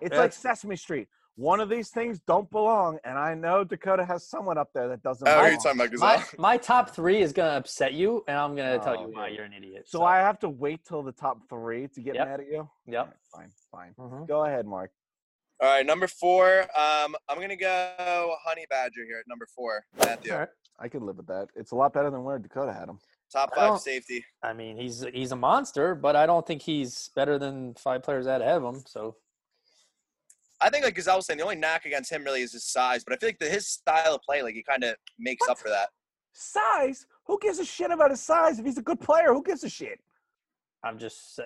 It's 0.00 0.14
Yeah. 0.14 0.20
like 0.20 0.32
Sesame 0.32 0.76
Street. 0.76 1.08
One 1.38 1.60
of 1.60 1.68
these 1.68 1.90
things 1.90 2.18
don't 2.26 2.50
belong, 2.50 2.98
and 3.04 3.16
I 3.16 3.32
know 3.34 3.62
Dakota 3.62 4.04
has 4.04 4.26
someone 4.28 4.58
up 4.58 4.72
there 4.74 4.88
that 4.88 5.04
doesn't 5.04 5.26
Oh, 5.28 5.30
who 5.30 5.36
are 5.38 5.42
belong. 5.44 5.52
you 5.52 5.86
talking 5.86 5.96
about, 5.96 6.34
My 6.38 6.52
my 6.54 6.56
top 6.56 6.90
three 6.90 7.22
is 7.22 7.32
gonna 7.32 7.56
upset 7.58 7.92
you, 7.92 8.24
and 8.26 8.36
I'm 8.36 8.56
gonna 8.56 8.80
tell 8.80 8.98
Oh, 8.98 9.02
you 9.06 9.14
why 9.14 9.28
yeah. 9.28 9.34
you're 9.36 9.44
an 9.44 9.52
idiot. 9.52 9.88
so 9.88 10.02
I 10.02 10.18
have 10.18 10.40
to 10.40 10.48
wait 10.48 10.84
till 10.84 11.04
the 11.04 11.12
top 11.12 11.38
three 11.48 11.86
to 11.94 12.00
get 12.00 12.16
Yep. 12.16 12.26
mad 12.26 12.40
at 12.40 12.46
you. 12.48 12.68
yep. 12.86 13.16
Fine, 13.32 13.52
fine. 13.70 13.94
Mhm. 13.96 14.26
Go 14.26 14.44
ahead, 14.46 14.66
Mark. 14.66 14.90
All 15.60 15.68
right, 15.68 15.86
number 15.86 16.08
four. 16.08 16.62
Um, 16.76 17.14
I'm 17.28 17.40
gonna 17.40 17.54
go 17.56 18.34
Honey 18.44 18.66
Badger 18.68 19.04
here 19.04 19.20
at 19.20 19.28
number 19.28 19.46
four. 19.46 19.86
Mathieu, 19.96 20.32
All 20.32 20.38
right. 20.40 20.48
I 20.80 20.88
can 20.88 21.06
live 21.06 21.18
with 21.18 21.28
that. 21.28 21.50
It's 21.54 21.70
a 21.70 21.76
lot 21.76 21.92
better 21.92 22.10
than 22.10 22.24
where 22.24 22.40
Dakota 22.40 22.72
had 22.72 22.88
him. 22.88 22.98
top 23.30 23.54
five 23.54 23.68
don't- 23.68 23.78
safety. 23.78 24.24
I 24.42 24.54
mean, 24.54 24.76
he's 24.76 25.02
he's 25.12 25.30
a 25.30 25.36
monster, 25.36 25.94
but 25.94 26.16
I 26.16 26.26
don't 26.26 26.44
think 26.46 26.62
he's 26.62 27.10
better 27.10 27.38
than 27.38 27.74
five 27.74 28.02
players 28.02 28.24
that 28.24 28.40
have 28.40 28.64
him. 28.64 28.82
So 28.86 29.16
I 30.60 30.70
think 30.70 30.84
like 30.84 30.94
Gazelle 30.94 31.16
was 31.16 31.26
saying, 31.26 31.38
the 31.38 31.44
only 31.44 31.56
knock 31.56 31.84
against 31.84 32.10
him 32.10 32.24
really 32.24 32.42
is 32.42 32.52
his 32.52 32.64
size, 32.64 33.04
but 33.04 33.12
I 33.12 33.16
feel 33.16 33.28
like 33.28 33.38
the, 33.38 33.48
his 33.48 33.68
style 33.68 34.14
of 34.14 34.22
play, 34.22 34.42
like 34.42 34.54
he 34.54 34.62
kind 34.62 34.82
of 34.84 34.96
makes 35.18 35.42
What? 35.46 35.50
up 35.52 35.58
for 35.58 35.68
that. 35.68 35.88
Size? 36.32 37.06
Who 37.26 37.38
gives 37.40 37.58
a 37.58 37.64
shit 37.64 37.90
about 37.90 38.10
his 38.10 38.20
size? 38.20 38.58
If 38.58 38.64
he's 38.64 38.78
a 38.78 38.82
good 38.82 39.00
player, 39.00 39.32
who 39.32 39.42
gives 39.42 39.62
a 39.64 39.68
shit? 39.68 40.00
I'm 40.84 40.98
just 40.98 41.38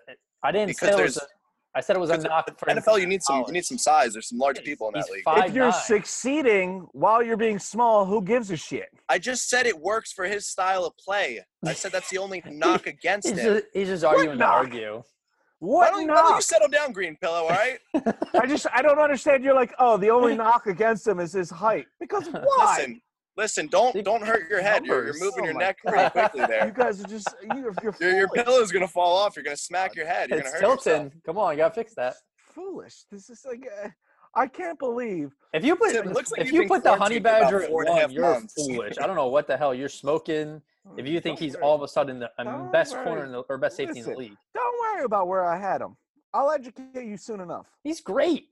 I 0.43 0.53
didn't 0.53 0.69
Because 0.69 0.89
say 0.91 1.01
it 1.01 1.03
was. 1.03 1.15
there's- 1.15 1.31
A, 1.31 1.79
I 1.79 1.81
said 1.81 1.97
it 1.97 2.01
was 2.01 2.11
a 2.11 2.19
knock 2.19 2.59
for 2.59 2.67
NFL, 2.67 3.01
you 3.01 3.07
need 3.07 3.23
some, 3.23 3.45
you 3.47 3.53
need 3.55 3.65
some 3.65 3.79
size. 3.79 4.13
There's 4.13 4.29
some 4.29 4.39
large 4.39 4.59
He's- 4.59 4.67
people 4.69 4.89
in 4.89 4.95
he's 4.95 5.07
that 5.07 5.13
league. 5.13 5.25
Five 5.25 5.49
if 5.49 5.55
you're 5.55 5.71
nine. 5.71 5.81
succeeding 5.81 6.87
while 6.93 7.23
you're 7.23 7.39
being 7.39 7.59
small, 7.59 8.05
who 8.05 8.21
gives 8.23 8.51
a 8.51 8.57
shit? 8.59 8.89
I 9.09 9.19
just 9.19 9.49
said 9.49 9.65
it 9.67 9.79
works 9.79 10.13
for 10.13 10.27
his 10.27 10.47
style 10.47 10.85
of 10.85 10.95
play. 10.99 11.41
I 11.65 11.73
said 11.73 11.91
that's 11.93 12.11
the 12.11 12.19
only 12.19 12.43
knock 12.51 12.87
against 12.87 13.29
He's 13.29 13.39
him. 13.39 13.55
just, 13.55 13.65
he's 13.73 13.89
just 13.89 14.05
arguing 14.05 14.31
to 14.33 14.37
knock? 14.37 14.53
argue. 14.55 15.03
What 15.63 15.93
Why 15.93 16.01
don't, 16.01 16.09
why 16.09 16.17
don't 16.23 16.35
you 16.37 16.43
settle 16.43 16.67
down, 16.69 16.91
Green 16.91 17.15
Pillow? 17.17 17.45
All 17.45 17.49
right. 17.51 17.79
I 18.35 18.47
just 18.49 18.67
I 18.75 18.83
don't 18.83 18.99
understand. 18.99 19.45
You're 19.45 19.55
like, 19.55 19.73
oh, 19.79 19.97
the 19.97 20.11
only 20.11 20.35
knock 20.35 20.67
against 20.67 21.07
him 21.07 21.21
is 21.21 21.33
his 21.33 21.51
height. 21.51 21.87
Because 22.01 22.27
why? 22.33 22.75
Listen, 22.79 23.01
listen. 23.37 23.67
Don't 23.69 24.05
don't 24.05 24.25
hurt 24.27 24.51
your 24.51 24.61
head. 24.61 24.85
You're, 24.85 25.05
you're 25.05 25.19
moving 25.21 25.43
Oh 25.43 25.45
your 25.45 25.55
neck 25.55 25.79
pretty 25.87 26.11
quickly 26.11 26.47
there. 26.47 26.67
you 26.67 26.73
guys 26.73 27.01
are 27.01 27.07
just 27.07 27.29
you're, 27.45 27.73
you're 27.81 27.95
Your 28.01 28.17
your 28.17 28.29
foolish. 28.29 28.45
pillow's 28.45 28.73
gonna 28.73 28.89
fall 28.89 29.17
off. 29.17 29.37
You're 29.37 29.45
gonna 29.45 29.57
smack 29.57 29.95
your 29.95 30.07
head. 30.07 30.31
You're 30.31 30.41
It's 30.41 30.49
gonna 30.53 30.67
hurt 30.67 30.83
tilting. 30.83 31.05
yourself. 31.05 31.23
Come 31.25 31.39
on, 31.39 31.53
you 31.53 31.59
gotta 31.59 31.75
fix 31.75 31.95
that. 31.95 32.15
foolish. 32.53 33.05
This 33.13 33.31
is 33.31 33.45
like 33.47 33.65
uh, 33.85 33.89
I 34.35 34.49
can't 34.49 34.81
believe. 34.81 35.31
If 35.55 35.65
you 35.65 35.77
put 35.77 35.95
looks 36.07 36.33
like 36.33 36.41
if 36.41 36.47
you've 36.49 36.55
you 36.55 36.61
been 36.63 36.69
put 36.71 36.83
the 36.83 36.97
honey 36.97 37.21
quarantined 37.21 37.23
for 37.23 37.29
about 37.29 37.43
badger 37.45 37.63
at 37.63 37.69
four 37.71 37.83
and 37.85 37.91
one, 37.91 38.11
you're 38.11 38.23
months. 38.33 38.55
foolish. 38.55 38.95
I 39.01 39.07
don't 39.07 39.15
know 39.15 39.29
what 39.37 39.47
the 39.47 39.57
hell 39.57 39.73
you're 39.73 39.89
smoking. 39.89 40.61
If 40.97 41.07
you 41.07 41.21
think 41.21 41.39
Don't 41.39 41.45
he's 41.45 41.55
worry. 41.55 41.63
all 41.63 41.77
of 41.77 41.83
a 41.83 41.87
sudden 41.87 42.19
the 42.19 42.33
um, 42.39 42.47
Don't 42.47 42.73
best 42.73 42.95
worry. 42.95 43.05
corner 43.05 43.25
in 43.27 43.31
the, 43.31 43.39
or 43.49 43.57
best 43.57 43.77
safety 43.77 44.01
in 44.01 44.05
the 44.05 44.17
league, 44.17 44.37
Don't 44.53 44.72
worry 44.95 45.05
about 45.05 45.28
where 45.28 45.45
I 45.45 45.59
had 45.59 45.80
him. 45.80 45.97
I'll 46.34 46.51
educate 46.51 47.05
you 47.05 47.16
soon 47.16 47.40
enough. 47.40 47.66
he's 47.84 48.01
great, 48.01 48.49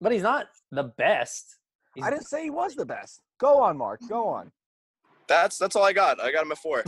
but 0.00 0.12
he's 0.12 0.22
not 0.22 0.46
the 0.70 0.84
best. 0.84 1.58
He's 1.94 2.04
I 2.04 2.10
didn't 2.10 2.26
say 2.26 2.44
he 2.44 2.50
was 2.50 2.74
the 2.74 2.86
best. 2.86 3.22
Go 3.38 3.60
on, 3.60 3.76
Mark. 3.76 4.00
Go 4.08 4.28
on. 4.28 4.50
That's 5.28 5.56
that's 5.56 5.76
all 5.76 5.84
I 5.84 5.92
got. 5.92 6.20
I 6.20 6.32
got 6.32 6.44
him 6.44 6.52
at 6.52 6.58
four. 6.58 6.84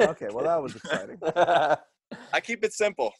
Okay, 0.00 0.28
well 0.30 0.44
that 0.44 0.62
was 0.62 0.76
exciting. 0.76 1.18
I 2.32 2.40
keep 2.42 2.64
it 2.64 2.72
simple. 2.72 3.12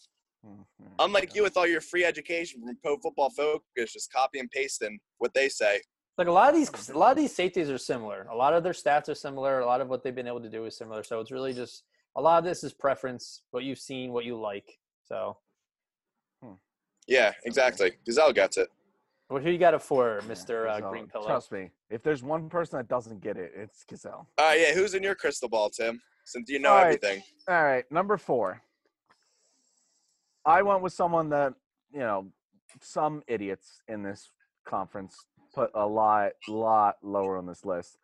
Hmm, 0.45 0.63
hmm. 0.81 0.89
Unlike 0.99 1.35
you 1.35 1.43
with 1.43 1.57
all 1.57 1.67
your 1.67 1.81
free 1.81 2.05
education 2.05 2.61
from 2.61 2.77
Pro 2.83 2.97
Football 2.99 3.31
Focus, 3.31 3.93
just 3.93 4.13
copy 4.13 4.39
and 4.39 4.51
pasting 4.51 4.99
what 5.19 5.33
they 5.35 5.49
say. 5.49 5.81
Like 6.17 6.27
a 6.27 6.33
lot 6.33 6.51
of 6.51 6.57
these, 6.57 6.89
a 6.89 6.99
lot 6.99 7.13
of 7.13 7.17
these 7.17 7.35
safeties 7.35 7.71
are 7.71 7.79
similar. 7.79 8.27
A 8.31 8.35
lot 8.35 8.53
of 8.53 8.65
their 8.65 8.73
stats 8.73 9.09
are 9.09 9.15
similar. 9.15 9.61
A 9.61 9.67
lot 9.67 9.81
of 9.81 9.89
what 9.89 10.03
they've 10.03 10.15
been 10.15 10.27
able 10.27 10.41
to 10.41 10.51
do 10.51 10.65
is 10.65 10.77
similar. 10.77 11.05
So 11.05 11.21
it's 11.21 11.31
really 11.31 11.55
just 11.55 11.85
a 12.17 12.21
lot 12.21 12.39
of 12.39 12.45
this 12.45 12.65
is 12.65 12.75
preference, 12.75 13.43
what 13.53 13.63
you've 13.63 13.79
seen, 13.79 14.13
what 14.13 14.25
you 14.25 14.37
like. 14.39 14.79
So, 15.09 15.39
Yeah, 17.07 17.33
exactly. 17.45 17.93
Gazelle 18.05 18.33
gets 18.33 18.59
it. 18.59 18.69
Well, 19.31 19.43
who 19.43 19.51
you 19.51 19.59
got 19.59 19.75
it 19.75 19.83
for, 19.83 20.19
Yeah, 20.23 20.29
Mister 20.29 20.69
uh, 20.69 20.81
Green 20.81 21.07
Pillow? 21.07 21.27
Trust 21.27 21.53
me, 21.53 21.71
if 21.91 22.03
there's 22.03 22.23
one 22.23 22.49
person 22.49 22.79
that 22.79 22.89
doesn't 22.89 23.21
get 23.21 23.37
it, 23.37 23.53
it's 23.55 23.85
Gazelle. 23.85 24.27
All 24.39 24.47
right, 24.47 24.61
yeah. 24.61 24.75
Who's 24.75 24.95
in 24.95 25.03
your 25.03 25.15
crystal 25.15 25.49
ball, 25.49 25.71
Tim? 25.71 26.01
Since 26.25 26.51
you 26.51 26.59
know 26.59 26.71
All 26.71 26.77
right. 26.77 26.87
everything. 26.87 27.23
All 27.49 27.63
right, 27.63 27.91
number 27.91 28.17
four. 28.19 28.61
I 30.45 30.63
went 30.63 30.83
with 30.83 30.93
someone 30.93 31.31
that 31.31 31.55
you 31.93 32.01
know 32.01 32.27
some 32.83 33.23
idiots 33.27 33.81
in 33.89 34.03
this 34.03 34.31
conference 34.67 35.17
put 35.55 35.71
a 35.75 35.87
lot, 35.87 36.33
lot 36.47 36.97
lower 37.03 37.39
on 37.39 37.47
this 37.47 37.65
list. 37.65 37.99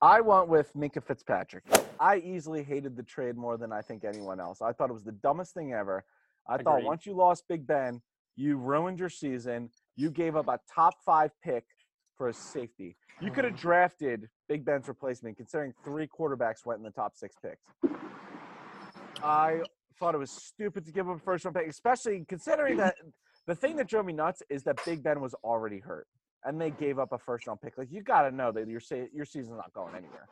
I 0.00 0.20
went 0.20 0.48
with 0.48 0.72
Minkah 0.74 1.02
Fitzpatrick. 1.02 1.62
I 2.00 2.16
easily 2.16 2.64
hated 2.64 2.96
the 2.96 3.04
trade 3.04 3.36
more 3.36 3.56
than 3.56 3.72
I 3.72 3.82
think 3.82 4.04
anyone 4.04 4.40
else. 4.40 4.60
I 4.60 4.72
thought 4.72 4.90
it 4.90 4.92
was 4.92 5.04
the 5.04 5.12
dumbest 5.12 5.54
thing 5.54 5.72
ever. 5.72 6.04
I 6.48 6.58
thought 6.58 6.78
Agreed. 6.78 6.86
once 6.86 7.06
you 7.06 7.14
lost 7.14 7.44
Big 7.48 7.66
Ben, 7.66 8.00
you 8.36 8.56
ruined 8.56 8.98
your 8.98 9.08
season. 9.08 9.70
You 9.96 10.10
gave 10.10 10.36
up 10.36 10.48
a 10.48 10.58
top 10.74 10.94
five 11.04 11.30
pick 11.42 11.64
for 12.16 12.28
a 12.28 12.32
safety. 12.32 12.96
You 13.20 13.30
could 13.30 13.44
have 13.44 13.54
mm-hmm. 13.54 13.62
drafted 13.62 14.28
Big 14.48 14.64
Ben's 14.64 14.88
replacement, 14.88 15.36
considering 15.36 15.72
three 15.84 16.08
quarterbacks 16.08 16.64
went 16.64 16.78
in 16.78 16.84
the 16.84 16.90
top 16.90 17.14
six 17.14 17.36
picks. 17.40 17.94
I 19.22 19.60
thought 19.98 20.14
it 20.14 20.18
was 20.18 20.30
stupid 20.30 20.84
to 20.86 20.92
give 20.92 21.08
up 21.08 21.16
a 21.16 21.20
first 21.20 21.44
round 21.44 21.54
pick, 21.54 21.68
especially 21.68 22.24
considering 22.28 22.76
that 22.78 22.96
the 23.46 23.54
thing 23.54 23.76
that 23.76 23.88
drove 23.88 24.06
me 24.06 24.12
nuts 24.12 24.42
is 24.50 24.64
that 24.64 24.84
Big 24.84 25.02
Ben 25.02 25.20
was 25.20 25.34
already 25.44 25.78
hurt, 25.78 26.06
and 26.44 26.60
they 26.60 26.70
gave 26.70 26.98
up 26.98 27.12
a 27.12 27.18
first 27.18 27.46
round 27.46 27.60
pick. 27.60 27.78
Like 27.78 27.88
you 27.90 28.02
got 28.02 28.22
to 28.22 28.34
know 28.34 28.50
that 28.52 28.66
your 28.66 28.80
se- 28.80 29.10
your 29.12 29.24
season's 29.24 29.56
not 29.56 29.72
going 29.72 29.94
anywhere. 29.94 30.28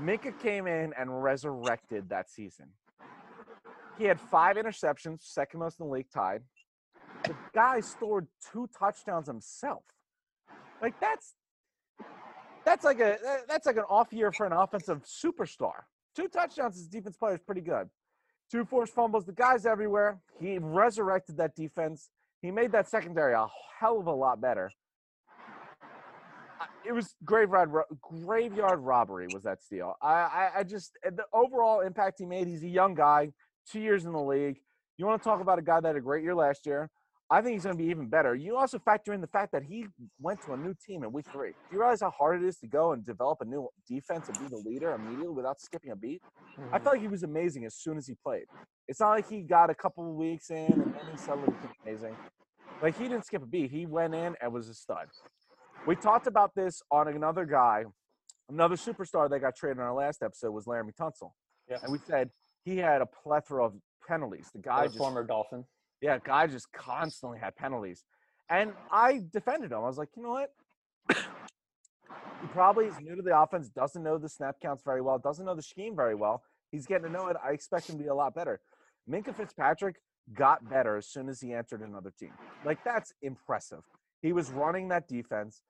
Minkah 0.00 0.38
came 0.40 0.66
in 0.66 0.92
and 0.98 1.22
resurrected 1.22 2.08
that 2.08 2.28
season. 2.28 2.66
He 3.98 4.04
had 4.04 4.20
five 4.20 4.56
interceptions, 4.56 5.20
second 5.22 5.60
most 5.60 5.78
in 5.80 5.86
the 5.86 5.92
league, 5.92 6.10
tied. 6.12 6.42
The 7.24 7.34
guy 7.54 7.80
scored 7.80 8.26
two 8.52 8.68
touchdowns 8.76 9.26
himself. 9.26 9.84
Like 10.82 10.98
that's 11.00 11.34
that's 12.64 12.84
like 12.84 13.00
a 13.00 13.16
that's 13.48 13.66
like 13.66 13.76
an 13.76 13.84
off 13.88 14.12
year 14.12 14.32
for 14.32 14.46
an 14.46 14.52
offensive 14.52 15.02
superstar. 15.04 15.84
Two 16.16 16.28
touchdowns 16.28 16.78
as 16.78 16.86
a 16.86 16.90
defense 16.90 17.16
player 17.16 17.34
is 17.34 17.40
pretty 17.40 17.60
good. 17.60 17.88
Two 18.50 18.64
forced 18.64 18.94
fumbles. 18.94 19.24
The 19.24 19.32
guy's 19.32 19.66
everywhere. 19.66 20.20
He 20.40 20.58
resurrected 20.58 21.36
that 21.38 21.54
defense. 21.54 22.10
He 22.42 22.50
made 22.50 22.72
that 22.72 22.88
secondary 22.88 23.34
a 23.34 23.46
hell 23.80 23.98
of 23.98 24.06
a 24.06 24.12
lot 24.12 24.40
better. 24.40 24.70
It 26.86 26.92
was 26.92 27.14
graveyard 27.24 27.70
graveyard 28.02 28.80
robbery 28.80 29.26
was 29.32 29.44
that 29.44 29.62
steal. 29.62 29.94
I, 30.02 30.12
I 30.12 30.50
I 30.58 30.62
just 30.64 30.92
eh, 31.04 31.10
the 31.10 31.24
overall 31.32 31.80
impact 31.80 32.18
he 32.18 32.26
made. 32.26 32.46
He's 32.46 32.62
a 32.62 32.68
young 32.68 32.94
guy, 32.94 33.32
two 33.70 33.80
years 33.80 34.04
in 34.04 34.12
the 34.12 34.20
league. 34.20 34.58
You 34.96 35.06
want 35.06 35.22
to 35.22 35.28
talk 35.28 35.40
about 35.40 35.58
a 35.58 35.62
guy 35.62 35.80
that 35.80 35.88
had 35.88 35.96
a 35.96 36.00
great 36.00 36.22
year 36.22 36.34
last 36.34 36.66
year? 36.66 36.90
I 37.30 37.40
think 37.40 37.54
he's 37.54 37.64
going 37.64 37.76
to 37.76 37.82
be 37.82 37.88
even 37.88 38.06
better. 38.08 38.34
You 38.34 38.56
also 38.56 38.78
factor 38.78 39.12
in 39.12 39.20
the 39.20 39.26
fact 39.26 39.52
that 39.52 39.62
he 39.62 39.86
went 40.20 40.42
to 40.42 40.52
a 40.52 40.56
new 40.56 40.74
team 40.86 41.04
in 41.04 41.12
week 41.12 41.24
three. 41.32 41.50
Do 41.50 41.56
you 41.72 41.78
realize 41.80 42.02
how 42.02 42.10
hard 42.10 42.42
it 42.42 42.46
is 42.46 42.58
to 42.58 42.66
go 42.66 42.92
and 42.92 43.04
develop 43.04 43.38
a 43.40 43.46
new 43.46 43.66
defense 43.88 44.28
and 44.28 44.38
be 44.38 44.46
the 44.46 44.62
leader 44.68 44.92
immediately 44.92 45.32
without 45.32 45.58
skipping 45.58 45.90
a 45.90 45.96
beat? 45.96 46.20
I 46.24 46.60
mm-hmm. 46.60 46.70
felt 46.84 46.96
like 46.96 47.00
he 47.00 47.08
was 47.08 47.22
amazing 47.22 47.64
as 47.64 47.74
soon 47.74 47.96
as 47.96 48.06
he 48.06 48.14
played. 48.22 48.44
It's 48.88 49.00
not 49.00 49.10
like 49.10 49.28
he 49.28 49.40
got 49.40 49.70
a 49.70 49.74
couple 49.74 50.08
of 50.08 50.14
weeks 50.14 50.50
in 50.50 50.70
and 50.70 50.94
then 50.94 51.00
he 51.10 51.16
suddenly 51.16 51.46
became 51.46 51.74
amazing. 51.86 52.16
Like 52.82 52.98
he 52.98 53.04
didn't 53.04 53.24
skip 53.24 53.42
a 53.42 53.46
beat. 53.46 53.70
He 53.70 53.86
went 53.86 54.14
in 54.14 54.36
and 54.42 54.52
was 54.52 54.68
a 54.68 54.74
stud. 54.74 55.06
We 55.86 55.96
talked 55.96 56.26
about 56.26 56.52
this 56.54 56.82
on 56.90 57.08
another 57.08 57.46
guy, 57.46 57.84
another 58.50 58.76
superstar 58.76 59.30
that 59.30 59.40
got 59.40 59.56
traded 59.56 59.78
in 59.78 59.82
our 59.82 59.94
last 59.94 60.22
episode 60.22 60.50
was 60.50 60.66
Laremy 60.66 60.92
Tunsil. 61.00 61.30
Yeah. 61.68 61.78
And 61.82 61.90
we 61.90 61.98
said 62.06 62.30
he 62.64 62.76
had 62.78 63.00
a 63.00 63.06
plethora 63.06 63.64
of 63.64 63.74
penalties. 64.06 64.50
The 64.54 64.60
guy 64.60 64.86
just 64.86 64.98
former 64.98 65.24
Dolphin. 65.24 65.64
yeah, 66.00 66.18
guy 66.22 66.46
just 66.46 66.72
constantly 66.72 67.38
had 67.38 67.54
penalties. 67.56 68.04
And 68.50 68.72
I 68.90 69.22
defended 69.32 69.72
him. 69.72 69.78
I 69.78 69.86
was 69.86 69.98
like, 69.98 70.10
you 70.16 70.22
know 70.22 70.30
what? 70.30 70.50
he 71.10 72.48
probably 72.52 72.86
is 72.86 72.94
new 73.00 73.16
to 73.16 73.22
the 73.22 73.38
offense, 73.38 73.68
doesn't 73.68 74.02
know 74.02 74.18
the 74.18 74.28
snap 74.28 74.56
counts 74.60 74.82
very 74.84 75.00
well, 75.00 75.18
doesn't 75.18 75.44
know 75.46 75.54
the 75.54 75.62
scheme 75.62 75.96
very 75.96 76.14
well. 76.14 76.42
He's 76.70 76.86
getting 76.86 77.06
to 77.06 77.10
know 77.12 77.28
it. 77.28 77.36
I 77.42 77.52
expect 77.52 77.88
him 77.88 77.96
to 77.98 78.02
be 78.02 78.08
a 78.08 78.14
lot 78.14 78.34
better. 78.34 78.60
Minkah 79.10 79.34
Fitzpatrick 79.34 79.96
got 80.32 80.68
better 80.68 80.96
as 80.96 81.06
soon 81.06 81.28
as 81.28 81.40
he 81.40 81.52
entered 81.52 81.80
another 81.82 82.12
team. 82.18 82.32
Like, 82.64 82.82
that's 82.84 83.12
impressive. 83.22 83.82
He 84.22 84.32
was 84.32 84.50
running 84.50 84.88
that 84.88 85.06
defense. 85.08 85.62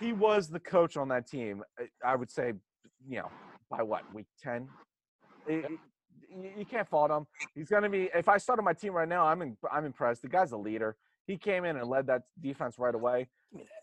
He 0.00 0.12
was 0.12 0.48
the 0.48 0.60
coach 0.60 0.96
on 0.96 1.08
that 1.08 1.26
team. 1.26 1.62
I- 2.04 2.16
would 2.16 2.30
say, 2.30 2.52
you 3.06 3.18
know, 3.18 3.30
by 3.70 3.82
what, 3.82 4.02
week 4.14 4.26
10? 4.42 4.68
It- 5.46 5.64
it- 5.64 5.80
you 6.40 6.50
you 6.58 6.64
can't 6.64 6.88
fault 6.88 7.10
him. 7.10 7.26
He's 7.54 7.68
gonna 7.68 7.88
be. 7.88 8.10
If 8.14 8.28
I 8.28 8.38
started 8.38 8.62
my 8.62 8.72
team 8.72 8.92
right 8.92 9.08
now, 9.08 9.26
I'm 9.26 9.42
in, 9.42 9.56
I'm 9.70 9.84
impressed. 9.84 10.22
The 10.22 10.28
guy's 10.28 10.52
a 10.52 10.56
leader. 10.56 10.96
He 11.26 11.36
came 11.38 11.64
in 11.64 11.76
and 11.76 11.88
led 11.88 12.06
that 12.08 12.22
defense 12.40 12.78
right 12.78 12.94
away. 12.94 13.28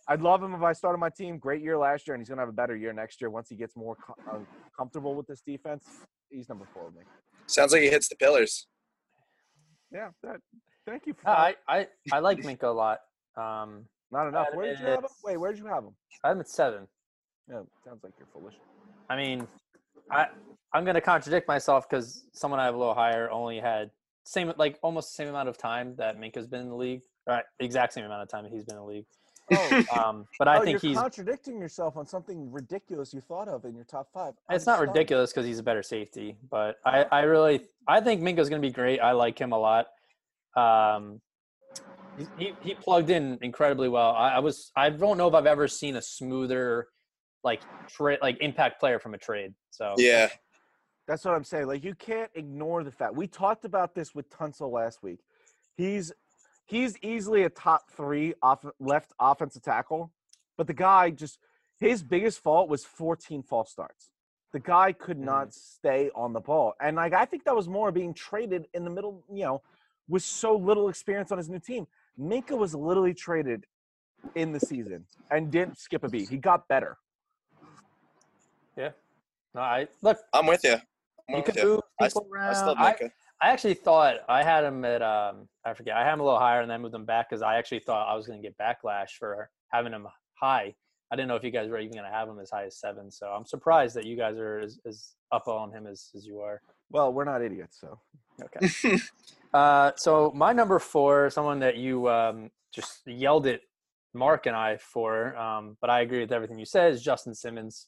I'd 0.07 0.21
love 0.21 0.43
him 0.43 0.53
if 0.53 0.61
I 0.61 0.73
started 0.73 0.97
my 0.99 1.09
team. 1.09 1.37
Great 1.37 1.61
year 1.61 1.77
last 1.77 2.07
year, 2.07 2.13
and 2.15 2.21
he's 2.21 2.29
gonna 2.29 2.41
have 2.41 2.49
a 2.49 2.53
better 2.53 2.75
year 2.75 2.93
next 2.93 3.21
year 3.21 3.29
once 3.29 3.49
he 3.49 3.55
gets 3.55 3.75
more 3.75 3.95
co- 3.95 4.15
uh, 4.31 4.39
comfortable 4.77 5.15
with 5.15 5.27
this 5.27 5.41
defense. 5.41 5.85
He's 6.29 6.49
number 6.49 6.65
four 6.73 6.85
with 6.85 6.95
me. 6.95 7.01
Sounds 7.47 7.71
like 7.73 7.81
he 7.81 7.89
hits 7.89 8.07
the 8.07 8.15
pillars. 8.15 8.67
Yeah. 9.91 10.09
That, 10.23 10.37
thank 10.85 11.05
you. 11.05 11.13
For 11.13 11.27
No, 11.27 11.33
I, 11.33 11.55
I, 11.67 11.87
I 12.11 12.19
like 12.19 12.39
Minkah 12.39 12.63
a 12.63 12.67
lot. 12.67 12.99
Um, 13.35 13.85
Not 14.11 14.27
enough. 14.27 14.47
Where 14.53 14.67
did 14.67 14.79
you 14.79 14.85
have 14.85 14.99
him? 14.99 15.09
Wait, 15.23 15.37
where 15.37 15.51
did 15.51 15.59
you 15.59 15.67
have 15.67 15.83
him? 15.83 15.95
I'm 16.23 16.39
at 16.39 16.47
seven. 16.47 16.87
Yeah, 17.49 17.61
sounds 17.85 18.03
like 18.03 18.13
you're 18.17 18.27
foolish. 18.33 18.55
I 19.09 19.15
mean, 19.17 19.47
I 20.09 20.27
I'm 20.73 20.85
gonna 20.85 21.01
contradict 21.01 21.47
myself 21.47 21.89
because 21.89 22.25
someone 22.33 22.59
I 22.59 22.65
have 22.65 22.75
a 22.75 22.77
little 22.77 22.93
higher 22.93 23.29
only 23.29 23.59
had 23.59 23.91
same 24.23 24.53
like 24.57 24.79
almost 24.81 25.11
the 25.11 25.15
same 25.23 25.27
amount 25.27 25.49
of 25.49 25.57
time 25.57 25.95
that 25.97 26.17
Minkah's 26.19 26.47
been 26.47 26.61
in 26.61 26.69
the 26.69 26.75
league. 26.75 27.01
Right, 27.27 27.43
exact 27.59 27.93
same 27.93 28.05
amount 28.05 28.23
of 28.23 28.29
time 28.29 28.43
that 28.43 28.51
he's 28.51 28.63
been 28.65 28.75
in 28.75 28.81
the 28.81 28.87
league. 28.87 29.05
Oh, 29.53 29.83
Um, 29.93 30.25
but 30.39 30.47
I 30.47 30.57
oh, 30.59 30.63
think 30.63 30.81
you're 30.81 30.91
he's 30.91 30.97
contradicting 30.97 31.59
yourself 31.59 31.97
on 31.97 32.07
something 32.07 32.51
ridiculous 32.51 33.13
you 33.13 33.21
thought 33.21 33.47
of 33.47 33.65
in 33.65 33.75
your 33.75 33.83
top 33.83 34.07
five. 34.13 34.33
it's 34.49 34.67
I'm 34.67 34.71
not 34.71 34.77
stunned. 34.77 34.95
ridiculous 34.95 35.31
because 35.31 35.45
he's 35.45 35.59
a 35.59 35.63
better 35.63 35.83
safety. 35.83 36.37
But 36.49 36.77
I 36.85 37.05
I 37.11 37.21
really 37.21 37.61
I 37.87 37.99
think 38.01 38.21
Minkah's 38.21 38.49
gonna 38.49 38.61
be 38.61 38.71
great. 38.71 38.99
I 38.99 39.11
like 39.11 39.39
him 39.39 39.51
a 39.51 39.59
lot. 39.59 39.87
Um, 40.55 41.21
he 42.17 42.27
he, 42.37 42.53
he 42.61 42.75
plugged 42.75 43.09
in 43.09 43.37
incredibly 43.41 43.89
well. 43.89 44.11
I, 44.11 44.35
I 44.35 44.39
was 44.39 44.71
I 44.75 44.89
don't 44.89 45.17
know 45.17 45.27
if 45.27 45.33
I've 45.33 45.45
ever 45.45 45.67
seen 45.67 45.95
a 45.95 46.01
smoother 46.01 46.87
like 47.43 47.61
trade 47.89 48.19
like 48.21 48.37
impact 48.41 48.79
player 48.79 48.99
from 48.99 49.13
a 49.13 49.17
trade. 49.17 49.53
So 49.71 49.95
Yeah. 49.97 50.29
That's 51.07 51.25
what 51.25 51.33
I'm 51.33 51.43
saying. 51.43 51.67
Like 51.67 51.83
you 51.83 51.95
can't 51.95 52.31
ignore 52.35 52.83
the 52.83 52.91
fact 52.91 53.15
we 53.15 53.27
talked 53.27 53.65
about 53.65 53.95
this 53.95 54.13
with 54.15 54.29
Tunsil 54.29 54.71
last 54.71 55.03
week. 55.03 55.19
He's 55.75 56.11
he's 56.65 56.97
easily 57.01 57.43
a 57.43 57.49
top 57.49 57.89
three 57.91 58.33
off 58.41 58.65
left 58.79 59.13
offensive 59.19 59.61
tackle, 59.61 60.11
but 60.57 60.67
the 60.67 60.73
guy 60.73 61.09
just 61.09 61.39
his 61.79 62.03
biggest 62.03 62.39
fault 62.39 62.69
was 62.69 62.85
14 62.85 63.43
false 63.43 63.71
starts. 63.71 64.11
The 64.53 64.59
guy 64.59 64.91
could 64.91 65.17
not 65.17 65.47
mm-hmm. 65.47 65.51
stay 65.51 66.09
on 66.13 66.33
the 66.33 66.41
ball, 66.41 66.73
and 66.81 66.97
like 66.97 67.13
I 67.13 67.25
think 67.25 67.45
that 67.45 67.55
was 67.55 67.67
more 67.67 67.91
being 67.91 68.13
traded 68.13 68.67
in 68.73 68.83
the 68.83 68.89
middle. 68.89 69.23
You 69.31 69.43
know, 69.43 69.61
with 70.07 70.23
so 70.23 70.55
little 70.55 70.89
experience 70.89 71.31
on 71.31 71.37
his 71.37 71.49
new 71.49 71.59
team. 71.59 71.87
Minkah 72.19 72.57
was 72.57 72.75
literally 72.75 73.13
traded 73.13 73.65
in 74.35 74.51
the 74.51 74.59
season 74.59 75.05
and 75.31 75.49
didn't 75.51 75.79
skip 75.79 76.03
a 76.03 76.09
beat. 76.09 76.29
He 76.29 76.37
got 76.37 76.67
better. 76.67 76.97
no, 79.55 79.61
I 79.61 79.87
look 80.01 80.19
I'm 80.33 80.45
with 80.45 80.63
you. 80.63 80.75
I'm 81.29 81.35
you 81.35 81.37
with 81.37 81.45
could 81.45 81.55
you. 81.55 81.63
move 81.63 81.81
people 81.99 82.27
I 82.39 82.53
still 82.53 82.73
around. 82.73 82.77
I, 82.79 82.93
Minkah. 82.93 83.11
I 83.41 83.49
actually 83.49 83.73
thought 83.73 84.17
I 84.29 84.43
had 84.43 84.63
him 84.63 84.85
at 84.85 85.01
um 85.01 85.47
I 85.65 85.73
forget 85.73 85.97
I 85.97 86.03
had 86.03 86.13
him 86.13 86.21
a 86.21 86.23
little 86.23 86.39
higher 86.39 86.61
and 86.61 86.69
then 86.69 86.81
moved 86.81 86.95
him 86.95 87.05
back 87.05 87.29
because 87.29 87.41
I 87.41 87.57
actually 87.57 87.79
thought 87.79 88.07
I 88.07 88.15
was 88.15 88.27
going 88.27 88.41
to 88.41 88.47
get 88.47 88.57
backlash 88.57 89.11
for 89.17 89.49
having 89.69 89.93
him 89.93 90.07
high. 90.35 90.75
I 91.11 91.15
didn't 91.15 91.27
know 91.27 91.35
if 91.35 91.43
you 91.43 91.51
guys 91.51 91.69
were 91.69 91.79
even 91.79 91.93
going 91.93 92.05
to 92.05 92.11
have 92.11 92.29
him 92.29 92.39
as 92.39 92.49
high 92.49 92.65
as 92.65 92.79
seven, 92.79 93.11
so 93.11 93.27
I'm 93.27 93.45
surprised 93.45 93.95
that 93.97 94.05
you 94.05 94.15
guys 94.15 94.37
are 94.37 94.59
as, 94.59 94.79
as 94.85 95.15
up 95.33 95.49
on 95.49 95.69
him 95.73 95.85
as, 95.85 96.09
as 96.15 96.25
you 96.25 96.39
are. 96.39 96.61
Well, 96.89 97.11
we're 97.11 97.25
not 97.25 97.41
idiots, 97.41 97.81
so 97.81 97.99
Okay. 98.43 98.97
uh, 99.53 99.91
so 99.95 100.31
my 100.35 100.53
number 100.53 100.79
four, 100.79 101.29
someone 101.29 101.59
that 101.59 101.77
you 101.77 102.09
um, 102.09 102.49
just 102.73 103.01
yelled 103.05 103.47
at 103.47 103.61
Mark 104.13 104.45
and 104.45 104.55
I 104.55 104.77
for, 104.77 105.35
um, 105.37 105.77
but 105.81 105.89
I 105.89 106.01
agree 106.01 106.19
with 106.19 106.31
everything 106.31 106.59
you 106.59 106.65
said, 106.65 106.93
is 106.93 107.01
Justin 107.01 107.33
Simmons. 107.33 107.87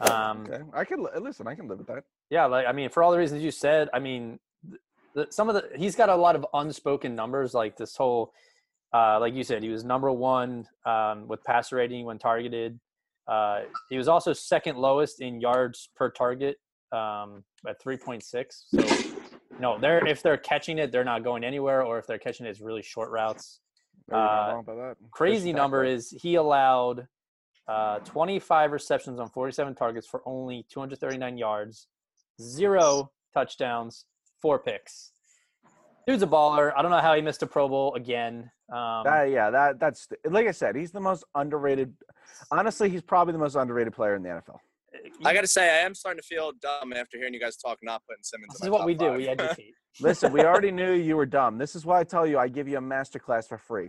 Um, 0.00 0.46
okay. 0.48 0.62
I 0.72 0.84
can 0.84 1.02
li- 1.02 1.20
listen. 1.20 1.46
I 1.46 1.54
can 1.54 1.68
live 1.68 1.78
with 1.78 1.86
that. 1.88 2.04
Yeah, 2.34 2.46
like 2.46 2.66
I 2.66 2.72
mean, 2.72 2.90
for 2.90 3.04
all 3.04 3.12
the 3.12 3.18
reasons 3.18 3.44
you 3.44 3.52
said, 3.52 3.88
I 3.94 4.00
mean, 4.00 4.40
the, 5.14 5.28
some 5.30 5.48
of 5.48 5.54
the 5.54 5.70
he's 5.76 5.94
got 5.94 6.08
a 6.08 6.16
lot 6.16 6.34
of 6.34 6.44
unspoken 6.52 7.14
numbers, 7.14 7.54
like 7.54 7.76
this 7.76 7.94
whole, 7.96 8.32
uh, 8.92 9.20
like 9.20 9.34
you 9.34 9.44
said, 9.44 9.62
he 9.62 9.68
was 9.68 9.84
number 9.84 10.10
one 10.10 10.66
um, 10.84 11.28
with 11.28 11.44
passer 11.44 11.76
rating 11.76 12.04
when 12.06 12.18
targeted. 12.18 12.80
Uh, 13.28 13.60
he 13.88 13.96
was 13.96 14.08
also 14.08 14.32
second 14.32 14.76
lowest 14.76 15.20
in 15.20 15.40
yards 15.40 15.88
per 15.94 16.10
target 16.10 16.56
um, 16.90 17.44
at 17.68 17.80
3.6. 17.80 18.22
So, 18.24 19.16
no, 19.60 19.78
they're 19.78 20.04
if 20.04 20.20
they're 20.20 20.36
catching 20.36 20.78
it, 20.78 20.90
they're 20.90 21.04
not 21.04 21.22
going 21.22 21.44
anywhere, 21.44 21.82
or 21.82 22.00
if 22.00 22.06
they're 22.08 22.18
catching 22.18 22.46
it, 22.46 22.50
it's 22.50 22.60
really 22.60 22.82
short 22.82 23.10
routes. 23.12 23.60
No, 24.08 24.16
you're 24.16 24.26
not 24.26 24.48
Uh, 24.48 24.52
wrong 24.54 24.60
about 24.66 24.76
that. 24.76 25.10
Crazy 25.12 25.52
number 25.52 25.84
is 25.84 26.10
he 26.20 26.34
allowed 26.34 27.06
uh, 27.68 28.00
25 28.00 28.72
receptions 28.72 29.20
on 29.20 29.28
47 29.30 29.76
targets 29.76 30.08
for 30.08 30.20
only 30.26 30.66
239 30.68 31.38
yards, 31.38 31.86
zero 32.40 33.10
touchdowns, 33.32 34.04
four 34.40 34.58
picks. 34.58 35.12
Dude's 36.06 36.22
a 36.22 36.26
baller. 36.26 36.72
I 36.76 36.82
don't 36.82 36.90
know 36.90 37.00
how 37.00 37.14
he 37.14 37.22
missed 37.22 37.42
a 37.42 37.46
Pro 37.46 37.68
Bowl 37.68 37.94
again. 37.94 38.50
Um, 38.70 39.02
That, 39.04 39.30
yeah, 39.30 39.50
that 39.50 39.80
that's 39.80 40.08
like 40.28 40.46
I 40.46 40.50
said, 40.50 40.76
he's 40.76 40.92
the 40.92 41.00
most 41.00 41.24
underrated. 41.34 41.94
Honestly, 42.50 42.90
he's 42.90 43.02
probably 43.02 43.32
the 43.32 43.38
most 43.38 43.54
underrated 43.54 43.94
player 43.94 44.14
in 44.14 44.22
the 44.22 44.28
NFL. 44.28 44.58
I 45.24 45.34
got 45.34 45.40
to 45.40 45.46
say, 45.46 45.64
I 45.70 45.84
am 45.84 45.94
starting 45.94 46.20
to 46.20 46.26
feel 46.26 46.52
dumb 46.60 46.92
after 46.92 47.16
hearing 47.18 47.34
you 47.34 47.40
guys 47.40 47.56
talk 47.56 47.78
not 47.82 48.02
putting 48.08 48.22
Simmons. 48.22 48.52
this 48.54 48.60
in 48.60 48.66
is 48.66 48.70
what 48.70 48.78
top 48.78 48.86
we 48.86 48.94
do. 48.94 49.08
five. 49.08 49.16
We 49.16 49.28
educate. 49.28 49.74
Listen, 50.00 50.32
we 50.32 50.40
already 50.42 50.70
knew 50.70 50.92
you 50.92 51.16
were 51.16 51.26
dumb. 51.26 51.58
This 51.58 51.74
is 51.74 51.84
why 51.86 52.00
I 52.00 52.04
tell 52.04 52.26
you 52.26 52.38
I 52.38 52.48
give 52.48 52.68
you 52.68 52.78
a 52.78 52.80
master 52.80 53.18
class 53.18 53.46
for 53.46 53.58
free. 53.58 53.88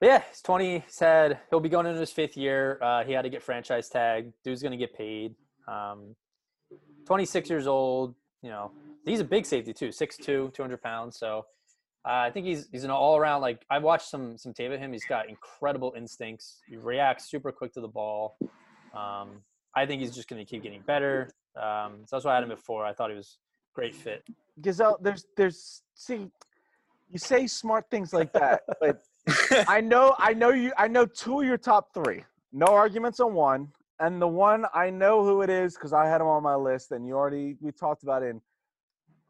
But 0.00 0.06
yeah, 0.06 0.22
he's 0.28 0.40
20. 0.42 0.78
He 0.78 0.84
said 0.88 1.38
he'll 1.50 1.60
be 1.60 1.68
going 1.68 1.86
into 1.86 2.00
his 2.00 2.10
fifth 2.10 2.36
year. 2.36 2.78
Uh, 2.82 3.04
he 3.04 3.12
had 3.12 3.22
to 3.22 3.28
get 3.30 3.42
franchise 3.42 3.88
tag. 3.88 4.32
Dude's 4.44 4.62
going 4.62 4.72
to 4.72 4.78
get 4.78 4.94
paid. 4.94 5.34
Um, 5.68 6.16
26 7.06 7.50
years 7.50 7.66
old. 7.66 8.14
You 8.42 8.50
know, 8.50 8.72
he's 9.04 9.20
a 9.20 9.24
big 9.24 9.46
safety 9.46 9.72
too. 9.72 9.88
6'2", 9.88 10.52
200 10.52 10.82
pounds. 10.82 11.18
So 11.18 11.46
uh, 12.04 12.26
I 12.26 12.30
think 12.30 12.46
he's 12.46 12.68
he's 12.72 12.84
an 12.84 12.90
all 12.90 13.16
around. 13.16 13.42
Like 13.42 13.64
I 13.70 13.78
watched 13.78 14.08
some 14.08 14.36
some 14.36 14.52
tape 14.52 14.72
of 14.72 14.80
him. 14.80 14.92
He's 14.92 15.04
got 15.04 15.28
incredible 15.28 15.94
instincts. 15.96 16.60
He 16.68 16.76
reacts 16.76 17.30
super 17.30 17.52
quick 17.52 17.72
to 17.74 17.80
the 17.80 17.88
ball. 17.88 18.36
Um, 18.94 19.42
I 19.74 19.86
think 19.86 20.02
he's 20.02 20.14
just 20.14 20.28
going 20.28 20.44
to 20.44 20.48
keep 20.48 20.62
getting 20.62 20.82
better. 20.82 21.30
Um, 21.56 22.00
so 22.06 22.16
that's 22.16 22.24
why 22.24 22.32
I 22.32 22.34
had 22.36 22.44
him 22.44 22.50
at 22.50 22.58
four. 22.58 22.84
I 22.84 22.92
thought 22.92 23.10
he 23.10 23.16
was 23.16 23.38
great 23.74 23.94
fit. 23.94 24.24
Gazelle, 24.60 24.98
there's 25.00 25.24
there's 25.36 25.82
see, 25.94 26.28
you 27.08 27.18
say 27.18 27.46
smart 27.46 27.86
things 27.90 28.12
like 28.12 28.32
that, 28.32 28.62
but 28.80 29.02
I 29.68 29.80
know 29.80 30.14
I 30.18 30.34
know 30.34 30.50
you 30.50 30.72
I 30.76 30.88
know 30.88 31.06
two 31.06 31.40
of 31.40 31.46
your 31.46 31.58
top 31.58 31.94
three. 31.94 32.24
No 32.52 32.66
arguments 32.66 33.20
on 33.20 33.32
one. 33.32 33.68
And 34.02 34.20
the 34.20 34.26
one 34.26 34.66
I 34.74 34.90
know 34.90 35.22
who 35.24 35.42
it 35.42 35.48
is 35.48 35.74
because 35.74 35.92
I 35.92 36.06
had 36.06 36.20
him 36.20 36.26
on 36.26 36.42
my 36.42 36.56
list, 36.56 36.90
and 36.90 37.06
you 37.06 37.14
already 37.14 37.56
we 37.60 37.70
talked 37.70 38.02
about 38.02 38.22
it. 38.24 38.34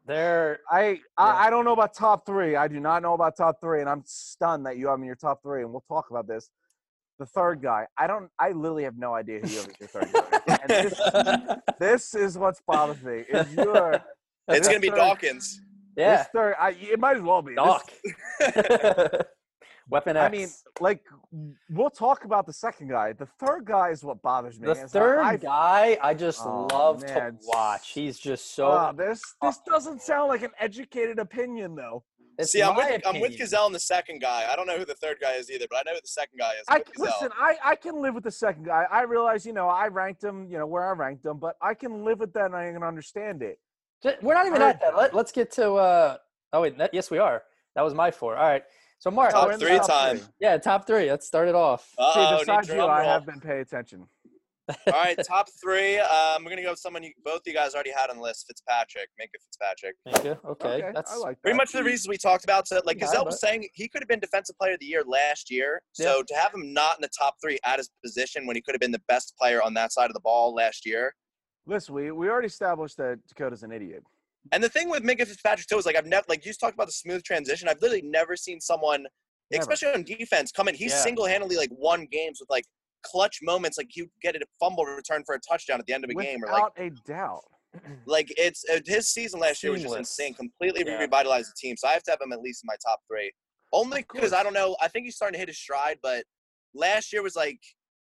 There, 0.05 0.15
They're 0.15 0.59
I, 0.69 0.89
Yeah. 0.89 0.97
I 1.15 1.47
I 1.47 1.49
don't 1.51 1.63
know 1.63 1.73
about 1.73 1.93
top 1.93 2.25
three. 2.25 2.55
I 2.55 2.67
do 2.67 2.79
not 2.79 3.03
know 3.03 3.13
about 3.13 3.37
top 3.37 3.61
three, 3.61 3.81
and 3.81 3.89
I'm 3.89 4.01
stunned 4.05 4.65
that 4.65 4.77
you 4.77 4.87
have 4.87 4.95
him 4.95 5.03
in 5.03 5.05
your 5.07 5.15
top 5.15 5.43
three. 5.43 5.61
And 5.61 5.71
we'll 5.71 5.85
talk 5.87 6.09
about 6.09 6.27
this. 6.27 6.49
The 7.19 7.27
third 7.27 7.61
guy, 7.61 7.85
I 7.99 8.07
don't. 8.07 8.29
I 8.39 8.49
literally 8.49 8.83
have 8.85 8.97
no 8.97 9.13
idea 9.13 9.41
who 9.41 9.47
you 9.47 9.57
have 9.59 9.69
as 9.69 9.79
your 9.79 9.89
third 9.89 10.11
guy. 10.11 10.57
And 10.63 10.69
this, 10.69 10.99
this 11.79 12.15
is 12.15 12.35
what's 12.37 12.59
bothers 12.65 13.01
me. 13.03 13.25
Is 13.29 13.53
you're 13.53 14.01
it's 14.47 14.67
gonna 14.67 14.79
be 14.79 14.89
Third- 14.89 14.97
Dawkins. 14.97 15.61
yeah. 15.95 16.17
This 16.17 16.27
third, 16.33 16.55
I, 16.59 16.71
it 16.71 16.99
might 16.99 17.15
as 17.17 17.21
well 17.21 17.43
be. 17.43 17.53
This- 17.53 17.63
Doc. 17.63 17.91
Weapon 19.93 20.17
X. 20.17 20.25
I 20.25 20.35
mean, 20.35 20.49
like 20.79 21.01
we'll 21.69 21.91
talk 21.91 22.25
about 22.25 22.47
the 22.47 22.51
second 22.53 22.89
guy. 22.89 23.13
The 23.13 23.27
third 23.39 23.63
guy 23.65 23.89
is 23.91 24.03
what 24.03 24.21
bothers 24.23 24.59
me. 24.59 24.65
the 24.65 24.71
is 24.71 24.79
that 24.79 24.89
third 24.89 25.19
I- 25.19 25.37
guy, 25.37 25.97
I 26.01 26.15
just 26.15 26.41
Oh, 26.43 26.67
love 26.71 27.03
man. 27.03 27.37
to 27.37 27.37
watch. 27.43 27.91
He's 27.91 28.17
just 28.17 28.55
so. 28.55 28.67
Ah, 28.71 28.91
this 28.91 29.21
this 29.43 29.59
doesn't 29.67 30.01
sound 30.01 30.29
like 30.29 30.41
an 30.41 30.49
educated 30.59 31.19
opinion 31.19 31.75
though. 31.75 32.03
it's 32.39 32.51
See, 32.51 32.63
I'm 32.63 32.75
my 32.75 32.89
with 32.89 33.05
I'm 33.07 33.19
with. 33.21 33.37
Gazelle 33.37 33.67
and 33.67 33.75
the 33.75 33.79
second 33.79 34.19
guy. 34.19 34.47
I 34.51 34.55
don't 34.55 34.65
know 34.65 34.79
who 34.79 34.85
the 34.85 34.95
third 34.95 35.17
guy 35.21 35.33
is 35.33 35.51
either, 35.51 35.67
but 35.69 35.77
I 35.77 35.83
know 35.85 35.93
who 35.93 36.01
the 36.01 36.07
second 36.07 36.39
guy 36.39 36.53
is. 36.53 36.63
I'm 36.67 36.81
I 36.81 36.83
listen. 36.97 37.29
I 37.37 37.55
I 37.63 37.75
can 37.75 38.01
live 38.01 38.15
with 38.15 38.23
the 38.23 38.31
second 38.31 38.65
guy. 38.65 38.85
I 38.89 39.03
realize, 39.03 39.45
you 39.45 39.53
know, 39.53 39.67
I 39.69 39.89
ranked 39.89 40.23
him, 40.23 40.47
you 40.49 40.57
know, 40.57 40.65
where 40.65 40.89
I 40.89 40.93
ranked 40.93 41.23
him, 41.23 41.37
but 41.37 41.55
I 41.61 41.75
can 41.75 42.03
live 42.03 42.19
with 42.19 42.33
that 42.33 42.45
and 42.45 42.55
I 42.55 42.71
can 42.71 42.81
understand 42.81 43.43
it. 43.43 43.59
We're 44.23 44.33
not 44.33 44.47
even 44.47 44.57
Third 44.57 44.69
at 44.69 44.81
that. 44.81 44.97
Let, 44.97 45.13
let's 45.13 45.31
get 45.31 45.51
to. 45.51 45.73
uh 45.75 46.17
Oh 46.51 46.61
wait, 46.61 46.77
that, 46.79 46.91
yes 46.95 47.11
we 47.11 47.19
are. 47.19 47.43
That 47.75 47.83
was 47.83 47.93
my 47.93 48.09
four. 48.09 48.35
All 48.37 48.47
right. 48.47 48.63
So 49.03 49.11
Mark, 49.11 49.31
Top 49.33 49.47
we're 49.47 49.51
in 49.51 49.59
the 49.59 49.65
three 49.65 49.77
top 49.79 49.87
time. 49.89 50.17
three. 50.19 50.27
yeah, 50.39 50.57
top 50.57 50.87
three. 50.87 51.09
Let's 51.11 51.27
start 51.27 51.49
it 51.49 51.55
off. 51.55 51.91
Uh-oh, 51.97 52.35
need 52.35 52.39
besides 52.39 52.69
you, 52.69 52.75
drum 52.75 52.89
I 52.89 53.03
have 53.03 53.25
been 53.25 53.41
paying 53.41 53.59
attention. 53.59 54.07
All 54.69 54.93
right, 54.93 55.19
top 55.27 55.49
three. 55.61 55.97
Um, 55.99 56.45
we're 56.45 56.51
gonna 56.51 56.63
go 56.63 56.69
with 56.69 56.79
someone 56.79 57.03
you 57.03 57.11
both 57.25 57.41
you 57.45 57.53
guys 57.53 57.73
already 57.73 57.91
had 57.91 58.09
on 58.09 58.15
the 58.15 58.23
list. 58.23 58.45
Fitzpatrick, 58.47 59.09
Minkah 59.21 59.41
Fitzpatrick. 59.43 59.95
Thank 60.09 60.23
you. 60.23 60.37
Okay, 60.51 60.89
that's 60.95 61.11
I 61.11 61.17
like 61.17 61.35
that. 61.35 61.41
Pretty 61.41 61.57
much 61.57 61.73
the 61.73 61.83
reasons 61.83 62.07
we 62.07 62.17
talked 62.17 62.45
about. 62.45 62.65
So, 62.65 62.79
like 62.85 62.95
Yeah, 62.97 63.07
Gazelle 63.07 63.23
but- 63.25 63.31
was 63.31 63.41
saying, 63.41 63.67
he 63.73 63.89
could 63.89 64.01
have 64.01 64.07
been 64.07 64.21
Defensive 64.21 64.57
Player 64.57 64.75
of 64.75 64.79
the 64.79 64.85
Year 64.85 65.03
last 65.05 65.51
year. 65.51 65.81
So 65.91 66.23
to 66.25 66.35
have 66.35 66.53
him 66.53 66.71
not 66.71 66.95
in 66.97 67.01
the 67.01 67.09
top 67.09 67.35
three 67.43 67.59
at 67.65 67.79
his 67.79 67.89
position 68.01 68.47
when 68.47 68.55
he 68.55 68.61
could 68.61 68.73
have 68.73 68.79
been 68.79 68.93
the 68.93 69.01
best 69.09 69.33
player 69.37 69.61
on 69.61 69.73
that 69.73 69.91
side 69.91 70.09
of 70.09 70.13
the 70.13 70.21
ball 70.21 70.55
last 70.55 70.85
year. 70.85 71.13
Listen, 71.65 71.93
we, 71.93 72.11
we 72.11 72.29
already 72.29 72.47
established 72.47 72.95
that 72.97 73.19
Dakota's 73.27 73.63
an 73.63 73.73
idiot. 73.73 74.03
And 74.51 74.63
the 74.63 74.69
thing 74.69 74.89
with 74.89 75.03
Minkah 75.03 75.25
Fitzpatrick 75.27 75.67
too 75.67 75.77
is 75.77 75.85
like 75.85 75.95
I've 75.95 76.05
never 76.05 76.25
like 76.27 76.45
you 76.45 76.49
just 76.49 76.59
talked 76.59 76.73
about 76.73 76.87
the 76.87 76.91
smooth 76.93 77.23
transition. 77.23 77.67
I've 77.69 77.81
literally 77.81 78.03
never 78.03 78.35
seen 78.35 78.59
someone, 78.59 79.05
Never. 79.51 79.61
especially 79.61 79.93
on 79.93 80.03
defense, 80.03 80.51
come 80.51 80.67
in. 80.67 80.75
He's 80.75 80.91
Yeah. 80.91 81.03
single 81.03 81.25
handedly 81.25 81.55
like 81.55 81.69
won 81.71 82.07
games 82.11 82.39
with 82.39 82.49
like 82.49 82.65
clutch 83.03 83.39
moments. 83.41 83.77
Like 83.77 83.87
he 83.89 84.05
get 84.21 84.35
a 84.35 84.41
fumble 84.59 84.85
return 84.85 85.23
for 85.25 85.35
a 85.35 85.39
touchdown 85.39 85.79
at 85.79 85.85
the 85.85 85.93
end 85.93 86.03
of 86.03 86.09
a 86.09 86.13
game, 86.13 86.43
or 86.43 86.51
like 86.51 86.77
Without 86.77 86.85
a 86.85 86.89
doubt. 87.07 87.43
like 88.05 88.27
it's 88.37 88.63
uh, 88.71 88.79
his 88.85 89.07
season 89.09 89.39
last 89.39 89.63
year 89.63 89.71
was 89.71 89.81
just 89.81 89.95
insane. 89.95 90.33
Completely 90.33 90.83
Yeah. 90.85 90.99
revitalized 90.99 91.49
the 91.49 91.55
team. 91.57 91.75
So 91.77 91.87
I 91.87 91.93
have 91.93 92.03
to 92.03 92.11
have 92.11 92.19
him 92.21 92.33
at 92.33 92.41
least 92.41 92.63
in 92.63 92.67
my 92.67 92.75
top 92.85 92.99
three. 93.09 93.31
Only 93.71 94.05
because. 94.13 94.33
I 94.33 94.43
don't 94.43 94.53
know. 94.53 94.75
I 94.81 94.87
think 94.87 95.05
he's 95.05 95.15
starting 95.15 95.33
to 95.33 95.39
hit 95.39 95.47
his 95.47 95.57
stride, 95.57 95.97
but 96.03 96.25
last 96.75 97.11
year 97.11 97.23
was 97.23 97.35
like 97.35 97.59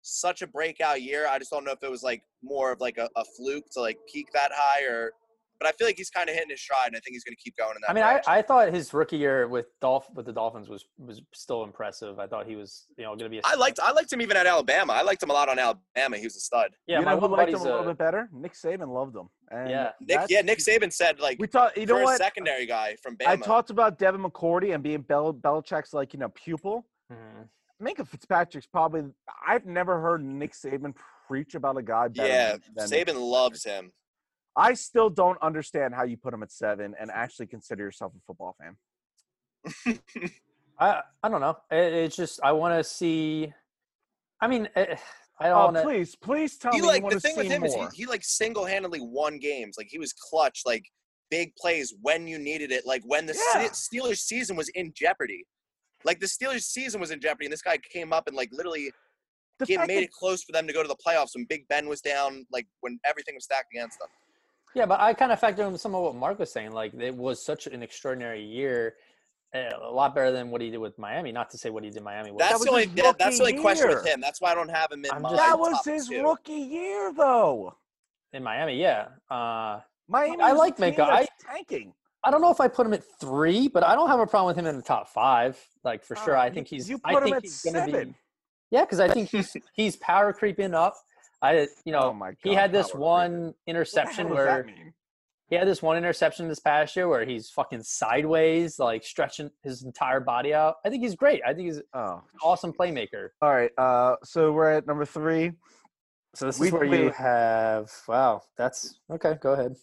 such 0.03 0.41
a 0.41 0.47
breakout 0.47 1.01
year. 1.01 1.27
I 1.27 1.37
just 1.39 1.51
don't 1.51 1.65
know 1.65 1.71
if 1.73 1.83
it 1.83 1.91
was 1.91 2.03
like 2.03 2.21
more 2.41 2.71
of 2.71 2.79
like 2.79 2.97
a, 2.97 3.09
a 3.17 3.25
fluke 3.35 3.65
to 3.73 3.81
like 3.81 3.97
peak 4.11 4.27
that 4.33 4.51
high 4.53 4.83
or. 4.85 5.11
But 5.59 5.67
I 5.67 5.71
feel 5.71 5.87
like 5.87 5.97
he's 5.97 6.09
kind 6.09 6.29
of 6.29 6.35
hitting 6.35 6.49
his 6.51 6.61
stride, 6.61 6.87
and 6.87 6.95
I 6.95 6.99
think 6.99 7.13
he's 7.15 7.23
going 7.23 7.35
to 7.35 7.41
keep 7.41 7.57
going 7.57 7.71
in 7.75 7.81
that. 7.81 7.89
I 7.89 7.93
mean, 7.93 8.03
I, 8.03 8.11
direction. 8.13 8.33
I 8.33 8.41
thought 8.43 8.71
his 8.73 8.93
rookie 8.93 9.17
year 9.17 9.47
with 9.47 9.65
Dolph 9.81 10.07
with 10.13 10.25
the 10.27 10.33
Dolphins 10.33 10.69
was 10.69 10.85
was 10.97 11.21
still 11.33 11.63
impressive. 11.63 12.19
I 12.19 12.27
thought 12.27 12.45
he 12.47 12.55
was 12.55 12.85
you 12.97 13.03
know 13.03 13.09
going 13.11 13.19
to 13.25 13.29
be. 13.29 13.39
A 13.39 13.41
I 13.45 13.55
liked 13.55 13.79
I 13.81 13.91
liked 13.91 14.11
him 14.13 14.21
even 14.21 14.37
at 14.37 14.45
Alabama. 14.45 14.93
I 14.93 15.01
liked 15.01 15.23
him 15.23 15.29
a 15.29 15.33
lot 15.33 15.49
on 15.49 15.57
Alabama. 15.59 16.17
He 16.17 16.25
was 16.25 16.35
a 16.35 16.39
stud. 16.39 16.71
Yeah, 16.85 16.99
you 16.99 17.05
my 17.05 17.13
know 17.15 17.19
who 17.21 17.27
liked 17.27 17.51
him 17.51 17.59
a 17.61 17.63
little 17.63 17.79
a- 17.79 17.85
bit 17.87 17.97
better? 17.97 18.29
Nick 18.31 18.53
Saban 18.53 18.93
loved 18.93 19.15
him. 19.15 19.29
And 19.49 19.69
Yeah. 19.69 19.91
Nick, 19.99 20.07
that's- 20.09 20.27
yeah, 20.29 20.41
Nick 20.41 20.59
Saban 20.59 20.93
said 20.93 21.19
like 21.19 21.37
We 21.39 21.47
talked. 21.47 21.77
you 21.77 21.85
know 21.85 21.95
for 21.95 22.01
a 22.01 22.05
what? 22.05 22.17
secondary 22.17 22.65
guy 22.65 22.95
from 23.01 23.17
Bama. 23.17 23.27
I 23.27 23.35
talked 23.37 23.69
about 23.69 23.97
Devin 23.97 24.21
McCourty 24.23 24.73
and 24.73 24.83
being 24.83 25.01
Bel- 25.01 25.33
Belichick's 25.33 25.93
like 25.93 26.13
you 26.13 26.19
know 26.19 26.29
pupil. 26.29 26.85
Mhm. 27.11 27.47
Minkah 27.81 28.07
Fitzpatrick's 28.07 28.67
probably. 28.67 29.03
I've 29.47 29.65
never 29.65 29.99
heard 30.01 30.23
Nick 30.23 30.53
Saban 30.53 30.93
preach 31.27 31.55
about 31.55 31.77
a 31.77 31.81
guy. 31.83 32.07
Better 32.07 32.27
yeah, 32.27 32.51
than, 32.53 32.61
than 32.75 32.89
Saban 32.89 33.15
loves 33.19 33.63
him. 33.63 33.91
I 34.57 34.73
still 34.73 35.09
don't 35.11 35.39
understand 35.41 35.93
how 35.93 36.03
you 36.03 36.17
put 36.17 36.33
him 36.33 36.41
at 36.41 36.51
seven 36.51 36.95
and 36.99 37.11
actually 37.11 37.45
consider 37.47 37.83
yourself 37.83 38.13
a 38.17 38.19
football 38.25 38.55
fan. 38.59 38.75
I 40.79 41.01
I 41.23 41.29
don't 41.29 41.41
know. 41.41 41.57
It, 41.71 41.93
it's 41.93 42.15
just 42.15 42.39
I 42.43 42.51
want 42.53 42.77
to 42.77 42.83
see. 42.83 43.53
I 44.41 44.47
mean, 44.47 44.67
eh, 44.75 44.95
I 45.39 45.49
don't 45.49 45.57
Oh, 45.57 45.65
want 45.65 45.75
to. 45.77 45.83
please, 45.83 46.15
please 46.15 46.57
tell 46.57 46.73
he 46.73 46.81
me 46.81 46.87
like 46.87 47.03
you 47.03 47.09
the 47.11 47.19
thing 47.19 47.35
see 47.35 47.41
with 47.41 47.47
him 47.47 47.63
is 47.63 47.75
he, 47.75 47.85
he 47.93 48.05
like 48.07 48.23
single-handedly 48.23 48.99
won 49.01 49.37
games 49.37 49.75
like 49.77 49.87
he 49.91 49.99
was 49.99 50.11
clutch 50.11 50.63
like 50.65 50.83
big 51.29 51.55
plays 51.57 51.93
when 52.01 52.25
you 52.25 52.39
needed 52.39 52.71
it 52.71 52.87
like 52.87 53.03
when 53.05 53.27
the 53.27 53.35
Se- 53.35 53.69
steelers 53.69 54.17
season 54.17 54.55
was 54.55 54.67
in 54.69 54.91
jeopardy 54.95 55.45
like 56.05 56.19
the 56.19 56.25
steelers 56.25 56.63
season 56.63 56.99
was 56.99 57.11
in 57.11 57.21
jeopardy 57.21 57.45
and 57.45 57.53
this 57.53 57.61
guy 57.61 57.77
came 57.77 58.11
up 58.11 58.25
and 58.27 58.35
like 58.35 58.49
literally 58.51 58.91
he 59.67 59.77
made 59.77 59.89
that- 59.89 60.03
it 60.05 60.11
close 60.11 60.41
for 60.43 60.53
them 60.53 60.65
to 60.65 60.73
go 60.73 60.81
to 60.81 60.87
the 60.87 60.95
playoffs 61.05 61.35
when 61.35 61.45
big 61.47 61.67
ben 61.67 61.87
was 61.87 62.01
down 62.01 62.43
like 62.51 62.65
when 62.79 62.99
everything 63.05 63.35
was 63.35 63.43
stacked 63.43 63.71
against 63.71 63.99
them 63.99 64.07
Yeah, 64.77 64.85
but 64.85 64.99
I 64.99 65.13
kind 65.15 65.31
of 65.31 65.39
factor 65.39 65.63
in 65.63 65.75
some 65.77 65.95
of 65.95 66.03
what 66.03 66.15
Mark 66.15 66.37
was 66.37 66.51
saying. 66.51 66.71
Like 66.71 66.93
it 66.93 67.15
was 67.15 67.43
such 67.43 67.65
an 67.65 67.81
extraordinary 67.81 68.43
year, 68.43 68.93
eh, 69.53 69.71
a 69.81 69.89
lot 69.89 70.13
better 70.13 70.31
than 70.31 70.51
what 70.51 70.61
he 70.61 70.69
did 70.69 70.77
with 70.77 70.99
Miami. 70.99 71.31
Not 71.31 71.49
to 71.49 71.57
say 71.57 71.71
what 71.71 71.83
he 71.83 71.89
did 71.89 71.97
in 71.97 72.03
Miami. 72.03 72.29
Was 72.31 72.39
that's 72.39 72.53
was 72.59 72.63
the 72.65 72.69
only 72.69 72.85
that- 72.85 73.17
that's 73.17 73.39
the 73.39 73.43
rookie 73.45 73.53
only 73.57 73.61
question 73.63 73.87
with 73.89 74.05
him 74.05 74.21
that's 74.21 74.39
why 74.39 74.51
i 74.51 74.55
don't 74.55 74.69
have 74.69 74.91
him 74.91 75.03
in 75.03 75.11
I'm 75.11 75.23
my 75.23 75.29
just- 75.31 75.41
that 75.41 75.57
was 75.57 75.73
top 75.73 75.85
his 75.85 76.07
two. 76.09 76.21
rookie 76.23 76.53
year, 76.53 77.11
though. 77.13 77.75
in 78.33 78.43
Miami. 78.43 78.75
Yeah. 78.75 79.07
Uh, 79.31 79.79
Miami. 80.07 80.41
I 80.43 80.51
like 80.51 80.77
team 80.77 80.93
Minkah. 80.93 81.07
that's 81.09 81.29
tanking. 81.43 81.93
I 82.23 82.29
don't 82.29 82.41
know 82.41 82.51
if 82.51 82.61
I 82.61 82.67
put 82.67 82.85
him 82.85 82.93
at 82.93 83.03
three, 83.19 83.67
but 83.67 83.83
I 83.83 83.95
don't 83.95 84.09
have 84.09 84.19
a 84.19 84.27
problem 84.27 84.47
with 84.53 84.57
him 84.63 84.67
in 84.69 84.75
the 84.75 84.83
top 84.83 85.07
five. 85.09 85.57
Like 85.83 86.03
for 86.03 86.15
sure, 86.17 86.35
Uh, 86.37 86.41
I 86.41 86.47
you- 86.47 86.53
think 86.53 86.67
he's. 86.67 86.87
You 86.89 86.99
I 87.03 87.13
put 87.13 87.23
think 87.23 87.33
him 87.33 87.37
at 87.37 87.43
he's 87.43 87.61
gonna 87.63 87.79
seven. 87.85 88.09
be. 88.09 88.15
Yeah, 88.69 88.81
because 88.81 88.99
I 88.99 89.07
think 89.09 89.29
he's 89.29 89.55
he's 89.73 89.95
power 89.95 90.33
creeping 90.33 90.73
up. 90.75 90.95
I 91.41 91.67
you 91.85 91.91
know 91.91 91.99
oh 92.09 92.13
God, 92.19 92.35
he 92.43 92.53
had 92.53 92.71
this 92.71 92.93
one 92.93 93.29
creeping. 93.31 93.45
What 93.47 93.55
the 93.65 93.69
interception 93.71 94.27
hell 94.27 94.35
does 94.35 94.45
that 94.45 94.65
where 94.65 94.93
he 95.49 95.55
had 95.55 95.67
this 95.67 95.81
one 95.81 95.95
interception 95.97 96.47
this 96.49 96.59
past 96.59 96.95
year 96.95 97.07
where 97.07 97.23
he's 97.23 97.49
fucking 97.49 97.83
sideways, 97.83 98.79
like 98.79 99.03
stretching 99.05 99.49
his 99.63 99.83
entire 99.83 100.19
body 100.19 100.53
out. 100.53 100.75
I 100.85 100.89
think 100.89 101.01
he's 101.03 101.15
great. 101.15 101.41
I 101.45 101.53
think 101.53 101.67
he's 101.67 101.77
an 101.77 101.83
Oh, 101.93 102.21
awesome 102.43 102.73
playmaker. 102.73 103.29
all 103.41 103.51
right. 103.53 103.71
Uh, 103.77 104.17
so 104.23 104.51
we're 104.51 104.69
at 104.71 104.85
number 104.87 105.05
three. 105.05 105.53
So 106.35 106.47
this 106.47 106.59
We- 106.59 106.67
is 106.67 106.73
where 106.73 106.83
you 106.83 107.11
have 107.11 107.91
wow. 108.09 108.41
That's 108.57 108.99
okay. 109.09 109.35
Go 109.39 109.53
ahead. 109.53 109.75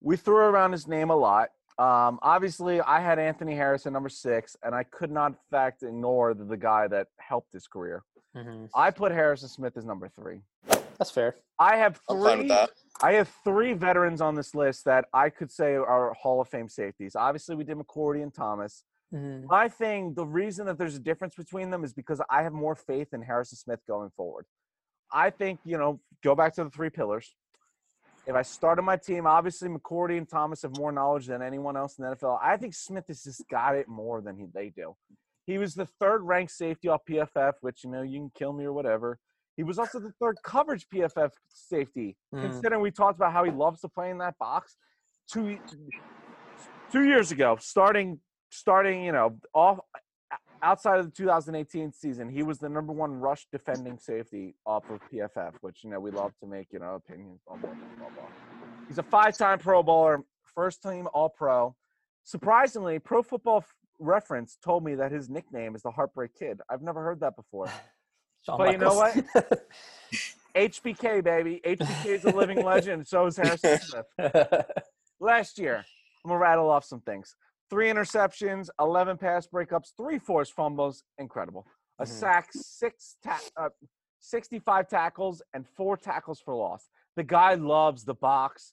We 0.00 0.16
threw 0.16 0.36
around 0.38 0.72
his 0.72 0.88
name 0.88 1.10
a 1.10 1.16
lot. 1.16 1.50
Um, 1.78 2.18
obviously, 2.22 2.80
I 2.80 3.00
had 3.00 3.18
Anthony 3.18 3.54
Harrison 3.54 3.92
number 3.92 4.08
six, 4.08 4.56
and 4.62 4.74
I 4.74 4.82
could 4.82 5.10
not, 5.12 5.32
in 5.32 5.36
fact, 5.50 5.82
ignore 5.82 6.32
the, 6.34 6.44
the 6.44 6.56
guy 6.56 6.88
that 6.88 7.08
helped 7.18 7.52
his 7.52 7.66
career. 7.68 8.02
Mhm. 8.34 8.68
I 8.74 8.90
put 8.90 9.12
Harrison 9.12 9.48
Smith 9.48 9.76
as 9.76 9.84
number 9.84 10.08
three. 10.08 10.40
That's 10.98 11.10
fair. 11.10 11.36
I 11.58 11.76
have 11.76 12.00
i'm 12.08 12.22
fine 12.22 12.38
with 12.38 12.38
three. 12.40 12.48
that 12.48 12.70
I 13.02 13.12
have 13.14 13.28
three 13.44 13.72
veterans 13.72 14.20
on 14.20 14.34
this 14.34 14.54
list 14.54 14.84
that 14.86 15.06
I 15.12 15.30
could 15.30 15.50
say 15.50 15.74
are 15.74 16.14
Hall 16.14 16.40
of 16.40 16.48
Fame 16.48 16.68
safeties. 16.68 17.14
Obviously, 17.14 17.54
we 17.54 17.64
did 17.64 17.76
McCourty 17.76 18.22
and 18.22 18.32
Thomas. 18.32 18.84
Mhm. 19.12 19.44
My 19.44 19.68
thing, 19.68 20.14
the 20.14 20.26
reason 20.26 20.66
that 20.66 20.78
there's 20.78 20.96
a 20.96 21.00
difference 21.00 21.34
between 21.34 21.70
them 21.70 21.84
is 21.84 21.92
because 21.92 22.20
I 22.30 22.42
have 22.42 22.52
more 22.52 22.74
faith 22.74 23.12
in 23.12 23.22
Harrison 23.22 23.56
Smith 23.56 23.80
going 23.86 24.10
forward. 24.10 24.46
I 25.12 25.30
think, 25.30 25.60
you 25.64 25.78
know, 25.78 26.00
go 26.24 26.34
back 26.34 26.54
to 26.54 26.64
the 26.64 26.70
three 26.70 26.90
pillars. 26.90 27.34
If 28.26 28.34
I 28.34 28.42
started 28.42 28.82
my 28.82 28.96
team, 28.96 29.26
obviously 29.26 29.68
McCourty 29.68 30.18
and 30.18 30.28
Thomas 30.28 30.62
have 30.62 30.76
more 30.76 30.90
knowledge 30.90 31.26
than 31.26 31.42
anyone 31.42 31.76
else 31.76 31.96
in 31.98 32.04
the 32.04 32.10
NFL. 32.16 32.40
I 32.42 32.56
think 32.56 32.74
Smith 32.74 33.06
has 33.06 33.22
just 33.22 33.48
got 33.48 33.76
it 33.76 33.86
more 33.86 34.20
than 34.20 34.36
he, 34.36 34.46
they 34.52 34.70
do. 34.70 34.96
He 35.46 35.58
was 35.58 35.74
the 35.74 35.86
third 35.86 36.22
ranked 36.22 36.50
safety 36.50 36.88
off 36.88 37.02
PFF, 37.08 37.52
which, 37.60 37.84
you 37.84 37.90
know, 37.90 38.02
you 38.02 38.18
can 38.18 38.30
kill 38.34 38.52
me 38.52 38.64
or 38.64 38.72
whatever. 38.72 39.20
He 39.56 39.62
was 39.62 39.78
also 39.78 39.98
the 39.98 40.12
third 40.20 40.36
coverage 40.42 40.86
PFF 40.88 41.32
safety, 41.48 42.16
Mhm. 42.32 42.42
considering 42.42 42.82
we 42.82 42.90
talked 42.90 43.18
about 43.18 43.32
how 43.32 43.44
he 43.44 43.50
loves 43.50 43.80
to 43.80 43.88
play 43.88 44.10
in 44.10 44.18
that 44.18 44.36
box. 44.38 44.76
Two, 45.28 45.58
two 46.92 47.04
years 47.04 47.32
ago, 47.32 47.56
starting 47.56 48.20
starting, 48.50 49.02
you 49.02 49.12
know, 49.12 49.38
off 49.54 49.80
outside 50.62 50.98
of 50.98 51.04
the 51.06 51.10
2018 51.10 51.92
season, 51.92 52.28
he 52.28 52.42
was 52.42 52.58
the 52.58 52.68
number 52.68 52.92
one 52.92 53.12
rush 53.20 53.46
defending 53.50 53.98
safety 53.98 54.54
off 54.64 54.88
of 54.88 55.00
PFF, 55.10 55.54
which 55.62 55.84
you 55.84 55.90
know 55.90 56.00
we 56.00 56.10
love 56.10 56.36
to 56.38 56.46
make 56.46 56.72
you 56.72 56.78
know 56.78 56.94
opinions. 56.94 57.40
Blah, 57.46 57.56
blah, 57.56 57.70
blah, 57.70 57.86
blah, 57.98 58.08
blah. 58.10 58.28
He's 58.88 58.98
a 58.98 59.02
five-time 59.02 59.58
Pro 59.58 59.82
Bowler, 59.82 60.22
first 60.54 60.82
team 60.82 61.08
All 61.12 61.28
Pro. 61.28 61.74
Surprisingly, 62.22 62.98
Pro 62.98 63.22
Football 63.22 63.64
Reference 63.98 64.56
told 64.62 64.84
me 64.84 64.94
that 64.96 65.10
his 65.10 65.28
nickname 65.28 65.74
is 65.74 65.82
the 65.82 65.90
Heartbreak 65.90 66.34
Kid. 66.34 66.60
I've 66.68 66.82
never 66.82 67.02
heard 67.02 67.20
that 67.20 67.34
before. 67.36 67.66
Shawn 68.46 68.58
But 68.58 68.72
you 68.72 68.78
know 68.78 68.94
what? 68.94 69.14
HBK 70.56 71.22
baby, 71.22 71.60
HBK 71.66 72.06
is 72.06 72.24
a 72.24 72.30
living 72.30 72.62
legend. 72.64 73.06
So 73.06 73.26
is 73.26 73.36
Harrison 73.36 73.78
Smith. 73.78 74.06
last 75.20 75.58
year. 75.58 75.84
I'm 76.24 76.28
gonna 76.30 76.40
rattle 76.40 76.70
off 76.70 76.84
some 76.84 77.00
things. 77.00 77.34
Three 77.68 77.88
interceptions, 77.90 78.68
11 78.80 79.18
pass 79.18 79.46
breakups, 79.46 79.88
three 79.96 80.18
forced 80.18 80.52
fumbles, 80.54 81.02
incredible. 81.18 81.66
A 81.98 82.04
Mhm. 82.04 82.08
sack, 82.08 82.48
six 82.52 83.16
ta- 83.22 83.40
uh, 83.56 83.68
65 84.20 84.88
tackles, 84.88 85.42
and 85.52 85.66
four 85.76 85.96
tackles 85.96 86.40
for 86.40 86.54
loss. 86.54 86.88
The 87.16 87.22
guy 87.24 87.54
loves 87.54 88.04
the 88.04 88.14
box. 88.14 88.72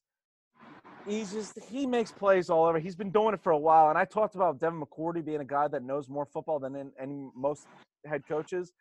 He's 1.06 1.34
just 1.34 1.60
he 1.64 1.86
makes 1.86 2.12
plays 2.12 2.50
all 2.50 2.66
over. 2.66 2.80
He's 2.80 2.96
been 2.96 3.12
doing 3.12 3.34
it 3.34 3.42
for 3.42 3.52
a 3.52 3.58
while, 3.58 3.90
and 3.90 3.98
I 3.98 4.06
talked 4.06 4.36
about 4.36 4.60
Devin 4.60 4.80
McCourty 4.82 5.24
being 5.26 5.42
a 5.42 5.46
guy 5.46 5.68
that 5.68 5.84
knows 5.84 6.08
more 6.08 6.26
football 6.26 6.60
than 6.60 6.92
any 7.00 7.28
most 7.36 7.68
head 8.06 8.24
coaches. 8.28 8.72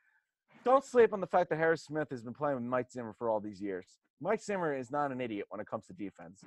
Don't 0.64 0.84
sleep 0.84 1.12
on 1.12 1.20
the 1.20 1.26
fact 1.26 1.50
that 1.50 1.58
Harris 1.58 1.84
Smith 1.84 2.08
has 2.10 2.22
been 2.22 2.34
playing 2.34 2.56
with 2.56 2.64
Mike 2.64 2.90
Zimmer 2.90 3.14
for 3.18 3.28
all 3.28 3.40
these 3.40 3.60
years. 3.60 3.86
Mike 4.20 4.40
Zimmer 4.42 4.74
is 4.76 4.90
not 4.90 5.10
an 5.10 5.20
idiot 5.20 5.46
when 5.48 5.60
it 5.60 5.66
comes 5.66 5.86
to 5.86 5.92
defense 5.92 6.44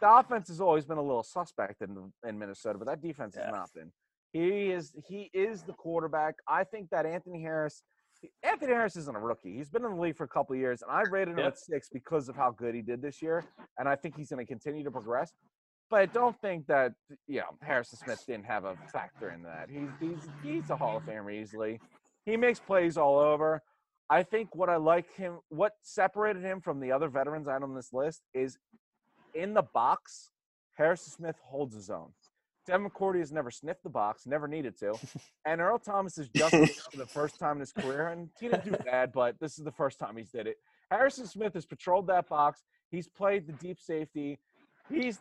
the 0.00 0.08
offense 0.08 0.46
has 0.46 0.60
always 0.60 0.84
been 0.84 0.96
a 0.98 1.02
little 1.02 1.24
suspect 1.24 1.82
in, 1.82 2.12
in 2.26 2.38
Minnesota, 2.38 2.78
but 2.78 2.86
that 2.86 3.02
defense 3.02 3.34
Yeah. 3.36 3.46
has 3.46 3.52
not 3.52 3.70
been. 3.74 3.90
He 4.32 4.70
is 4.70 4.92
he 5.08 5.28
is 5.32 5.64
the 5.64 5.72
quarterback. 5.72 6.36
I 6.46 6.62
think 6.62 6.90
that 6.90 7.04
Anthony 7.06 7.42
Harris 7.42 7.82
Anthony 8.44 8.72
Harris 8.72 8.94
isn't 8.96 9.16
a 9.16 9.18
rookie. 9.18 9.56
He's 9.56 9.70
been 9.70 9.84
in 9.84 9.96
the 9.96 10.00
league 10.00 10.16
for 10.16 10.24
a 10.24 10.28
couple 10.28 10.54
of 10.54 10.60
years, 10.60 10.82
and 10.82 10.90
I 10.92 11.02
rated 11.10 11.32
him 11.34 11.38
Yep. 11.38 11.46
at 11.48 11.58
six 11.58 11.88
because 11.88 12.28
of 12.28 12.36
how 12.36 12.50
good 12.52 12.74
he 12.76 12.82
did 12.82 13.00
this 13.02 13.20
year. 13.22 13.44
And 13.78 13.88
I 13.88 13.96
think 13.96 14.16
he's 14.16 14.28
going 14.30 14.44
to 14.44 14.46
continue 14.48 14.84
to 14.84 14.90
progress. 14.92 15.32
But 15.90 16.00
I 16.00 16.06
don't 16.06 16.38
think 16.40 16.66
that 16.68 16.92
you 17.26 17.40
know 17.40 17.56
Harrison 17.62 17.98
Smith 17.98 18.22
didn't 18.26 18.44
have 18.46 18.64
a 18.64 18.76
factor 18.92 19.30
in 19.30 19.42
that. 19.42 19.68
He's 19.68 19.88
he's 19.98 20.28
he's 20.44 20.70
a 20.70 20.76
Hall 20.76 20.98
of 20.98 21.04
Famer 21.04 21.32
easily. 21.34 21.80
He 22.28 22.36
makes 22.36 22.60
plays 22.60 22.98
all 22.98 23.18
over. 23.18 23.62
I 24.10 24.22
think 24.22 24.54
what 24.54 24.68
I 24.68 24.76
like 24.76 25.14
him, 25.14 25.38
what 25.48 25.72
separated 25.82 26.42
him 26.42 26.60
from 26.60 26.78
the 26.78 26.92
other 26.92 27.08
veterans 27.08 27.48
out 27.48 27.62
on 27.62 27.74
this 27.74 27.90
list 27.92 28.22
is 28.34 28.58
in 29.34 29.54
the 29.54 29.62
box. 29.62 30.30
Harrison 30.76 31.10
Smith 31.10 31.36
holds 31.42 31.74
his 31.74 31.88
own. 31.88 32.10
Devin 32.66 32.90
McCourty 32.90 33.20
has 33.20 33.32
never 33.32 33.50
sniffed 33.50 33.82
the 33.82 33.88
box, 33.88 34.26
never 34.26 34.46
needed 34.46 34.78
to. 34.78 34.94
And 35.46 35.62
Earl 35.62 35.78
Thomas 35.78 36.18
is 36.18 36.28
just 36.28 36.54
for 36.90 36.98
the 36.98 37.06
first 37.06 37.38
time 37.38 37.52
in 37.52 37.60
his 37.60 37.72
career. 37.72 38.08
And 38.08 38.28
he 38.38 38.48
didn't 38.48 38.64
do 38.64 38.72
bad, 38.84 39.12
but 39.12 39.40
this 39.40 39.58
is 39.58 39.64
the 39.64 39.72
first 39.72 39.98
time 39.98 40.18
he's 40.18 40.30
did 40.30 40.46
it. 40.46 40.58
Harrison 40.90 41.26
Smith 41.26 41.54
has 41.54 41.64
patrolled 41.64 42.06
that 42.08 42.28
box. 42.28 42.62
He's 42.90 43.08
played 43.08 43.46
the 43.46 43.54
deep 43.54 43.80
safety. 43.80 44.38
He's 44.90 45.18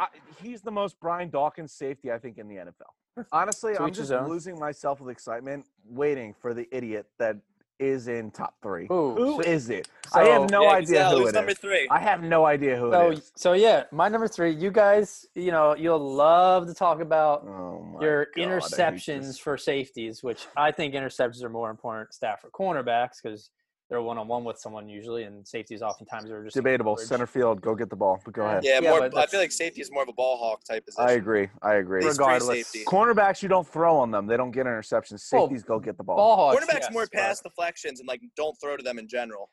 I, 0.00 0.06
he's 0.42 0.62
the 0.62 0.70
most 0.70 0.98
Brian 1.00 1.28
Dawkins 1.28 1.74
safety 1.74 2.10
I 2.10 2.18
think 2.18 2.38
in 2.38 2.48
the 2.48 2.56
NFL. 2.56 2.92
Honestly, 3.32 3.74
To 3.74 3.82
I'm 3.82 3.92
just 3.92 4.10
losing 4.10 4.58
myself 4.58 5.00
with 5.00 5.10
excitement, 5.10 5.66
waiting 5.88 6.34
for 6.34 6.52
the 6.54 6.68
idiot 6.70 7.06
that 7.18 7.36
is 7.78 8.08
in 8.08 8.30
top 8.30 8.54
three. 8.62 8.84
Ooh, 8.90 9.14
Who 9.14 9.42
so- 9.42 9.48
is 9.50 9.68
it? 9.68 9.88
I 10.14 10.24
have 10.24 10.48
no 10.50 10.62
yeah, 10.62 10.70
idea 10.70 11.08
who 11.10 11.26
it 11.26 11.34
number 11.34 11.50
is. 11.50 11.58
three? 11.58 11.86
I 11.90 11.98
have 11.98 12.22
no 12.22 12.46
idea 12.46 12.76
who 12.76 12.90
So, 12.90 13.10
it 13.10 13.18
is. 13.18 13.32
so 13.34 13.52
yeah, 13.52 13.84
my 13.92 14.08
number 14.08 14.28
three. 14.28 14.50
You 14.52 14.70
guys, 14.70 15.26
you 15.34 15.50
know, 15.50 15.74
you'll 15.76 15.98
love 16.14 16.66
to 16.68 16.74
talk 16.74 17.00
about 17.00 17.44
Oh 17.46 17.98
your 18.00 18.28
God, 18.36 18.42
interceptions 18.46 19.38
for 19.40 19.58
safeties, 19.58 20.22
which 20.22 20.46
I 20.56 20.70
think 20.72 20.94
interceptions 20.94 21.42
are 21.42 21.50
more 21.50 21.70
important 21.70 22.14
stat 22.14 22.40
for 22.40 22.48
cornerbacks 22.50 23.22
because 23.22 23.50
they're 23.88 24.02
one 24.02 24.18
on 24.18 24.26
one 24.26 24.42
with 24.44 24.58
someone 24.58 24.88
usually, 24.88 25.24
and 25.24 25.46
safeties 25.46 25.80
oftentimes 25.80 26.28
are 26.30 26.42
just 26.42 26.56
Debatable. 26.56 26.96
Center 26.96 27.26
field, 27.26 27.60
go 27.60 27.74
get 27.74 27.88
the 27.88 27.94
ball. 27.96 28.20
But 28.24 28.34
go 28.34 28.44
ahead. 28.44 28.64
Yeah, 28.64 28.80
Yeah, 28.82 28.90
more. 28.90 29.00
but 29.08 29.16
I 29.16 29.26
feel 29.26 29.38
like 29.38 29.52
safety 29.52 29.80
is 29.80 29.92
more 29.92 30.02
of 30.02 30.08
a 30.08 30.12
ball 30.12 30.36
hawk 30.38 30.64
type 30.64 30.84
position. 30.86 31.08
I 31.08 31.12
agree. 31.12 31.48
I 31.62 31.74
agree. 31.74 32.04
Regardless. 32.04 32.72
Cornerbacks, 32.84 33.42
you 33.42 33.48
don't 33.48 33.66
throw 33.66 33.96
on 33.96 34.10
them. 34.10 34.26
They 34.26 34.36
don't 34.36 34.50
get 34.50 34.66
interceptions. 34.66 35.22
Well, 35.32 35.46
Safeties 35.46 35.62
go 35.62 35.78
get 35.78 35.96
the 35.96 36.02
ball. 36.04 36.16
ball 36.16 36.36
hawks. 36.36 36.64
Quarterbacks 36.64 36.80
yes, 36.80 36.92
more 36.92 37.02
but- 37.04 37.12
pass 37.12 37.40
deflections 37.40 38.00
and 38.00 38.08
like 38.08 38.20
don't 38.36 38.56
throw 38.60 38.76
to 38.76 38.82
them 38.82 38.98
in 38.98 39.06
general. 39.06 39.50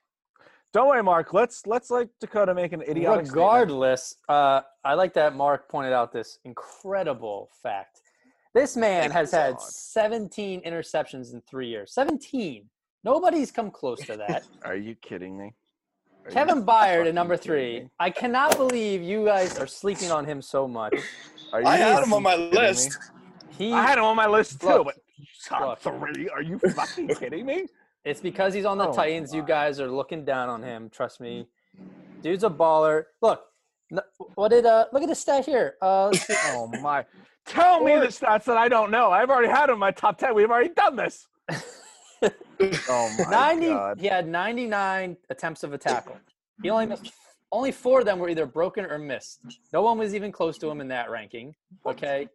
Don't 0.73 0.87
worry, 0.87 1.03
Mark. 1.03 1.33
Let's 1.35 1.67
let's 1.67 1.91
like 1.91 2.09
Dakota 2.19 2.55
make 2.55 2.73
an 2.73 2.81
idiotic. 2.81 3.27
Regardless, 3.27 4.15
uh, 4.27 4.61
I 4.83 4.95
like 4.95 5.13
that 5.13 5.35
Mark 5.35 5.69
pointed 5.69 5.93
out 5.93 6.11
this 6.11 6.39
incredible 6.45 7.51
fact. 7.61 8.01
This 8.55 8.75
man 8.75 9.01
Thank 9.01 9.13
has 9.13 9.31
you, 9.33 9.37
had 9.39 9.61
17 9.61 10.61
interceptions 10.63 11.33
in 11.33 11.41
three 11.41 11.67
years. 11.67 11.93
17. 11.93 12.67
Nobody's 13.03 13.51
come 13.51 13.69
close 13.71 13.99
to 14.05 14.17
that. 14.17 14.43
Are 14.65 14.75
you 14.75 14.95
kidding 14.95 15.37
me? 15.37 15.53
Are 16.25 16.31
Kevin 16.31 16.65
Byard 16.65 17.07
at 17.07 17.13
number 17.13 17.35
three. 17.35 17.89
I 17.99 18.09
cannot 18.09 18.55
believe 18.57 19.01
you 19.01 19.25
guys 19.25 19.57
are 19.59 19.67
sleeping 19.67 20.09
on 20.09 20.23
him 20.25 20.41
so 20.41 20.67
much. 20.69 20.95
Are 21.51 21.59
you 21.61 21.67
I 21.67 21.75
had 21.75 22.01
him 22.03 22.13
on 22.13 22.23
my 22.23 22.31
fucking 22.31 22.49
kidding 22.51 22.61
me? 22.61 22.67
list. 22.69 22.97
He, 23.57 23.73
I 23.73 23.81
had 23.81 23.97
him 23.97 24.05
on 24.05 24.15
my 24.15 24.27
list 24.27 24.61
too, 24.61 24.67
Look, 24.67 24.85
but 24.85 24.95
top 25.45 25.85
look. 25.85 26.01
three? 26.15 26.29
Are 26.29 26.41
you 26.41 26.57
fucking 26.59 27.07
kidding 27.19 27.45
me? 27.45 27.67
it's 28.05 28.21
because 28.21 28.53
he's 28.53 28.65
on 28.65 28.77
the 28.77 28.87
Oh 28.87 28.93
Titans. 28.93 29.33
You 29.33 29.43
guys 29.43 29.79
are 29.81 29.89
looking 29.91 30.23
down 30.25 30.47
on 30.49 30.63
him. 30.63 30.89
Trust 30.89 31.19
me. 31.19 31.47
Dude's 32.21 32.43
a 32.45 32.49
baller. 32.49 33.03
Look, 33.21 33.41
what 34.35 34.49
did 34.49 34.65
uh? 34.65 34.85
Look 34.93 35.03
at 35.03 35.09
the 35.09 35.15
stat 35.15 35.45
here. 35.45 35.75
Uh. 35.81 36.11
Oh 36.47 36.67
my! 36.81 37.05
Tell 37.45 37.83
me 37.83 37.99
the 37.99 38.07
stats 38.07 38.45
that 38.45 38.57
I 38.57 38.69
don't 38.69 38.91
know. 38.91 39.11
I've 39.11 39.29
already 39.29 39.49
had 39.49 39.69
him 39.69 39.73
in 39.73 39.79
my 39.79 39.91
top 39.91 40.17
ten. 40.17 40.33
We've 40.33 40.49
already 40.49 40.73
done 40.73 40.95
this. 40.95 41.27
Oh 42.89 43.15
my 43.29 43.53
90 43.53 43.67
god! 43.67 43.99
he 43.99 44.07
had 44.07 44.27
99 44.27 45.17
attempts 45.29 45.63
of 45.63 45.73
a 45.73 45.77
tackle. 45.77 46.17
He 46.61 46.69
only 46.69 46.87
missed 46.87 47.11
only 47.51 47.71
four 47.71 47.99
of 47.99 48.05
them 48.05 48.19
were 48.19 48.29
either 48.29 48.45
broken 48.45 48.85
or 48.85 48.97
missed. 48.97 49.39
No 49.71 49.81
one 49.83 49.97
was 49.97 50.15
even 50.15 50.31
close 50.31 50.57
to 50.57 50.69
him 50.69 50.81
in 50.81 50.87
that 50.87 51.11
ranking 51.11 51.53
okay? 51.85 52.27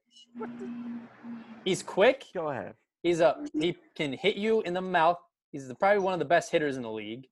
He's 1.65 1.83
quick. 1.83 2.25
Go 2.35 2.51
ahead. 2.51 2.75
he's 3.03 3.21
a 3.21 3.37
he 3.53 3.77
can 3.95 4.13
hit 4.13 4.37
you 4.37 4.63
in 4.63 4.75
the 4.75 4.81
mouth. 4.81 5.19
He's 5.53 5.69
the, 5.69 5.75
probably 5.75 6.01
one 6.01 6.13
of 6.13 6.19
the 6.19 6.25
best 6.25 6.51
hitters 6.51 6.77
in 6.77 6.83
the 6.83 6.91
league. 6.91 7.27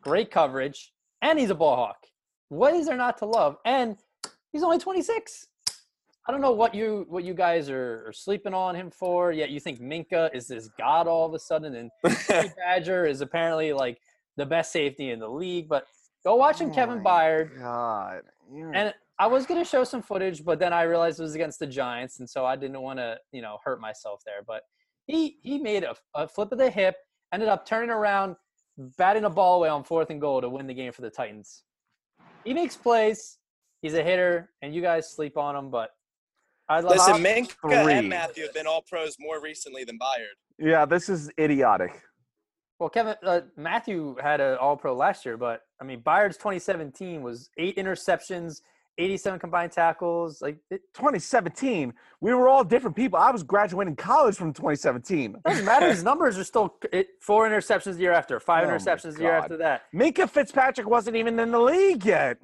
Great 0.00 0.30
coverage 0.30 0.92
and 1.22 1.38
he's 1.38 1.50
a 1.50 1.54
ball 1.54 1.76
hawk. 1.76 2.06
What 2.48 2.74
is 2.74 2.86
there 2.86 2.96
not 2.96 3.18
to 3.18 3.26
love? 3.26 3.56
And 3.64 3.96
he's 4.52 4.62
only 4.62 4.78
26 4.78 5.48
I 6.26 6.32
don't 6.32 6.40
know 6.40 6.52
what 6.52 6.74
you 6.74 7.04
what 7.08 7.22
you 7.24 7.34
guys 7.34 7.68
are, 7.68 8.04
are 8.08 8.12
sleeping 8.12 8.54
on 8.54 8.74
him 8.74 8.90
for. 8.90 9.30
Yet 9.32 9.50
you 9.50 9.60
think 9.60 9.80
Minkah 9.80 10.34
is 10.34 10.46
this 10.48 10.68
god 10.78 11.06
all 11.06 11.26
of 11.26 11.34
a 11.34 11.38
sudden, 11.38 11.74
and 11.74 11.90
Badger 12.56 13.04
is 13.06 13.20
apparently 13.20 13.72
like 13.72 13.98
the 14.36 14.46
best 14.46 14.72
safety 14.72 15.10
in 15.10 15.18
the 15.18 15.28
league. 15.28 15.68
But 15.68 15.86
go 16.24 16.36
watching 16.36 16.70
Oh 16.70 16.74
Kevin 16.74 17.02
Byard. 17.02 17.58
God. 17.58 18.22
You're- 18.52 18.72
And 18.74 18.94
I 19.18 19.26
was 19.26 19.44
gonna 19.46 19.64
show 19.66 19.84
some 19.84 20.02
footage, 20.02 20.44
but 20.44 20.58
then 20.58 20.72
I 20.72 20.82
realized 20.82 21.20
it 21.20 21.22
was 21.22 21.34
against 21.34 21.58
the 21.58 21.66
Giants, 21.66 22.18
and 22.20 22.28
so 22.28 22.44
I 22.46 22.56
didn't 22.56 22.80
want 22.80 22.98
to, 22.98 23.18
you 23.32 23.42
know, 23.42 23.58
hurt 23.64 23.80
myself 23.80 24.22
there. 24.24 24.42
But 24.46 24.62
he 25.06 25.38
he 25.42 25.58
made 25.58 25.84
a, 25.84 25.94
a 26.14 26.26
flip 26.26 26.50
of 26.52 26.58
the 26.58 26.70
hip, 26.70 26.96
ended 27.34 27.48
up 27.50 27.66
turning 27.66 27.90
around, 27.90 28.34
batting 28.96 29.24
a 29.24 29.30
ball 29.30 29.58
away 29.58 29.68
on 29.68 29.84
fourth 29.84 30.08
and 30.10 30.20
goal 30.20 30.40
to 30.40 30.48
win 30.48 30.66
the 30.66 30.74
game 30.74 30.90
for 30.92 31.02
the 31.02 31.10
Titans. 31.10 31.64
He 32.44 32.54
makes 32.54 32.76
plays. 32.76 33.38
He's 33.82 33.92
a 33.94 34.02
hitter, 34.02 34.50
and 34.62 34.74
you 34.74 34.80
guys 34.80 35.10
sleep 35.10 35.36
on 35.36 35.54
him, 35.54 35.70
but. 35.70 35.90
Listen, 36.70 37.14
Minkah 37.16 37.82
three. 37.82 37.92
and 37.92 38.08
Mathieu 38.08 38.44
have 38.44 38.54
been 38.54 38.66
all 38.66 38.82
pros 38.82 39.16
more 39.20 39.40
recently 39.40 39.84
than 39.84 39.98
Byard. 39.98 40.36
yeah, 40.58 40.84
this 40.84 41.08
is 41.08 41.30
idiotic. 41.38 42.02
Well, 42.78 42.88
Kevin 42.88 43.14
uh, 43.22 43.42
Mathieu 43.56 44.16
had 44.20 44.40
an 44.40 44.56
All 44.56 44.76
Pro 44.76 44.94
last 44.94 45.24
year, 45.24 45.36
but 45.36 45.62
I 45.80 45.84
mean, 45.84 46.00
Byard's 46.00 46.36
2017 46.36 47.22
was 47.22 47.48
eight 47.56 47.76
interceptions, 47.76 48.62
87 48.98 49.38
combined 49.38 49.72
tackles. 49.72 50.42
Like 50.42 50.58
it 50.70 50.82
2017. 50.94 51.94
We 52.20 52.34
were 52.34 52.48
all 52.48 52.64
different 52.64 52.96
people. 52.96 53.18
I 53.18 53.30
was 53.30 53.42
graduating 53.42 53.96
college 53.96 54.36
from 54.36 54.52
2017. 54.52 55.36
doesn't 55.46 55.64
matter. 55.64 55.88
His 55.88 56.02
numbers 56.02 56.36
are 56.36 56.44
still 56.44 56.76
it, 56.92 57.08
four 57.20 57.48
interceptions 57.48 57.94
the 57.94 58.00
year 58.02 58.12
after, 58.12 58.40
five 58.40 58.66
Oh 58.66 58.72
interceptions 58.72 59.14
the 59.14 59.22
year 59.22 59.32
after 59.32 59.56
that. 59.58 59.82
Minkah 59.94 60.28
Fitzpatrick 60.28 60.88
wasn't 60.88 61.16
even 61.16 61.38
in 61.38 61.52
the 61.52 61.60
league 61.60 62.04
yet. 62.04 62.38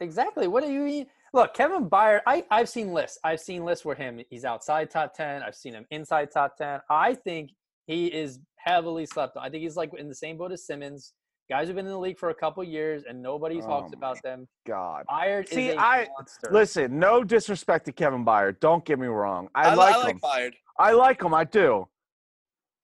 Exactly. 0.00 0.46
What 0.46 0.62
do 0.62 0.70
you 0.70 0.80
mean? 0.80 1.06
Look, 1.34 1.52
Kevin 1.52 1.90
Byard. 1.90 2.20
I 2.28 2.44
I've 2.50 2.68
seen 2.68 2.92
lists. 2.92 3.18
I've 3.24 3.40
seen 3.40 3.64
lists 3.64 3.84
where 3.84 3.96
him 3.96 4.20
he's 4.30 4.44
outside 4.44 4.88
top 4.88 5.12
10. 5.14 5.42
I've 5.42 5.56
seen 5.56 5.74
him 5.74 5.84
inside 5.90 6.30
top 6.30 6.56
10. 6.56 6.80
I 6.88 7.14
think 7.14 7.50
he 7.88 8.06
is 8.06 8.38
heavily 8.56 9.04
slept 9.04 9.36
on. 9.36 9.42
I 9.44 9.50
think 9.50 9.62
he's 9.64 9.76
like 9.76 9.90
in 9.98 10.08
the 10.08 10.14
same 10.14 10.38
boat 10.38 10.52
as 10.52 10.64
Simmons. 10.64 11.12
Guys 11.50 11.66
who've 11.66 11.74
been 11.76 11.86
in 11.86 11.92
the 11.92 11.98
league 11.98 12.18
for 12.20 12.30
a 12.30 12.34
couple 12.34 12.62
years 12.62 13.02
and 13.06 13.20
nobody 13.20 13.60
Oh 13.60 13.66
talks 13.66 13.90
my 13.92 13.98
about 13.98 14.22
them. 14.22 14.46
God. 14.64 15.04
Byard 15.10 15.48
See, 15.48 15.70
is 15.70 15.74
a 15.74 15.80
I- 15.80 16.08
monster. 16.16 16.48
Listen, 16.52 16.98
no 17.00 17.24
disrespect 17.24 17.84
to 17.86 17.92
Kevin 17.92 18.24
Byard. 18.24 18.60
Don't 18.60 18.84
get 18.84 19.00
me 19.00 19.08
wrong. 19.08 19.48
I, 19.56 19.70
I, 19.70 19.74
like 19.74 19.94
I 19.94 19.98
like 19.98 20.12
him. 20.14 20.20
Byard. 20.20 20.52
I 20.78 20.92
like 20.92 21.20
him. 21.22 21.34
I 21.34 21.44
do. 21.44 21.88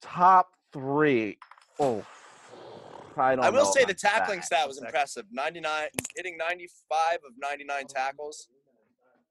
Top 0.01 0.49
three. 0.73 1.37
Oh, 1.79 2.03
I 3.17 3.49
will 3.49 3.65
say 3.65 3.85
the 3.85 3.93
tackling 3.93 4.39
that. 4.39 4.45
stat 4.45 4.67
was 4.67 4.77
impressive. 4.81 5.25
99, 5.31 5.87
hitting 6.15 6.37
95 6.37 7.15
of 7.25 7.33
99 7.37 7.87
tackles. 7.87 8.47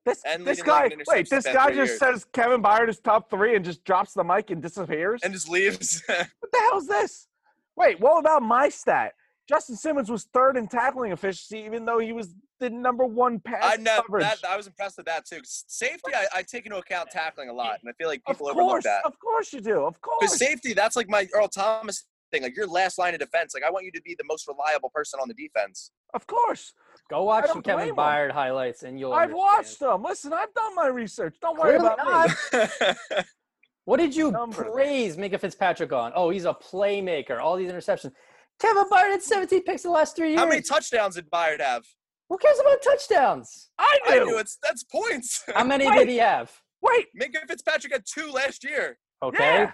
This, 0.04 0.22
this 0.40 0.62
guy. 0.62 0.90
Wait, 1.08 1.28
this 1.28 1.44
guy 1.44 1.68
just 1.68 1.76
years. 1.76 1.98
says 1.98 2.26
Kevin 2.32 2.62
Byard 2.62 2.88
is 2.88 2.98
top 3.00 3.28
three 3.28 3.54
and 3.54 3.64
just 3.64 3.84
drops 3.84 4.14
the 4.14 4.24
mic 4.24 4.50
and 4.50 4.62
disappears. 4.62 5.20
And 5.22 5.32
just 5.32 5.48
leaves. 5.48 6.02
what 6.06 6.52
the 6.52 6.58
hell's 6.70 6.86
this? 6.86 7.28
Wait, 7.76 8.00
what 8.00 8.18
about 8.18 8.42
my 8.42 8.68
stat? 8.70 9.12
Justin 9.48 9.76
Simmons 9.76 10.10
was 10.10 10.24
third 10.32 10.56
in 10.56 10.68
tackling 10.68 11.12
efficiency, 11.12 11.58
even 11.66 11.84
though 11.84 11.98
he 11.98 12.12
was 12.12 12.34
the 12.60 12.70
number 12.70 13.04
one 13.04 13.40
pass 13.40 13.62
I 13.64 13.76
know 13.76 14.00
coverage. 14.02 14.22
that. 14.24 14.38
I 14.48 14.56
was 14.56 14.66
impressed 14.68 14.96
with 14.96 15.06
that 15.06 15.26
too. 15.26 15.40
Safety, 15.44 16.12
I, 16.14 16.26
I 16.36 16.42
take 16.42 16.66
into 16.66 16.78
account 16.78 17.10
tackling 17.10 17.48
a 17.48 17.52
lot, 17.52 17.78
and 17.82 17.90
I 17.90 17.92
feel 17.94 18.06
like 18.08 18.22
people 18.26 18.48
overlook 18.48 18.82
that. 18.82 19.04
of 19.04 19.18
course 19.18 19.52
you 19.52 19.60
do. 19.60 19.86
Of 19.86 19.94
Because 19.94 20.28
course. 20.30 20.38
safety, 20.38 20.72
that's 20.72 20.94
like 20.94 21.08
my 21.08 21.26
Earl 21.34 21.48
Thomas 21.48 22.04
thing. 22.30 22.42
Like 22.42 22.56
your 22.56 22.66
last 22.66 22.98
line 22.98 23.14
of 23.14 23.20
defense. 23.20 23.54
Like 23.54 23.62
I 23.64 23.70
want 23.70 23.84
you 23.84 23.92
to 23.92 24.02
be 24.02 24.14
the 24.18 24.24
most 24.24 24.46
reliable 24.48 24.90
person 24.90 25.20
on 25.20 25.28
the 25.28 25.34
defense. 25.34 25.90
Of 26.14 26.26
course. 26.26 26.72
Go 27.10 27.24
watch 27.24 27.46
some 27.48 27.62
Kevin 27.62 27.78
blame 27.86 27.88
him. 27.90 27.96
Byard 27.96 28.30
highlights, 28.32 28.82
and 28.84 28.98
you'll. 28.98 29.12
I've 29.12 29.30
understand. 29.30 29.38
watched 29.38 29.80
them. 29.80 30.02
Listen, 30.02 30.32
I've 30.32 30.54
done 30.54 30.74
my 30.74 30.86
research. 30.86 31.36
Don't 31.42 31.58
worry 31.58 31.78
Clearly 31.78 31.94
about 31.94 32.30
me. 32.52 33.22
What 33.84 33.98
did 33.98 34.14
you 34.14 34.30
Numbers. 34.30 34.68
praise 34.72 35.16
Minkah 35.16 35.40
Fitzpatrick 35.40 35.92
on? 35.92 36.12
Oh, 36.14 36.30
he's 36.30 36.44
a 36.44 36.54
playmaker. 36.54 37.40
All 37.40 37.56
these 37.56 37.72
interceptions. 37.72 38.12
Kevin 38.60 38.84
Byard 38.84 39.10
had 39.10 39.22
17 39.22 39.62
picks 39.64 39.84
in 39.84 39.90
the 39.90 39.94
last 39.94 40.14
three 40.14 40.28
years. 40.28 40.38
How 40.38 40.46
many 40.46 40.60
touchdowns 40.62 41.16
did 41.16 41.28
Byard 41.30 41.60
have? 41.60 41.82
Who 42.28 42.38
cares 42.38 42.58
about 42.60 42.82
touchdowns? 42.82 43.70
I 43.78 43.98
I 44.06 44.18
do. 44.20 44.26
knew 44.26 44.38
it's 44.38 44.58
that's 44.62 44.84
points. 44.84 45.42
How 45.54 45.64
many 45.64 45.88
Wait. 45.88 45.98
did 45.98 46.08
he 46.08 46.18
have? 46.18 46.52
Wait, 46.82 47.06
Minkah 47.20 47.48
Fitzpatrick 47.48 47.92
had 47.92 48.04
two 48.06 48.30
last 48.30 48.62
year. 48.62 48.96
Okay. 49.22 49.38
yeah. 49.42 49.72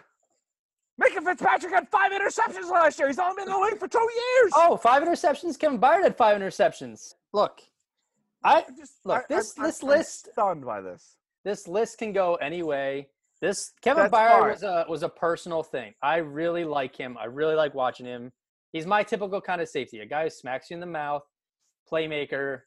Minkah 1.01 1.23
Fitzpatrick 1.23 1.73
had 1.73 1.89
five 1.89 2.11
interceptions 2.13 2.71
last 2.71 2.99
year. 2.99 3.09
He's 3.09 3.19
only 3.19 3.35
been 3.45 3.53
in 3.53 3.61
the 3.61 3.67
league 3.67 3.79
for 3.79 3.87
two 3.89 3.99
years. 3.99 4.53
Oh, 4.57 4.77
five 4.77 5.03
interceptions. 5.03 5.59
Kevin 5.59 5.79
Byard 5.79 6.03
had 6.03 6.17
five 6.17 6.41
interceptions. 6.41 7.15
Look, 7.33 7.61
I 8.43 8.59
I 8.59 8.65
just, 8.77 8.95
look, 9.05 9.19
I- 9.23 9.27
this- 9.29 9.59
I'm- 9.59 9.67
this 9.67 9.83
I'm 9.83 9.89
list- 9.91 10.29
stunned 10.33 10.65
by 10.65 10.81
this. 10.81 11.17
this 11.45 11.69
list 11.69 11.99
can 11.99 12.13
go 12.13 12.37
any 12.37 12.63
way. 12.63 13.11
This 13.43 13.75
Kevin 13.83 14.05
That's 14.05 14.15
Byard 14.15 14.51
was 14.53 14.63
a 14.63 14.87
was 14.89 15.03
a 15.03 15.09
personal 15.11 15.63
thing. 15.63 15.95
I 16.03 16.17
really 16.19 16.65
like 16.65 16.97
him. 16.97 17.19
I 17.19 17.25
really 17.27 17.55
like 17.55 17.75
watching 17.75 18.07
him. 18.07 18.33
He's 18.73 18.87
my 18.87 19.03
typical 19.03 19.41
kind 19.43 19.61
of 19.61 19.69
safety, 19.69 20.01
a 20.01 20.07
guy 20.07 20.25
who 20.25 20.31
smacks 20.31 20.71
you 20.71 20.75
in 20.75 20.81
the 20.81 20.87
mouth, 20.87 21.23
playmaker. 21.91 22.63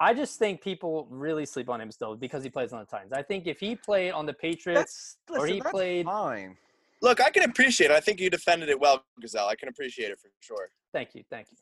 I 0.00 0.14
just 0.14 0.38
think 0.38 0.62
people 0.62 1.06
really 1.10 1.44
sleep 1.46 1.68
on 1.68 1.80
him 1.80 1.90
still 1.90 2.16
because 2.16 2.42
he 2.42 2.48
plays 2.50 2.72
on 2.72 2.80
the 2.80 2.86
Titans. 2.86 3.12
I 3.12 3.22
think 3.22 3.46
if 3.46 3.60
he 3.60 3.76
played 3.76 4.12
on 4.12 4.24
the 4.26 4.32
Patriots, 4.32 5.18
That's 5.28 5.38
or 5.40 5.46
he 5.46 5.60
played- 5.60 6.06
fine. 6.06 6.56
Look, 7.04 7.20
I 7.20 7.30
can 7.30 7.42
appreciate 7.42 7.90
it. 7.90 7.94
I 7.94 8.00
think 8.00 8.18
you 8.20 8.30
defended 8.30 8.68
it 8.70 8.80
well, 8.80 9.04
Gazelle. 9.20 9.46
I 9.48 9.54
can 9.56 9.68
appreciate 9.68 10.10
it 10.10 10.18
for 10.18 10.30
sure. 10.40 10.68
thank 10.92 11.14
you, 11.14 11.22
thank 11.30 11.46
you. 11.50 11.58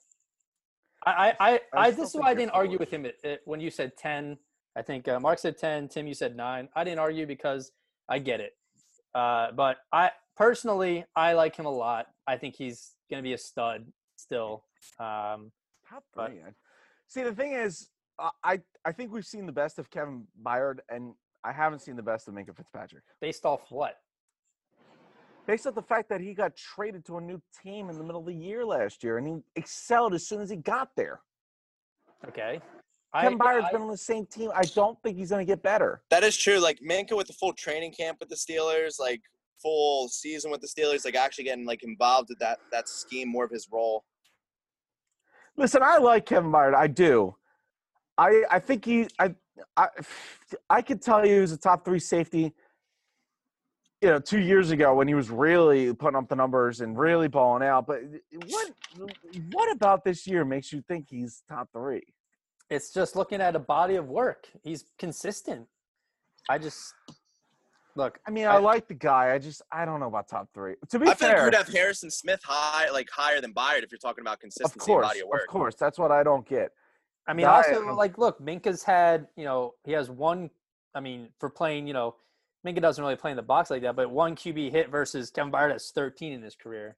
I 1.05 1.11
I 1.13 1.29
I, 1.41 1.51
I 1.51 1.61
I 1.87 1.91
this 1.91 2.11
is 2.11 2.15
why 2.15 2.31
I 2.31 2.35
didn't 2.35 2.53
argue 2.53 2.79
with 2.79 2.91
him 2.91 3.05
at, 3.07 3.17
at- 3.25 3.41
when 3.45 3.61
you 3.61 3.71
said 3.71 3.97
ten. 3.97 4.39
I 4.77 4.83
think 4.83 5.09
uh, 5.09 5.19
Mark 5.21 5.39
said 5.39 5.59
ten. 5.59 5.89
Tim, 5.89 6.07
you 6.07 6.15
said 6.15 6.37
nine. 6.37 6.69
I 6.77 6.85
didn't 6.85 7.01
argue 7.01 7.27
because 7.27 7.73
I 8.09 8.19
get 8.21 8.41
it. 8.41 8.53
Uh, 9.15 9.51
but 9.53 9.79
I 9.93 10.13
personally, 10.37 11.05
I 11.17 11.33
like 11.35 11.57
him 11.57 11.67
a 11.67 11.71
lot. 11.71 12.07
I 12.27 12.37
think 12.37 12.55
he's 12.57 12.93
going 13.11 13.23
to 13.23 13.27
be 13.29 13.35
a 13.35 13.39
stud 13.39 13.85
still. 14.17 14.65
Um, 14.99 15.51
Top 15.89 16.05
three. 16.15 16.41
I- 16.47 16.55
See, 17.09 17.23
the 17.25 17.35
thing 17.35 17.53
is, 17.53 17.91
I 18.43 18.61
I 18.87 18.93
think 18.93 19.13
we've 19.13 19.27
seen 19.27 19.45
the 19.45 19.53
best 19.53 19.79
of 19.79 19.91
Kevin 19.91 20.27
Byard, 20.43 20.79
and 20.89 21.15
I 21.45 21.53
haven't 21.53 21.81
seen 21.81 21.97
the 21.97 22.03
best 22.03 22.29
of 22.29 22.33
Minkah 22.35 22.57
Fitzpatrick. 22.57 23.03
based 23.21 23.45
off 23.45 23.61
what? 23.71 23.97
Based 25.47 25.67
on 25.67 25.75
the 25.75 25.83
fact 25.83 26.09
that 26.09 26.21
he 26.21 26.35
got 26.35 26.57
traded 26.57 27.05
to 27.07 27.19
a 27.19 27.21
new 27.21 27.41
team 27.63 27.91
in 27.91 27.99
the 27.99 28.05
middle 28.05 28.21
of 28.21 28.27
the 28.27 28.35
year 28.35 28.65
last 28.65 29.03
year, 29.03 29.19
and 29.19 29.27
he 29.27 29.35
excelled 29.57 30.15
as 30.15 30.27
soon 30.27 30.41
as 30.41 30.51
he 30.51 30.57
got 30.57 30.91
there. 30.97 31.21
Okay. 32.29 32.61
Kevin 33.15 33.41
I, 33.41 33.45
Byard's 33.45 33.67
I- 33.67 33.73
been 33.73 33.83
on 33.83 33.91
the 33.91 33.97
same 33.97 34.27
team. 34.27 34.51
I 34.55 34.63
don't 34.63 34.97
think 35.03 35.19
he's 35.19 35.31
going 35.31 35.45
to 35.45 35.51
get 35.51 35.63
better. 35.63 36.03
That 36.11 36.23
is 36.23 36.37
true. 36.37 36.59
Like 36.59 36.79
Minkah 36.81 37.17
with 37.17 37.27
the 37.27 37.33
full 37.33 37.53
training 37.53 37.93
camp 37.93 38.19
with 38.21 38.29
the 38.29 38.37
Steelers, 38.37 39.01
like 39.01 39.21
full 39.61 40.09
season 40.09 40.51
with 40.51 40.61
the 40.61 40.69
Steelers, 40.69 41.05
like 41.05 41.17
actually 41.17 41.45
getting 41.45 41.67
like 41.67 41.83
involved 41.83 42.29
with 42.29 42.39
that 42.39 42.61
that 42.71 42.89
scheme, 42.89 43.29
more 43.29 43.45
of 43.45 43.51
his 43.51 43.69
role. 43.71 44.05
Listen, 45.57 45.83
I 45.83 45.99
like 45.99 46.25
Kevin 46.25 46.51
Byard. 46.51 46.75
I 46.75 46.87
do. 46.87 47.35
I 48.17 48.45
I 48.51 48.59
think 48.59 48.85
he 48.85 49.09
I 49.19 49.35
I 49.77 49.89
I 50.71 50.83
could 50.83 51.03
tell 51.03 51.27
you 51.27 51.41
he's 51.41 51.53
a 51.53 51.57
top 51.59 51.85
three 51.85 51.99
safety. 51.99 52.55
You 54.03 54.09
know, 54.09 54.19
two 54.19 54.41
years 54.41 54.73
ago 54.73 54.95
when 54.97 55.07
he 55.07 55.15
was 55.15 55.31
really 55.31 55.95
putting 55.95 56.17
up 56.17 56.29
the 56.29 56.35
numbers 56.35 56.81
and 56.81 56.99
really 56.99 57.29
balling 57.29 57.63
out. 57.63 57.87
But 57.87 58.01
what 58.49 58.71
what 59.53 59.71
about 59.71 60.05
this 60.05 60.27
year 60.27 60.45
makes 60.45 60.73
you 60.73 60.83
think 60.83 61.07
he's 61.09 61.43
top 61.49 61.69
three? 61.73 62.03
it's 62.71 62.91
just 62.93 63.17
looking 63.17 63.41
at 63.43 63.55
a 63.55 63.59
body 63.59 63.97
of 63.97 64.09
work. 64.09 64.49
He's 64.65 64.87
consistent. 64.99 65.67
I 66.49 66.57
just 66.59 66.95
look. 67.97 68.19
I 68.27 68.31
mean, 68.31 68.47
I, 68.47 68.55
I- 68.55 68.59
like 68.59 68.89
the 68.89 68.95
guy. 68.95 69.33
I 69.35 69.39
just 69.39 69.63
I 69.71 69.85
don't 69.85 70.01
know 70.01 70.09
about 70.09 70.27
top 70.29 70.49
three. 70.53 70.75
To 70.91 70.99
be 70.99 71.05
fair, 71.07 71.13
I 71.13 71.15
feel 71.15 71.29
like 71.29 71.45
you'd 71.45 71.55
have 71.55 71.69
Harrison 71.69 72.11
Smith 72.11 72.41
high, 72.45 72.91
like 72.91 73.09
higher 73.09 73.41
than 73.41 73.55
Byard 73.55 73.85
if 73.85 73.93
you're 73.93 73.99
talking 73.99 74.23
about 74.23 74.35
of 74.35 74.41
consistency 74.41 74.79
and 74.81 74.85
course, 75.01 75.07
body 75.07 75.21
of 75.21 75.29
work. 75.29 75.43
of 75.43 75.47
course, 75.49 75.75
that's 75.77 75.99
what 75.99 76.11
I 76.11 76.25
don't 76.25 76.49
get. 76.49 76.71
I 77.29 77.35
mean, 77.35 77.45
No, 77.47 77.53
I- 77.53 77.57
also 77.75 77.95
like, 77.95 78.19
look, 78.19 78.41
Minkah's 78.41 78.83
had, 78.83 79.29
you 79.37 79.45
know, 79.45 79.75
he 79.85 79.93
has 79.93 80.11
one. 80.11 80.51
I 80.93 80.99
mean, 81.01 81.29
for 81.39 81.49
playing, 81.51 81.87
you 81.87 81.93
know, 81.93 82.17
Minkah 82.67 82.81
doesn't 82.81 83.03
really 83.03 83.17
play 83.17 83.31
in 83.33 83.37
the 83.37 83.43
box 83.43 83.71
like 83.71 83.83
that, 83.83 83.97
but 83.97 84.11
one 84.11 84.37
QB 84.37 84.71
hit 84.71 84.91
versus 84.91 85.31
Kevin 85.31 85.53
Byard 85.53 85.73
has 85.73 85.91
13 85.91 86.33
in 86.33 86.43
his 86.43 86.55
career. 86.55 86.97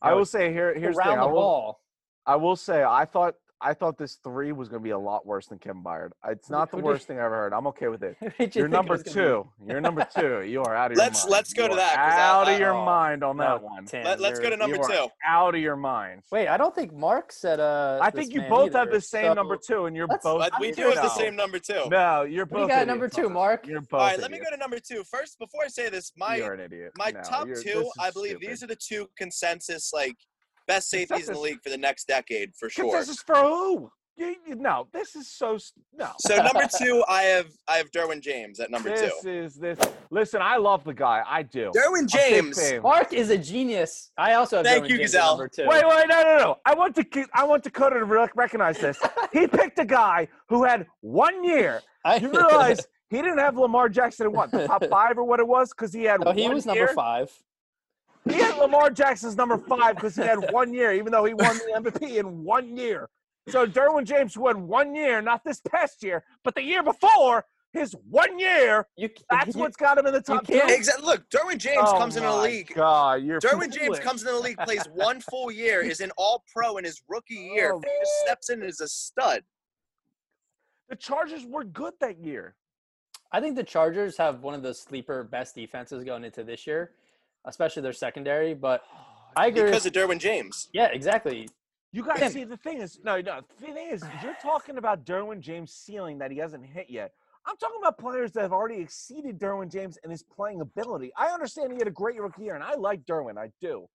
I 0.00 0.14
will 0.14 0.24
say 0.24 0.52
here 0.52 0.74
here's 0.74 0.96
the 0.96 1.02
thing. 1.02 1.16
the 1.16 1.22
I 1.22 1.26
will. 1.26 1.78
I 2.26 2.36
will 2.36 2.56
say 2.56 2.82
I 2.82 3.04
thought 3.04 3.34
I 3.64 3.74
thought 3.74 3.96
this 3.96 4.16
three 4.24 4.50
was 4.52 4.68
going 4.68 4.80
to 4.80 4.84
be 4.84 4.90
a 4.90 4.98
lot 4.98 5.24
worse 5.24 5.46
than 5.46 5.58
Kevin 5.58 5.82
Byard. 5.84 6.10
It's 6.28 6.50
not 6.50 6.70
the 6.70 6.76
Who 6.78 6.82
did 6.82 6.86
you- 6.88 6.92
worst 6.92 7.06
thing 7.06 7.18
I 7.18 7.24
ever 7.24 7.36
heard. 7.36 7.52
I'm 7.52 7.66
okay 7.68 7.88
with 7.88 8.02
it. 8.02 8.16
You 8.22 8.28
You're 8.38 8.48
think 8.48 8.56
it 8.56 8.68
number 8.70 8.94
was 8.94 9.02
two. 9.04 9.48
You're 9.66 9.80
number 9.80 10.06
two. 10.16 10.42
You 10.42 10.62
are 10.62 10.74
out 10.74 10.90
of 10.90 10.96
your 10.96 11.04
Let's- 11.04 11.24
mind. 11.24 11.30
let's 11.30 11.52
go 11.52 11.62
You 11.62 11.68
to 11.68 11.74
are 11.74 11.76
that, 11.76 11.94
'cause 11.94 12.14
I- 12.18 12.20
Out 12.22 12.48
I- 12.48 12.52
of 12.52 12.58
your 12.60 12.74
oh, 12.74 12.84
mind 12.84 13.22
on 13.22 13.36
that 13.36 13.60
No, 13.60 13.66
one. 13.66 13.84
Tim, 13.86 14.04
Let, 14.04 14.20
let's 14.20 14.40
go 14.40 14.50
to 14.50 14.56
number 14.56 14.78
two. 14.78 15.06
Out 15.26 15.54
of 15.54 15.60
your 15.60 15.76
mind. 15.76 16.22
Wait, 16.32 16.48
I 16.48 16.56
don't 16.56 16.74
think 16.74 16.92
Mark 16.92 17.32
said. 17.32 17.60
Uh, 17.60 17.98
I 18.02 18.10
this 18.10 18.18
think 18.20 18.34
you 18.34 18.40
man 18.40 18.50
both 18.50 18.72
have 18.72 18.90
the 18.90 19.00
same 19.00 19.34
number 19.36 19.56
two, 19.56 19.86
and 19.86 19.94
you're 19.96 20.08
both. 20.08 20.50
We 20.60 20.72
do 20.72 20.84
have 20.90 20.94
the 20.96 21.08
same 21.10 21.36
number 21.36 21.58
two. 21.58 21.84
No, 21.88 22.22
you're 22.22 22.46
both. 22.46 22.62
We 22.62 22.68
got 22.68 22.86
number 22.86 23.08
two. 23.08 23.28
Mark. 23.30 23.66
You're 23.66 23.80
both. 23.82 24.00
All 24.00 24.06
right, 24.06 24.18
let 24.18 24.30
me 24.32 24.38
go 24.38 24.50
to 24.50 24.56
number 24.56 24.78
two. 24.80 25.04
First, 25.04 25.38
before 25.38 25.62
I 25.64 25.68
say 25.68 25.88
this, 25.88 26.12
my 26.16 26.36
You're 26.36 26.54
an 26.54 26.60
idiot. 26.60 26.92
my 26.98 27.10
No, 27.12 27.20
top 27.22 27.48
two, 27.62 27.90
I 28.00 28.10
believe 28.10 28.32
stupid. 28.38 28.48
these 28.48 28.62
are 28.62 28.66
the 28.66 28.76
two 28.76 29.08
consensus 29.16 29.92
like 29.92 30.16
best 30.66 30.88
safeties 30.90 31.28
in 31.28 31.34
the 31.34 31.40
league 31.40 31.62
for 31.62 31.70
the 31.70 31.78
next 31.78 32.06
decade 32.08 32.54
for 32.54 32.68
sure. 32.70 32.84
Consensus 32.84 33.22
for 33.22 33.36
who? 33.36 33.90
You, 34.16 34.36
you, 34.46 34.54
no, 34.56 34.88
this 34.92 35.16
is 35.16 35.26
so 35.26 35.56
no. 35.94 36.10
So 36.18 36.36
number 36.36 36.68
two, 36.78 37.02
I 37.08 37.22
have 37.22 37.46
I 37.66 37.78
have 37.78 37.90
Derwin 37.92 38.20
James 38.20 38.60
at 38.60 38.70
number 38.70 38.90
this 38.90 39.10
two. 39.22 39.30
is 39.30 39.54
this. 39.54 39.78
Listen, 40.10 40.42
I 40.42 40.58
love 40.58 40.84
the 40.84 40.92
guy. 40.92 41.22
I 41.26 41.42
do. 41.42 41.70
Derwin 41.74 42.06
James. 42.06 42.60
Mark 42.82 43.14
is 43.14 43.30
a 43.30 43.38
genius. 43.38 44.10
I 44.18 44.34
also 44.34 44.58
have 44.58 44.66
Thank 44.66 44.84
Derwin 44.84 44.90
you, 44.90 44.96
James 44.98 45.12
Gazelle. 45.12 45.30
number 45.30 45.48
two. 45.48 45.66
Wait, 45.66 45.82
wait, 45.88 46.08
no, 46.08 46.22
no, 46.22 46.38
no. 46.38 46.58
I 46.66 46.74
want 46.74 46.94
to. 46.96 47.26
I 47.32 47.44
want 47.44 47.64
Dakota 47.64 48.00
to 48.00 48.04
recognize 48.04 48.78
this. 48.78 49.00
He 49.32 49.46
picked 49.46 49.78
a 49.78 49.86
guy 49.86 50.28
who 50.50 50.62
had 50.64 50.86
one 51.00 51.42
year. 51.42 51.80
I, 52.04 52.16
You 52.16 52.30
realize 52.30 52.86
he 53.08 53.16
didn't 53.16 53.38
have 53.38 53.56
Lamar 53.56 53.88
Jackson 53.88 54.26
in 54.26 54.32
what 54.32 54.50
the 54.50 54.66
top 54.66 54.84
five 54.90 55.16
or 55.16 55.24
what 55.24 55.40
it 55.40 55.48
was 55.48 55.70
because 55.70 55.90
he 55.94 56.04
had. 56.04 56.20
no, 56.20 56.32
he 56.32 56.50
was 56.50 56.66
year. 56.66 56.74
number 56.74 56.92
five. 56.92 57.32
He 58.28 58.34
had 58.34 58.56
Lamar 58.56 58.90
Jackson's 58.90 59.36
number 59.36 59.58
five 59.58 59.96
because 59.96 60.14
he 60.14 60.22
had 60.22 60.52
one 60.52 60.72
year, 60.72 60.92
even 60.92 61.10
though 61.10 61.24
he 61.24 61.34
won 61.34 61.56
the 61.58 61.90
MVP 61.90 62.18
in 62.18 62.44
one 62.44 62.76
year. 62.76 63.08
So 63.48 63.66
Derwin 63.66 64.04
James 64.04 64.36
won 64.36 64.68
one 64.68 64.94
year, 64.94 65.20
not 65.20 65.42
this 65.44 65.60
past 65.60 66.02
year, 66.04 66.24
but 66.44 66.54
the 66.54 66.62
year 66.62 66.82
before, 66.82 67.44
his 67.72 67.96
one 68.08 68.38
year. 68.38 68.86
You, 68.96 69.08
That's 69.30 69.54
you, 69.54 69.60
what's 69.60 69.76
got 69.76 69.98
him 69.98 70.06
in 70.06 70.12
the 70.12 70.20
top. 70.20 70.48
Exactly. 70.48 71.04
Look, 71.04 71.28
Derwin 71.30 71.58
James 71.58 71.82
Oh 71.86 71.98
comes 71.98 72.16
in 72.16 72.22
the 72.22 72.36
league. 72.36 72.72
God, 72.74 73.22
you're 73.22 73.40
Derwin 73.40 73.72
James 73.76 73.98
comes 73.98 74.22
in 74.22 74.28
the 74.28 74.38
league, 74.38 74.58
plays 74.58 74.84
one 74.94 75.20
full 75.20 75.50
year, 75.50 75.80
is 75.80 76.00
an 76.00 76.12
All 76.16 76.44
Pro 76.52 76.76
in 76.76 76.84
his 76.84 77.02
rookie 77.08 77.50
year. 77.54 77.72
Oh. 77.72 77.80
He 77.80 77.90
just 78.00 78.12
steps 78.24 78.50
in 78.50 78.62
as 78.62 78.80
a 78.80 78.88
stud. 78.88 79.42
The 80.88 80.96
Chargers 80.96 81.46
were 81.46 81.64
good 81.64 81.94
that 82.00 82.18
year. 82.18 82.54
I 83.32 83.40
think 83.40 83.56
the 83.56 83.64
Chargers 83.64 84.16
have 84.18 84.42
one 84.42 84.52
of 84.52 84.62
the 84.62 84.74
sleeper 84.74 85.24
best 85.24 85.54
defenses 85.54 86.04
going 86.04 86.22
into 86.22 86.44
this 86.44 86.66
year, 86.66 86.90
especially 87.46 87.82
their 87.82 87.92
secondary. 87.92 88.54
But 88.54 88.82
oh, 88.94 88.98
I 89.36 89.46
agree. 89.48 89.64
Because 89.64 89.86
of 89.86 89.92
Derwin 89.92 90.18
James. 90.18 90.68
yeah, 90.72 90.86
exactly. 90.86 91.48
You 91.94 92.02
guys 92.02 92.20
Tim. 92.20 92.32
see 92.32 92.44
the 92.44 92.56
thing 92.56 92.80
is 92.80 93.00
no, 93.04 93.20
no. 93.20 93.40
The 93.58 93.66
thing 93.66 93.76
is, 93.90 94.02
you're 94.22 94.36
talking 94.42 94.78
about 94.78 95.04
Derwin 95.04 95.40
James' 95.40 95.72
ceiling 95.72 96.18
that 96.18 96.30
he 96.30 96.38
hasn't 96.38 96.64
hit 96.66 96.86
yet. 96.88 97.12
I'm 97.44 97.56
talking 97.56 97.78
about 97.80 97.98
players 97.98 98.30
that 98.32 98.42
have 98.42 98.52
already 98.52 98.80
exceeded 98.80 99.38
Derwin 99.40 99.70
James 99.70 99.98
and 100.04 100.12
his 100.12 100.22
playing 100.22 100.60
ability. 100.60 101.12
I 101.16 101.26
understand 101.28 101.72
he 101.72 101.78
had 101.78 101.88
a 101.88 101.90
great 101.90 102.20
rookie 102.20 102.44
year, 102.44 102.54
and 102.54 102.62
I 102.62 102.74
like 102.76 103.04
Derwin, 103.04 103.36
I 103.36 103.50
do. 103.60 103.88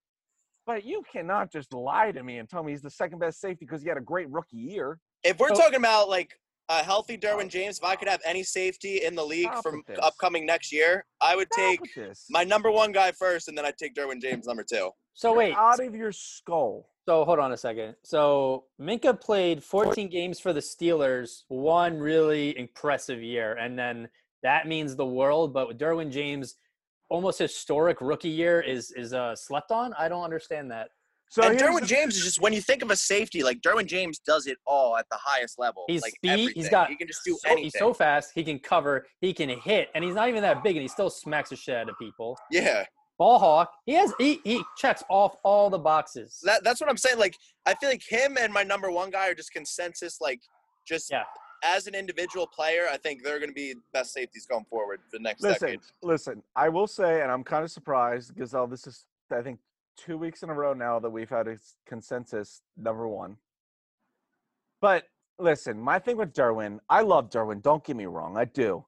But 0.65 0.83
you 0.83 1.01
cannot 1.09 1.49
just 1.49 1.73
lie 1.73 2.11
to 2.11 2.21
me 2.23 2.39
and 2.39 2.49
tell 2.49 2.61
me 2.61 2.73
he's 2.73 2.81
the 2.81 2.89
second 2.89 3.19
best 3.19 3.39
safety 3.39 3.63
because 3.65 3.81
he 3.81 3.87
had 3.87 3.97
a 3.97 4.01
great 4.01 4.29
rookie 4.29 4.57
year. 4.57 4.99
If 5.23 5.39
we're 5.39 5.47
So- 5.49 5.61
talking 5.61 5.77
about 5.77 6.09
like 6.09 6.37
a 6.69 6.83
healthy 6.83 7.17
Derwin 7.17 7.49
James, 7.49 7.77
if 7.77 7.83
I 7.83 7.95
could 7.95 8.07
have 8.07 8.21
any 8.25 8.43
safety 8.43 9.03
in 9.03 9.15
the 9.15 9.23
league 9.23 9.49
Stop 9.51 9.63
from 9.63 9.83
upcoming 10.01 10.45
next 10.45 10.71
year, 10.71 11.05
I 11.21 11.35
would 11.35 11.47
Stop 11.51 11.77
take 11.79 12.07
my 12.29 12.43
number 12.43 12.71
one 12.71 12.91
guy 12.91 13.11
first, 13.11 13.47
and 13.47 13.57
then 13.57 13.65
I'd 13.65 13.77
take 13.77 13.95
Derwin 13.95 14.21
James 14.21 14.47
number 14.47 14.63
two. 14.63 14.91
So 15.13 15.29
You're 15.29 15.37
wait. 15.37 15.55
out 15.55 15.79
of 15.79 15.95
your 15.95 16.11
skull. 16.11 16.89
So 17.07 17.23
hold 17.23 17.39
on 17.39 17.53
a 17.53 17.57
second. 17.57 17.95
So 18.03 18.65
Minkah 18.81 19.19
played 19.19 19.63
14 19.63 20.09
games 20.09 20.39
for 20.39 20.51
the 20.51 20.59
Steelers, 20.59 21.43
one 21.47 21.97
really 21.97 22.57
impressive 22.57 23.23
year, 23.23 23.53
and 23.53 23.79
then 23.79 24.09
that 24.43 24.67
means 24.67 24.95
the 24.95 25.05
world. 25.05 25.53
But 25.53 25.69
with 25.69 25.79
Derwin 25.79 26.11
James, 26.11 26.55
almost 27.09 27.39
historic 27.39 28.01
rookie 28.01 28.29
year 28.29 28.59
is 28.59 28.91
is 28.91 29.13
uh, 29.13 29.35
slept 29.35 29.71
on. 29.71 29.93
I 29.97 30.09
don't 30.09 30.23
understand 30.23 30.69
that. 30.71 30.89
So 31.29 31.43
and 31.43 31.59
Derwin 31.59 31.81
the- 31.81 31.85
James 31.87 32.15
is 32.15 32.23
just 32.23 32.39
when 32.41 32.53
you 32.53 32.61
think 32.61 32.81
of 32.81 32.89
a 32.91 32.95
safety, 32.95 33.43
like 33.43 33.61
Derwin 33.61 33.85
James 33.85 34.19
does 34.19 34.47
it 34.47 34.57
all 34.65 34.95
at 34.97 35.05
the 35.09 35.17
highest 35.21 35.59
level. 35.59 35.83
He's 35.87 36.01
like 36.01 36.13
speed. 36.15 36.29
everything. 36.31 36.53
He's 36.55 36.69
got. 36.69 36.89
he 36.89 36.95
can 36.95 37.07
just 37.07 37.21
do 37.25 37.33
so, 37.41 37.47
anything. 37.49 37.63
He's 37.65 37.77
so 37.77 37.93
fast. 37.93 38.31
He 38.33 38.43
can 38.43 38.59
cover. 38.59 39.05
He 39.21 39.33
can 39.33 39.49
hit, 39.49 39.89
and 39.93 40.03
he's 40.03 40.15
not 40.15 40.29
even 40.29 40.41
that 40.43 40.63
big, 40.63 40.75
and 40.77 40.81
he 40.81 40.87
still 40.87 41.09
smacks 41.09 41.49
the 41.49 41.55
shit 41.55 41.75
out 41.75 41.89
of 41.89 41.97
people. 41.99 42.37
yeah, 42.51 42.85
Ball 43.17 43.39
hawk. 43.39 43.71
He 43.85 43.93
has. 43.93 44.13
He 44.17 44.39
he 44.43 44.63
checks 44.77 45.03
off 45.09 45.35
all 45.43 45.69
the 45.69 45.79
boxes. 45.79 46.39
that, 46.43 46.63
that's 46.63 46.79
what 46.79 46.89
I'm 46.89 46.97
saying. 46.97 47.17
Like 47.19 47.35
I 47.65 47.73
feel 47.75 47.89
like 47.89 48.03
him 48.07 48.37
and 48.39 48.53
my 48.53 48.63
number 48.63 48.89
one 48.91 49.09
guy 49.09 49.27
are 49.29 49.35
just 49.35 49.51
consensus. 49.51 50.19
Like 50.21 50.39
just 50.87 51.11
Yeah. 51.11 51.23
as 51.63 51.87
an 51.87 51.95
individual 51.95 52.47
player, 52.47 52.85
I 52.89 52.95
think 52.97 53.23
they're 53.23 53.39
going 53.39 53.49
to 53.49 53.53
be 53.55 53.73
best 53.91 54.13
safeties 54.13 54.45
going 54.45 54.65
forward 54.69 55.01
for 55.03 55.17
the 55.17 55.23
next 55.23 55.41
Listen, 55.41 55.67
decade. 55.67 55.79
listen. 56.03 56.43
I 56.55 56.69
will 56.69 56.87
say, 56.87 57.21
and 57.21 57.29
I'm 57.31 57.43
kind 57.43 57.63
of 57.65 57.71
surprised, 57.71 58.33
Gazelle. 58.37 58.67
This 58.67 58.87
is, 58.87 59.03
I 59.35 59.41
think, 59.41 59.59
two 59.97 60.17
weeks 60.17 60.43
in 60.43 60.49
a 60.49 60.53
row 60.53 60.73
now 60.73 60.99
that 60.99 61.09
we've 61.09 61.29
had 61.29 61.47
a 61.47 61.57
consensus 61.85 62.61
number 62.77 63.07
one. 63.07 63.37
But 64.81 65.05
listen, 65.39 65.79
my 65.79 65.99
thing 65.99 66.17
with 66.17 66.33
Derwin, 66.33 66.79
I 66.89 67.01
love 67.01 67.29
Derwin. 67.29 67.61
Don't 67.61 67.83
get 67.83 67.95
me 67.95 68.05
wrong, 68.05 68.37
I 68.37 68.45
do. 68.45 68.85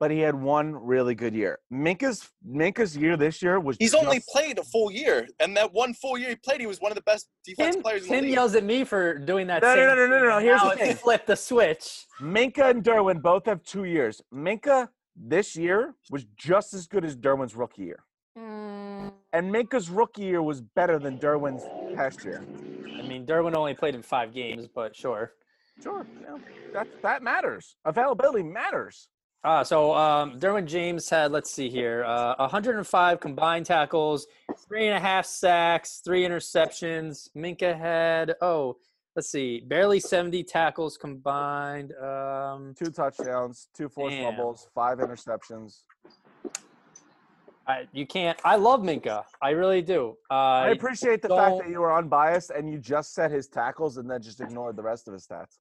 But 0.00 0.10
he 0.10 0.18
had 0.18 0.34
one 0.34 0.74
really 0.74 1.14
good 1.14 1.32
year. 1.32 1.60
Minkah's 1.72 2.28
Minkah's 2.44 2.96
year 2.96 3.16
this 3.16 3.40
year 3.40 3.60
was. 3.60 3.76
He's 3.78 3.94
only 3.94 4.20
played 4.32 4.58
a 4.58 4.64
full 4.64 4.90
year, 4.90 5.28
and 5.38 5.56
that 5.56 5.72
one 5.72 5.94
full 5.94 6.18
year 6.18 6.30
he 6.30 6.34
played, 6.34 6.60
he 6.60 6.66
was 6.66 6.80
one 6.80 6.90
of 6.90 6.96
the 6.96 7.02
best 7.02 7.28
defense 7.44 7.76
Tim, 7.76 7.82
players 7.84 8.02
in 8.02 8.08
the 8.08 8.14
Tim 8.16 8.24
league. 8.24 8.32
yells 8.34 8.54
at 8.56 8.64
me 8.64 8.82
for 8.82 9.16
doing 9.18 9.46
that. 9.46 9.62
No, 9.62 9.68
no, 9.68 9.74
same 9.76 9.86
no, 9.86 9.94
no, 9.94 10.06
no, 10.08 10.18
thing. 10.18 10.28
no, 10.28 10.38
here's 10.40 10.60
the 10.60 10.66
Now 10.66 10.72
it's 10.72 10.80
thing. 10.80 10.96
Flip 10.96 11.24
the 11.26 11.36
switch. 11.36 12.06
Minkah 12.20 12.70
and 12.70 12.82
Derwin 12.82 13.22
both 13.22 13.46
have 13.46 13.62
two 13.62 13.84
years. 13.84 14.20
Minkah 14.34 14.88
this 15.14 15.54
year 15.54 15.94
was 16.10 16.24
just 16.36 16.74
as 16.74 16.88
good 16.88 17.04
as 17.04 17.14
Derwin's 17.14 17.54
rookie 17.54 17.82
year. 17.82 18.02
And 18.36 19.52
Minkah's 19.52 19.88
rookie 19.88 20.22
year 20.22 20.42
was 20.42 20.60
better 20.60 20.98
than 20.98 21.18
Derwin's 21.18 21.64
past 21.96 22.24
year. 22.24 22.44
I 22.98 23.02
mean, 23.02 23.26
Derwin 23.26 23.54
only 23.54 23.74
played 23.74 23.94
in 23.94 24.02
five 24.02 24.34
games, 24.34 24.68
but 24.72 24.94
sure. 24.94 25.32
Sure, 25.82 26.06
yeah, 26.20 26.36
that 26.74 26.86
that 27.02 27.22
matters. 27.22 27.76
Availability 27.84 28.42
matters. 28.42 29.08
Ah, 29.44 29.64
so 29.64 29.92
um, 29.94 30.38
Derwin 30.38 30.66
James 30.66 31.08
had, 31.08 31.32
let's 31.32 31.50
see 31.50 31.68
here, 31.68 32.04
uh, 32.04 32.36
105 32.36 33.18
combined 33.18 33.66
tackles, 33.66 34.28
three 34.68 34.86
and 34.86 34.96
a 34.96 35.00
half 35.00 35.26
sacks, 35.26 36.00
three 36.04 36.22
interceptions. 36.22 37.28
Minkah 37.36 37.76
had, 37.76 38.36
oh, 38.40 38.76
let's 39.16 39.30
see, 39.30 39.60
barely 39.66 39.98
70 39.98 40.44
tackles 40.44 40.96
combined. 40.96 41.92
Um, 42.00 42.72
Two 42.78 42.92
touchdowns, 42.92 43.66
two 43.74 43.88
forced 43.88 44.16
fumbles, 44.18 44.68
five 44.76 44.98
interceptions. 44.98 45.82
I, 47.66 47.86
you 47.92 48.06
can't. 48.06 48.38
I 48.44 48.56
love 48.56 48.80
Minkah. 48.80 49.24
I 49.40 49.50
really 49.50 49.82
do. 49.82 50.16
Uh, 50.30 50.34
I 50.34 50.68
appreciate 50.70 51.22
the 51.22 51.28
fact 51.28 51.58
that 51.58 51.68
you 51.70 51.80
were 51.80 51.96
unbiased 51.96 52.50
and 52.50 52.68
you 52.70 52.78
just 52.78 53.14
said 53.14 53.30
his 53.30 53.46
tackles 53.46 53.98
and 53.98 54.10
then 54.10 54.20
just 54.20 54.40
ignored 54.40 54.76
the 54.76 54.82
rest 54.82 55.06
of 55.06 55.14
his 55.14 55.26
stats. 55.26 55.58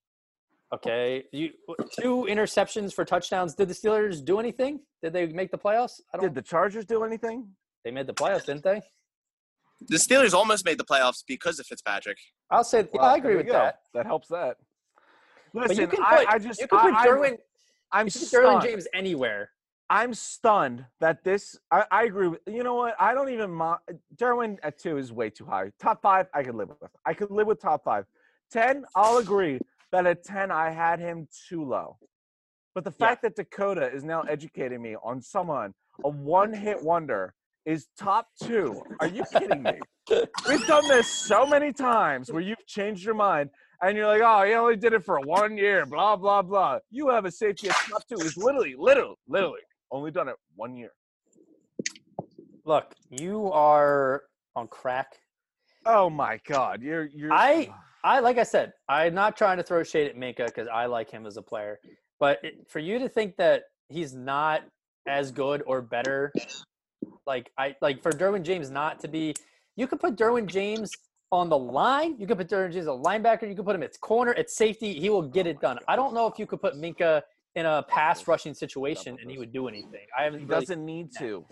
okay, 0.73 1.23
you 1.31 1.51
two 1.99 2.25
interceptions 2.29 2.93
for 2.93 3.05
touchdowns. 3.05 3.53
Did 3.53 3.67
the 3.67 3.73
Steelers 3.75 4.23
do 4.23 4.39
anything? 4.39 4.79
Did 5.03 5.13
they 5.13 5.27
make 5.27 5.51
the 5.51 5.57
playoffs? 5.59 5.99
I 6.13 6.17
don't. 6.17 6.25
Did 6.27 6.35
the 6.35 6.41
Chargers 6.41 6.85
do 6.85 7.03
anything? 7.03 7.47
they 7.85 7.91
made 7.91 8.07
the 8.07 8.13
playoffs, 8.13 8.45
didn't 8.45 8.63
they? 8.63 8.81
The 9.89 9.97
Steelers 9.97 10.33
almost 10.33 10.63
made 10.65 10.77
the 10.77 10.83
playoffs 10.85 11.23
because 11.27 11.59
of 11.59 11.65
Fitzpatrick. 11.67 12.17
I'll 12.49 12.63
say. 12.63 12.79
Yeah, 12.81 12.85
Well, 12.93 13.05
I 13.05 13.17
agree 13.17 13.35
with 13.35 13.47
go. 13.47 13.53
that. 13.53 13.79
That 13.93 14.05
helps 14.05 14.27
that. 14.29 14.57
But 15.53 15.75
you 15.75 15.87
can 15.87 16.01
I, 16.03 16.17
put, 16.17 16.27
I 16.27 16.39
just 16.39 16.61
you 16.61 16.67
can 16.67 16.79
put 16.79 16.93
I, 16.93 16.97
I'm- 17.03 17.07
Derwin, 17.07 17.37
I'm, 17.91 18.05
you 18.07 18.11
can 18.11 18.21
put 18.21 18.29
Derwin 18.29 18.61
stunned. 18.61 18.61
James 18.63 18.87
anywhere. 18.93 19.49
I'm 19.91 20.13
stunned 20.13 20.85
that 21.01 21.25
this. 21.25 21.59
I, 21.69 21.85
I 21.91 22.03
agree 22.05 22.29
with. 22.29 22.39
You 22.47 22.63
know 22.63 22.75
what? 22.75 22.95
I 22.97 23.13
don't 23.13 23.29
even. 23.29 23.49
Derwin 24.15 24.57
at 24.63 24.79
two 24.79 24.97
is 24.97 25.11
way 25.11 25.29
too 25.29 25.43
high. 25.45 25.73
Top 25.79 26.01
five, 26.01 26.27
I 26.33 26.43
could 26.43 26.55
live 26.55 26.69
with. 26.69 26.89
I 27.05 27.13
could 27.13 27.29
live 27.29 27.47
with 27.47 27.59
top 27.61 27.83
five. 27.83 28.05
Ten, 28.49 28.85
I'll 28.95 29.17
agree 29.17 29.59
that 29.91 30.05
at 30.07 30.23
ten 30.23 30.49
I 30.49 30.69
had 30.69 31.01
him 31.01 31.27
too 31.49 31.65
low. 31.65 31.97
But 32.73 32.85
the 32.85 32.93
Yeah. 32.97 33.07
fact 33.07 33.21
that 33.23 33.35
Dakota 33.35 33.91
is 33.93 34.05
now 34.05 34.21
educating 34.21 34.81
me 34.81 34.95
on 35.03 35.21
someone 35.21 35.73
a 36.05 36.09
one-hit 36.09 36.81
wonder 36.85 37.33
is 37.65 37.87
top 37.97 38.27
two. 38.41 38.81
Are 39.01 39.07
you 39.07 39.25
kidding 39.25 39.61
me? 39.61 39.81
We've 40.47 40.65
done 40.67 40.87
this 40.87 41.07
so 41.07 41.45
many 41.45 41.73
times 41.73 42.31
where 42.31 42.41
you've 42.41 42.65
changed 42.65 43.03
your 43.03 43.13
mind 43.15 43.49
and 43.81 43.97
you're 43.97 44.07
like, 44.07 44.21
oh, 44.23 44.45
he 44.47 44.53
only 44.53 44.77
did 44.77 44.93
it 44.93 45.03
for 45.03 45.19
one 45.19 45.57
year, 45.57 45.85
blah, 45.85 46.15
blah, 46.15 46.41
blah. 46.41 46.79
You 46.91 47.09
have 47.09 47.25
a 47.25 47.31
safety 47.31 47.67
at 47.67 47.75
top 47.89 48.07
two. 48.07 48.21
He's 48.23 48.37
literally, 48.37 48.75
literally, 48.77 49.17
literally 49.27 49.61
only 49.91 50.11
done 50.11 50.27
it 50.29 50.35
one 50.55 50.75
year. 50.75 50.91
Look, 52.65 52.93
you 53.09 53.51
are 53.51 54.23
on 54.55 54.67
crack. 54.67 55.19
Oh 55.85 56.09
my 56.09 56.39
God. 56.47 56.81
You're, 56.81 57.05
you're, 57.05 57.33
I- 57.33 57.69
I 58.03 58.19
like 58.19 58.37
I 58.37 58.43
said, 58.43 58.73
I'm 58.89 59.13
not 59.13 59.37
trying 59.37 59.57
to 59.57 59.63
throw 59.63 59.83
shade 59.83 60.07
at 60.07 60.15
Minkah 60.15 60.47
because 60.47 60.67
I 60.67 60.87
like 60.87 61.11
him 61.11 61.25
as 61.27 61.37
a 61.37 61.41
player, 61.41 61.79
but 62.19 62.39
it, 62.43 62.67
for 62.67 62.79
you 62.79 62.97
to 62.99 63.07
think 63.07 63.37
that 63.37 63.63
he's 63.89 64.13
not 64.13 64.63
as 65.07 65.31
good 65.31 65.61
or 65.67 65.81
better, 65.83 66.31
like 67.27 67.51
I 67.59 67.75
like 67.81 68.01
for 68.01 68.11
Derwin 68.11 68.41
James 68.43 68.71
not 68.71 68.99
to 69.01 69.07
be, 69.07 69.35
you 69.75 69.85
could 69.87 69.99
put 69.99 70.15
Derwin 70.15 70.47
James 70.47 70.89
on 71.31 71.49
the 71.49 71.57
line. 71.57 72.15
You 72.19 72.25
could 72.25 72.37
put 72.37 72.49
Derwin 72.49 72.73
James 72.73 72.87
a 72.87 72.89
linebacker. 72.89 73.47
You 73.47 73.55
could 73.55 73.65
put 73.65 73.75
him 73.75 73.83
at 73.83 73.99
corner, 73.99 74.33
at 74.33 74.49
safety. 74.49 74.99
He 74.99 75.09
will 75.09 75.23
oh 75.23 75.27
get 75.29 75.45
it 75.47 75.61
done. 75.61 75.77
I 75.87 75.95
don't 75.95 76.13
know 76.13 76.27
if 76.27 76.39
you 76.39 76.47
could 76.47 76.61
put 76.61 76.73
Minkah 76.75 77.21
in 77.55 77.65
a 77.65 77.83
pass 77.83 78.27
rushing 78.27 78.53
situation 78.53 79.17
and 79.21 79.29
he 79.29 79.37
would 79.37 79.51
do 79.51 79.67
anything. 79.67 80.05
I 80.17 80.23
haven't 80.23 80.39
he 80.41 80.45
really, 80.45 80.61
doesn't 80.61 80.85
need 80.85 81.09
to. 81.19 81.45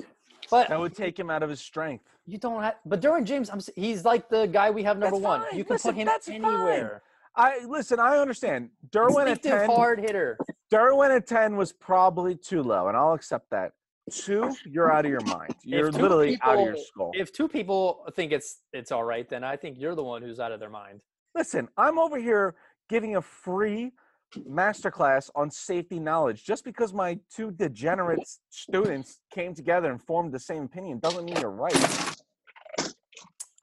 but 0.50 0.70
That 0.70 0.80
would 0.80 0.96
take 0.96 1.20
him 1.20 1.30
out 1.30 1.44
of 1.44 1.50
his 1.50 1.60
strength. 1.60 2.06
you 2.26 2.38
don't 2.38 2.64
have. 2.64 2.76
But 2.86 3.02
Derwin 3.02 3.26
James, 3.26 3.50
I'm, 3.50 3.60
he's 3.76 4.06
like 4.06 4.30
the 4.30 4.46
guy 4.48 4.70
we 4.72 4.84
have 4.84 4.98
number 4.98 5.18
That's 5.18 5.24
one. 5.24 5.42
fine. 5.42 5.58
You 5.58 5.64
can 5.66 5.74
Listen, 5.76 5.92
put 5.94 6.00
him 6.00 6.06
that's 6.08 6.28
fine. 6.28 6.36
anywhere. 6.46 7.02
I 7.36 7.64
listen. 7.68 8.00
I 8.00 8.18
understand. 8.18 8.70
Derwin 8.90 9.28
at 9.30 9.44
ten. 9.44 9.70
hard 9.70 10.00
hitter. 10.00 10.38
Derwin 10.74 11.16
at 11.16 11.28
ten 11.28 11.56
was 11.58 11.72
probably 11.72 12.36
too 12.36 12.64
low, 12.64 12.88
and 12.88 12.98
I'll 12.98 13.14
accept 13.14 13.50
that. 13.52 13.74
Two, 14.12 14.56
you're 14.66 14.92
out 14.92 15.06
of 15.06 15.12
your 15.12 15.22
mind. 15.22 15.54
You're 15.64 15.92
literally 15.92 16.40
out 16.42 16.56
of 16.58 16.62
your 16.66 16.74
people- 16.74 16.86
skull. 16.88 17.12
If 17.14 17.32
two 17.32 17.48
people 17.48 18.04
think 18.16 18.32
it's 18.32 18.62
it's 18.74 18.92
all 18.92 19.04
right, 19.04 19.30
then 19.30 19.44
I 19.44 19.56
think 19.56 19.78
you're 19.80 19.94
the 19.96 20.04
one 20.04 20.22
who's 20.24 20.40
out 20.40 20.52
of 20.52 20.60
their 20.60 20.72
mind. 20.72 21.02
Listen, 21.36 21.70
I'm 21.78 22.00
over 22.00 22.18
here 22.18 22.56
giving 22.90 23.16
a 23.16 23.22
free 23.22 23.92
masterclass 24.38 25.30
on 25.36 25.50
safety 25.52 26.00
knowledge. 26.00 26.44
Just 26.44 26.64
because 26.64 26.94
my 26.94 27.20
two 27.34 27.52
degenerate 27.52 28.20
students 28.50 29.20
came 29.34 29.54
together 29.54 29.92
and 29.92 30.02
formed 30.02 30.32
the 30.32 30.40
same 30.40 30.64
opinion 30.64 31.00
doesn't 31.00 31.26
mean 31.26 31.36
you're 31.40 31.50
right. 31.50 31.76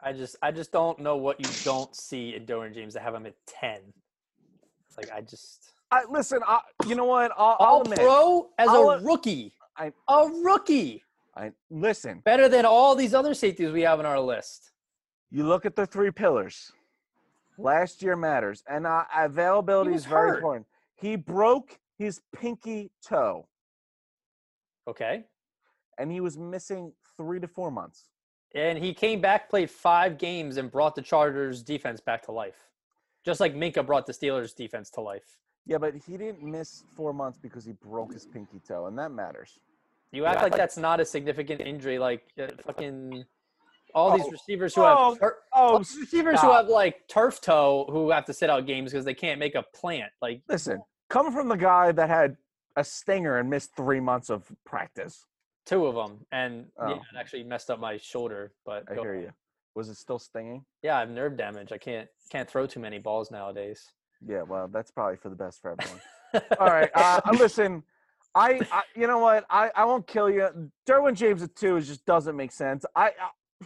I 0.03 0.13
just 0.13 0.37
I 0.43 0.51
just 0.53 0.73
don't 0.73 0.99
know 1.01 1.17
what 1.17 1.41
you 1.41 1.49
don't 1.65 1.95
see 1.97 2.35
in 2.35 2.47
Derwin 2.47 2.75
James 2.75 2.95
to 2.95 3.01
have 3.01 3.15
him 3.15 3.27
at 3.27 3.35
ten. 3.47 3.81
Like 4.97 5.11
I 5.13 5.21
just 5.21 5.73
I, 5.91 6.03
listen, 6.11 6.41
I, 6.47 6.61
you 6.87 6.95
know 6.97 7.05
what? 7.05 7.31
I'll, 7.37 7.57
I'll 7.61 7.81
admit. 7.83 7.99
pro 8.01 8.51
as 8.59 8.69
I'll- 8.69 8.91
a 8.91 9.01
rookie. 9.03 9.53
I- 9.77 9.93
a 10.09 10.29
rookie 10.43 11.03
I, 11.37 11.53
listen, 11.71 12.21
better 12.25 12.49
than 12.49 12.65
all 12.65 12.95
these 12.95 13.13
other 13.13 13.35
safeties 13.35 13.71
we 13.71 13.83
have 13.83 13.99
on 13.99 14.07
our 14.07 14.19
list. 14.19 14.73
you 15.31 15.45
look 15.47 15.67
at 15.67 15.77
the 15.77 15.85
three 15.87 16.11
pillars. 16.11 16.73
Last 17.59 18.03
year 18.03 18.17
matters, 18.17 18.63
and 18.69 18.87
uh, 18.87 19.05
availability 19.17 19.95
is 19.95 20.05
very 20.05 20.29
hurt. 20.31 20.37
important. 20.37 20.67
He 20.95 21.17
broke 21.17 21.79
his 21.99 22.21
pinky 22.35 22.91
toe, 23.07 23.47
Okay, 24.89 25.25
and 25.99 26.11
he 26.13 26.21
was 26.21 26.37
missing 26.39 26.93
three 27.17 27.41
to 27.41 27.49
four 27.49 27.71
months. 27.71 28.11
and 28.55 28.79
he 28.79 28.95
came 28.95 29.21
back, 29.21 29.49
played 29.51 29.71
five 29.71 30.19
games, 30.19 30.57
and 30.59 30.71
brought 30.71 30.95
the 30.95 31.03
Chargers 31.03 31.63
defense 31.63 32.01
back 32.01 32.23
to 32.25 32.33
life, 32.33 32.69
just 33.25 33.41
like 33.41 33.55
Minkah 33.55 33.85
brought 33.85 34.07
the 34.07 34.13
Steelers 34.13 34.55
defense 34.55 34.91
to 34.91 35.01
life. 35.01 35.39
Yeah, 35.67 35.79
but 35.79 35.95
he 36.07 36.17
didn't 36.17 36.43
miss 36.43 36.85
four 36.95 37.13
months 37.13 37.39
because 37.39 37.65
he 37.65 37.73
broke 37.73 38.13
his 38.13 38.25
pinky 38.27 38.61
toe, 38.67 38.87
and 38.87 38.97
that 38.99 39.11
matters. 39.11 39.59
You 40.13 40.25
act 40.27 40.37
Yeah, 40.37 40.43
like 40.45 40.53
like- 40.53 40.59
that's 40.61 40.77
not 40.77 41.01
a 41.01 41.05
significant 41.05 41.61
injury, 41.61 41.99
like 41.99 42.23
uh, 42.41 42.47
fucking 42.65 43.25
all 43.97 44.17
these 44.17 44.27
Oh, 44.27 44.31
receivers 44.31 44.75
who 44.75 44.83
oh, 44.83 45.11
have 45.11 45.19
tur- 45.21 45.39
Oh, 45.53 45.59
all 45.73 45.79
these 45.79 45.97
receivers 45.99 46.41
who 46.41 46.53
have 46.53 46.69
like 46.69 47.09
turf 47.09 47.41
toe 47.41 47.87
who 47.91 48.11
have 48.11 48.27
to 48.27 48.33
sit 48.35 48.51
out 48.51 48.67
games 48.67 48.93
because 48.93 49.05
they 49.05 49.15
can't 49.15 49.41
make 49.41 49.55
a 49.57 49.65
plant. 49.75 50.13
Like 50.23 50.43
listen, 50.49 50.79
coming 51.09 51.33
from 51.33 51.49
the 51.49 51.57
guy 51.57 51.91
that 51.93 52.09
had 52.09 52.37
a 52.77 52.85
stinger 52.85 53.39
and 53.39 53.49
missed 53.51 53.75
three 53.75 54.01
months 54.01 54.29
of 54.31 54.45
practice. 54.65 55.25
two 55.65 55.87
of 55.87 55.95
them, 55.97 56.25
and 56.31 56.67
yeah, 56.79 56.85
Oh. 56.91 56.93
it 56.95 57.19
actually 57.19 57.43
messed 57.43 57.71
up 57.71 57.81
my 57.81 57.97
shoulder. 57.97 58.53
But 58.65 58.85
I 58.91 58.95
hear 58.95 59.15
on. 59.17 59.23
you. 59.23 59.31
Was 59.75 59.89
it 59.89 59.97
still 59.97 60.19
stinging? 60.19 60.65
Yeah, 60.83 60.97
I 60.97 61.01
have 61.01 61.11
nerve 61.11 61.37
damage. 61.37 61.73
I 61.73 61.79
can't 61.79 62.09
can't 62.31 62.49
throw 62.49 62.67
too 62.67 62.81
many 62.81 62.99
balls 62.99 63.31
nowadays. 63.31 63.83
Yeah, 64.27 64.43
well, 64.43 64.69
that's 64.69 64.91
probably 64.91 65.17
for 65.17 65.29
the 65.31 65.37
best 65.37 65.61
for 65.61 65.73
everyone. 65.79 66.01
All 66.61 66.69
right, 66.69 66.91
uh, 66.95 67.21
listen, 67.33 67.83
I, 68.35 68.61
I, 68.73 68.83
you 68.95 69.07
know 69.07 69.19
what? 69.19 69.45
I, 69.51 69.71
I 69.75 69.85
won't 69.85 70.07
kill 70.07 70.29
you. 70.31 70.71
Derwin 70.89 71.15
James 71.15 71.43
at 71.43 71.55
two 71.57 71.77
is 71.77 71.87
just 71.87 72.05
doesn't 72.07 72.37
make 72.37 72.53
sense. 72.53 72.85
I 72.95 73.11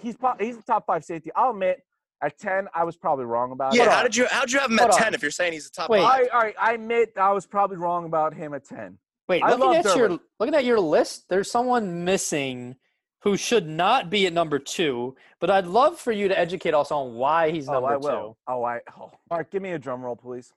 he's 0.01 0.17
pro- 0.17 0.37
he's 0.39 0.57
a 0.59 0.62
top 0.62 0.87
five 0.87 1.05
safety. 1.05 1.31
I'll 1.35 1.51
admit, 1.51 1.83
at 2.23 2.39
ten, 2.39 2.69
I 2.75 2.85
was 2.85 2.97
probably 2.97 3.25
wrong 3.25 3.53
about 3.53 3.73
him. 3.73 3.79
Yeah, 3.79 3.87
it. 3.87 3.91
how 3.93 4.03
did 4.03 4.17
you 4.17 4.27
how'd 4.31 4.51
you 4.53 4.59
have 4.59 4.71
him 4.71 4.79
Hold 4.79 4.91
at 4.91 4.95
on. 4.97 5.03
ten 5.03 5.15
if 5.15 5.23
you're 5.23 5.31
saying 5.31 5.53
he's 5.53 5.67
a 5.67 5.71
top 5.71 5.91
Wait. 5.91 6.03
five? 6.03 6.29
I, 6.33 6.35
all 6.35 6.41
right, 6.43 6.55
I 6.61 6.73
admit 6.75 7.12
I 7.17 7.33
was 7.33 7.47
probably 7.47 7.77
wrong 7.77 8.05
about 8.05 8.35
him 8.35 8.55
at 8.55 8.65
ten. 8.65 8.99
Wait, 9.29 9.43
I 9.43 9.51
looking 9.51 9.67
love 9.67 9.87
at 9.87 9.97
your 9.97 10.19
looking 10.39 10.55
at 10.55 10.65
your 10.65 10.81
list, 10.81 11.29
there's 11.29 11.51
someone 11.51 12.05
missing 12.05 12.77
who 13.23 13.37
should 13.37 13.67
not 13.69 14.11
be 14.11 14.27
at 14.27 14.33
number 14.33 14.59
two. 14.59 15.15
But 15.41 15.51
I'd 15.51 15.67
love 15.67 15.99
for 15.99 16.11
you 16.12 16.29
to 16.29 16.39
educate 16.39 16.75
us 16.75 16.91
on 16.91 17.15
why 17.15 17.51
he's 17.51 17.69
Oh, 17.69 17.73
number 17.75 17.89
I 17.89 17.95
two. 17.95 18.01
will. 18.01 18.39
Oh, 18.49 18.65
I. 18.65 18.81
Oh. 18.99 19.11
Mark, 19.31 19.51
give 19.51 19.62
me 19.62 19.73
a 19.73 19.79
drum 19.79 20.03
roll, 20.03 20.17
please. 20.17 20.53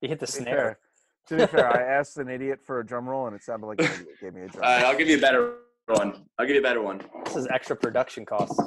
You 0.00 0.08
hit 0.08 0.20
the 0.20 0.26
snare. 0.28 0.78
Fair, 1.28 1.38
to 1.38 1.46
be 1.46 1.56
fair, 1.56 1.76
I 1.76 1.82
asked 1.98 2.16
an 2.18 2.28
idiot 2.28 2.60
for 2.64 2.80
a 2.80 2.86
drum 2.86 3.08
roll, 3.08 3.26
and 3.26 3.36
it 3.36 3.42
sounded 3.42 3.66
like 3.66 3.80
an 3.80 3.86
idiot 3.86 4.08
gave 4.20 4.34
me 4.34 4.42
a 4.42 4.48
drum 4.48 4.64
All 4.64 4.70
right, 4.70 4.82
roll. 4.82 4.90
I'll 4.92 4.98
give 4.98 5.08
you 5.08 5.16
a 5.18 5.20
better 5.20 5.54
one. 5.86 6.24
I'll 6.38 6.46
give 6.46 6.54
you 6.54 6.60
a 6.60 6.62
better 6.62 6.82
one. 6.82 7.00
This 7.24 7.36
is 7.36 7.46
extra 7.52 7.76
production 7.76 8.24
costs. 8.26 8.58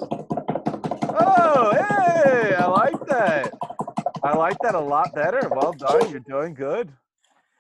Oh, 1.13 1.71
hey! 1.73 2.55
I 2.55 2.65
like 2.67 3.05
that. 3.07 3.53
I 4.23 4.35
like 4.35 4.57
that 4.61 4.75
a 4.75 4.79
lot 4.79 5.13
better. 5.13 5.49
Well 5.49 5.73
done. 5.73 6.09
You're 6.11 6.19
doing 6.21 6.53
good. 6.53 6.91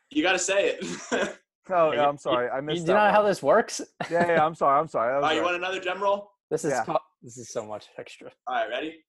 You 0.09 0.23
got 0.23 0.33
to 0.33 0.39
say 0.39 0.77
it. 0.79 1.37
Oh, 1.69 1.91
Yeah, 1.91 2.01
yeah, 2.01 2.09
I'm 2.09 2.17
sorry. 2.17 2.49
I 2.49 2.57
You 2.57 2.63
missed 2.63 2.81
do 2.81 2.87
that 2.87 2.93
not 2.95 3.07
know 3.07 3.13
how 3.13 3.21
this 3.21 3.41
works. 3.41 3.79
Yeah, 4.09 4.27
yeah, 4.31 4.45
I'm 4.45 4.55
sorry. 4.55 4.77
I'm 4.77 4.87
sorry. 4.89 5.09
That 5.09 5.15
All 5.17 5.21
was 5.21 5.29
right, 5.29 5.35
you 5.37 5.43
want 5.43 5.55
another 5.55 5.79
drum 5.79 6.01
roll? 6.01 6.31
This 6.49 6.65
is 6.65 6.71
Yeah. 6.71 6.83
co- 6.83 6.99
this 7.21 7.37
is 7.37 7.49
so 7.53 7.65
much 7.65 7.85
extra. 7.97 8.29
All 8.47 8.55
right, 8.55 8.67
ready? 8.69 9.05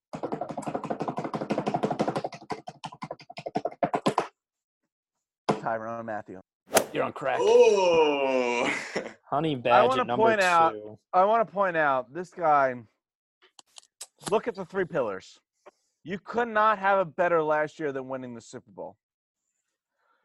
Tyrann 5.79 6.05
Mathieu. 6.05 6.41
You're 6.93 7.05
on 7.05 7.13
crack. 7.13 7.39
Oh. 7.41 8.71
Honey 9.31 9.55
Badger 9.55 9.75
I 9.75 9.87
wanna 9.87 10.05
number 10.05 10.25
point 10.25 10.41
out- 10.41 10.75
I 11.13 11.25
want 11.25 11.47
to 11.47 11.53
point 11.53 11.77
out 11.77 12.13
this 12.13 12.31
guy. 12.31 12.75
Look 14.31 14.47
at 14.47 14.55
the 14.55 14.65
three 14.65 14.85
pillars. 14.85 15.41
You 16.05 16.19
could 16.19 16.49
not 16.49 16.79
have 16.79 16.99
a 16.99 17.05
better 17.05 17.43
last 17.43 17.79
year 17.81 17.93
than 17.93 18.09
winning 18.09 18.35
the 18.35 18.41
Super 18.41 18.71
Bowl. 18.71 18.97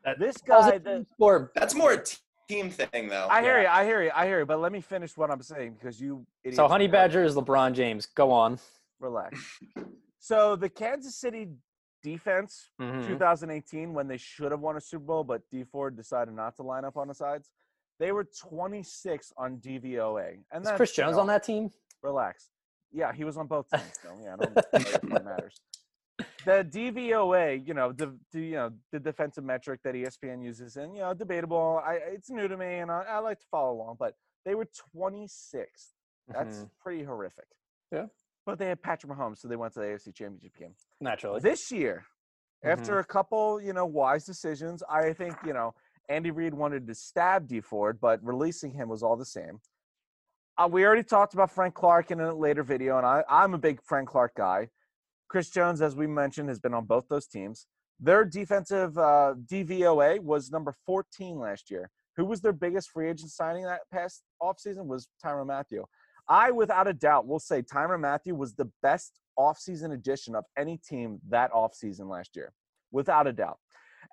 That- 0.03 0.19
This 0.19 0.37
guy, 0.37 0.69
a 0.71 0.79
the, 0.79 1.05
team. 1.19 1.49
That's 1.55 1.73
more 1.73 1.93
a 1.93 2.03
team 2.49 2.69
thing, 2.69 3.07
though. 3.07 3.27
I 3.29 3.41
hear 3.41 3.61
Yeah. 3.61 3.63
you, 3.63 3.67
I 3.69 3.85
hear 3.85 4.03
you, 4.03 4.11
I 4.13 4.25
hear 4.25 4.39
you. 4.39 4.45
But 4.45 4.59
let 4.59 4.71
me 4.71 4.81
finish 4.81 5.15
what 5.17 5.31
I'm 5.31 5.41
saying 5.41 5.77
because 5.79 5.99
you. 6.01 6.25
So 6.53 6.67
Honey 6.67 6.87
Badger 6.87 7.23
is 7.23 7.35
LeBron 7.35 7.73
James. 7.73 8.05
Go 8.07 8.31
on. 8.31 8.59
Relax. 8.99 9.39
So 10.19 10.55
the 10.55 10.69
Kansas 10.69 11.15
City 11.15 11.47
defense, 12.03 12.69
Mhm. 12.79 13.07
2018, 13.07 13.93
when 13.93 14.07
they 14.07 14.17
should 14.17 14.51
have 14.51 14.61
won 14.61 14.77
a 14.77 14.81
Super 14.81 15.05
Bowl, 15.05 15.23
but 15.23 15.41
Dee 15.49 15.63
Ford 15.63 15.95
decided 15.95 16.33
not 16.33 16.55
to 16.57 16.63
line 16.63 16.85
up 16.85 16.97
on 16.97 17.07
the 17.07 17.13
sides, 17.13 17.51
they 17.99 18.11
were 18.11 18.23
26 18.25 19.33
on 19.37 19.57
DVOA. 19.59 20.43
And 20.51 20.61
Is 20.63 20.67
that's, 20.69 20.77
Chris 20.77 20.97
you 20.97 21.03
Jones 21.03 21.15
know, 21.15 21.21
on 21.21 21.27
that 21.27 21.43
team? 21.43 21.71
Relax. 22.03 22.49
Yeah, 22.91 23.11
he 23.13 23.23
was 23.23 23.37
on 23.37 23.47
both 23.47 23.67
teams. 23.69 23.99
So 24.01 24.09
yeah, 24.21 24.33
I 24.33 24.35
don't 24.37 24.57
it 25.19 25.23
matters. 25.23 25.59
The 26.45 26.63
DVOA, 26.63 27.67
you 27.67 27.73
know, 27.73 27.91
the, 27.91 28.17
the 28.31 28.39
you 28.39 28.55
know 28.55 28.71
the 28.91 28.99
defensive 28.99 29.43
metric 29.43 29.81
that 29.83 29.93
ESPN 29.93 30.41
uses, 30.43 30.77
and 30.77 30.95
you 30.95 31.01
know, 31.01 31.13
debatable. 31.13 31.81
I 31.83 31.95
it's 31.95 32.29
new 32.29 32.47
to 32.47 32.55
me, 32.57 32.75
and 32.79 32.89
I, 32.89 33.01
I 33.03 33.19
like 33.19 33.39
to 33.41 33.45
follow 33.51 33.73
along. 33.73 33.97
But 33.99 34.15
they 34.45 34.55
were 34.55 34.65
26th. 34.95 35.93
That's 36.29 36.59
Mhm. 36.59 36.69
pretty 36.79 37.03
horrific. 37.03 37.47
Yeah. 37.91 38.07
But 38.47 38.59
they 38.59 38.67
had 38.67 38.81
Patrick 38.81 39.11
Mahomes, 39.11 39.39
so 39.39 39.49
they 39.49 39.57
went 39.57 39.73
to 39.73 39.81
the 39.81 39.87
AFC 39.87 40.15
Championship 40.15 40.57
game. 40.57 40.73
naturally. 41.01 41.41
This 41.41 41.69
year, 41.69 42.05
after 42.63 42.99
a 42.99 43.03
couple, 43.03 43.61
you 43.61 43.73
know, 43.73 43.85
wise 43.85 44.23
decisions, 44.23 44.81
I 44.89 45.11
think, 45.11 45.35
you 45.45 45.51
know, 45.51 45.73
Andy 46.07 46.31
Reid 46.31 46.53
wanted 46.53 46.87
to 46.87 46.95
stab 46.95 47.49
Dee 47.49 47.59
Ford, 47.59 47.99
but 48.01 48.23
releasing 48.23 48.71
him 48.71 48.87
was 48.87 49.03
all 49.03 49.17
the 49.17 49.25
same. 49.25 49.59
Uh, 50.57 50.69
we 50.71 50.85
already 50.85 51.03
talked 51.03 51.33
about 51.33 51.51
Frank 51.51 51.73
Clark 51.73 52.09
in 52.09 52.21
a 52.21 52.33
later 52.33 52.63
video, 52.63 52.97
and 52.97 53.05
I, 53.05 53.21
I'm 53.29 53.53
a 53.53 53.57
big 53.57 53.81
Frank 53.83 54.07
Clark 54.07 54.35
guy. 54.37 54.69
Chris 55.27 55.49
Jones, 55.49 55.81
as 55.81 55.97
we 55.97 56.07
mentioned, 56.07 56.47
has 56.47 56.57
been 56.57 56.73
on 56.73 56.85
both 56.85 57.09
those 57.09 57.27
teams. 57.27 57.67
Their 57.99 58.23
defensive 58.23 58.97
uh, 58.97 59.33
DVOA 59.45 60.21
was 60.21 60.51
number 60.51 60.73
14 60.85 61.37
last 61.37 61.69
year. 61.69 61.89
Who 62.15 62.23
was 62.23 62.39
their 62.39 62.53
biggest 62.53 62.91
free 62.91 63.09
agent 63.09 63.29
signing 63.29 63.65
that 63.65 63.81
past 63.91 64.23
offseason 64.41 64.85
was 64.85 65.09
Tyrann 65.23 65.47
Mathieu. 65.47 65.83
I, 66.29 66.51
without 66.51 66.87
a 66.87 66.93
doubt, 66.93 67.27
will 67.27 67.39
say 67.39 67.61
Tyrann 67.61 68.01
Mathieu 68.01 68.35
was 68.35 68.53
the 68.53 68.69
best 68.81 69.19
offseason 69.39 69.93
addition 69.93 70.35
of 70.35 70.45
any 70.57 70.77
team 70.77 71.19
that 71.29 71.51
offseason 71.51 72.09
last 72.09 72.35
year, 72.35 72.51
without 72.91 73.27
a 73.27 73.33
doubt. 73.33 73.59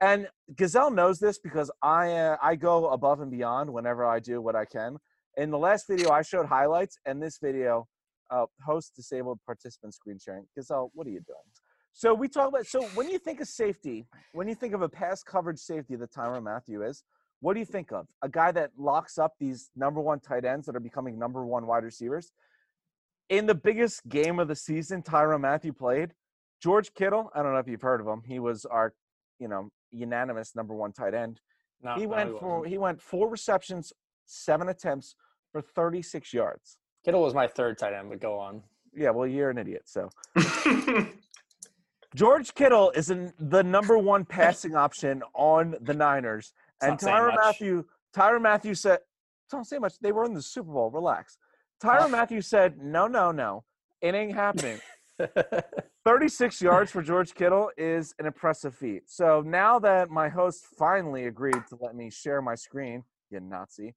And 0.01 0.29
Gazelle 0.57 0.91
knows 0.91 1.19
this 1.19 1.39
because 1.39 1.71
I 1.83 2.13
uh, 2.13 2.37
I 2.43 2.57
go 2.57 2.89
above 2.89 3.21
and 3.21 3.31
beyond 3.31 3.73
whenever 3.73 4.05
I 4.05 4.19
do 4.21 4.41
what 4.41 4.57
I 4.57 4.65
can. 4.65 4.99
In 5.37 5.51
the 5.51 5.59
last 5.59 5.87
video, 5.89 6.11
I 6.11 6.23
showed 6.23 6.47
highlights, 6.47 6.97
and 7.07 7.23
this 7.23 7.39
video, 7.43 7.87
uh, 8.31 8.47
host 8.65 8.93
disabled 8.97 9.41
participant 9.47 9.95
screen 9.95 10.19
sharing. 10.19 10.47
Gazelle, 10.57 10.91
what 10.95 11.07
are 11.07 11.11
you 11.11 11.21
doing? 11.21 11.39
So 11.93 12.13
we 12.13 12.29
talk 12.29 12.49
about. 12.49 12.67
So 12.67 12.83
when 12.95 13.09
you 13.09 13.19
think 13.19 13.41
of 13.41 13.49
safety, 13.49 14.07
when 14.33 14.49
you 14.49 14.55
think 14.55 14.75
of 14.75 14.83
a 14.83 14.89
pass 14.89 15.23
coverage 15.23 15.61
safety 15.61 15.97
that 15.97 16.13
Tyrann 16.13 16.43
Mathieu 16.43 16.83
is, 16.83 17.05
what 17.45 17.53
do 17.53 17.61
you 17.61 17.67
think 17.67 17.93
of? 17.93 18.07
A 18.23 18.29
guy 18.29 18.53
that 18.53 18.71
locks 18.79 19.19
up 19.19 19.35
these 19.39 19.71
number 19.77 20.01
one 20.01 20.19
tight 20.19 20.47
ends 20.47 20.65
that 20.65 20.75
are 20.75 20.81
becoming 20.81 21.19
number 21.19 21.45
one 21.45 21.67
wide 21.67 21.85
receivers. 21.85 22.33
In 23.29 23.45
the 23.45 23.55
biggest 23.55 24.09
game 24.09 24.39
of 24.39 24.49
the 24.49 24.57
season, 24.57 25.03
Tyrann 25.03 25.43
Mathieu 25.43 25.75
played. 25.75 26.15
George 26.63 26.95
Kittle, 26.95 27.31
I 27.35 27.43
don't 27.43 27.53
know 27.53 27.59
if 27.59 27.69
you've 27.69 27.83
heard 27.83 28.01
of 28.01 28.07
him. 28.07 28.23
He 28.27 28.39
was 28.39 28.65
our, 28.65 28.95
you 29.39 29.49
know, 29.49 29.69
unanimous 29.91 30.57
number 30.57 30.75
one 30.75 30.95
tight 30.95 31.13
end. 31.13 31.39
No, 31.83 31.97
he 31.97 32.07
no, 32.07 32.09
went 32.09 32.39
for 32.39 32.65
he 32.65 32.79
went 32.79 33.03
four 33.03 33.29
receptions, 33.29 33.93
seven 34.25 34.71
attempts 34.71 35.15
for 35.53 35.61
36 35.61 36.33
yards. 36.33 36.79
Kittle 37.05 37.21
was 37.21 37.35
my 37.35 37.47
third 37.47 37.77
tight 37.77 37.93
end, 37.93 38.09
but 38.09 38.21
go 38.21 38.39
on. 38.39 38.63
Yeah, 38.97 39.11
well, 39.11 39.27
you're 39.27 39.51
an 39.51 39.59
idiot. 39.59 39.83
So 39.85 40.09
George 42.15 42.55
Kittle 42.55 42.91
is 42.93 43.11
in 43.11 43.35
the 43.39 43.63
number 43.63 43.99
one 43.99 44.25
passing 44.25 44.75
option 44.75 45.23
on 45.35 45.75
the 45.83 45.93
Niners, 45.93 46.55
and 46.83 46.93
not 46.93 47.01
saying 47.01 47.17
Tyron 47.17 47.35
much. 47.35 47.45
Matthew. 47.45 47.85
Tyrann 48.15 48.43
Mathieu 48.43 48.75
said, 48.75 49.01
"Don't 49.51 49.65
say 49.65 49.79
much. 49.79 49.99
They 50.01 50.13
were 50.13 50.25
in 50.25 50.35
the 50.35 50.43
Super 50.43 50.73
Bowl. 50.73 50.91
Relax." 50.91 51.39
Tyrann 51.83 52.11
Mathieu 52.11 52.41
said, 52.41 52.79
"No, 52.79 53.07
no, 53.07 53.33
no, 53.33 53.65
it 54.01 54.15
ain't 54.15 54.35
happening." 54.35 54.81
36 56.05 56.61
yards 56.61 56.91
for 56.91 57.03
George 57.03 57.35
Kittle 57.35 57.71
is 57.77 58.15
an 58.19 58.27
impressive 58.27 58.75
feat. 58.75 59.05
So 59.07 59.43
now 59.47 59.79
that 59.79 60.11
my 60.11 60.29
host 60.29 60.67
finally 60.79 61.27
agreed 61.27 61.63
to 61.69 61.79
let 61.81 61.95
me 61.95 62.11
share 62.11 62.43
my 62.43 62.55
screen, 62.55 63.05
you 63.31 63.41
Nazi, 63.41 63.95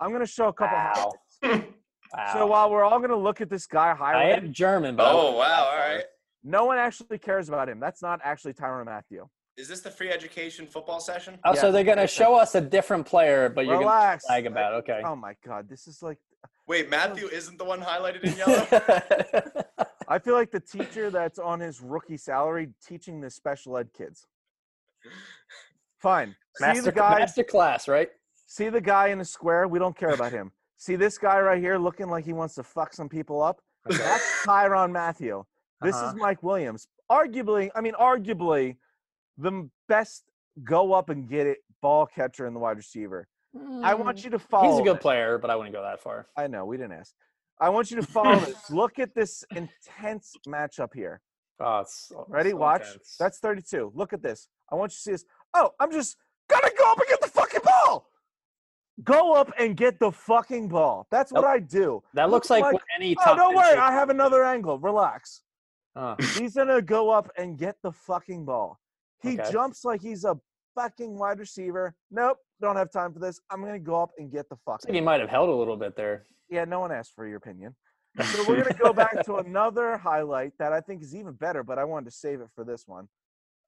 I'm 0.00 0.10
going 0.10 0.20
to 0.20 0.26
show 0.26 0.48
a 0.48 0.52
couple. 0.52 0.76
Wow. 0.76 1.12
highlights. 1.42 1.66
wow. 2.16 2.32
So 2.32 2.46
while 2.46 2.70
we're 2.70 2.84
all 2.84 2.98
going 2.98 3.10
to 3.10 3.16
look 3.16 3.40
at 3.40 3.50
this 3.50 3.66
guy 3.66 3.92
I 3.92 4.14
highlighted, 4.14 4.36
am 4.38 4.52
German, 4.52 4.96
but 4.96 5.06
oh 5.12 5.32
wow! 5.32 5.38
that 5.44 5.58
All 5.58 5.64
far. 5.70 5.78
right. 5.78 6.04
no 6.42 6.64
one 6.64 6.78
actually 6.78 7.18
cares 7.18 7.48
about 7.48 7.68
him. 7.68 7.78
That's 7.80 8.02
not 8.02 8.20
actually 8.24 8.54
Tyrann 8.54 8.86
Mathieu. 8.86 9.28
Is 9.56 9.68
this 9.68 9.80
the 9.80 9.90
free 9.90 10.10
education 10.10 10.66
football 10.66 10.98
session? 11.00 11.38
Oh, 11.44 11.54
Yeah. 11.54 11.60
so 11.60 11.72
they're 11.72 11.84
gonna 11.84 12.06
show 12.06 12.34
us 12.34 12.54
a 12.54 12.60
different 12.60 13.06
player, 13.06 13.48
but 13.50 13.66
you're 13.66 13.78
Relax. 13.78 14.24
gonna 14.26 14.40
brag 14.40 14.52
about. 14.52 14.72
it. 14.74 14.76
Okay. 14.90 15.02
Oh 15.04 15.14
my 15.16 15.36
God, 15.44 15.68
this 15.68 15.86
is 15.86 16.02
like 16.02 16.18
Wait, 16.66 16.88
Mathieu 16.88 17.28
isn't 17.28 17.58
the 17.58 17.64
one 17.64 17.80
highlighted 17.80 18.22
in 18.22 18.36
yellow. 18.36 19.64
I 20.08 20.18
feel 20.18 20.34
like 20.34 20.50
the 20.50 20.60
teacher 20.60 21.10
that's 21.10 21.38
on 21.38 21.60
his 21.60 21.80
rookie 21.80 22.16
salary 22.16 22.70
teaching 22.86 23.20
the 23.20 23.30
special 23.30 23.76
ed 23.76 23.92
kids. 23.92 24.26
Fine. 25.98 26.34
See 26.56 26.64
master, 26.66 26.82
the 26.82 26.92
guy. 26.92 27.18
master 27.18 27.44
class, 27.44 27.88
right? 27.88 28.10
See 28.46 28.68
the 28.68 28.80
guy 28.80 29.08
in 29.08 29.18
the 29.18 29.24
square. 29.24 29.66
We 29.68 29.78
don't 29.78 29.96
care 29.96 30.10
about 30.10 30.32
him. 30.32 30.52
See 30.78 30.96
this 30.96 31.18
guy 31.18 31.40
right 31.40 31.60
here 31.60 31.78
looking 31.78 32.08
like 32.08 32.24
he 32.24 32.32
wants 32.32 32.54
to 32.56 32.62
fuck 32.62 32.92
some 32.92 33.08
people 33.08 33.42
up. 33.42 33.60
That's 33.86 34.44
Tyrann 34.46 34.90
Mathieu. 34.92 35.44
This 35.80 35.94
Uh-huh. 35.96 36.08
is 36.08 36.14
Mike 36.14 36.42
Williams. 36.42 36.86
Arguably, 37.10 37.70
I 37.74 37.80
mean, 37.80 37.94
arguably, 37.94 38.76
the 39.38 39.68
best 39.88 40.24
go 40.62 40.92
up 40.92 41.08
and 41.08 41.28
get 41.28 41.46
it 41.46 41.58
ball 41.80 42.06
catcher 42.06 42.46
in 42.46 42.54
the 42.54 42.60
wide 42.60 42.76
receiver. 42.76 43.26
I 43.82 43.94
want 43.94 44.24
you 44.24 44.30
to 44.30 44.38
follow. 44.38 44.68
Mm. 44.68 44.70
He's 44.72 44.80
a 44.80 44.82
good 44.82 45.00
player, 45.00 45.36
but 45.38 45.50
I 45.50 45.56
wouldn't 45.56 45.74
go 45.74 45.82
that 45.82 46.00
far. 46.00 46.26
I 46.36 46.46
know 46.46 46.64
we 46.64 46.76
didn't 46.78 46.92
ask. 46.92 47.12
I 47.60 47.68
want 47.68 47.90
you 47.90 47.96
to 48.00 48.02
follow 48.06 48.38
this. 48.40 48.70
Look 48.70 48.98
at 48.98 49.14
this 49.14 49.44
intense 49.54 50.34
matchup 50.48 50.94
here. 50.94 51.20
Oh, 51.60 51.80
it's 51.80 52.08
so- 52.08 52.24
Ready? 52.28 52.50
so 52.50 52.56
Watch. 52.56 52.86
intense. 52.86 53.16
That's 53.18 53.38
32. 53.40 53.92
Look 53.94 54.12
at 54.12 54.22
this. 54.22 54.48
I 54.70 54.74
want 54.74 54.92
you 54.92 54.94
to 54.96 55.00
see 55.00 55.10
this. 55.12 55.24
Oh, 55.54 55.70
I'm 55.78 55.92
just 55.92 56.16
gonna 56.48 56.70
go 56.78 56.90
up 56.92 56.98
and 56.98 57.06
get 57.08 57.20
the 57.20 57.28
fucking 57.28 57.60
ball. 57.62 58.08
Go 59.04 59.34
up 59.34 59.52
and 59.58 59.76
get 59.76 59.98
the 59.98 60.10
fucking 60.12 60.68
ball. 60.68 61.06
That's 61.10 61.30
what 61.32 61.42
Nope. 61.42 61.50
I 61.50 61.58
do. 61.58 62.02
that 62.14 62.30
looks 62.30 62.48
like, 62.50 62.62
what 62.62 62.82
any 62.96 63.14
Oh, 63.26 63.36
don't 63.36 63.54
worry. 63.54 63.76
I 63.76 63.92
have 63.92 64.08
another 64.10 64.44
angle. 64.44 64.78
Relax. 64.78 65.42
Uh, 65.94 66.16
He's 66.38 66.54
gonna 66.54 66.80
go 66.80 67.10
up 67.10 67.30
and 67.36 67.58
get 67.58 67.76
the 67.82 67.92
fucking 67.92 68.44
ball. 68.46 68.78
He 69.22 69.38
Okay. 69.38 69.50
jumps 69.52 69.84
like 69.84 70.00
he's 70.02 70.24
a 70.24 70.38
fucking 70.74 71.16
wide 71.18 71.38
receiver. 71.38 71.94
Nope, 72.10 72.38
don't 72.60 72.76
have 72.76 72.90
time 72.90 73.12
for 73.12 73.18
this. 73.20 73.40
I'm 73.50 73.60
gonna 73.62 73.78
go 73.78 74.02
up 74.02 74.10
and 74.18 74.30
get 74.30 74.48
the 74.48 74.56
I 74.68 74.76
think 74.78 74.94
he 74.94 75.00
might 75.00 75.20
have 75.20 75.30
held 75.30 75.48
a 75.48 75.54
little 75.54 75.76
bit 75.76 75.96
there. 75.96 76.26
Yeah, 76.48 76.64
no 76.64 76.80
one 76.80 76.92
asked 76.92 77.14
for 77.14 77.26
your 77.26 77.36
opinion. 77.36 77.76
So 78.36 78.44
we're 78.46 78.62
gonna 78.62 78.76
go 78.78 78.92
back 78.92 79.22
to 79.24 79.36
another 79.36 79.96
highlight 79.96 80.52
that 80.58 80.72
I 80.72 80.80
think 80.80 81.02
is 81.02 81.14
even 81.14 81.32
better, 81.34 81.62
but 81.62 81.78
I 81.78 81.84
wanted 81.84 82.06
to 82.06 82.10
save 82.10 82.40
it 82.40 82.48
for 82.54 82.64
this 82.64 82.86
one. 82.86 83.08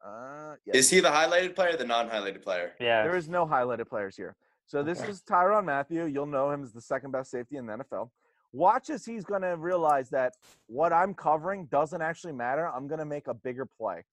Uh, 0.04 0.56
yeah. 0.66 0.76
Is 0.76 0.90
he 0.90 1.00
the 1.00 1.08
highlighted 1.08 1.54
player 1.54 1.70
or 1.74 1.76
the 1.78 1.84
non-highlighted 1.86 2.42
player? 2.42 2.74
Yeah. 2.78 3.04
There 3.04 3.16
is 3.16 3.26
no 3.28 3.46
highlighted 3.46 3.88
players 3.88 4.16
here. 4.16 4.36
So 4.66 4.82
this 4.82 5.00
Okay. 5.00 5.10
is 5.10 5.22
Tyrann 5.22 5.64
Mathieu. 5.64 6.04
You'll 6.04 6.26
know 6.26 6.50
him 6.50 6.62
as 6.62 6.72
the 6.74 6.80
second 6.82 7.10
best 7.12 7.30
safety 7.30 7.56
in 7.56 7.64
the 7.66 7.72
NFL. 7.78 8.10
Watch 8.52 8.90
as 8.90 9.04
he's 9.06 9.24
going 9.24 9.42
to 9.42 9.56
realize 9.56 10.10
that 10.10 10.34
what 10.66 10.92
I'm 10.92 11.14
covering 11.14 11.66
doesn't 11.66 12.02
actually 12.02 12.34
matter. 12.34 12.68
I'm 12.68 12.86
going 12.86 12.98
to 12.98 13.04
make 13.06 13.28
a 13.28 13.34
bigger 13.34 13.64
play. 13.66 14.04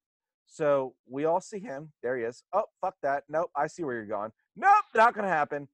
So 0.47 0.95
we 1.09 1.25
all 1.25 1.41
see 1.41 1.59
him. 1.59 1.91
There 2.03 2.17
he 2.17 2.23
is. 2.23 2.43
Oh, 2.53 2.63
fuck 2.81 2.95
that. 3.03 3.23
Nope. 3.29 3.51
I 3.55 3.67
see 3.67 3.83
where 3.83 3.95
you're 3.95 4.05
going. 4.05 4.31
Nope. 4.55 4.83
Not 4.95 5.13
going 5.13 5.25
to 5.25 5.31
happen. 5.31 5.67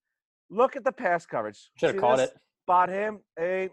Look 0.49 0.75
at 0.75 0.83
the 0.83 0.91
pass 0.91 1.25
coverage. 1.25 1.71
Should 1.75 1.93
have 1.93 2.01
caught 2.01 2.17
this? 2.17 2.29
it. 2.29 2.37
Spot 2.65 2.89
him. 2.89 3.19
Hey, 3.37 3.69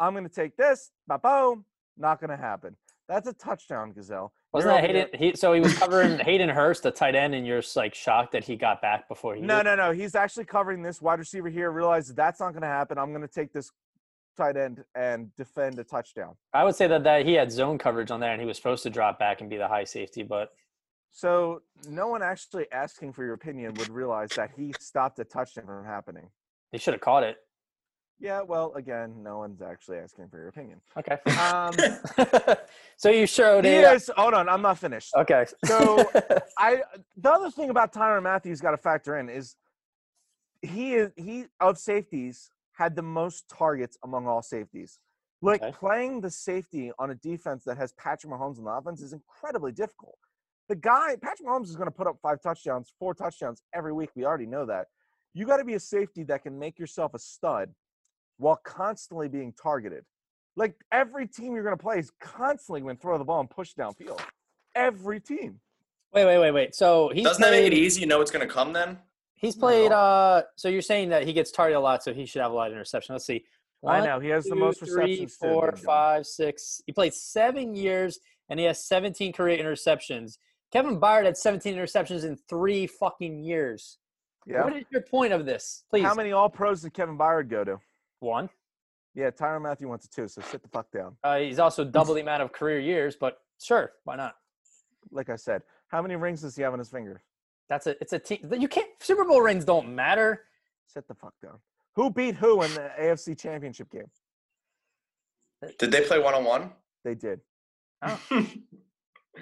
I'm 0.00 0.12
going 0.12 0.28
to 0.28 0.34
take 0.34 0.56
this. 0.56 0.90
Ba 1.06 1.18
boom. 1.18 1.64
Not 1.96 2.20
going 2.20 2.30
to 2.30 2.36
happen. 2.36 2.76
That's 3.08 3.26
a 3.26 3.32
touchdown, 3.32 3.92
Gazelle. 3.92 4.32
Wasn't 4.52 4.72
You're 4.72 4.80
that 4.80 4.86
Hayden? 4.86 5.18
He, 5.18 5.36
so 5.36 5.52
he 5.52 5.60
was 5.60 5.76
covering 5.76 6.18
Hayden 6.18 6.48
Hurst, 6.48 6.82
the 6.82 6.90
tight 6.90 7.14
end, 7.14 7.34
and 7.34 7.46
you're 7.46 7.60
just 7.60 7.76
like 7.76 7.94
shocked 7.94 8.32
that 8.32 8.44
he 8.44 8.56
got 8.56 8.80
back 8.80 9.08
before 9.08 9.34
he. 9.34 9.40
No, 9.40 9.58
did? 9.58 9.64
no, 9.64 9.76
no. 9.76 9.92
He's 9.92 10.14
actually 10.14 10.44
covering 10.44 10.82
this 10.82 11.02
wide 11.02 11.18
receiver 11.18 11.48
here. 11.48 11.70
Realizes 11.70 12.14
that's 12.14 12.40
not 12.40 12.52
going 12.52 12.62
to 12.62 12.68
happen. 12.68 12.98
I'm 12.98 13.10
going 13.10 13.26
to 13.26 13.28
take 13.28 13.52
this 13.52 13.70
tight 14.38 14.56
end 14.56 14.84
and 14.94 15.34
defend 15.36 15.78
a 15.78 15.84
touchdown. 15.84 16.34
I 16.54 16.64
would 16.64 16.74
say 16.76 16.86
that, 16.86 17.04
that 17.04 17.26
he 17.26 17.34
had 17.34 17.52
zone 17.52 17.76
coverage 17.76 18.10
on 18.10 18.20
there, 18.20 18.32
and 18.32 18.40
he 18.40 18.46
was 18.46 18.56
supposed 18.56 18.82
to 18.84 18.90
drop 18.90 19.18
back 19.18 19.40
and 19.40 19.50
be 19.50 19.56
the 19.56 19.68
high 19.68 19.84
safety, 19.84 20.22
but 20.22 20.50
So 21.10 21.62
no 21.88 22.08
one 22.08 22.22
actually 22.22 22.66
asking 22.72 23.12
for 23.12 23.24
your 23.24 23.34
opinion 23.34 23.74
would 23.74 23.90
realize 23.90 24.30
that 24.36 24.50
he 24.56 24.72
stopped 24.78 25.18
a 25.18 25.24
touchdown 25.24 25.66
from 25.66 25.84
happening. 25.84 26.28
he 26.72 26.78
should 26.78 26.94
have 26.94 27.00
caught 27.00 27.24
it. 27.24 27.36
Yeah, 28.20 28.42
well, 28.42 28.72
again, 28.74 29.22
no 29.22 29.38
one's 29.38 29.62
actually 29.62 29.98
asking 29.98 30.28
for 30.28 30.38
your 30.38 30.48
opinion. 30.48 30.80
Okay. 30.96 31.18
Um, 31.40 31.72
so 32.96 33.10
you 33.10 33.26
showed 33.28 33.64
it. 33.64 33.84
uh, 33.84 33.92
is. 33.94 34.10
Hold 34.16 34.34
on, 34.34 34.48
I'm 34.48 34.62
not 34.62 34.78
finished. 34.78 35.14
Okay. 35.16 35.46
So 35.64 36.04
I 36.58 36.82
the 37.16 37.30
other 37.30 37.50
thing 37.50 37.70
about 37.70 37.92
Tyrann 37.92 38.24
Mathieu's 38.24 38.60
got 38.60 38.72
to 38.72 38.76
factor 38.76 39.16
in 39.18 39.28
is 39.28 39.54
he 40.62 40.94
is 40.94 41.12
he 41.16 41.44
of 41.60 41.78
safeties 41.78 42.50
had 42.78 42.94
the 42.94 43.02
most 43.02 43.48
targets 43.48 43.98
among 44.04 44.28
all 44.28 44.40
safeties. 44.40 45.00
Like 45.42 45.62
Okay. 45.62 45.72
playing 45.76 46.20
the 46.20 46.30
safety 46.30 46.92
on 46.98 47.10
a 47.10 47.14
defense 47.16 47.64
that 47.64 47.76
has 47.76 47.92
Patrick 47.92 48.32
Mahomes 48.32 48.58
on 48.58 48.64
the 48.64 48.70
offense 48.70 49.02
is 49.02 49.12
incredibly 49.12 49.72
difficult. 49.72 50.16
The 50.68 50.76
guy, 50.76 51.16
Patrick 51.20 51.48
Mahomes, 51.48 51.64
is 51.64 51.76
going 51.76 51.88
to 51.88 51.94
put 51.94 52.06
up 52.06 52.18
five 52.22 52.40
touchdowns, 52.40 52.92
four 52.98 53.14
touchdowns 53.14 53.62
every 53.74 53.92
week. 53.92 54.10
We 54.14 54.24
already 54.24 54.46
know 54.46 54.64
that. 54.66 54.86
You 55.34 55.44
got 55.44 55.56
to 55.56 55.64
be 55.64 55.74
a 55.74 55.80
safety 55.80 56.22
that 56.24 56.42
can 56.42 56.58
make 56.58 56.78
yourself 56.78 57.14
a 57.14 57.18
stud 57.18 57.74
while 58.36 58.60
constantly 58.64 59.28
being 59.28 59.52
targeted. 59.60 60.04
Like 60.56 60.74
every 60.92 61.26
team 61.26 61.54
you're 61.54 61.64
going 61.64 61.76
to 61.76 61.82
play 61.82 61.98
is 61.98 62.12
constantly 62.20 62.80
going 62.80 62.96
to 62.96 63.02
throw 63.02 63.18
the 63.18 63.24
ball 63.24 63.40
and 63.40 63.50
push 63.50 63.74
downfield. 63.74 64.20
Every 64.74 65.20
team. 65.20 65.60
Wait, 66.12 66.24
wait, 66.26 66.38
wait, 66.38 66.52
wait. 66.52 66.74
So 66.74 67.10
he's 67.12 67.24
Doesn't 67.24 67.42
that 67.42 67.50
make 67.50 67.66
it 67.66 67.74
easy? 67.74 68.00
You 68.02 68.06
know 68.06 68.20
it's 68.20 68.30
going 68.30 68.46
to 68.46 68.52
come 68.52 68.72
then? 68.72 68.98
He's 69.38 69.56
played. 69.56 69.92
Uh, 69.92 70.42
so 70.56 70.68
you're 70.68 70.82
saying 70.82 71.10
that 71.10 71.24
he 71.24 71.32
gets 71.32 71.50
targeted 71.50 71.76
a 71.76 71.80
lot, 71.80 72.02
so 72.02 72.12
he 72.12 72.26
should 72.26 72.42
have 72.42 72.50
a 72.50 72.54
lot 72.54 72.68
of 72.68 72.72
interception. 72.74 73.14
Let's 73.14 73.24
see. 73.24 73.44
I 73.86 74.04
know 74.04 74.18
he 74.18 74.28
has 74.28 74.44
the 74.44 74.56
most 74.56 74.82
receptions. 74.82 75.36
four, 75.36 75.72
five, 75.76 76.26
six. 76.26 76.82
He 76.86 76.92
played 76.92 77.14
seven 77.14 77.74
years 77.74 78.18
and 78.48 78.58
he 78.58 78.66
has 78.66 78.84
17 78.84 79.32
career 79.32 79.62
interceptions. 79.62 80.38
Kevin 80.72 81.00
Byard 81.00 81.24
had 81.24 81.36
17 81.36 81.76
interceptions 81.76 82.24
in 82.24 82.36
three 82.48 82.86
fucking 82.86 83.38
years. 83.38 83.98
Yeah. 84.46 84.64
What 84.64 84.76
is 84.76 84.84
your 84.90 85.02
point 85.02 85.32
of 85.32 85.46
this? 85.46 85.84
Please. 85.90 86.02
How 86.02 86.14
many 86.14 86.32
All 86.32 86.48
Pros 86.48 86.82
did 86.82 86.94
Kevin 86.94 87.16
Byard 87.16 87.48
go 87.48 87.64
to? 87.64 87.78
One. 88.20 88.48
Yeah, 89.14 89.30
Tyrann 89.30 89.62
Mathieu 89.62 89.88
went 89.88 90.02
to 90.02 90.10
two, 90.10 90.28
so 90.28 90.40
sit 90.42 90.62
the 90.62 90.68
fuck 90.68 90.90
down. 90.90 91.16
Uh, 91.24 91.38
he's 91.38 91.58
also 91.58 91.84
double 91.84 92.14
the 92.14 92.20
amount 92.20 92.42
of 92.42 92.52
career 92.52 92.78
years, 92.78 93.16
but 93.16 93.38
sure, 93.60 93.92
why 94.04 94.16
not? 94.16 94.36
Like 95.10 95.28
I 95.28 95.36
said, 95.36 95.62
how 95.88 96.02
many 96.02 96.16
rings 96.16 96.42
does 96.42 96.54
he 96.54 96.62
have 96.62 96.72
on 96.72 96.78
his 96.78 96.88
finger? 96.88 97.22
That's 97.68 97.86
a. 97.86 97.96
It's 98.00 98.12
a 98.12 98.18
team. 98.18 98.38
You 98.56 98.68
can't. 98.68 98.88
Super 99.00 99.24
Bowl 99.24 99.40
rings 99.40 99.64
don't 99.64 99.94
matter. 99.94 100.44
Sit 100.86 101.06
the 101.06 101.14
fuck 101.14 101.34
down. 101.42 101.58
Who 101.96 102.10
beat 102.10 102.36
who 102.36 102.62
in 102.62 102.72
the 102.74 102.90
AFC 103.00 103.38
Championship 103.38 103.90
game? 103.90 104.10
Did 105.78 105.90
they 105.90 106.02
play 106.02 106.18
one 106.18 106.34
on 106.34 106.44
one? 106.44 106.70
They 107.04 107.14
did. 107.14 107.40
Oh. 108.02 108.20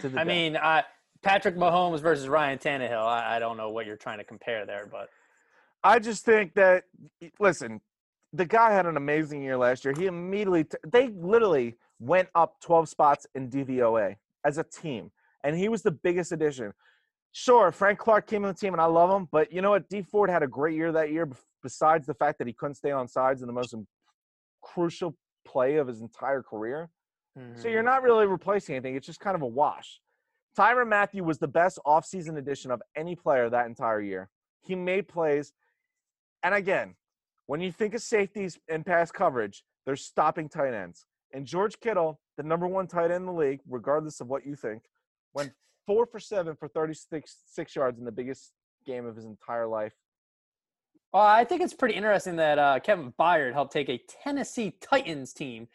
The 0.03 0.09
I 0.09 0.11
death. 0.11 0.27
mean, 0.27 0.57
uh, 0.57 0.83
Patrick 1.23 1.57
Mahomes 1.57 2.01
versus 2.01 2.29
Ryan 2.29 2.59
Tannehill. 2.59 3.03
I, 3.03 3.37
I 3.37 3.39
don't 3.39 3.57
know 3.57 3.71
what 3.71 3.87
you're 3.87 3.97
trying 3.97 4.19
to 4.19 4.25
compare 4.25 4.67
there, 4.67 4.87
but 4.91 5.09
I 5.83 5.99
just 6.01 6.23
think 6.27 6.53
that 6.55 6.85
listen, 7.41 7.81
the 8.35 8.45
guy 8.45 8.73
had 8.73 8.85
an 8.85 8.99
amazing 8.99 9.43
year 9.43 9.57
last 9.57 9.87
year. 9.87 9.95
He 9.97 10.05
immediately 10.05 10.65
t- 10.65 10.77
they 10.87 11.09
literally 11.09 11.77
went 11.99 12.29
up 12.35 12.61
12 12.61 12.91
spots 12.91 13.27
in 13.35 13.49
DVOA 13.49 14.17
as 14.45 14.59
a 14.59 14.65
team, 14.65 15.11
and 15.43 15.57
he 15.57 15.71
was 15.71 15.81
the 15.81 15.93
biggest 15.93 16.31
addition. 16.31 16.75
Sure, 17.39 17.71
Frank 17.71 17.99
Clark 17.99 18.27
came 18.27 18.47
on 18.47 18.55
the 18.55 18.59
team, 18.59 18.73
and 18.73 18.81
I 18.81 18.87
love 18.87 19.11
him, 19.11 19.29
but 19.31 19.53
you 19.53 19.61
know 19.61 19.69
what? 19.69 19.91
Dee 19.91 20.01
Ford 20.01 20.31
had 20.31 20.43
a 20.43 20.47
great 20.47 20.75
year 20.75 20.91
that 20.93 21.13
year. 21.13 21.29
Besides 21.63 22.07
the 22.07 22.15
fact 22.15 22.39
that 22.39 22.47
he 22.47 22.55
couldn't 22.55 22.77
stay 22.77 22.93
on 22.93 23.07
sides 23.07 23.43
in 23.43 23.47
the 23.47 23.53
most 23.53 23.75
crucial 24.63 25.15
play 25.45 25.77
of 25.77 25.87
his 25.87 26.01
entire 26.01 26.43
career, 26.43 26.89
so 27.57 27.69
you're 27.69 27.81
mm-hmm. 27.81 27.85
not 27.85 28.03
really 28.03 28.27
replacing 28.27 28.77
anything. 28.77 28.97
It's 28.97 29.07
just 29.07 29.21
kind 29.21 29.35
of 29.35 29.43
a 29.43 29.47
wash. 29.47 30.01
Tyrann 30.59 30.89
Mathieu 30.89 31.25
was 31.25 31.37
the 31.37 31.47
best 31.47 31.79
offseason 31.87 32.39
addition 32.39 32.71
of 32.71 32.81
any 32.97 33.15
player 33.15 33.51
that 33.51 33.67
entire 33.67 34.01
year. 34.01 34.31
He 34.63 34.75
made 34.75 35.07
plays. 35.07 35.53
And 36.43 36.55
again, 36.55 36.95
when 37.45 37.61
you 37.61 37.71
think 37.71 37.93
of 37.93 38.01
safeties 38.01 38.59
and 38.71 38.87
pass 38.87 39.11
coverage, 39.11 39.63
they're 39.85 39.97
stopping 39.97 40.49
tight 40.49 40.73
ends. 40.73 41.05
And 41.35 41.45
George 41.45 41.81
Kittle, 41.81 42.19
the 42.39 42.45
number 42.45 42.67
one 42.67 42.87
tight 42.87 43.11
end 43.11 43.17
in 43.17 43.27
the 43.27 43.33
league, 43.33 43.61
regardless 43.69 44.23
of 44.23 44.29
what 44.29 44.47
you 44.47 44.57
think, 44.57 44.85
went 45.35 45.53
four 45.87 46.07
for 46.07 46.19
seven 46.21 46.57
for 46.57 46.69
36 46.69 47.37
six 47.47 47.75
yards 47.77 47.99
in 47.99 48.05
the 48.05 48.13
biggest 48.13 48.53
game 48.87 49.07
of 49.07 49.17
his 49.17 49.25
entire 49.25 49.67
life. 49.67 49.93
Well, 51.13 51.23
I 51.23 51.45
think 51.45 51.63
it's 51.63 51.73
pretty 51.75 51.95
interesting 51.95 52.37
that 52.37 52.59
uh, 52.59 52.81
Kevin 52.81 53.13
Byard 53.19 53.53
helped 53.53 53.73
take 53.73 53.89
a 53.89 54.01
Tennessee 54.23 54.75
Titans 54.81 55.33
team 55.33 55.69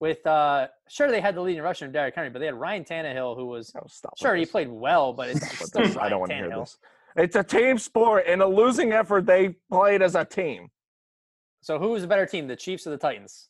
with 0.00 0.26
uh, 0.26 0.68
sure 0.88 1.10
they 1.10 1.20
had 1.20 1.34
the 1.34 1.40
leading 1.40 1.62
rusher 1.62 1.84
in 1.84 1.92
Derrick 1.92 2.14
Henry, 2.14 2.30
but 2.30 2.38
they 2.38 2.46
had 2.46 2.54
Ryan 2.54 2.84
Tannehill 2.84 3.36
who 3.36 3.46
was 3.46 3.72
Oh, 3.76 3.86
sure 4.16 4.34
he 4.36 4.44
this. 4.44 4.50
played 4.52 4.68
well, 4.68 5.12
but 5.12 5.28
it's 5.28 5.66
still. 5.66 6.00
I 6.00 6.08
don't 6.08 6.20
want 6.20 6.30
to 6.30 6.36
hear 6.36 6.48
this. 6.48 6.78
It's 7.16 7.34
a 7.36 7.42
team 7.42 7.78
sport. 7.78 8.26
In 8.26 8.40
a 8.42 8.46
losing 8.46 8.92
effort, 8.92 9.26
they 9.26 9.56
played 9.70 10.02
as 10.02 10.14
a 10.14 10.24
team. 10.24 10.68
So 11.62 11.78
who 11.78 11.88
was 11.90 12.04
a 12.04 12.06
better 12.06 12.26
team, 12.26 12.46
the 12.46 12.56
Chiefs 12.56 12.86
or 12.86 12.90
the 12.90 12.98
Titans? 12.98 13.48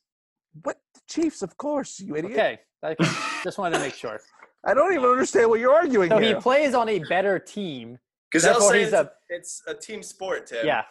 What? 0.62 0.78
The 0.94 1.00
Chiefs, 1.08 1.42
of 1.42 1.56
course, 1.58 2.00
you 2.00 2.16
idiot. 2.16 2.32
Okay, 2.32 2.58
okay. 2.82 3.10
just 3.44 3.58
wanted 3.58 3.74
to 3.78 3.80
make 3.84 3.94
sure. 3.94 4.20
I 4.66 4.74
don't 4.74 4.92
even 4.92 5.06
understand 5.06 5.48
what 5.48 5.60
you're 5.60 5.72
arguing 5.74 6.10
So 6.10 6.18
he 6.18 6.34
plays 6.34 6.74
on 6.74 6.88
a 6.88 6.98
better 7.08 7.38
team. 7.38 7.98
Because 8.30 8.42
they'll 8.42 8.60
say 8.60 8.80
he's 8.80 8.88
it's 8.88 8.94
a- 8.94 9.00
a, 9.02 9.10
it's 9.28 9.62
a 9.68 9.74
team 9.74 10.02
sport, 10.02 10.48
Tim. 10.48 10.66
Yeah, 10.66 10.82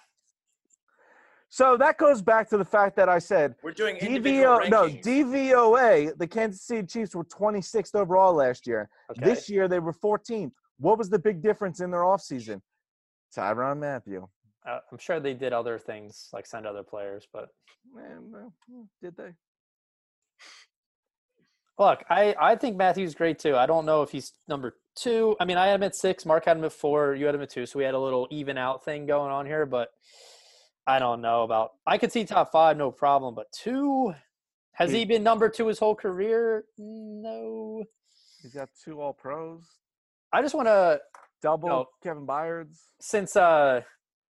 So 1.49 1.75
that 1.77 1.97
goes 1.97 2.21
back 2.21 2.49
to 2.51 2.57
the 2.57 2.63
fact 2.65 2.95
that 2.95 3.09
I 3.09 3.19
said 3.19 3.55
We're 3.61 3.71
doing 3.73 3.97
individual 3.97 4.59
DVO 4.59 4.69
no. 4.69 4.87
DVOA. 4.87 6.17
The 6.17 6.27
Kansas 6.27 6.61
City 6.63 6.87
Chiefs 6.87 7.13
were 7.13 7.25
26th 7.25 7.93
overall 7.95 8.33
last 8.33 8.65
year. 8.65 8.89
okay. 9.11 9.25
This 9.25 9.49
year 9.49 9.67
they 9.67 9.79
were 9.79 9.93
14th. 9.93 10.51
What 10.77 10.97
was 10.97 11.09
the 11.09 11.19
big 11.19 11.41
difference 11.41 11.81
in 11.81 11.91
their 11.91 12.01
offseason? 12.01 12.61
Tyrann 13.35 13.79
Mathieu. 13.79 14.27
Uh, 14.67 14.79
I'm 14.91 14.97
sure 14.97 15.19
they 15.19 15.33
did 15.33 15.53
other 15.53 15.77
things 15.77 16.29
like 16.33 16.45
send 16.45 16.65
other 16.65 16.83
players, 16.83 17.27
but 17.31 17.49
Man, 17.93 18.31
well, 18.31 18.53
did 19.01 19.15
they? 19.15 19.33
Look, 21.77 22.03
I, 22.09 22.35
I 22.39 22.55
think 22.55 22.77
Mathieu's 22.77 23.15
great 23.15 23.37
too. 23.39 23.55
I 23.57 23.65
don't 23.65 23.85
know 23.85 24.01
if 24.01 24.11
he's 24.11 24.31
number 24.47 24.77
two. 24.95 25.35
I 25.39 25.45
mean, 25.45 25.57
I 25.57 25.67
had 25.67 25.75
him 25.75 25.83
at 25.83 25.95
six. 25.95 26.25
Mark 26.25 26.45
had 26.45 26.57
him 26.57 26.63
at 26.63 26.71
four. 26.71 27.15
You 27.15 27.25
had 27.25 27.35
him 27.35 27.41
at 27.41 27.49
two. 27.49 27.65
So 27.65 27.79
we 27.79 27.85
had 27.85 27.93
a 27.95 27.99
little 27.99 28.27
even 28.31 28.57
out 28.57 28.85
thing 28.85 29.05
going 29.05 29.31
on 29.31 29.45
here, 29.45 29.65
but 29.65 29.89
I 30.87 30.99
don't 30.99 31.21
know 31.21 31.43
about. 31.43 31.71
I 31.85 31.97
could 31.97 32.11
see 32.11 32.23
top 32.23 32.51
five, 32.51 32.77
no 32.77 32.91
problem. 32.91 33.35
But 33.35 33.51
two, 33.51 34.13
has 34.73 34.91
he 34.91 35.03
been 35.03 35.23
number 35.23 35.49
two 35.49 35.67
his 35.67 35.79
whole 35.79 35.95
career? 35.95 36.63
No. 36.77 37.83
He's 38.41 38.53
got 38.53 38.69
two 38.83 39.01
All 39.01 39.11
Pros, 39.13 39.63
I 40.31 40.41
just 40.41 40.53
want 40.55 40.67
to 40.67 40.99
double 41.41 41.67
No. 41.67 41.85
Kevin 42.03 42.25
Byards. 42.27 42.77
since 43.01 43.35
uh 43.35 43.81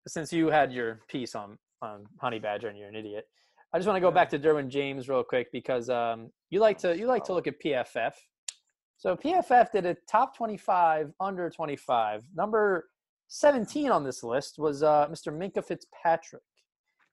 since 0.08 0.32
you 0.32 0.48
had 0.48 0.72
your 0.72 1.00
piece 1.08 1.34
on 1.36 1.58
on 1.82 2.06
Honey 2.22 2.40
Badger 2.40 2.68
and 2.70 2.78
you're 2.78 2.90
an 2.90 2.96
idiot. 2.96 3.26
I 3.74 3.80
just 3.80 3.88
want 3.88 3.98
to 3.98 4.02
go 4.02 4.10
Yeah. 4.10 4.14
back 4.14 4.30
to 4.30 4.40
Derwin 4.40 4.68
James 4.70 5.10
real 5.10 5.24
quick 5.24 5.52
because 5.52 5.90
um 5.90 6.30
you 6.54 6.60
like 6.60 6.78
to 6.78 6.96
you 6.96 7.08
like 7.08 7.24
to 7.26 7.32
Oh. 7.32 7.36
look 7.36 7.48
at 7.48 7.60
PFF. 7.60 8.14
So 8.98 9.18
PFF 9.18 9.72
did 9.72 9.86
a 9.86 9.96
top 10.08 10.38
25 10.38 11.12
under 11.20 11.50
25. 11.50 12.24
Number 12.34 12.90
17 13.28 13.90
on 13.92 14.04
this 14.04 14.24
list 14.24 14.60
was 14.60 14.84
uh 14.84 15.08
Mr. 15.10 15.34
Minkah 15.36 15.66
Fitzpatrick. 15.66 16.44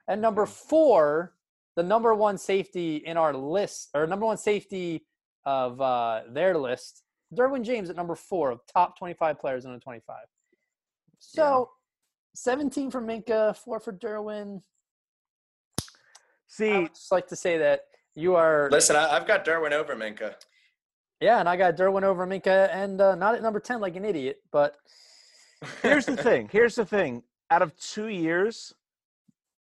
And 0.08 0.20
number 0.20 0.44
4, 0.44 1.34
the 1.76 1.82
number 1.82 2.14
1 2.14 2.36
safety 2.36 2.96
in 2.96 3.16
our 3.16 3.32
list 3.32 3.90
or 3.94 4.06
number 4.06 4.26
1 4.26 4.36
safety 4.36 5.06
of 5.46 5.80
uh 5.80 6.22
their 6.28 6.56
list, 6.58 7.02
Derwin 7.34 7.62
James 7.64 7.88
at 7.88 7.96
number 7.96 8.14
4 8.14 8.50
of 8.50 8.60
top 8.66 8.98
25 8.98 9.40
players 9.40 9.64
under 9.64 9.78
25. 9.78 10.16
So 11.18 11.70
17 12.34 12.90
for 12.90 13.00
Minkah, 13.00 13.56
4 13.56 13.80
for 13.80 13.92
Derwin. 13.92 14.62
See, 16.46 16.78
would 16.78 16.94
just 16.94 17.12
like 17.12 17.28
to 17.28 17.36
say 17.36 17.58
that 17.58 17.89
you 18.14 18.34
are 18.34 18.68
Listen, 18.70 18.96
I, 18.96 19.16
I've 19.16 19.26
got 19.26 19.44
Derwin 19.44 19.72
over 19.72 19.94
Minkah. 19.94 20.34
Yeah, 21.20 21.40
and 21.40 21.48
I 21.48 21.56
got 21.56 21.76
Derwin 21.76 22.02
over 22.02 22.26
Minkah 22.26 22.70
and 22.72 23.00
uh, 23.00 23.14
not 23.14 23.34
at 23.34 23.42
number 23.42 23.60
10 23.60 23.80
like 23.80 23.96
an 23.96 24.04
idiot, 24.04 24.40
but 24.50 24.76
here's 25.82 26.06
the 26.06 26.16
thing. 26.16 26.48
Here's 26.50 26.74
the 26.74 26.84
thing. 26.84 27.22
Out 27.50 27.62
of 27.62 27.76
two 27.76 28.08
years, 28.08 28.72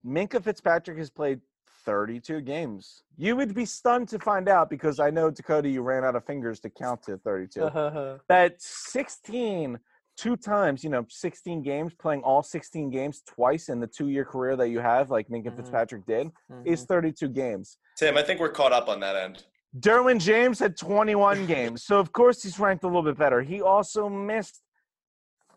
Minkah 0.04 0.42
Fitzpatrick 0.42 0.98
has 0.98 1.10
played 1.10 1.40
32 1.86 2.40
games. 2.42 3.04
You 3.16 3.36
would 3.36 3.54
be 3.54 3.64
stunned 3.64 4.08
to 4.08 4.18
find 4.18 4.48
out 4.48 4.68
because 4.68 5.00
I 5.00 5.08
know 5.08 5.30
Dakota, 5.30 5.68
you 5.68 5.82
ran 5.82 6.04
out 6.04 6.16
of 6.16 6.24
fingers 6.26 6.60
to 6.60 6.70
count 6.70 7.02
to 7.04 7.16
32. 7.18 7.62
uh, 7.62 8.18
that 8.28 8.60
16 8.60 9.78
two 10.16 10.36
times, 10.36 10.82
you 10.82 10.90
know, 10.90 11.04
16 11.08 11.62
games, 11.62 11.94
playing 11.94 12.22
all 12.22 12.42
16 12.42 12.90
games 12.90 13.22
twice 13.26 13.68
in 13.68 13.80
the 13.80 13.86
two 13.86 14.08
year 14.08 14.24
career 14.24 14.56
that 14.56 14.68
you 14.68 14.80
have, 14.80 15.10
like 15.10 15.28
Minkah 15.28 15.48
Mhm. 15.50 15.56
Fitzpatrick 15.56 16.06
did, 16.06 16.30
is 16.64 16.84
mhm. 16.84 16.88
32 16.88 17.28
games. 17.28 17.78
Tim, 17.96 18.16
I 18.16 18.22
think 18.22 18.40
we're 18.40 18.50
caught 18.50 18.72
up 18.72 18.88
on 18.88 19.00
that 19.00 19.16
end. 19.16 19.44
Derwin 19.78 20.18
James 20.18 20.58
had 20.58 20.76
21 20.76 21.46
games. 21.46 21.84
So, 21.84 21.98
of 21.98 22.12
course, 22.12 22.42
he's 22.42 22.58
ranked 22.58 22.84
a 22.84 22.86
little 22.86 23.02
bit 23.02 23.18
better. 23.18 23.42
He 23.42 23.60
also 23.60 24.08
missed 24.08 24.62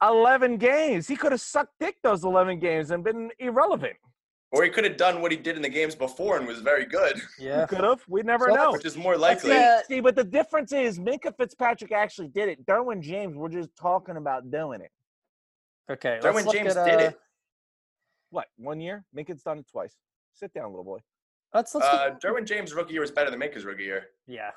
11 0.02 0.58
games. 0.58 1.08
He 1.08 1.16
could 1.16 1.32
have 1.32 1.42
sucked 1.42 1.74
dick 1.80 1.98
those 2.04 2.24
11 2.24 2.60
games 2.60 2.92
and 2.92 3.04
been 3.04 3.32
irrelevant. 3.40 3.98
Or 4.52 4.64
he 4.64 4.70
could 4.72 4.84
have 4.84 4.98
done 4.98 5.22
what 5.22 5.32
he 5.32 5.38
did 5.38 5.56
in 5.58 5.62
the 5.62 5.70
games 5.70 5.94
before 5.94 6.38
and 6.38 6.48
was 6.48 6.60
very 6.62 6.86
good, 6.86 7.22
yeah. 7.38 7.68
Could 7.68 7.84
have. 7.84 8.02
We 8.08 8.24
never 8.24 8.48
So 8.50 8.56
know. 8.56 8.72
which 8.72 8.84
is 8.86 8.98
more 8.98 9.16
likely. 9.16 9.52
get- 9.52 9.86
See, 9.86 10.00
but 10.00 10.16
the 10.16 10.24
difference 10.24 10.72
is 10.74 10.98
Minkah 10.98 11.36
Fitzpatrick 11.38 11.92
actually 11.92 12.30
did 12.30 12.50
it. 12.50 12.66
Derwin 12.66 13.00
James, 13.02 13.36
we're 13.38 13.50
just 13.50 13.70
talking 13.76 14.18
about 14.18 14.50
doing 14.50 14.82
it. 14.82 14.92
Okay. 15.92 16.20
let's 16.22 16.26
Derwin 16.26 16.46
look 16.46 16.56
James 16.56 16.76
at, 16.76 16.86
did 16.86 16.96
uh, 16.96 17.04
it. 17.10 17.20
What, 18.32 18.48
one 18.58 18.80
year? 18.82 19.06
Minkah's 19.16 19.44
done 19.44 19.60
it 19.60 19.68
twice. 19.72 19.96
Sit 20.34 20.52
down, 20.54 20.70
little 20.72 20.84
boy. 20.84 21.00
Let's 21.54 21.74
let's 21.76 21.86
Uh, 21.88 22.10
look- 22.10 22.20
Derwin 22.20 22.46
James' 22.48 22.74
rookie 22.74 22.94
year 22.94 23.02
was 23.02 23.12
better 23.12 23.30
than 23.30 23.40
Minkah's 23.40 23.66
rookie 23.66 23.84
year. 23.84 24.08
yeah. 24.26 24.50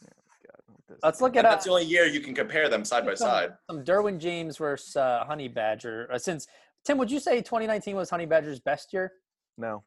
God, 0.00 0.98
Let's 1.02 1.20
look 1.20 1.34
at 1.34 1.38
And 1.38 1.46
uh, 1.48 1.50
that's 1.50 1.64
the 1.64 1.70
only 1.72 1.84
year 1.86 2.04
you 2.06 2.20
can 2.20 2.34
compare 2.36 2.68
them 2.68 2.84
side 2.84 3.04
by 3.04 3.14
some, 3.14 3.26
side. 3.28 3.52
some 3.68 3.82
Derwin 3.84 4.18
James 4.20 4.58
versus 4.58 4.94
uh, 4.94 5.24
Honey 5.26 5.48
Badger. 5.48 6.08
Uh, 6.12 6.18
since 6.18 6.46
Tim, 6.84 6.98
would 6.98 7.10
you 7.10 7.18
say 7.18 7.38
2019 7.38 7.96
was 7.96 8.10
Honey 8.10 8.26
Badger's 8.26 8.60
best 8.60 8.92
year? 8.92 9.12
No. 9.56 9.82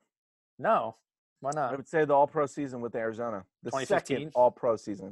No. 0.60 0.96
Why 1.40 1.52
not? 1.54 1.74
I 1.74 1.76
would 1.76 1.88
say 1.88 2.06
the 2.06 2.14
All 2.14 2.28
Pro 2.28 2.46
season 2.48 2.82
with 2.82 2.96
Arizona, 2.96 3.44
the 3.64 3.70
2015? 3.72 4.18
second 4.18 4.32
All 4.36 4.50
Pro 4.52 4.76
season. 4.76 5.10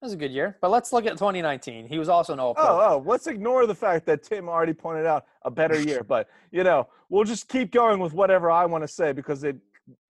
That 0.00 0.06
was 0.06 0.12
a 0.12 0.16
good 0.16 0.32
year. 0.32 0.58
But 0.60 0.70
let's 0.70 0.92
look 0.92 1.06
at 1.06 1.12
2019. 1.12 1.86
He 1.86 1.98
was 1.98 2.08
also 2.08 2.32
an 2.32 2.40
All 2.40 2.54
Pro. 2.54 2.64
Oh, 2.64 2.80
oh, 2.96 3.02
let's 3.06 3.26
ignore 3.26 3.66
the 3.66 3.74
fact 3.74 4.04
that 4.06 4.22
Tim 4.22 4.48
already 4.48 4.74
pointed 4.74 5.06
out 5.06 5.24
a 5.42 5.50
better 5.50 5.80
year. 5.80 6.02
But 6.06 6.28
you 6.50 6.64
know, 6.64 6.88
we'll 7.08 7.24
just 7.24 7.48
keep 7.48 7.70
going 7.70 8.00
with 8.00 8.12
whatever 8.12 8.50
I 8.50 8.66
want 8.66 8.82
to 8.84 8.88
say 8.88 9.12
because 9.12 9.44
it 9.44 9.56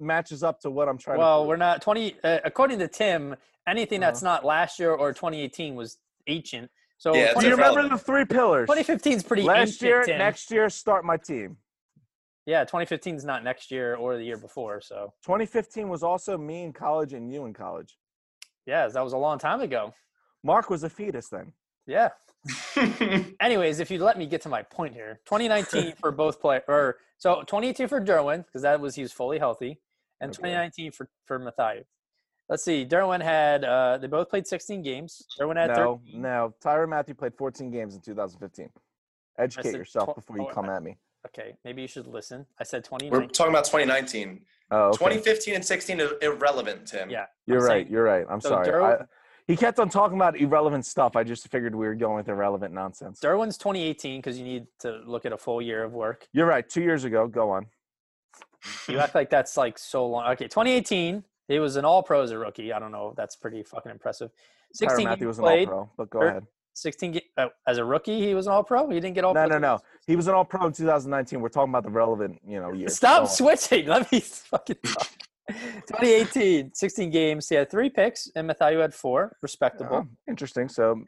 matches 0.01 0.43
up 0.43 0.61
to 0.61 0.71
what 0.71 0.89
I'm 0.89 0.99
trying 0.99 1.17
to 1.17 1.21
well, 1.21 1.47
we're 1.47 1.57
not 1.57 1.81
20. 1.83 2.17
Uh, 2.25 2.39
according 2.45 2.79
to 2.81 2.89
Tim, 2.89 3.37
anything 3.69 4.03
Uh-huh. 4.03 4.11
that's 4.11 4.23
not 4.23 4.45
last 4.45 4.79
year 4.81 4.93
or 4.93 5.13
2018 5.13 5.75
was 5.77 5.99
ancient. 6.27 6.71
So 6.99 7.15
Yeah, 7.15 7.31
it's 7.33 7.41
Do 7.41 7.47
you 7.47 7.53
remember 7.53 7.89
the 7.89 7.99
three 7.99 8.25
pillars? 8.25 8.67
2015 8.67 9.13
is 9.19 9.23
pretty 9.23 9.43
ancient. 9.43 9.57
Last 9.59 9.69
ancient. 9.69 9.83
year, 9.89 10.03
Tim. 10.05 10.19
next 10.19 10.51
year, 10.51 10.69
start 10.71 11.05
my 11.05 11.17
team. 11.19 11.57
Yeah, 12.47 12.65
2015 12.65 13.15
is 13.17 13.25
not 13.25 13.45
next 13.45 13.71
year 13.71 13.95
or 13.95 14.17
the 14.17 14.25
year 14.25 14.37
before. 14.37 14.81
So 14.81 15.13
2015 15.25 15.89
was 15.89 16.03
also 16.03 16.37
me 16.37 16.65
in 16.65 16.73
college 16.73 17.13
and 17.13 17.33
you 17.33 17.45
in 17.47 17.53
college. 17.53 17.97
yeah, 18.67 18.89
that 18.89 19.03
was 19.03 19.13
a 19.13 19.19
long 19.19 19.39
time 19.39 19.61
ago. 19.61 19.95
Mark 20.43 20.69
was 20.71 20.83
a 20.83 20.91
fetus 20.91 21.29
then. 21.29 21.53
Yeah. 21.87 22.11
Anyways, 23.41 23.79
if 23.81 23.91
you 23.91 23.99
let 23.99 24.19
me 24.19 24.27
get 24.27 24.41
to 24.43 24.49
my 24.49 24.63
point 24.63 24.95
here, 24.95 25.21
2019 25.27 25.95
for 26.01 26.11
both 26.11 26.41
players, 26.41 26.63
or 26.67 26.97
so 27.19 27.41
2018 27.43 27.87
for 27.89 28.01
Derwin 28.01 28.45
because 28.45 28.63
that 28.63 28.81
was 28.81 28.95
he 28.97 29.03
was 29.03 29.13
fully 29.13 29.39
healthy, 29.39 29.79
and 30.21 30.31
Okay. 30.31 30.37
2019 30.37 30.93
for 30.93 31.09
for 31.25 31.39
Mathieu. 31.39 31.85
Let's 32.49 32.65
see, 32.65 32.85
Derwin 32.85 33.23
had 33.23 33.65
uh, 33.65 33.99
they 33.99 34.09
both 34.09 34.29
played 34.29 34.47
16 34.49 34.83
games. 34.83 35.23
Derwin 35.39 35.57
had 35.57 35.69
No, 35.71 36.01
13. 36.05 36.21
no. 36.21 36.55
Tyrann 36.63 36.89
Mathieu 36.89 37.15
played 37.15 37.35
14 37.37 37.71
games 37.71 37.95
in 37.95 38.01
2015. 38.01 38.69
Educate 39.39 39.75
yourself 39.75 40.13
tw- 40.13 40.17
before 40.17 40.39
you 40.39 40.47
oh, 40.51 40.53
come 40.53 40.69
at 40.69 40.83
me. 40.83 40.97
Okay, 41.27 41.57
maybe 41.65 41.83
you 41.83 41.89
should 41.89 42.07
listen. 42.07 42.47
I 42.59 42.65
said 42.65 42.85
20. 42.85 43.11
We're 43.11 43.27
talking 43.27 43.53
about 43.53 43.65
2019. 43.65 44.41
Oh, 44.71 44.89
okay. 44.89 44.99
2015 44.99 45.55
and 45.55 45.65
16 45.65 46.01
is 46.01 46.11
irrelevant, 46.21 46.87
Tim. 46.87 47.11
Yeah. 47.11 47.27
You're 47.47 47.59
I'm 47.59 47.63
right. 47.65 47.69
saying- 47.85 47.89
You're 47.93 48.03
right. 48.05 48.27
I'm 48.29 48.41
So 48.41 48.49
sorry. 48.51 48.67
Derwin- 48.69 49.03
I, 49.03 49.05
he 49.47 49.57
kept 49.57 49.79
on 49.79 49.89
talking 49.89 50.17
about 50.17 50.37
irrelevant 50.37 50.87
stuff. 50.87 51.15
I 51.17 51.25
just 51.25 51.49
figured 51.49 51.75
we 51.75 51.87
were 51.87 51.95
going 51.95 52.17
with 52.17 52.29
irrelevant 52.29 52.73
nonsense. 52.73 53.21
Derwin's 53.21 53.59
2018 53.59 54.21
because 54.21 54.39
you 54.39 54.45
need 54.45 54.67
to 54.81 55.03
look 55.05 55.27
at 55.27 55.33
a 55.33 55.37
full 55.39 55.61
year 55.61 55.85
of 55.85 55.93
work. 55.93 56.27
You're 56.33 56.47
right. 56.47 56.69
Two 56.69 56.81
years 56.83 57.05
ago. 57.05 57.27
Go 57.27 57.51
on. 57.51 57.67
You 58.89 58.99
act 58.99 59.15
like 59.15 59.31
that's 59.31 59.57
like 59.57 59.79
so 59.79 60.07
long. 60.07 60.27
Okay, 60.33 60.47
2018, 60.47 61.25
he 61.49 61.59
was 61.59 61.77
an 61.77 61.85
All 61.85 62.03
Pro 62.03 62.23
as 62.23 62.31
a 62.31 62.39
rookie. 62.39 62.73
I 62.73 62.79
don't 62.79 62.93
know. 62.93 63.13
That's 63.17 63.35
pretty 63.37 63.63
fucking 63.65 63.91
impressive. 63.91 64.31
Tyrann 64.31 64.91
16 64.91 65.05
Mathieu 65.09 65.27
was 65.27 65.39
an 65.39 65.43
played. 65.45 65.69
All 65.69 65.75
Pro, 65.75 65.91
but 65.99 66.11
go 66.11 66.21
Er, 66.21 66.27
ahead. 66.29 66.47
16 66.75 67.21
uh, 67.37 67.49
as 67.67 67.79
a 67.79 67.85
rookie, 67.85 68.21
he 68.21 68.35
was 68.35 68.47
an 68.47 68.53
All 68.53 68.65
Pro. 68.65 68.89
He 68.89 69.01
didn't 69.01 69.15
get 69.15 69.25
All 69.25 69.35
No, 69.35 69.47
Pro. 69.47 69.59
no, 69.59 69.75
no. 69.75 69.79
He 70.07 70.17
was 70.17 70.27
an 70.29 70.35
All 70.35 70.45
Pro 70.45 70.67
in 70.67 70.73
2019. 70.73 71.41
We're 71.41 71.49
talking 71.49 71.71
about 71.71 71.85
the 71.85 71.91
relevant, 71.91 72.41
you 72.47 72.61
know, 72.61 72.73
year. 72.73 72.89
Stop 72.89 73.23
on. 73.23 73.29
switching. 73.29 73.87
Let 73.95 74.11
me 74.11 74.21
fucking 74.21 74.77
talk. 74.85 75.09
2018, 75.51 76.73
16 76.75 77.11
games. 77.11 77.49
He 77.49 77.55
had 77.57 77.71
three 77.71 77.91
picks, 77.91 78.31
and 78.37 78.47
Mathieu 78.47 78.79
had 78.79 78.95
four. 78.95 79.37
Respectable. 79.43 80.07
Oh, 80.07 80.09
interesting. 80.29 80.69
So, 80.69 80.93
m- 80.93 81.07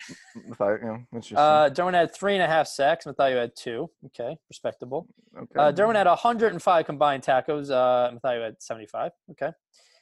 if 0.50 0.60
I, 0.60 0.72
you 0.72 0.78
know, 0.84 0.98
interesting. 1.12 1.38
Uh, 1.38 1.70
Derwin 1.72 1.94
had 1.94 2.12
three 2.14 2.34
and 2.34 2.42
a 2.42 2.46
half 2.46 2.66
sacks. 2.66 3.06
Mathieu 3.06 3.36
had 3.36 3.52
two. 3.56 3.88
Okay, 4.06 4.36
respectable. 4.50 5.06
okay. 5.36 5.48
Uh, 5.56 5.72
Derwin 5.72 5.94
had 5.94 6.06
105 6.06 6.84
combined 6.86 7.22
tackles. 7.22 7.70
Uh, 7.70 8.10
Mathieu 8.12 8.40
had 8.42 8.62
75. 8.62 9.12
Okay. 9.30 9.50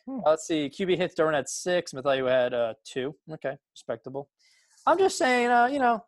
Hmm. 0.07 0.19
Uh, 0.27 0.31
let's 0.31 0.47
see. 0.47 0.69
QB 0.69 0.97
hits. 0.97 1.15
Derwin 1.15 1.35
had 1.35 1.49
six. 1.49 1.93
Mathieu 1.95 2.25
had 2.25 2.55
uh, 2.55 2.75
two. 2.85 3.15
Okay, 3.31 3.57
respectable. 3.75 4.29
I'm 4.87 4.99
just 4.99 5.19
saying, 5.19 5.49
uh, 5.49 5.67
you 5.67 5.79
know, 5.79 6.05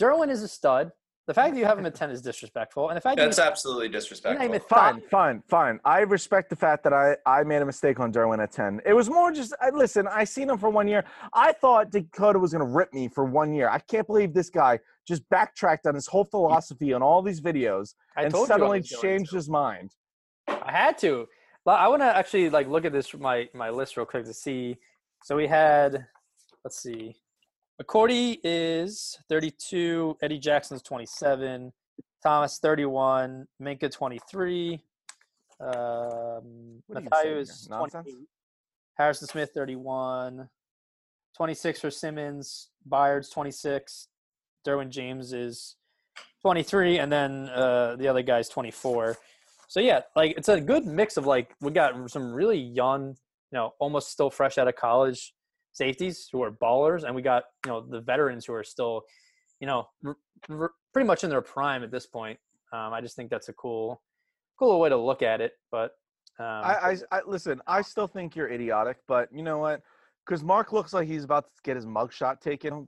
Derwin 0.00 0.30
is 0.30 0.42
a 0.42 0.48
stud. 0.48 0.90
The 1.28 1.34
fact 1.34 1.54
that 1.54 1.60
you 1.60 1.66
have 1.66 1.78
him 1.78 1.86
at 1.86 1.94
10 1.94 2.10
is 2.10 2.20
disrespectful, 2.20 2.88
and 2.88 2.96
the 2.96 3.00
fact 3.00 3.16
that 3.16 3.26
That's 3.26 3.38
you 3.38 3.44
absolutely 3.44 3.88
disrespectful. 3.88 4.44
name 4.44 4.54
it 4.54 4.68
Fine, 4.68 5.02
fine, 5.08 5.40
fine. 5.48 5.78
I 5.84 6.00
respect 6.00 6.50
the 6.50 6.56
fact 6.56 6.82
that 6.82 6.92
I, 6.92 7.16
I 7.24 7.44
made 7.44 7.62
a 7.62 7.64
mistake 7.64 8.00
on 8.00 8.12
Derwin 8.12 8.42
at 8.42 8.50
10. 8.50 8.80
It 8.84 8.92
was 8.92 9.08
more 9.08 9.30
just, 9.30 9.54
I, 9.60 9.70
listen, 9.70 10.08
I 10.08 10.24
seen 10.24 10.50
him 10.50 10.58
for 10.58 10.68
one 10.68 10.88
year. 10.88 11.04
I 11.32 11.52
thought 11.52 11.92
Dakota 11.92 12.40
was 12.40 12.50
going 12.50 12.66
to 12.66 12.70
rip 12.70 12.92
me 12.92 13.06
for 13.06 13.24
one 13.24 13.52
year. 13.54 13.68
I 13.68 13.78
can't 13.78 14.04
believe 14.04 14.34
this 14.34 14.50
guy 14.50 14.80
just 15.06 15.22
backtracked 15.28 15.86
on 15.86 15.94
his 15.94 16.08
whole 16.08 16.24
philosophy 16.24 16.92
on 16.92 17.02
all 17.02 17.22
these 17.22 17.40
videos 17.40 17.94
I 18.16 18.24
and 18.24 18.32
told 18.32 18.48
you 18.48 18.54
I 18.54 18.58
suddenly 18.58 18.82
changed 18.82 19.32
his 19.32 19.48
mind. 19.48 19.94
I 20.48 20.72
had 20.72 20.98
to. 20.98 21.28
I 21.64 21.86
want 21.86 22.02
to 22.02 22.16
actually 22.16 22.50
like 22.50 22.66
look 22.66 22.84
at 22.84 22.92
this 22.92 23.14
my 23.14 23.48
my 23.54 23.70
list 23.70 23.96
real 23.96 24.06
quick 24.06 24.24
to 24.24 24.34
see. 24.34 24.76
So 25.22 25.36
we 25.36 25.46
had, 25.46 26.04
let's 26.64 26.82
see, 26.82 27.14
McCourty 27.80 28.38
is 28.44 29.18
32, 29.28 30.18
Eddie 30.22 30.38
Jackson's 30.38 30.82
27, 30.82 31.72
Thomas 32.22 32.58
31, 32.58 33.46
Minkah 33.60 33.90
23, 33.90 34.80
um, 35.60 35.70
What 36.86 36.98
are 36.98 37.00
you 37.00 37.08
Mathieu 37.10 37.38
is 37.38 37.66
28, 37.66 38.14
Harrison 38.98 39.26
Smith 39.26 39.50
31, 39.54 40.48
26 41.36 41.80
for 41.80 41.90
Simmons, 41.90 42.68
Byard's 42.84 43.30
26, 43.30 44.08
Derwin 44.66 44.90
James 44.90 45.32
is 45.32 45.76
23, 46.42 46.98
and 46.98 47.10
then 47.10 47.48
uh, 47.48 47.96
the 47.96 48.06
other 48.06 48.22
guy's 48.22 48.48
24. 48.48 49.16
So 49.68 49.80
yeah, 49.80 50.02
like 50.14 50.36
it's 50.36 50.48
a 50.48 50.60
good 50.60 50.84
mix 50.84 51.16
of 51.16 51.26
like 51.26 51.54
we 51.62 51.72
got 51.72 52.10
some 52.10 52.34
really 52.34 52.58
young, 52.58 53.16
you 53.50 53.58
know, 53.58 53.72
almost 53.78 54.10
still 54.10 54.28
fresh 54.28 54.58
out 54.58 54.68
of 54.68 54.76
college 54.76 55.32
safeties 55.72 56.28
who 56.30 56.42
are 56.42 56.50
ballers, 56.50 57.04
and 57.04 57.14
we 57.14 57.22
got 57.22 57.44
you 57.64 57.72
know 57.72 57.80
the 57.80 58.00
veterans 58.00 58.44
who 58.44 58.54
are 58.54 58.64
still, 58.64 59.02
you 59.60 59.66
know, 59.66 59.86
r- 60.04 60.16
r- 60.50 60.72
pretty 60.92 61.06
much 61.06 61.24
in 61.24 61.30
their 61.30 61.42
prime 61.42 61.82
at 61.82 61.90
this 61.90 62.06
point. 62.06 62.38
Um, 62.72 62.92
I 62.92 63.00
just 63.00 63.16
think 63.16 63.30
that's 63.30 63.48
a 63.48 63.52
cool, 63.52 64.02
cool 64.58 64.80
way 64.80 64.88
to 64.88 64.96
look 64.96 65.22
at 65.22 65.40
it. 65.40 65.52
But 65.70 65.92
um, 66.38 66.46
I, 66.46 66.74
I, 66.90 66.96
I 67.10 67.20
listen. 67.26 67.60
I 67.66 67.82
still 67.82 68.06
think 68.06 68.36
you're 68.36 68.48
idiotic, 68.48 68.98
but 69.06 69.28
you 69.32 69.42
know 69.42 69.58
what? 69.58 69.82
Because 70.26 70.42
Mark 70.42 70.72
looks 70.72 70.92
like 70.92 71.08
he's 71.08 71.24
about 71.24 71.44
to 71.44 71.62
get 71.64 71.76
his 71.76 71.86
mugshot 71.86 72.40
taken. 72.40 72.86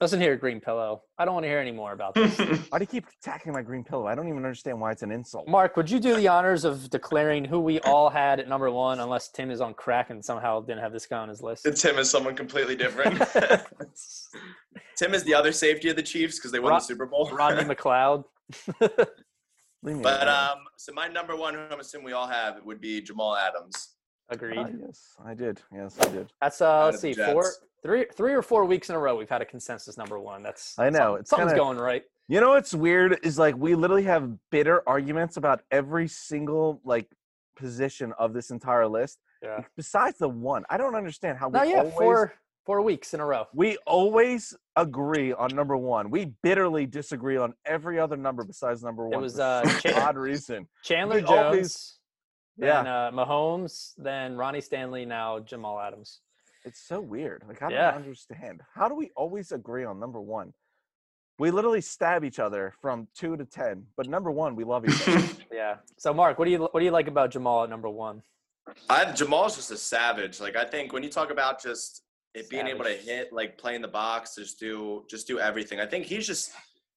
Listen 0.00 0.20
here, 0.20 0.36
Green 0.36 0.60
Pillow. 0.60 1.02
I 1.18 1.24
don't 1.24 1.34
want 1.34 1.44
to 1.44 1.48
hear 1.48 1.58
any 1.58 1.72
more 1.72 1.92
about 1.92 2.14
this. 2.14 2.38
Why 2.70 2.78
do 2.78 2.82
you 2.82 2.86
keep 2.86 3.06
attacking 3.22 3.52
my 3.52 3.62
green 3.62 3.84
pillow? 3.84 4.06
I 4.06 4.14
don't 4.14 4.28
even 4.28 4.38
understand 4.38 4.80
why 4.80 4.92
it's 4.92 5.02
an 5.02 5.12
insult. 5.12 5.46
Mark, 5.46 5.76
would 5.76 5.90
you 5.90 6.00
do 6.00 6.16
the 6.16 6.28
honors 6.28 6.64
of 6.64 6.88
declaring 6.90 7.44
who 7.44 7.60
we 7.60 7.80
all 7.80 8.08
had 8.08 8.40
at 8.40 8.48
number 8.48 8.70
one, 8.70 9.00
unless 9.00 9.28
Tim 9.28 9.50
is 9.50 9.60
on 9.60 9.74
crack 9.74 10.10
and 10.10 10.24
somehow 10.24 10.60
didn't 10.60 10.80
have 10.80 10.92
this 10.92 11.06
guy 11.06 11.18
on 11.18 11.28
his 11.28 11.42
list? 11.42 11.66
Tim 11.76 11.98
is 11.98 12.10
someone 12.10 12.34
completely 12.34 12.76
different. 12.76 13.18
Tim 14.96 15.14
is 15.14 15.22
the 15.24 15.34
other 15.34 15.52
safety 15.52 15.90
of 15.90 15.96
the 15.96 16.02
Chiefs 16.02 16.38
because 16.38 16.52
they 16.52 16.60
won 16.60 16.70
Ro- 16.70 16.78
the 16.78 16.84
Super 16.84 17.06
Bowl. 17.06 17.30
Rodney 17.32 17.64
McLeod. 17.74 18.24
But 19.82 20.28
um, 20.28 20.58
so 20.76 20.92
my 20.92 21.08
number 21.08 21.36
one, 21.36 21.54
who 21.54 21.60
I'm 21.60 21.80
assuming 21.80 22.04
we 22.04 22.12
all 22.12 22.26
have, 22.28 22.62
would 22.64 22.80
be 22.80 23.00
Jamal 23.00 23.36
Adams. 23.36 23.94
Agreed. 24.30 24.58
Ah, 24.58 24.68
yes, 24.86 25.16
I 25.24 25.34
did. 25.34 25.60
Yes, 25.74 25.96
I 26.00 26.08
did. 26.08 26.32
That's 26.40 26.60
uh, 26.60 26.86
let's 26.86 27.00
see, 27.00 27.12
four, 27.14 27.42
Jets. 27.42 27.60
three, 27.82 28.06
three 28.16 28.32
or 28.32 28.42
four 28.42 28.64
weeks 28.64 28.88
in 28.88 28.96
a 28.96 28.98
row 28.98 29.16
we've 29.16 29.28
had 29.28 29.42
a 29.42 29.44
consensus 29.44 29.96
number 29.98 30.18
one. 30.20 30.42
That's 30.42 30.78
I 30.78 30.88
know, 30.90 30.98
something- 30.98 31.20
it's 31.20 31.30
something's 31.30 31.50
kinda- 31.52 31.64
going 31.64 31.78
right. 31.78 32.02
You 32.28 32.40
know 32.40 32.50
what's 32.50 32.72
weird 32.72 33.18
is 33.24 33.38
like 33.40 33.56
we 33.56 33.74
literally 33.74 34.04
have 34.04 34.30
bitter 34.50 34.88
arguments 34.88 35.36
about 35.36 35.62
every 35.72 36.06
single 36.06 36.80
like 36.84 37.10
position 37.56 38.12
of 38.18 38.32
this 38.32 38.50
entire 38.50 38.86
list, 38.86 39.18
Yeah. 39.42 39.64
besides 39.76 40.18
the 40.18 40.28
one. 40.28 40.64
I 40.70 40.76
don't 40.76 40.94
understand 40.94 41.38
how 41.38 41.48
we 41.48 41.58
No, 41.58 41.64
yeah, 41.64 41.78
always 41.78 41.92
four 41.94 42.34
four 42.66 42.82
weeks 42.82 43.14
in 43.14 43.20
a 43.20 43.26
row. 43.26 43.46
we 43.52 43.78
always 43.86 44.54
agree 44.76 45.32
on 45.32 45.48
number 45.56 45.76
one. 45.76 46.08
We 46.10 46.26
bitterly 46.42 46.86
disagree 46.86 47.36
on 47.36 47.54
every 47.64 47.98
other 47.98 48.16
number 48.16 48.44
besides 48.44 48.84
number 48.84 49.04
one. 49.08 49.14
It 49.14 49.20
was, 49.20 49.40
uh, 49.40 49.64
some 49.64 49.80
Chan- 49.80 50.02
odd 50.02 50.16
reason. 50.16 50.68
Chandler 50.84 51.16
We 51.16 51.22
Jones, 51.22 51.30
always- 51.32 51.98
then 52.56 52.86
uh, 52.86 53.10
Mahomes, 53.12 53.92
then 53.96 54.36
Ronnie 54.36 54.60
Stanley, 54.60 55.04
now 55.04 55.38
Jamal 55.38 55.78
Adams. 55.80 56.20
It's 56.64 56.80
so 56.86 57.00
weird. 57.00 57.42
Like 57.48 57.62
I 57.62 57.70
Yeah. 57.70 57.90
don't 57.92 58.00
understand. 58.02 58.62
How 58.74 58.88
do 58.88 58.94
we 58.94 59.10
always 59.16 59.52
agree 59.52 59.84
on 59.84 59.98
number 59.98 60.20
one? 60.20 60.52
We 61.38 61.50
literally 61.50 61.80
stab 61.80 62.22
each 62.22 62.38
other 62.38 62.74
from 62.82 63.08
two 63.14 63.36
to 63.38 63.46
ten, 63.46 63.86
but 63.96 64.06
number 64.08 64.30
one, 64.30 64.56
we 64.56 64.64
love 64.64 64.86
each 64.86 65.08
other. 65.08 65.26
Yeah. 65.52 65.76
So 65.98 66.14
Mark, 66.14 66.38
what 66.38 66.44
do 66.44 66.50
you 66.52 66.58
what 66.58 66.78
do 66.78 66.84
you 66.84 66.90
like 66.90 67.08
about 67.08 67.30
Jamal 67.30 67.64
at 67.64 67.70
number 67.70 67.88
one? 67.88 68.22
I 68.88 69.10
Jamal's 69.12 69.56
just 69.56 69.70
a 69.70 69.76
savage. 69.76 70.38
Like 70.40 70.54
I 70.56 70.64
think 70.64 70.92
when 70.92 71.02
you 71.02 71.08
talk 71.10 71.30
about 71.30 71.60
just 71.62 72.02
it 72.34 72.48
being 72.48 72.66
able 72.68 72.84
to 72.84 72.92
hit, 72.92 73.32
like 73.32 73.58
play 73.58 73.74
in 73.74 73.82
the 73.82 73.88
box, 73.88 74.36
just 74.36 74.60
do 74.60 75.04
just 75.10 75.26
do 75.26 75.38
everything. 75.40 75.80
I 75.80 75.86
think 75.86 76.04
he's 76.04 76.26
just 76.26 76.52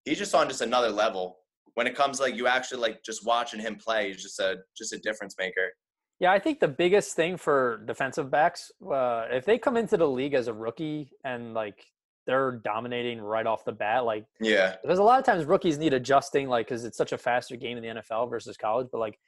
he's 0.05 0.17
just 0.19 0.35
on 0.35 0.47
just 0.49 0.61
another 0.61 0.89
level. 0.89 1.39
When 1.75 1.87
it 1.87 1.95
comes 1.95 2.19
like 2.19 2.35
you 2.35 2.47
actually 2.47 2.81
like 2.81 3.03
just 3.03 3.25
watching 3.25 3.59
him 3.59 3.75
play, 3.75 4.07
he's 4.11 4.21
just 4.21 4.39
a 4.39 4.57
just 4.77 4.93
a 4.93 4.97
difference 4.99 5.35
maker. 5.37 5.71
Yeah, 6.19 6.31
I 6.31 6.39
think 6.39 6.59
the 6.59 6.67
biggest 6.67 7.15
thing 7.15 7.37
for 7.37 7.83
defensive 7.85 8.29
backs, 8.29 8.71
uh, 8.89 9.25
if 9.31 9.45
they 9.45 9.57
come 9.57 9.75
into 9.77 9.97
the 9.97 10.07
league 10.07 10.35
as 10.35 10.47
a 10.47 10.53
rookie 10.53 11.09
and 11.25 11.53
like 11.53 11.85
they're 12.25 12.61
dominating 12.63 13.19
right 13.19 13.45
off 13.45 13.65
the 13.65 13.71
bat, 13.71 14.05
like 14.05 14.25
Yeah. 14.39 14.75
because 14.81 14.99
a 14.99 15.03
lot 15.03 15.19
of 15.19 15.25
times 15.25 15.43
rookies 15.45 15.77
need 15.77 15.93
adjusting, 15.93 16.47
like 16.47 16.67
because 16.67 16.85
it's 16.85 16.97
such 16.97 17.11
a 17.11 17.17
faster 17.17 17.55
game 17.57 17.77
in 17.77 17.83
the 17.83 18.01
NFL 18.01 18.29
versus 18.29 18.55
college. 18.55 18.87
But 18.91 18.99
like 18.99 19.19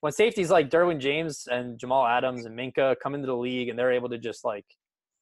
when 0.00 0.12
safeties 0.12 0.50
like 0.50 0.68
Derwin 0.68 0.98
James 0.98 1.46
and 1.50 1.78
Jamal 1.78 2.04
Adams 2.06 2.44
and 2.44 2.58
Minkah 2.58 2.96
come 3.02 3.14
into 3.14 3.26
the 3.28 3.36
league 3.36 3.68
and 3.68 3.78
they're 3.78 3.92
able 3.92 4.08
to 4.10 4.18
just 4.18 4.44
like 4.44 4.66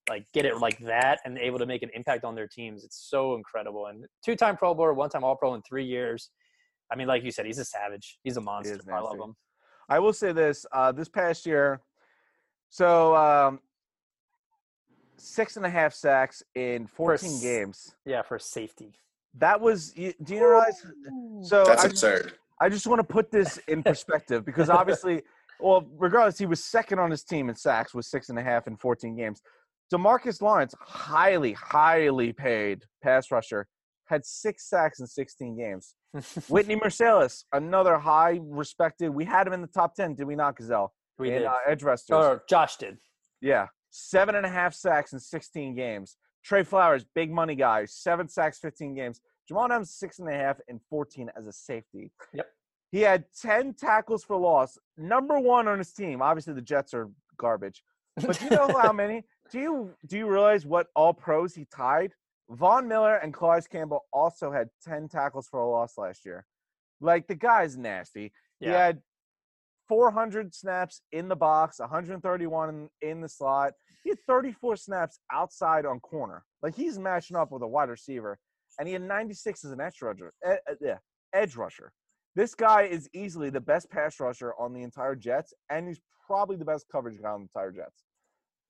like 0.09 0.25
get 0.33 0.45
it 0.47 0.57
like 0.59 0.79
that 0.81 1.21
and 1.25 1.39
able 1.39 1.59
to 1.59 1.67
make 1.67 1.83
an 1.85 1.91
impact 1.95 2.25
on 2.25 2.35
their 2.35 2.49
teams, 2.49 2.83
it's 2.83 3.07
so 3.09 3.35
incredible. 3.37 3.87
And 3.87 4.05
two-time 4.25 4.57
Pro 4.57 4.75
Bowler, 4.75 4.95
one-time 4.95 5.23
All 5.23 5.37
Pro 5.37 5.55
in 5.55 5.63
three 5.63 5.85
years. 5.85 6.31
I 6.93 6.97
mean, 6.97 7.07
like 7.09 7.23
you 7.25 7.31
said, 7.31 7.47
he's 7.47 7.59
a 7.59 7.65
savage. 7.65 8.19
He's 8.25 8.37
a 8.37 8.41
monster. 8.41 8.75
is 8.75 8.81
I 8.93 8.99
love 9.01 9.19
him. 9.19 9.37
I 9.89 9.99
will 9.99 10.13
say 10.13 10.33
this: 10.33 10.67
uh, 10.73 10.93
this 10.93 11.09
past 11.09 11.47
year, 11.47 11.81
so 12.69 13.15
um, 13.17 13.61
six 15.17 15.57
and 15.57 15.67
a 15.67 15.71
half 15.71 15.93
sacks 15.95 16.43
in 16.55 16.87
14 16.87 17.29
s- 17.31 17.43
games. 17.43 17.95
Yeah, 18.05 18.23
for 18.23 18.39
safety. 18.39 18.95
That 19.35 19.61
was. 19.61 19.93
y- 19.97 20.15
Do 20.23 20.35
you 20.35 20.47
realize? 20.49 20.85
So 21.43 21.65
That's 21.65 21.85
I, 21.85 21.89
absurd. 21.89 22.33
I 22.61 22.69
just 22.69 22.87
want 22.87 22.99
to 23.01 23.05
put 23.05 23.31
this 23.31 23.59
in 23.69 23.83
perspective 23.83 24.45
because 24.45 24.69
obviously, 24.69 25.23
well, 25.61 25.87
regardless, 25.97 26.39
he 26.39 26.47
was 26.47 26.63
second 26.65 26.99
on 26.99 27.11
his 27.11 27.23
team 27.23 27.49
in 27.49 27.55
sacks 27.55 27.95
with 27.95 28.05
six 28.07 28.29
and 28.29 28.39
a 28.39 28.43
half 28.43 28.67
in 28.67 28.77
14 28.77 29.17
games. 29.17 29.41
Demarcus 29.93 30.41
Lawrence, 30.41 30.73
highly, 30.81 31.53
highly 31.53 32.33
paid 32.33 32.85
pass 33.03 33.31
rusher, 33.31 33.67
had 34.11 34.27
six 34.27 34.69
sacks 34.69 35.01
in 35.01 35.07
16 35.07 35.57
games. 35.57 35.95
Whitney 36.49 36.77
Mercilus, 36.77 37.45
another 37.53 37.97
high 37.99 38.41
respected. 38.43 39.11
We 39.11 39.25
had 39.25 39.47
him 39.47 39.53
in 39.55 39.63
the 39.63 39.69
top 39.69 39.95
10, 39.95 40.17
did 40.17 40.27
we 40.27 40.37
not, 40.37 40.57
Gazelle? 40.57 40.93
we 41.19 41.29
in 41.31 41.39
did. 41.41 41.47
uh, 41.47 41.55
edge 41.67 41.83
rushers. 41.83 42.11
or 42.11 42.43
Josh 42.49 42.77
did. 42.77 42.99
Yeah, 43.41 43.69
seven 43.91 44.35
and 44.35 44.45
a 44.45 44.49
half 44.49 44.75
sacks 44.75 45.13
in 45.13 45.21
16 45.21 45.75
games. 45.75 46.17
Trey 46.45 46.63
Flowers, 46.65 47.05
big 47.15 47.31
money 47.31 47.55
guy, 47.55 47.85
seven 47.87 48.29
sacks, 48.29 48.59
15 48.59 48.95
games. 48.95 49.21
Jamal 49.47 49.65
Adams, 49.67 49.91
six 49.95 50.19
and 50.19 50.29
a 50.29 50.33
half 50.33 50.59
and 50.69 50.81
14 50.89 51.31
as 51.37 51.47
a 51.47 51.53
safety. 51.53 52.11
Yep. 52.33 52.47
He 52.93 53.01
had 53.03 53.25
10 53.41 53.75
tackles 53.75 54.25
for 54.25 54.37
loss, 54.37 54.79
number 54.97 55.39
one 55.39 55.69
on 55.69 55.79
his 55.79 55.93
team. 55.93 56.23
Obviously, 56.23 56.55
the 56.55 56.63
Jets 56.63 56.95
are 56.95 57.09
garbage. 57.39 57.83
But 58.17 58.39
do 58.39 58.45
you 58.47 58.51
know 58.51 58.69
how 58.81 58.93
many? 59.05 59.25
Do 59.51 59.59
you 59.61 59.91
do 60.07 60.17
you 60.19 60.27
realize 60.31 60.65
what 60.67 60.87
all 60.97 61.13
pros 61.13 61.55
he 61.55 61.67
tied? 61.75 62.13
Von 62.51 62.89
Miller 62.89 63.17
and 63.17 63.33
Calais 63.33 63.63
Campbell 63.71 64.05
also 64.13 64.51
had 64.51 64.69
10 64.85 65.09
tackles 65.09 65.47
for 65.49 65.61
a 65.61 65.69
loss 65.69 65.97
last 65.97 66.27
year. 66.27 66.45
Like 67.01 67.29
the 67.29 67.35
guy's 67.37 67.77
nasty. 67.77 68.33
He 68.59 68.67
had 68.75 69.01
400 69.89 70.55
snaps 70.55 71.03
in 71.13 71.29
the 71.29 71.37
box, 71.37 71.79
131 71.79 72.69
in, 72.69 73.09
in 73.09 73.21
the 73.21 73.29
slot. 73.29 73.73
He 74.05 74.11
had 74.11 74.19
34 74.27 74.77
snaps 74.77 75.21
outside 75.33 75.87
on 75.87 76.01
corner. 76.01 76.45
Like 76.63 76.75
he's 76.75 76.99
matching 76.99 77.37
up 77.37 77.53
with 77.53 77.63
a 77.63 77.69
wide 77.69 77.89
receiver, 77.89 78.39
and 78.79 78.87
he 78.87 78.95
had 78.95 79.03
96 79.03 79.65
as 79.65 79.71
an 79.71 79.81
edge 79.81 80.03
rusher. 80.03 80.33
eh, 80.45 80.57
yeah, 80.81 80.99
edge 81.33 81.57
rusher. 81.57 81.93
This 82.37 82.55
guy 82.55 82.83
is 82.83 83.09
easily 83.13 83.51
the 83.51 83.61
best 83.61 83.91
pass 83.91 84.21
rusher 84.21 84.55
on 84.59 84.73
the 84.73 84.83
entire 84.83 85.17
Jets, 85.17 85.53
and 85.71 85.89
he's 85.89 86.01
probably 86.27 86.57
the 86.57 86.65
best 86.65 86.87
coverage 86.91 87.21
guy 87.21 87.31
on 87.31 87.41
the 87.41 87.61
entire 87.61 87.73
Jets. 87.73 88.05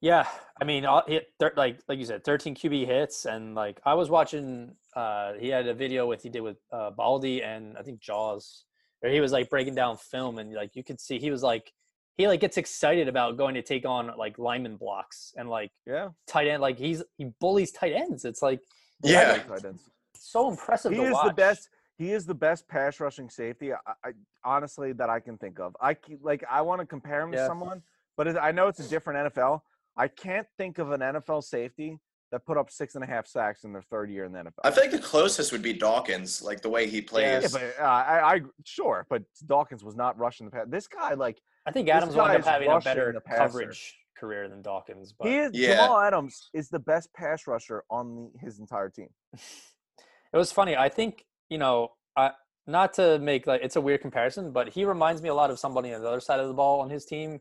Yeah, 0.00 0.26
I 0.60 0.64
mean, 0.64 0.86
all- 0.86 1.04
he, 1.06 1.20
thir- 1.38 1.52
like 1.56 1.80
like 1.88 1.98
you 1.98 2.06
said, 2.06 2.24
13 2.24 2.54
QB 2.54 2.86
hits, 2.86 3.26
and 3.26 3.54
like 3.54 3.80
I 3.84 3.94
was 3.94 4.08
watching, 4.08 4.74
uh, 4.96 5.34
he 5.38 5.48
had 5.48 5.66
a 5.66 5.74
video 5.74 6.06
with 6.06 6.22
he 6.22 6.30
did 6.30 6.40
with 6.40 6.56
uh, 6.72 6.90
Baldy 6.90 7.42
and 7.42 7.76
I 7.76 7.82
think 7.82 8.00
Jaws, 8.00 8.64
where 9.00 9.12
he 9.12 9.20
was 9.20 9.30
like 9.32 9.50
breaking 9.50 9.74
down 9.74 9.98
film, 9.98 10.38
and 10.38 10.54
like 10.54 10.74
you 10.74 10.82
could 10.82 11.00
see 11.00 11.18
he 11.18 11.30
was 11.30 11.42
like 11.42 11.70
he 12.16 12.26
like 12.26 12.40
gets 12.40 12.56
excited 12.56 13.08
about 13.08 13.36
going 13.36 13.54
to 13.54 13.62
take 13.62 13.84
on 13.86 14.10
like 14.16 14.38
lineman 14.38 14.76
blocks 14.76 15.32
and 15.36 15.50
like 15.50 15.70
Yeah, 15.86 16.08
tight 16.26 16.48
end, 16.48 16.62
like 16.62 16.78
he's 16.78 17.02
he 17.18 17.26
bullies 17.38 17.70
tight 17.72 17.92
ends. 17.92 18.24
It's 18.24 18.40
like 18.42 18.60
Yeah. 19.02 19.36
tight 19.48 19.64
ends. 19.66 19.82
so 20.16 20.50
impressive. 20.50 20.92
He 20.92 20.98
to 20.98 21.04
is 21.10 21.16
the 21.24 21.34
best. 21.34 21.68
He 21.98 22.12
is 22.12 22.24
the 22.24 22.34
best 22.34 22.66
pass 22.66 22.98
rushing 23.00 23.28
safety, 23.28 23.74
I, 23.74 23.78
I, 24.02 24.10
honestly, 24.42 24.94
that 24.94 25.10
I 25.10 25.20
can 25.20 25.36
think 25.36 25.60
of. 25.60 25.76
I 25.78 25.92
keep, 25.92 26.20
like 26.22 26.42
I 26.50 26.62
want 26.62 26.80
to 26.80 26.86
compare 26.86 27.20
him 27.20 27.32
to 27.32 27.46
someone, 27.46 27.82
but 28.16 28.26
it, 28.26 28.36
I 28.40 28.52
know 28.52 28.68
it's 28.68 28.80
a 28.80 28.88
different 28.88 29.34
NFL. 29.34 29.60
I 29.96 30.08
can't 30.08 30.46
think 30.56 30.78
of 30.78 30.92
an 30.92 31.00
NFL 31.00 31.44
safety 31.44 31.98
that 32.32 32.46
put 32.46 32.56
up 32.56 32.70
six 32.70 32.94
and 32.94 33.02
a 33.02 33.06
half 33.06 33.26
sacks 33.26 33.64
in 33.64 33.72
their 33.72 33.82
third 33.82 34.10
year 34.10 34.24
in 34.24 34.32
the 34.32 34.38
NFL. 34.38 34.52
I 34.64 34.70
feel 34.70 34.84
like 34.84 34.92
the 34.92 34.98
closest 34.98 35.52
would 35.52 35.62
be 35.62 35.72
Dawkins, 35.72 36.42
like 36.42 36.62
the 36.62 36.68
way 36.68 36.88
he 36.88 36.98
yeah, 36.98 37.06
plays. 37.06 37.52
but 37.52 37.74
uh, 37.78 37.82
I, 37.82 38.34
I 38.34 38.40
sure, 38.64 39.06
but 39.10 39.22
Dawkins 39.46 39.82
was 39.82 39.96
not 39.96 40.18
rushing 40.18 40.46
the 40.46 40.52
pass. 40.52 40.66
This 40.68 40.86
guy, 40.86 41.14
like 41.14 41.40
I 41.66 41.72
think 41.72 41.88
Adams 41.88 42.14
wound 42.14 42.32
up 42.32 42.40
is 42.40 42.46
having 42.46 42.70
a 42.70 42.80
better 42.80 43.12
the 43.12 43.20
coverage 43.20 43.96
career 44.16 44.48
than 44.48 44.62
Dawkins, 44.62 45.12
but 45.18 45.28
he 45.28 45.38
is, 45.38 45.50
Yeah. 45.54 45.76
Jamal 45.76 46.00
Adams 46.00 46.50
is 46.54 46.68
the 46.68 46.78
best 46.78 47.12
pass 47.14 47.46
rusher 47.46 47.84
on 47.90 48.14
the, 48.14 48.30
his 48.40 48.58
entire 48.58 48.88
team. 48.88 49.08
It 50.32 50.36
was 50.36 50.52
funny. 50.52 50.76
I 50.76 50.88
think 50.88 51.24
you 51.48 51.58
know, 51.58 51.88
I 52.16 52.30
not 52.64 52.92
to 52.94 53.18
make 53.18 53.48
like 53.48 53.62
it's 53.64 53.74
a 53.74 53.80
weird 53.80 54.00
comparison, 54.00 54.52
but 54.52 54.68
he 54.68 54.84
reminds 54.84 55.22
me 55.22 55.28
a 55.28 55.34
lot 55.34 55.50
of 55.50 55.58
somebody 55.58 55.92
on 55.92 56.00
the 56.00 56.08
other 56.08 56.20
side 56.20 56.38
of 56.38 56.46
the 56.46 56.54
ball 56.54 56.80
on 56.82 56.88
his 56.88 57.04
team, 57.04 57.40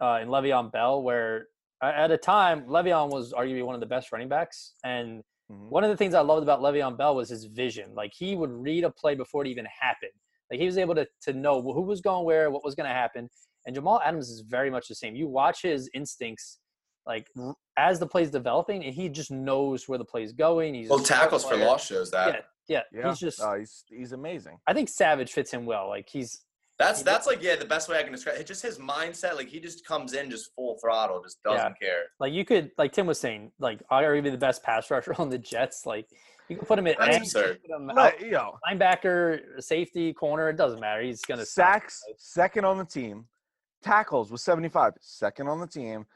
uh, 0.00 0.20
in 0.22 0.28
Le'Veon 0.28 0.70
Bell, 0.70 1.02
where 1.02 1.48
at 1.82 2.10
a 2.10 2.16
time 2.18 2.64
Le'Veon 2.66 3.10
was 3.10 3.32
arguably 3.32 3.64
one 3.64 3.74
of 3.74 3.80
the 3.80 3.86
best 3.86 4.12
running 4.12 4.28
backs, 4.28 4.74
and 4.84 5.22
Mhm. 5.50 5.68
one 5.70 5.84
of 5.84 5.90
the 5.90 5.96
things 5.96 6.14
I 6.14 6.20
loved 6.20 6.42
about 6.44 6.60
Le'Veon 6.60 6.96
Bell 6.96 7.14
was 7.16 7.28
his 7.28 7.44
vision. 7.44 7.94
Like 7.94 8.12
he 8.14 8.36
would 8.36 8.50
read 8.50 8.84
a 8.84 8.90
play 8.90 9.14
before 9.14 9.44
it 9.44 9.48
even 9.48 9.66
happened. 9.66 10.12
Like 10.50 10.60
he 10.60 10.66
was 10.66 10.78
able 10.78 10.94
to 10.94 11.06
to 11.22 11.32
know 11.32 11.60
who 11.60 11.82
was 11.82 12.00
going 12.00 12.24
where, 12.24 12.50
what 12.50 12.64
was 12.64 12.74
going 12.74 12.88
to 12.88 12.94
happen. 12.94 13.28
And 13.66 13.74
Jamal 13.74 14.00
Adams 14.04 14.28
is 14.28 14.40
very 14.40 14.70
much 14.70 14.88
the 14.88 14.94
same. 14.94 15.14
You 15.14 15.28
watch 15.28 15.62
his 15.62 15.88
instincts, 15.94 16.58
like 17.06 17.28
r- 17.38 17.54
as 17.76 17.98
the 17.98 18.06
play's 18.06 18.30
developing, 18.30 18.84
and 18.84 18.94
he 18.94 19.08
just 19.08 19.30
knows 19.30 19.88
where 19.88 19.98
the 19.98 20.04
play's 20.04 20.32
going. 20.32 20.74
He's 20.74 20.88
well, 20.88 20.98
smart 20.98 21.20
tackles 21.22 21.44
for 21.44 21.56
loss 21.56 21.86
shows 21.86 22.10
that. 22.10 22.44
Yeah, 22.68 22.82
yeah. 22.92 23.00
Yeah, 23.00 23.08
He's 23.10 23.18
just. 23.18 23.40
uh, 23.40 23.54
he's 23.54 23.84
he's 23.88 24.12
amazing. 24.12 24.58
I 24.66 24.74
think 24.74 24.88
Savage 24.88 25.32
fits 25.32 25.50
him 25.52 25.64
well. 25.66 25.88
Like 25.88 26.08
he's 26.08 26.42
That's 26.82 27.02
that's 27.02 27.26
like 27.26 27.42
yeah, 27.42 27.56
the 27.56 27.64
best 27.64 27.88
way 27.88 27.98
I 27.98 28.02
can 28.02 28.12
describe 28.12 28.36
it. 28.38 28.46
Just 28.46 28.62
his 28.62 28.78
mindset, 28.78 29.36
like 29.36 29.48
he 29.48 29.60
just 29.60 29.86
comes 29.86 30.12
in 30.14 30.30
just 30.30 30.54
full 30.54 30.78
throttle, 30.80 31.22
just 31.22 31.42
doesn't 31.42 31.78
care. 31.80 32.04
like 32.20 32.32
you 32.32 32.44
could 32.44 32.70
like 32.78 32.92
Tim 32.92 33.06
was 33.06 33.18
saying, 33.20 33.52
like 33.58 33.80
arguably 33.90 34.30
the 34.30 34.38
best 34.38 34.62
pass 34.62 34.90
rusher 34.90 35.14
on 35.18 35.28
the 35.30 35.38
Jets. 35.38 35.86
Like 35.86 36.06
you 36.48 36.56
can 36.56 36.66
put 36.66 36.78
him 36.78 36.86
at 36.88 36.98
That's 36.98 37.16
any, 37.16 37.24
absurd. 37.24 37.60
put 37.62 37.76
him 37.76 37.88
out- 37.90 37.96
Like, 37.96 38.20
you 38.20 38.32
know, 38.32 38.58
linebacker, 38.68 39.40
safety, 39.62 40.12
corner. 40.12 40.48
It 40.50 40.56
doesn't 40.56 40.80
matter. 40.80 41.00
He's 41.02 41.22
gonna 41.22 41.44
stop. 41.46 41.74
sacks 41.74 42.02
second 42.18 42.64
on 42.64 42.78
the 42.78 42.84
team 42.84 43.26
tackles 43.82 44.30
with 44.30 44.40
75 44.40 44.92
second 45.00 45.48
on 45.48 45.58
the 45.58 45.66
team 45.66 46.06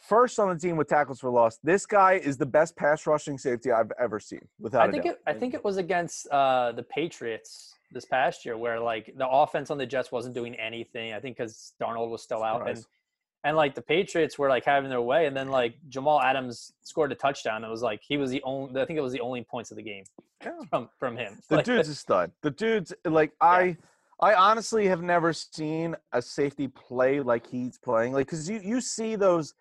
first 0.00 0.40
on 0.40 0.48
the 0.52 0.58
team 0.58 0.76
with 0.76 0.88
tackles 0.88 1.20
for 1.20 1.30
loss 1.30 1.56
this 1.62 1.86
guy 1.86 2.14
is 2.14 2.36
the 2.36 2.44
best 2.44 2.76
pass 2.76 3.06
rushing 3.06 3.38
safety 3.38 3.70
i've 3.70 3.92
ever 4.00 4.18
seen 4.18 4.40
without 4.58 4.82
I 4.82 4.86
a 4.88 4.90
think 4.90 5.04
doubt. 5.04 5.12
it, 5.14 5.20
I 5.28 5.32
think 5.32 5.54
it 5.54 5.62
was 5.62 5.76
against 5.76 6.26
uh, 6.32 6.72
the 6.72 6.82
Patriots 6.82 7.74
this 7.92 8.04
past 8.04 8.44
year 8.44 8.56
where 8.56 8.80
like 8.80 9.12
the 9.16 9.28
offense 9.28 9.70
on 9.70 9.78
the 9.78 9.86
Jets 9.86 10.10
wasn't 10.12 10.34
doing 10.34 10.54
anything. 10.56 11.12
I 11.12 11.20
think 11.20 11.36
because 11.36 11.72
Darnold 11.80 12.10
was 12.10 12.22
still 12.22 12.42
out 12.42 12.66
and 12.68 12.78
Surprise. 12.78 12.86
and 13.44 13.56
like 13.56 13.74
the 13.74 13.82
Patriots 13.82 14.38
were 14.38 14.48
like 14.48 14.64
having 14.64 14.90
their 14.90 15.00
way, 15.02 15.26
and 15.26 15.36
then 15.36 15.48
like 15.48 15.74
Jamal 15.88 16.20
Adams 16.20 16.72
scored 16.82 17.12
a 17.12 17.14
touchdown. 17.14 17.64
It 17.64 17.68
was 17.70 17.82
like 17.82 18.00
he 18.06 18.16
was 18.16 18.30
the 18.30 18.42
only. 18.44 18.80
I 18.80 18.84
think 18.86 18.98
it 18.98 19.02
was 19.02 19.12
the 19.12 19.20
only 19.20 19.42
points 19.42 19.70
of 19.70 19.76
the 19.76 19.82
game 19.82 20.04
Yeah. 20.44 20.52
from 20.70 20.88
from 20.98 21.16
him. 21.16 21.38
the 21.48 21.56
Like, 21.56 21.64
dude's 21.64 21.88
a 21.88 21.94
stud 21.94 22.32
the 22.42 22.50
dude's 22.50 22.92
like 23.04 23.32
i 23.40 23.76
i 24.20 24.34
honestly 24.34 24.86
have 24.86 25.02
never 25.02 25.32
seen 25.32 25.96
a 26.12 26.20
safety 26.22 26.68
play 26.68 27.20
like 27.20 27.46
he's 27.46 27.78
playing 27.78 28.12
like 28.12 28.26
because 28.26 28.48
you 28.48 28.60
you 28.62 28.80
see 28.80 29.16
those 29.16 29.54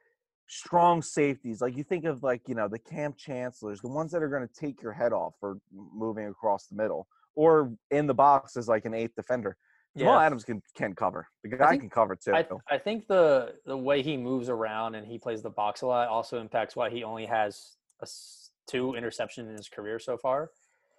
strong 0.48 1.02
safeties 1.02 1.62
like 1.62 1.78
you 1.78 1.84
think 1.84 2.04
of 2.06 2.24
like 2.24 2.42
you 2.48 2.54
know 2.56 2.68
the 2.68 2.78
Kam 2.80 3.14
Chancellors 3.18 3.80
the 3.82 3.88
ones 3.88 4.12
that 4.12 4.22
are 4.22 4.28
going 4.28 4.46
to 4.48 4.54
take 4.54 4.82
your 4.82 4.92
head 4.92 5.14
off 5.14 5.34
for 5.40 5.58
moving 5.74 6.28
across 6.28 6.68
the 6.68 6.76
middle 6.76 7.08
or 7.36 7.74
in 7.90 8.08
the 8.08 8.14
box 8.14 8.58
as 8.58 8.68
like 8.68 8.86
an 8.86 8.94
eighth 8.94 9.16
defender 9.16 9.58
Jamal 9.98 10.20
yeah. 10.20 10.26
Adams 10.26 10.46
can 10.46 10.62
can 10.76 10.96
cover. 10.96 11.28
The 11.44 11.50
guy 11.50 11.72
think- 11.72 11.82
can 11.82 11.90
cover 11.90 12.16
too. 12.16 12.34
I, 12.34 12.46
I 12.70 12.78
think 12.78 13.08
the 13.08 13.56
the 13.66 13.78
way 13.78 14.02
he 14.02 14.16
moves 14.16 14.48
around 14.50 14.96
and 14.96 15.06
he 15.06 15.18
plays 15.18 15.42
the 15.42 15.50
box 15.50 15.82
a 15.82 15.88
lot 15.88 16.08
also 16.08 16.40
impacts 16.40 16.76
why 16.76 16.90
he 16.90 17.04
only 17.04 17.26
has 17.26 17.76
a 18.02 18.08
two 18.68 18.96
interceptions 18.98 19.50
in 19.50 19.58
his 19.58 19.68
career 19.68 20.00
so 20.00 20.18
far. 20.18 20.52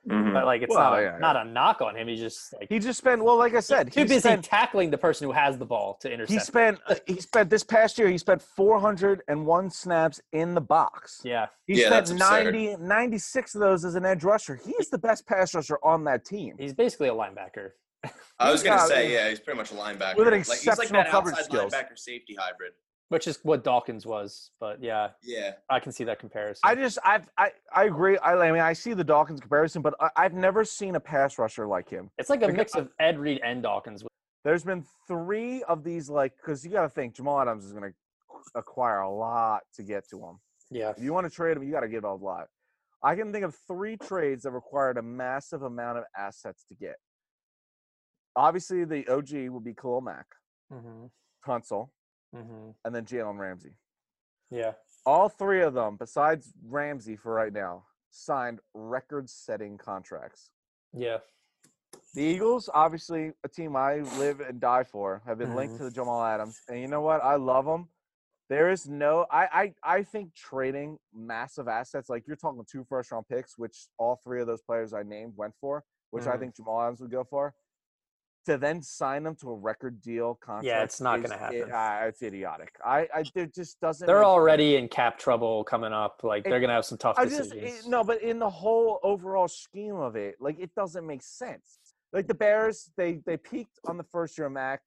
Mhm. 0.08 0.32
But 0.32 0.46
like 0.46 0.62
it's 0.62 0.70
Well, 0.74 0.90
not 0.90 0.98
a, 0.98 1.02
yeah, 1.02 1.18
not 1.18 1.36
a 1.36 1.44
knock 1.44 1.80
on 1.80 1.96
him. 1.96 2.08
He's 2.08 2.18
just 2.18 2.52
like 2.54 2.66
he 2.68 2.80
just 2.80 2.98
spent 2.98 3.22
well, 3.22 3.36
like 3.36 3.54
I 3.54 3.60
said, 3.60 3.92
too 3.92 4.00
he 4.00 4.06
busy 4.06 4.18
spent 4.18 4.44
tackling 4.44 4.90
the 4.90 4.98
person 4.98 5.26
who 5.28 5.32
has 5.32 5.58
the 5.58 5.64
ball 5.64 5.96
to 6.00 6.12
intercept. 6.12 6.32
he 6.32 6.38
spent 6.40 6.80
he 7.06 7.20
spent 7.20 7.50
this 7.50 7.62
past 7.62 7.98
year 7.98 8.08
he 8.08 8.18
spent 8.18 8.42
401 8.42 9.70
snaps 9.70 10.20
in 10.32 10.54
the 10.54 10.60
box. 10.60 11.20
yeah, 11.22 11.46
He 11.66 11.80
Yeah, 11.80 11.86
spent 11.86 12.06
that's 12.08 12.18
90 12.18 12.76
96 12.80 13.54
of 13.54 13.60
those 13.60 13.84
as 13.84 13.94
an 13.94 14.04
edge 14.04 14.24
rusher. 14.24 14.56
He's 14.56 14.90
the 14.90 14.98
best 14.98 15.24
pass 15.26 15.54
rusher 15.54 15.78
on 15.84 16.02
that 16.04 16.24
team. 16.24 16.56
he's 16.58 16.74
basically 16.74 17.08
a 17.08 17.14
linebacker. 17.14 17.70
I 18.40 18.50
was 18.50 18.64
gonna 18.64 18.76
Yeah, 18.76 18.86
say, 18.86 19.12
yeah, 19.12 19.28
he's 19.28 19.38
pretty 19.38 19.56
much 19.58 19.70
a 19.70 19.74
linebacker. 19.74 20.16
With 20.16 20.26
an 20.26 20.32
like, 20.34 20.40
he's 20.40 20.48
like 20.48 20.58
exceptional 20.66 21.02
that 21.04 21.10
coverage 21.12 21.34
outside 21.36 21.44
skills. 21.44 21.72
linebacker 21.72 21.96
safety 21.96 22.34
hybrid. 22.36 22.72
Which 23.12 23.26
is 23.26 23.38
what 23.42 23.62
Dawkins 23.62 24.06
was. 24.06 24.50
But 24.58 24.82
yeah, 24.82 25.10
Yeah. 25.22 25.52
I 25.68 25.80
can 25.80 25.92
see 25.92 26.04
that 26.04 26.18
comparison. 26.18 26.62
I 26.64 26.74
just 26.74 26.98
I've, 27.04 27.28
I 27.36 27.50
I 27.72 27.84
agree. 27.84 28.16
I, 28.18 28.32
I 28.34 28.50
mean 28.50 28.62
I 28.62 28.72
see 28.72 28.94
the 28.94 29.04
Dawkins 29.04 29.38
comparison, 29.40 29.82
but 29.82 29.94
I, 30.00 30.08
I've 30.16 30.32
never 30.32 30.64
seen 30.64 30.94
a 30.96 31.00
pass 31.00 31.38
rusher 31.38 31.66
like 31.66 31.88
him. 31.90 32.10
it's 32.18 32.30
like 32.30 32.42
a 32.42 32.46
like, 32.46 32.56
mix 32.56 32.74
of 32.74 32.88
Ed 32.98 33.18
Reed 33.18 33.40
and 33.44 33.62
Dawkins. 33.62 34.02
There's 34.44 34.64
been 34.64 34.84
three 35.06 35.62
of 35.64 35.84
these 35.84 36.08
like 36.08 36.32
because 36.38 36.64
you 36.64 36.70
got 36.70 36.82
to 36.82 36.88
think 36.88 37.14
Jamal 37.14 37.38
Adams 37.40 37.64
is 37.66 37.72
going 37.72 37.92
to 37.92 37.94
acquire 38.54 39.00
a 39.00 39.10
lot 39.10 39.60
to 39.74 39.82
get 39.82 40.08
to 40.08 40.16
him. 40.18 40.38
Yeah, 40.70 40.90
If 40.96 41.02
you 41.02 41.12
want 41.12 41.26
to 41.28 41.30
trade 41.30 41.56
him, 41.58 41.62
you 41.62 41.70
got 41.70 41.80
to 41.80 41.88
give 41.88 42.04
a 42.04 42.14
lot. 42.14 42.46
I 43.04 43.14
can 43.14 43.30
think 43.30 43.44
of 43.44 43.54
three 43.68 43.98
trades 43.98 44.44
that 44.44 44.52
required 44.52 44.96
a 44.96 45.02
massive 45.02 45.62
amount 45.62 45.98
of 45.98 46.04
assets 46.16 46.64
to 46.70 46.74
get. 46.74 46.96
Obviously, 48.34 48.84
the 48.86 49.06
OG 49.06 49.50
would 49.50 49.64
be 49.64 49.74
Khalil 49.74 50.00
Mack, 50.00 50.24
hmm 50.72 51.06
Tunsil, 51.46 51.90
hmm 52.34 52.70
and 52.84 52.94
then 52.94 53.04
Jalen 53.04 53.38
Ramsey. 53.38 53.76
yeah, 54.50 54.72
All 55.04 55.28
three 55.28 55.62
of 55.62 55.74
them, 55.74 55.96
besides 55.96 56.52
Ramsey 56.64 57.16
for 57.16 57.32
right 57.34 57.52
now, 57.52 57.84
signed 58.10 58.60
record-setting 58.74 59.78
contracts. 59.78 60.50
yeah. 60.92 61.18
The 62.14 62.22
Eagles, 62.22 62.68
obviously 62.74 63.32
a 63.42 63.48
team 63.48 63.74
I 63.74 64.00
live 64.18 64.40
and 64.40 64.60
die 64.60 64.84
for, 64.84 65.22
have 65.26 65.38
been 65.38 65.54
linked 65.56 65.74
Mhm. 65.74 65.78
to 65.78 65.84
the 65.84 65.90
Jamal 65.90 66.22
Adams, 66.22 66.60
and 66.68 66.78
you 66.78 66.86
know 66.86 67.00
what? 67.00 67.22
I 67.24 67.36
love 67.36 67.64
them. 67.64 67.88
There 68.50 68.70
is 68.70 68.86
no, 68.86 69.24
I, 69.30 69.74
I, 69.82 69.96
I 69.98 70.02
think 70.02 70.34
trading 70.34 70.98
massive 71.14 71.68
assets, 71.68 72.10
like 72.10 72.26
you're 72.26 72.36
talking 72.36 72.62
two 72.70 72.84
first 72.84 73.10
round 73.10 73.26
picks, 73.28 73.56
which 73.56 73.88
all 73.98 74.16
three 74.16 74.42
of 74.42 74.46
those 74.46 74.60
players 74.60 74.92
I 74.92 75.02
named 75.04 75.32
went 75.36 75.54
for, 75.58 75.84
which 76.10 76.26
I 76.26 76.36
Mhm. 76.36 76.40
think 76.40 76.56
Jamal 76.56 76.82
Adams 76.82 77.00
would 77.00 77.10
go 77.10 77.24
for, 77.24 77.54
to 78.46 78.58
then 78.58 78.82
sign 78.82 79.22
them 79.22 79.34
to 79.36 79.50
a 79.50 79.54
record 79.54 80.00
deal 80.00 80.34
contract. 80.34 80.66
Yeah, 80.66 80.82
it's 80.82 81.00
not 81.00 81.22
gonna 81.22 81.34
it- 81.34 81.68
happen. 81.68 81.72
uh, 81.72 82.06
it's 82.08 82.22
idiotic. 82.22 82.74
I, 82.84 83.08
I, 83.14 83.24
it 83.34 83.54
just 83.54 83.80
doesn't. 83.80 84.06
They're 84.06 84.16
make 84.16 84.22
sense. 84.24 84.28
already 84.28 84.76
in 84.76 84.88
cap 84.88 85.18
trouble 85.18 85.64
coming 85.64 85.92
up. 85.92 86.20
Like 86.22 86.44
It- 86.46 86.50
they're 86.50 86.60
gonna 86.60 86.72
have 86.74 86.84
some 86.84 86.98
tough 86.98 87.16
I 87.18 87.24
just 87.26 87.50
decisions. 87.52 87.86
it, 87.86 87.88
no, 87.88 88.02
but 88.04 88.20
in 88.22 88.38
the 88.38 88.50
whole 88.50 88.98
overall 89.02 89.48
scheme 89.48 89.96
of 89.96 90.16
it, 90.16 90.36
like 90.40 90.58
it 90.58 90.74
doesn't 90.74 91.06
make 91.06 91.22
sense. 91.22 91.78
Like 92.12 92.26
the 92.26 92.34
Bears, 92.34 92.90
they 92.96 93.20
they 93.24 93.36
peaked 93.36 93.78
on 93.86 93.96
the 93.96 94.04
first 94.04 94.36
year 94.36 94.46
of 94.48 94.52
Mack. 94.52 94.80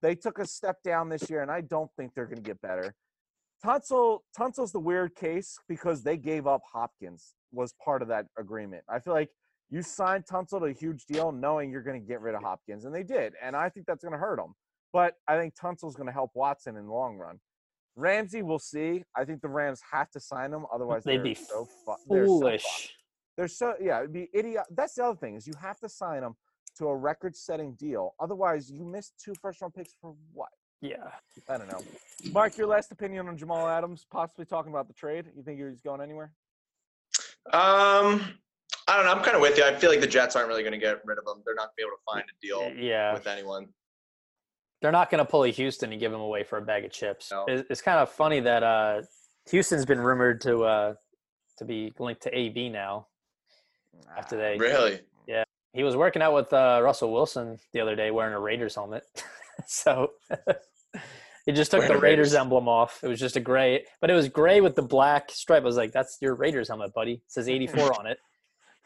They 0.00 0.14
took 0.14 0.38
a 0.38 0.46
step 0.46 0.82
down 0.82 1.08
this 1.08 1.28
year, 1.30 1.42
and 1.42 1.50
I 1.50 1.60
don't 1.60 1.90
think 1.96 2.12
they're 2.14 2.26
going 2.26 2.42
to 2.42 2.42
get 2.42 2.60
better. 2.60 2.92
Tunsil 3.64 4.20
Tunsil's 4.36 4.72
the 4.72 4.80
weird 4.80 5.14
case 5.14 5.58
because 5.68 6.02
they 6.02 6.16
gave 6.16 6.46
up 6.48 6.62
Hopkins 6.72 7.34
was 7.52 7.74
part 7.84 8.02
of 8.02 8.08
that 8.08 8.26
agreement. 8.38 8.82
I 8.88 8.98
feel 8.98 9.12
like 9.12 9.28
you 9.72 9.82
signed 9.82 10.26
Tunsil 10.26 10.60
to 10.60 10.66
a 10.66 10.72
huge 10.72 11.06
deal 11.06 11.32
knowing 11.32 11.70
you're 11.70 11.82
going 11.82 11.98
to 11.98 12.06
get 12.06 12.20
rid 12.20 12.34
of 12.34 12.42
Hopkins, 12.42 12.84
and 12.84 12.94
they 12.94 13.02
did, 13.02 13.32
and 13.42 13.56
I 13.56 13.70
think 13.70 13.86
that's 13.86 14.04
going 14.04 14.12
to 14.12 14.18
hurt 14.18 14.36
them. 14.36 14.54
But 14.92 15.14
I 15.26 15.38
think 15.38 15.54
Tunsil's 15.54 15.96
going 15.96 16.08
to 16.08 16.12
help 16.12 16.32
Watson 16.34 16.76
in 16.76 16.86
the 16.86 16.92
long 16.92 17.16
run. 17.16 17.40
Ramsey, 17.96 18.42
we'll 18.42 18.58
see. 18.58 19.02
I 19.16 19.24
think 19.24 19.40
the 19.40 19.48
Rams 19.48 19.80
have 19.90 20.10
to 20.10 20.20
sign 20.20 20.52
him, 20.52 20.66
otherwise 20.72 21.04
They'd 21.04 21.22
be 21.22 21.34
so 21.34 21.66
fu- 21.86 21.94
they're 22.06 22.26
so 22.26 22.38
Foolish. 22.40 22.94
They're 23.38 23.48
so 23.48 23.74
yeah, 23.80 24.00
it'd 24.00 24.12
be 24.12 24.28
idiot. 24.34 24.64
That's 24.70 24.94
the 24.94 25.04
other 25.04 25.16
thing 25.16 25.36
is 25.36 25.46
you 25.46 25.54
have 25.58 25.80
to 25.80 25.88
sign 25.88 26.20
them 26.20 26.36
to 26.76 26.88
a 26.88 26.96
record-setting 26.96 27.74
deal. 27.74 28.14
Otherwise, 28.20 28.70
you 28.70 28.84
miss 28.84 29.12
two 29.22 29.32
first-round 29.40 29.72
picks 29.74 29.94
for 29.98 30.14
what? 30.34 30.50
yeah. 30.82 30.96
I 31.48 31.56
don't 31.56 31.68
know. 31.68 31.80
Mark, 32.32 32.58
your 32.58 32.66
last 32.66 32.92
opinion 32.92 33.28
on 33.28 33.38
Jamal 33.38 33.68
Adams, 33.68 34.04
possibly 34.10 34.44
talking 34.44 34.70
about 34.70 34.88
the 34.88 34.94
trade. 34.94 35.26
You 35.34 35.42
think 35.42 35.60
he's 35.60 35.80
going 35.80 36.02
anywhere? 36.02 36.32
Um, 37.52 38.22
I 38.88 38.96
don't 38.96 39.06
know. 39.06 39.12
I'm 39.12 39.22
kind 39.22 39.36
of 39.36 39.42
with 39.42 39.56
you. 39.56 39.64
I 39.64 39.74
feel 39.74 39.90
like 39.90 40.00
the 40.00 40.06
Jets 40.06 40.34
aren't 40.36 40.48
really 40.48 40.62
going 40.62 40.72
to 40.72 40.78
get 40.78 41.00
rid 41.04 41.18
of 41.18 41.24
him. 41.26 41.42
They're 41.44 41.54
not 41.54 41.68
going 41.68 41.70
to 41.70 41.76
be 41.76 41.82
able 41.82 41.96
to 41.96 42.02
find 42.04 42.24
a 42.24 42.76
deal 42.76 42.84
Yeah. 42.84 43.12
with 43.14 43.26
anyone. 43.26 43.68
they're 44.80 44.90
not 44.92 45.10
going 45.10 45.24
to 45.24 45.30
pull 45.30 45.44
a 45.44 45.48
Houston 45.48 45.92
and 45.92 46.00
give 46.00 46.12
him 46.12 46.20
away 46.20 46.42
for 46.42 46.58
a 46.58 46.62
bag 46.62 46.84
of 46.84 46.90
chips. 46.90 47.30
No. 47.30 47.44
It's, 47.46 47.64
it's 47.70 47.80
kind 47.82 47.98
of 48.00 48.10
funny 48.10 48.40
that 48.40 48.62
uh, 48.64 49.02
Houston's 49.50 49.86
been 49.86 50.00
rumored 50.00 50.40
to 50.42 50.64
uh, 50.64 50.94
to 51.58 51.64
be 51.64 51.92
linked 51.98 52.22
to 52.24 52.36
AB 52.36 52.68
now. 52.68 53.06
After 54.16 54.36
they, 54.36 54.56
Really? 54.58 55.00
Yeah, 55.28 55.44
he 55.74 55.84
was 55.84 55.94
working 55.96 56.22
out 56.22 56.34
with 56.34 56.52
uh, 56.52 56.80
Russell 56.82 57.12
Wilson 57.12 57.58
the 57.72 57.80
other 57.80 57.94
day 57.94 58.10
wearing 58.10 58.34
a 58.34 58.40
Raiders 58.40 58.74
helmet, 58.74 59.04
so 59.66 60.12
he 61.46 61.52
just 61.52 61.70
took 61.70 61.80
Wearing 61.80 61.94
the 61.94 62.00
Raiders 62.00 62.28
Raiders- 62.30 62.34
emblem 62.34 62.68
off. 62.68 63.00
It 63.02 63.08
was 63.08 63.20
just 63.20 63.36
a 63.36 63.40
gray, 63.40 63.84
but 64.00 64.10
it 64.10 64.14
was 64.14 64.28
gray 64.28 64.60
with 64.60 64.74
the 64.76 64.82
black 64.82 65.30
stripe. 65.30 65.62
I 65.62 65.66
was 65.66 65.76
like, 65.76 65.92
"That's 65.92 66.18
your 66.20 66.34
Raiders 66.34 66.68
helmet, 66.68 66.92
buddy." 66.94 67.12
It 67.14 67.20
says 67.28 67.48
'84 67.48 67.98
on 68.00 68.06
it. 68.06 68.18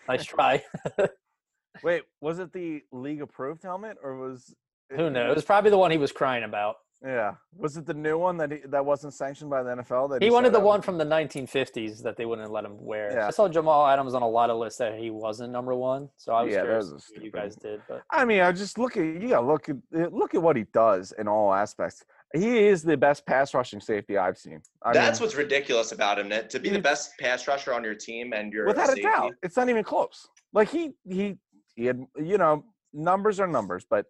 Nice 0.09 0.25
try. 0.25 0.63
Wait, 1.83 2.03
was 2.21 2.39
it 2.39 2.53
the 2.53 2.83
league-approved 2.93 3.63
helmet 3.63 3.97
or 4.03 4.17
was? 4.17 4.55
Who 4.91 5.11
knows? 5.11 5.31
It 5.33 5.35
was 5.35 5.45
probably 5.45 5.71
the 5.71 5.79
one 5.79 5.91
he 5.91 5.99
was 5.99 6.13
crying 6.13 6.45
about. 6.45 6.77
Yeah, 7.05 7.35
was 7.55 7.77
it 7.77 7.85
the 7.85 7.93
new 7.93 8.17
one 8.17 8.39
that 8.39 8.51
he, 8.51 8.59
that 8.69 8.85
wasn't 8.85 9.13
sanctioned 9.13 9.51
by 9.51 9.63
the 9.63 9.77
NFL? 9.77 10.09
That 10.11 10.23
He 10.23 10.31
wanted 10.31 10.55
the 10.55 10.61
one 10.61 10.81
from 10.81 10.97
the 10.97 11.05
1950s 11.05 12.03
that 12.03 12.17
they 12.17 12.25
wouldn't 12.25 12.51
let 12.51 12.65
him 12.65 12.83
wear. 12.83 13.13
Yeah. 13.13 13.27
I 13.27 13.31
saw 13.31 13.49
Jamal 13.49 13.87
Adams 13.87 14.15
on 14.15 14.23
a 14.23 14.29
lot 14.29 14.49
of 14.49 14.57
lists 14.57 14.79
that 14.79 14.99
he 14.99 15.11
wasn't 15.11 15.53
number 15.53 15.75
one, 15.75 16.09
so 16.17 16.33
I 16.33 16.43
was 16.43 16.55
Yeah, 16.55 16.63
curious 16.63 16.87
are 16.87 16.95
what 16.95 17.03
you 17.11 17.17
stupid. 17.21 17.33
guys 17.35 17.57
did. 17.57 17.83
But 17.87 18.03
I 18.11 18.25
mean, 18.25 18.41
I 18.41 18.51
just 18.53 18.79
look 18.79 18.97
at 18.97 19.05
you 19.05 19.29
got 19.29 19.41
to 19.43 19.47
look 19.47 19.69
at 19.69 19.77
look 20.13 20.35
at 20.35 20.43
what 20.43 20.57
he 20.57 20.65
does 20.73 21.13
in 21.19 21.29
all 21.29 21.53
aspects. 21.53 22.03
He 22.37 22.67
is 22.67 22.83
the 22.83 22.97
best 22.97 23.27
pass 23.27 23.55
rushing 23.55 23.81
safety 23.81 24.17
I've 24.17 24.37
seen. 24.37 24.61
I 24.83 24.93
That's 24.93 25.21
mean, 25.21 25.27
what's 25.27 25.37
ridiculous 25.37 25.93
about 25.93 26.19
him. 26.19 26.29
That 26.29 26.51
to 26.51 26.59
be 26.59 26.71
the 26.71 26.81
best 26.81 27.13
pass 27.19 27.47
rusher 27.49 27.73
on 27.73 27.83
your 27.85 27.95
team 27.95 28.33
and 28.33 28.53
your 28.53 28.67
without 28.67 28.97
a 28.97 29.01
doubt. 29.01 29.33
It's 29.43 29.57
not 29.57 29.69
even 29.69 29.85
close. 29.85 30.29
Like 30.53 30.69
he 30.69 30.93
he 31.09 31.37
he 31.75 31.87
had 31.87 32.05
you 32.17 32.39
know 32.39 32.65
numbers 32.93 33.41
are 33.41 33.47
numbers, 33.47 33.87
but 33.89 34.07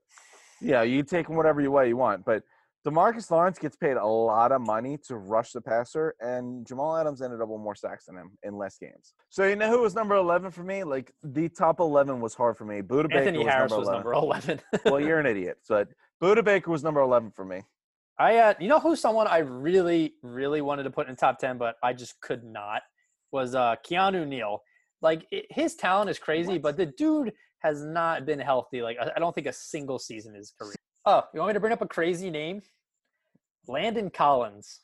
yeah, 0.61 0.83
you 0.83 1.03
take 1.03 1.29
'em 1.29 1.37
whatever 1.37 1.61
you 1.61 1.71
way 1.71 1.89
you 1.89 1.97
want. 1.97 2.25
But 2.25 2.43
Demarcus 2.87 3.33
Lawrence 3.33 3.59
gets 3.59 3.75
paid 3.75 3.97
a 3.97 4.07
lot 4.07 4.53
of 4.53 4.61
money 4.61 4.97
to 5.09 5.17
rush 5.17 5.51
the 5.51 5.61
passer, 5.61 6.15
and 6.21 6.65
Jamal 6.65 6.97
Adams 6.97 7.21
ended 7.21 7.41
up 7.41 7.49
with 7.49 7.61
more 7.61 7.75
sacks 7.75 8.07
than 8.07 8.17
him 8.17 8.31
in 8.45 8.57
less 8.57 8.79
games. 8.79 9.15
So 9.29 9.45
you 9.45 9.57
know 9.57 9.69
who 9.69 9.83
was 9.83 9.97
number 9.97 10.15
eleven 10.15 10.53
for 10.53 10.63
me? 10.63 10.85
Like 10.85 11.13
the 11.25 11.49
top 11.49 11.81
eleven 11.81 12.21
was 12.21 12.35
hard 12.35 12.57
for 12.57 12.65
me. 12.65 12.83
Budda 12.83 13.13
Anthony 13.13 13.39
Baker 13.39 13.51
Harris 13.51 13.73
was 13.73 13.81
was 13.81 13.89
number 13.89 14.13
number 14.13 14.27
11. 14.27 14.61
11. 14.73 14.81
well, 14.85 15.01
you're 15.01 15.19
an 15.19 15.27
idiot, 15.27 15.59
but 15.69 15.89
Budda 16.23 16.45
Baker 16.45 16.71
was 16.71 16.85
number 16.85 17.01
eleven 17.01 17.33
for 17.33 17.45
me. 17.45 17.63
I, 18.19 18.37
uh, 18.39 18.55
you 18.59 18.69
know, 18.69 18.81
who's 18.81 19.01
someone 19.01 19.27
I 19.27 19.39
really, 19.39 20.15
really 20.23 20.63
wanted 20.63 20.85
to 20.85 20.91
put 20.91 21.09
in 21.09 21.17
top 21.17 21.39
10, 21.39 21.59
but 21.59 21.77
I 21.83 21.93
just 21.93 22.21
could 22.21 22.45
not 22.45 22.83
was 23.33 23.55
uh, 23.55 23.77
Keanu 23.89 24.27
Neal. 24.27 24.63
Like 25.03 25.27
it, 25.31 25.47
his 25.51 25.75
talent 25.75 26.09
is 26.09 26.19
crazy, 26.19 26.53
What? 26.55 26.63
but 26.63 26.77
the 26.77 26.87
dude 26.87 27.33
has 27.59 27.85
not 27.85 28.25
been 28.25 28.39
healthy. 28.39 28.81
Like 28.83 28.97
I, 29.01 29.11
I 29.17 29.19
don't 29.19 29.35
think 29.35 29.47
a 29.47 29.53
single 29.53 29.99
season 29.99 30.33
in 30.33 30.39
his 30.39 30.53
career. 30.59 30.75
Oh, 31.05 31.23
you 31.35 31.41
want 31.41 31.51
me 31.51 31.55
to 31.55 31.61
bring 31.61 31.73
up 31.73 31.83
a 31.83 31.89
crazy 31.89 32.31
name? 32.31 32.63
Landon 33.69 34.11
Collins. 34.11 34.81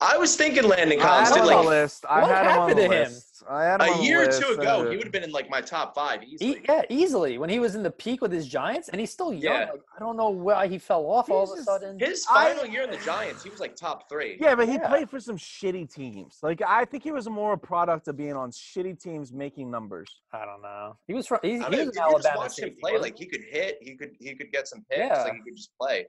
I 0.00 0.16
was 0.16 0.36
thinking 0.36 0.64
Landon 0.64 1.00
I 1.00 1.02
Collins 1.02 1.28
had 1.30 1.34
did 1.34 1.42
him 1.42 1.48
on 1.48 1.54
like 1.56 1.64
the 1.64 1.70
list. 1.70 2.04
I 2.08 2.20
What 2.22 2.30
had 2.30 2.42
him 2.42 2.46
on 2.48 2.54
happened 2.68 2.78
the 2.78 2.88
to 2.88 2.94
him? 2.94 3.02
list. 3.12 3.42
I 3.48 3.64
had 3.64 3.80
him 3.82 3.94
a 3.94 4.02
year 4.02 4.28
or 4.28 4.32
two 4.32 4.48
ago. 4.60 4.86
uh, 4.86 4.90
He 4.90 4.96
would 4.96 5.04
have 5.04 5.12
been 5.12 5.22
in 5.24 5.30
like 5.32 5.48
my 5.48 5.60
top 5.60 5.94
five 5.94 6.22
E- 6.22 6.36
easily. 6.40 6.60
yeah, 6.68 6.82
easily 6.88 7.38
when 7.38 7.48
he 7.50 7.58
was 7.60 7.74
in 7.74 7.82
the 7.82 7.90
peak 7.90 8.20
with 8.20 8.32
his 8.32 8.46
Giants, 8.48 8.88
and 8.88 9.00
he's 9.00 9.10
still 9.12 9.32
young. 9.32 9.42
Yeah. 9.54 9.70
Like, 9.72 9.80
I 9.96 9.98
don't 10.00 10.16
know 10.16 10.30
why 10.30 10.66
he 10.66 10.78
fell 10.78 11.04
off 11.06 11.30
all 11.30 11.52
of 11.52 11.58
a 11.58 11.62
sudden. 11.62 11.98
His 11.98 12.26
I- 12.30 12.52
final 12.52 12.66
year 12.66 12.82
in 12.82 12.90
the 12.90 12.96
Giants, 12.98 13.42
he 13.44 13.50
was 13.50 13.60
like 13.60 13.76
top 13.76 14.08
three. 14.08 14.36
Yeah, 14.40 14.54
but 14.54 14.68
he 14.68 14.74
Yeah. 14.74 14.88
played 14.88 15.08
for 15.10 15.20
some 15.20 15.36
shitty 15.36 15.92
teams. 15.92 16.38
Like 16.42 16.60
I 16.66 16.84
think 16.84 17.02
he 17.02 17.12
was 17.12 17.28
more 17.28 17.52
a 17.54 17.58
product 17.58 18.08
of 18.08 18.16
being 18.16 18.34
on 18.34 18.50
shitty 18.50 19.00
teams 19.00 19.32
making 19.32 19.70
numbers. 19.70 20.08
I 20.32 20.44
don't 20.44 20.62
know. 20.62 20.96
He 21.06 21.14
was 21.14 21.26
from. 21.26 21.38
He, 21.42 21.52
I 21.52 21.52
he 21.52 21.58
was 21.58 21.66
if 21.66 21.72
an 21.72 21.78
you 21.78 21.84
just 21.86 21.98
Alabama 21.98 22.38
watched 22.38 22.58
him 22.58 22.74
play, 22.80 22.92
wasn't 22.92 23.02
like 23.02 23.18
he 23.18 23.26
could 23.26 23.42
hit, 23.48 23.78
he 23.80 23.94
could 23.96 24.16
he 24.20 24.34
could 24.34 24.50
get 24.52 24.66
some 24.68 24.84
picks, 24.90 25.00
Yeah. 25.00 25.22
like 25.22 25.34
he 25.34 25.42
could 25.42 25.56
just 25.56 25.70
play. 25.80 26.06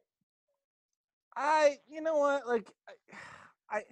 I, 1.35 1.77
you 1.87 2.01
know 2.01 2.17
what, 2.17 2.47
like 2.47 2.67
I, 2.89 2.93
I, 3.71 3.83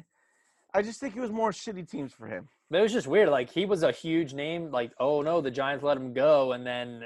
I 0.74 0.82
just 0.82 1.00
think 1.00 1.16
it 1.16 1.20
was 1.22 1.32
more 1.32 1.52
shitty 1.52 1.90
teams 1.90 2.14
for 2.14 2.28
him. 2.28 2.48
But 2.70 2.80
it 2.80 2.84
was 2.84 2.94
just 2.94 3.08
weird. 3.08 3.30
Like 3.30 3.50
he 3.50 3.66
was 3.66 3.84
a 3.84 3.92
huge 3.92 4.34
name. 4.34 4.72
Like, 4.72 4.92
oh 5.00 5.22
no, 5.22 5.42
the 5.42 5.52
Giants 5.52 5.84
let 5.84 5.98
him 5.98 6.14
go, 6.14 6.52
and 6.54 6.66
then 6.66 7.04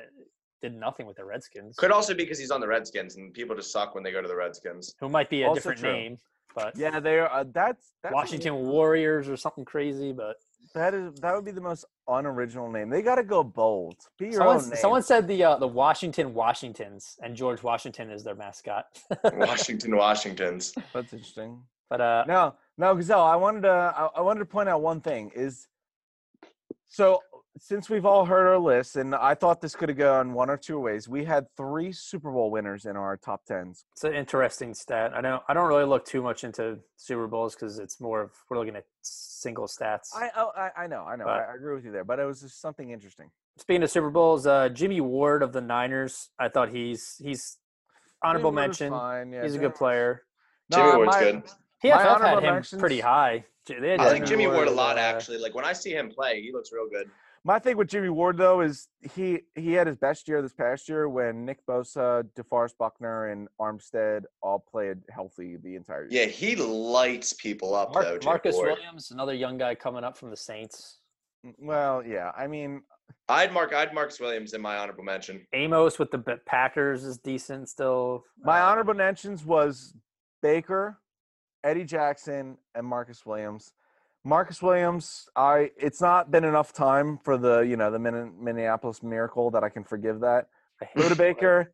did 0.61 0.75
nothing 0.75 1.07
with 1.07 1.17
the 1.17 1.25
Redskins, 1.25 1.75
Could 1.75 1.91
also 1.91 2.13
be 2.13 2.23
because 2.23 2.37
he's 2.37 2.51
on 2.51 2.61
the 2.61 2.67
Redskins, 2.67 3.15
and 3.15 3.33
people 3.33 3.55
just 3.55 3.71
suck 3.71 3.95
when 3.95 4.03
they 4.03 4.11
go 4.11 4.21
to 4.21 4.27
the 4.27 4.35
Redskins. 4.35 4.93
who 4.99 5.09
might 5.09 5.27
be 5.29 5.41
a 5.41 5.47
Also 5.47 5.55
different 5.59 5.79
true. 5.79 5.91
name, 5.91 6.17
but 6.53 6.77
Yeah, 6.77 6.99
they 6.99 7.17
are. 7.17 7.31
Uh, 7.31 7.45
that's, 7.51 7.93
that's 8.03 8.11
a- 8.11 8.15
Washington 8.15 8.55
Warriors 8.67 9.27
or 9.27 9.35
something 9.37 9.65
crazy. 9.65 10.11
But 10.11 10.35
That 10.75 10.93
is 10.93 11.15
that 11.21 11.33
would 11.35 11.45
be 11.45 11.51
the 11.51 11.61
most 11.61 11.85
unoriginal 12.07 12.71
name. 12.71 12.89
They 12.91 13.01
got 13.01 13.15
to 13.15 13.23
go 13.23 13.43
bold. 13.43 13.95
Be 14.19 14.25
your 14.25 14.33
someone, 14.33 14.57
own 14.57 14.69
name. 14.69 14.77
someone 14.77 15.01
said 15.03 15.27
the 15.27 15.43
uh, 15.43 15.57
the 15.57 15.67
Washington 15.67 16.33
Washingtons, 16.35 17.17
and 17.23 17.35
George 17.35 17.63
Washington 17.63 18.11
is 18.11 18.23
their 18.23 18.35
mascot. 18.35 18.85
Washington, 19.33 19.95
Washingtons. 19.97 20.73
That's 20.93 21.11
interesting. 21.11 21.59
But 21.91 21.99
uh, 22.01 22.23
No, 22.25 22.55
no, 22.77 22.95
Gazelle. 22.95 23.21
I 23.21 23.35
wanted 23.35 23.63
to. 23.63 23.69
I, 23.69 24.07
I 24.15 24.21
wanted 24.21 24.39
to 24.39 24.45
point 24.45 24.69
out 24.69 24.81
one 24.81 25.01
thing. 25.01 25.31
Is 25.35 25.67
so 26.87 27.19
since 27.57 27.89
we've 27.89 28.05
all 28.05 28.25
heard 28.25 28.47
our 28.47 28.57
list, 28.57 28.95
and 28.95 29.13
I 29.13 29.35
thought 29.35 29.59
this 29.59 29.75
could 29.75 29.89
have 29.89 29.97
gone 29.97 30.33
one 30.33 30.49
or 30.49 30.55
two 30.55 30.79
ways. 30.79 31.09
We 31.09 31.25
had 31.25 31.45
three 31.57 31.91
Super 31.91 32.31
Bowl 32.31 32.49
winners 32.49 32.85
in 32.85 32.95
our 32.95 33.17
top 33.17 33.43
tens. 33.45 33.83
it's 33.91 34.05
an 34.05 34.13
interesting 34.13 34.73
stat. 34.73 35.11
I 35.13 35.19
don't 35.19 35.43
I 35.49 35.53
don't 35.53 35.67
really 35.67 35.83
look 35.83 36.05
too 36.05 36.21
much 36.21 36.45
into 36.45 36.79
Super 36.95 37.27
Bowls 37.27 37.55
because 37.55 37.77
it's 37.77 37.99
more 37.99 38.21
of 38.21 38.31
we're 38.49 38.57
looking 38.57 38.77
at 38.77 38.85
single 39.01 39.67
stats. 39.67 40.07
I 40.15 40.29
oh, 40.37 40.51
I, 40.55 40.83
I 40.83 40.87
know, 40.87 41.03
I 41.03 41.17
know. 41.17 41.25
But- 41.25 41.33
I, 41.33 41.51
I 41.51 41.55
agree 41.55 41.75
with 41.75 41.83
you 41.85 41.91
there, 41.91 42.05
but 42.05 42.19
it 42.19 42.25
was 42.25 42.39
just 42.41 42.61
something 42.61 42.89
interesting. 42.89 43.29
Speaking 43.57 43.83
of 43.83 43.91
Super 43.91 44.09
Bowls, 44.09 44.47
uh, 44.47 44.69
Jimmy 44.69 45.01
Ward 45.01 45.43
of 45.43 45.51
the 45.51 45.59
Niners, 45.61 46.29
I 46.39 46.47
thought 46.47 46.69
he's 46.69 47.17
he's 47.21 47.57
honorable 48.23 48.51
Jimmy 48.51 48.61
Ward 48.61 48.69
was 48.69 48.79
mention. 48.79 49.33
yeah, 49.33 49.43
he's 49.43 49.55
a 49.55 49.59
good 49.59 49.75
player. 49.75 50.23
Jimmy 50.71 50.83
No, 50.89 50.97
Ward's 50.99 51.11
my- 51.11 51.19
good. 51.19 51.43
PFF 51.83 51.97
had 51.97 52.07
honorable 52.07 52.47
him 52.47 52.53
mentions- 52.55 52.79
pretty 52.79 52.99
high. 52.99 53.45
They 53.67 53.91
had 53.91 53.99
I 54.01 54.11
like 54.11 54.25
Jimmy 54.25 54.47
Ward 54.47 54.67
a 54.67 54.71
lot, 54.71 54.97
uh, 54.97 55.01
actually. 55.01 55.37
Like 55.37 55.53
when 55.53 55.65
I 55.65 55.73
see 55.73 55.91
him 55.91 56.09
play, 56.09 56.41
he 56.41 56.51
looks 56.51 56.71
real 56.71 56.89
good. 56.89 57.09
My 57.43 57.57
thing 57.57 57.75
with 57.77 57.87
Jimmy 57.87 58.09
Ward 58.09 58.37
though 58.37 58.61
is 58.61 58.87
he 59.13 59.41
he 59.55 59.73
had 59.73 59.87
his 59.87 59.97
best 59.97 60.27
year 60.27 60.41
this 60.41 60.53
past 60.53 60.87
year 60.89 61.07
when 61.09 61.45
Nick 61.45 61.65
Bosa, 61.65 62.23
DeForest 62.35 62.77
Buckner, 62.77 63.27
and 63.29 63.47
Armstead 63.59 64.23
all 64.41 64.59
played 64.59 64.99
healthy 65.09 65.57
the 65.57 65.75
entire 65.75 66.07
year. 66.07 66.23
Yeah, 66.23 66.27
he 66.27 66.55
lights 66.55 67.33
people 67.33 67.73
up 67.75 67.93
Mar- 67.93 68.03
though. 68.03 68.11
Jimmy 68.17 68.25
Marcus 68.25 68.55
Ward. 68.55 68.73
Williams, 68.73 69.11
another 69.11 69.33
young 69.33 69.57
guy 69.57 69.73
coming 69.75 70.03
up 70.03 70.17
from 70.17 70.29
the 70.31 70.37
Saints. 70.37 70.99
Mm, 71.45 71.53
Well, 71.59 72.03
yeah. 72.05 72.31
I 72.37 72.45
mean, 72.47 72.83
I'd 73.29 73.51
mark 73.53 73.73
I'd 73.73 73.93
Marcus 73.93 74.19
Williams 74.19 74.53
in 74.53 74.61
my 74.61 74.77
honorable 74.77 75.03
mention. 75.03 75.45
Amos 75.53 75.97
with 75.97 76.11
the 76.11 76.19
Packers 76.45 77.03
is 77.03 77.17
decent 77.19 77.69
still. 77.69 78.23
my 78.43 78.59
Uh, 78.61 78.65
honorable 78.69 78.93
mentions 78.95 79.43
was 79.45 79.95
Baker, 80.43 80.99
Eddie 81.63 81.85
Jackson, 81.85 82.57
and 82.75 82.85
Marcus 82.85 83.25
Williams. 83.25 83.73
Marcus 84.23 84.61
Williams, 84.61 85.27
I 85.35 85.71
it's 85.77 86.01
not 86.01 86.29
been 86.29 86.43
enough 86.43 86.73
time 86.73 87.17
for 87.23 87.37
the 87.37 87.61
you 87.61 87.75
know 87.75 87.89
the 87.89 87.99
Min- 87.99 88.33
Minneapolis 88.39 89.01
Miracle 89.01 89.49
that 89.51 89.63
I 89.63 89.69
can 89.69 89.83
forgive 89.83 90.19
that. 90.21 90.47
Baker, 91.17 91.73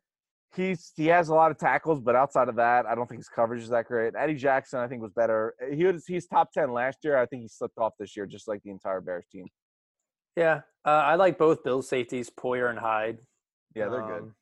he's 0.54 0.92
he 0.96 1.06
has 1.06 1.28
a 1.28 1.34
lot 1.34 1.50
of 1.50 1.58
tackles, 1.58 2.00
but 2.00 2.16
outside 2.16 2.48
of 2.48 2.56
that, 2.56 2.86
I 2.86 2.94
don't 2.94 3.06
think 3.06 3.20
his 3.20 3.28
coverage 3.28 3.62
is 3.62 3.68
that 3.68 3.86
great. 3.86 4.14
Eddie 4.16 4.34
Jackson, 4.34 4.80
I 4.80 4.88
think, 4.88 5.02
was 5.02 5.12
better. 5.12 5.54
He 5.72 5.84
was 5.84 6.06
he's 6.06 6.26
top 6.26 6.52
ten 6.52 6.72
last 6.72 6.98
year. 7.04 7.18
I 7.18 7.26
think 7.26 7.42
he 7.42 7.48
slipped 7.48 7.78
off 7.78 7.92
this 7.98 8.16
year, 8.16 8.26
just 8.26 8.48
like 8.48 8.62
the 8.62 8.70
entire 8.70 9.00
Bears 9.00 9.26
team. 9.30 9.46
Yeah, 10.36 10.60
uh, 10.86 10.90
I 10.90 11.16
like 11.16 11.36
both 11.36 11.64
Bills 11.64 11.88
safeties, 11.88 12.30
Poyer 12.30 12.70
and 12.70 12.78
Hyde. 12.78 13.18
Yeah, 13.74 13.88
they're 13.88 14.06
good. 14.06 14.32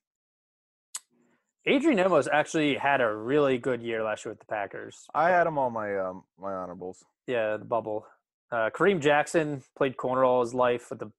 Adrian 1.68 1.98
Amos 1.98 2.28
actually 2.32 2.76
had 2.76 3.00
a 3.00 3.12
really 3.12 3.58
good 3.58 3.82
year 3.82 4.04
last 4.04 4.24
year 4.24 4.32
with 4.32 4.38
the 4.38 4.46
Packers. 4.46 5.06
I 5.14 5.30
had 5.30 5.46
him 5.46 5.58
on 5.58 5.72
my 5.72 5.96
um 5.98 6.22
my 6.40 6.52
honorables. 6.52 7.04
Yeah, 7.26 7.56
the 7.56 7.64
bubble. 7.64 8.06
Uh, 8.52 8.70
Kareem 8.70 9.00
Jackson 9.00 9.62
played 9.76 9.96
corner 9.96 10.24
all 10.24 10.40
his 10.40 10.54
life 10.54 10.90
with 10.90 11.00
the, 11.00 11.10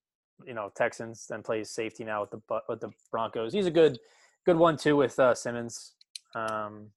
you 0.46 0.54
know, 0.54 0.72
Texans. 0.74 1.28
Then 1.28 1.44
plays 1.44 1.70
safety 1.70 2.06
now 2.06 2.22
with 2.22 2.32
the 2.32 2.62
with 2.70 2.80
the 2.80 2.92
Broncos. 3.12 3.52
He's 3.52 3.66
a 3.66 3.72
good, 3.72 4.00
good 4.46 4.56
one 4.58 4.78
too 4.78 4.96
with 4.96 5.20
uh, 5.20 5.36
Simmons. 5.36 5.94
Um, 6.34 6.88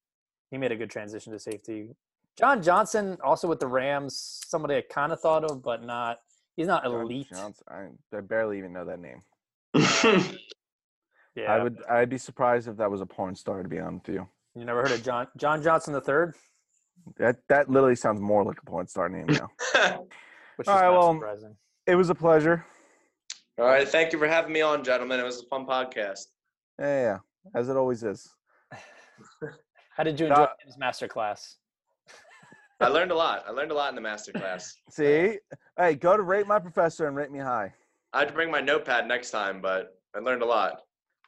he 0.53 0.59
made 0.59 0.71
a 0.71 0.77
good 0.77 0.91
transition 0.91 1.33
to 1.33 1.39
safety. 1.41 1.89
John 2.39 2.63
Johnson 2.63 3.19
also 3.25 3.49
with 3.49 3.59
the 3.59 3.67
Rams. 3.67 4.41
Somebody 4.47 4.77
I 4.77 4.83
kind 4.83 5.11
of 5.13 5.21
thought 5.21 5.45
of, 5.45 5.63
but 5.63 5.83
not. 5.83 6.21
He's 6.57 6.69
not 6.69 6.85
John 6.85 7.01
elite. 7.01 7.29
Johnson, 7.31 7.65
I, 7.69 8.17
I 8.17 8.21
barely 8.21 8.59
even 8.59 8.73
know 8.73 8.85
that 8.85 9.01
name. 9.01 9.23
Yeah, 11.37 11.53
I 11.53 11.63
would 11.63 11.81
I'd 11.89 12.09
be 12.11 12.19
surprised 12.19 12.69
if 12.69 12.77
that 12.79 12.91
was 12.91 13.01
a 13.01 13.07
porn 13.07 13.35
star 13.35 13.63
to 13.63 13.69
be 13.69 13.79
honest 13.79 14.07
with 14.09 14.17
you. 14.17 14.29
You 14.55 14.65
never 14.65 14.83
heard 14.83 14.91
of 14.93 15.03
John 15.05 15.29
John 15.37 15.63
Johnson 15.63 15.93
the 15.93 16.01
third, 16.01 16.35
That 17.19 17.37
that 17.49 17.71
literally 17.71 17.95
sounds 17.97 18.21
more 18.21 18.45
like 18.45 18.59
a 18.61 18.65
porn 18.67 18.87
star 18.89 19.09
name 19.09 19.27
now. 19.27 19.49
which 20.57 20.67
is 20.67 20.69
All 20.69 20.75
right, 20.77 20.91
not 20.91 20.93
well, 20.93 21.13
surprising. 21.15 21.57
it 21.87 21.95
was 21.95 22.11
a 22.11 22.15
pleasure. 22.15 22.65
All 23.59 23.67
right, 23.67 23.87
thank 23.89 24.13
you 24.13 24.19
for 24.19 24.27
having 24.27 24.53
me 24.53 24.61
on, 24.63 24.83
gentlemen. 24.83 25.21
It 25.21 25.25
was 25.25 25.41
a 25.43 25.47
fun 25.47 25.67
podcast. 25.67 26.27
Yeah, 26.79 27.03
yeah, 27.03 27.19
as 27.55 27.69
it 27.69 27.77
always 27.77 28.03
is. 28.03 28.29
How 29.97 30.03
did 30.03 30.19
you 30.19 30.27
enjoy 30.27 30.43
Uh, 30.45 30.49
his 30.65 30.79
master 30.79 31.07
class? 31.09 31.57
I 32.81 32.89
learned 32.89 33.11
a 33.11 33.15
lot. 33.15 33.45
I 33.47 33.51
learned 33.51 33.71
a 33.71 33.75
lot 33.75 33.91
in 33.91 33.95
the 33.95 34.01
master 34.01 34.33
class. 34.33 34.75
See, 34.91 35.39
hey, 35.79 35.95
go 35.95 36.17
to 36.17 36.23
rate 36.23 36.47
my 36.47 36.59
professor 36.59 37.07
and 37.07 37.15
rate 37.15 37.31
me 37.31 37.39
high. 37.39 37.75
I 38.15 38.21
had 38.21 38.29
to 38.29 38.35
bring 38.35 38.51
my 38.51 38.61
notepad 38.63 39.07
next 39.07 39.31
time, 39.31 39.61
but 39.61 39.99
I 40.17 40.21
learned 40.21 40.43
a 40.43 40.47
lot. 40.47 40.81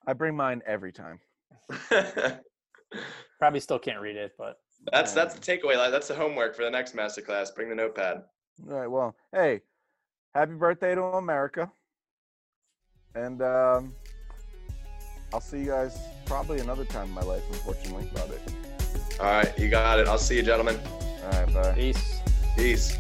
I 0.07 0.13
bring 0.13 0.37
mine 0.37 0.63
every 0.67 0.93
time. 0.93 1.21
Probably 3.39 3.61
still 3.61 3.79
can't 3.79 4.01
read 4.01 4.17
it, 4.17 4.33
but 4.39 4.57
that's 4.91 5.13
that's 5.13 5.35
the 5.35 5.41
takeaway. 5.41 5.77
like, 5.77 5.91
That's 5.91 6.09
the 6.09 6.15
homework 6.15 6.57
for 6.57 6.65
the 6.65 6.71
next 6.71 6.95
master 6.95 7.23
class. 7.23 7.51
Bring 7.51 7.69
the 7.69 7.75
notepad. 7.75 8.23
All 8.69 8.79
right. 8.79 8.87
Well, 8.89 9.17
hey, 9.33 9.61
happy 10.35 10.55
birthday 10.55 10.95
to 10.95 11.03
America. 11.03 11.71
And 13.15 13.43
um, 13.43 13.93
I'll 15.33 15.41
see 15.41 15.61
you 15.61 15.67
guys 15.67 15.99
probably 16.27 16.61
another 16.61 16.85
time 16.85 17.09
in 17.09 17.15
my 17.15 17.23
life, 17.23 17.43
unfortunately, 17.51 18.09
about 18.13 18.31
it. 18.31 18.41
All 19.21 19.27
right, 19.27 19.59
you 19.59 19.69
got 19.69 20.01
it. 20.01 20.09
I'll 20.09 20.19
see 20.19 20.37
you, 20.37 20.43
gentlemen. 20.43 20.79
All 21.25 21.31
right. 21.31 21.55
Bye. 21.55 21.73
peace. 21.73 22.21
Peace. 22.57 22.99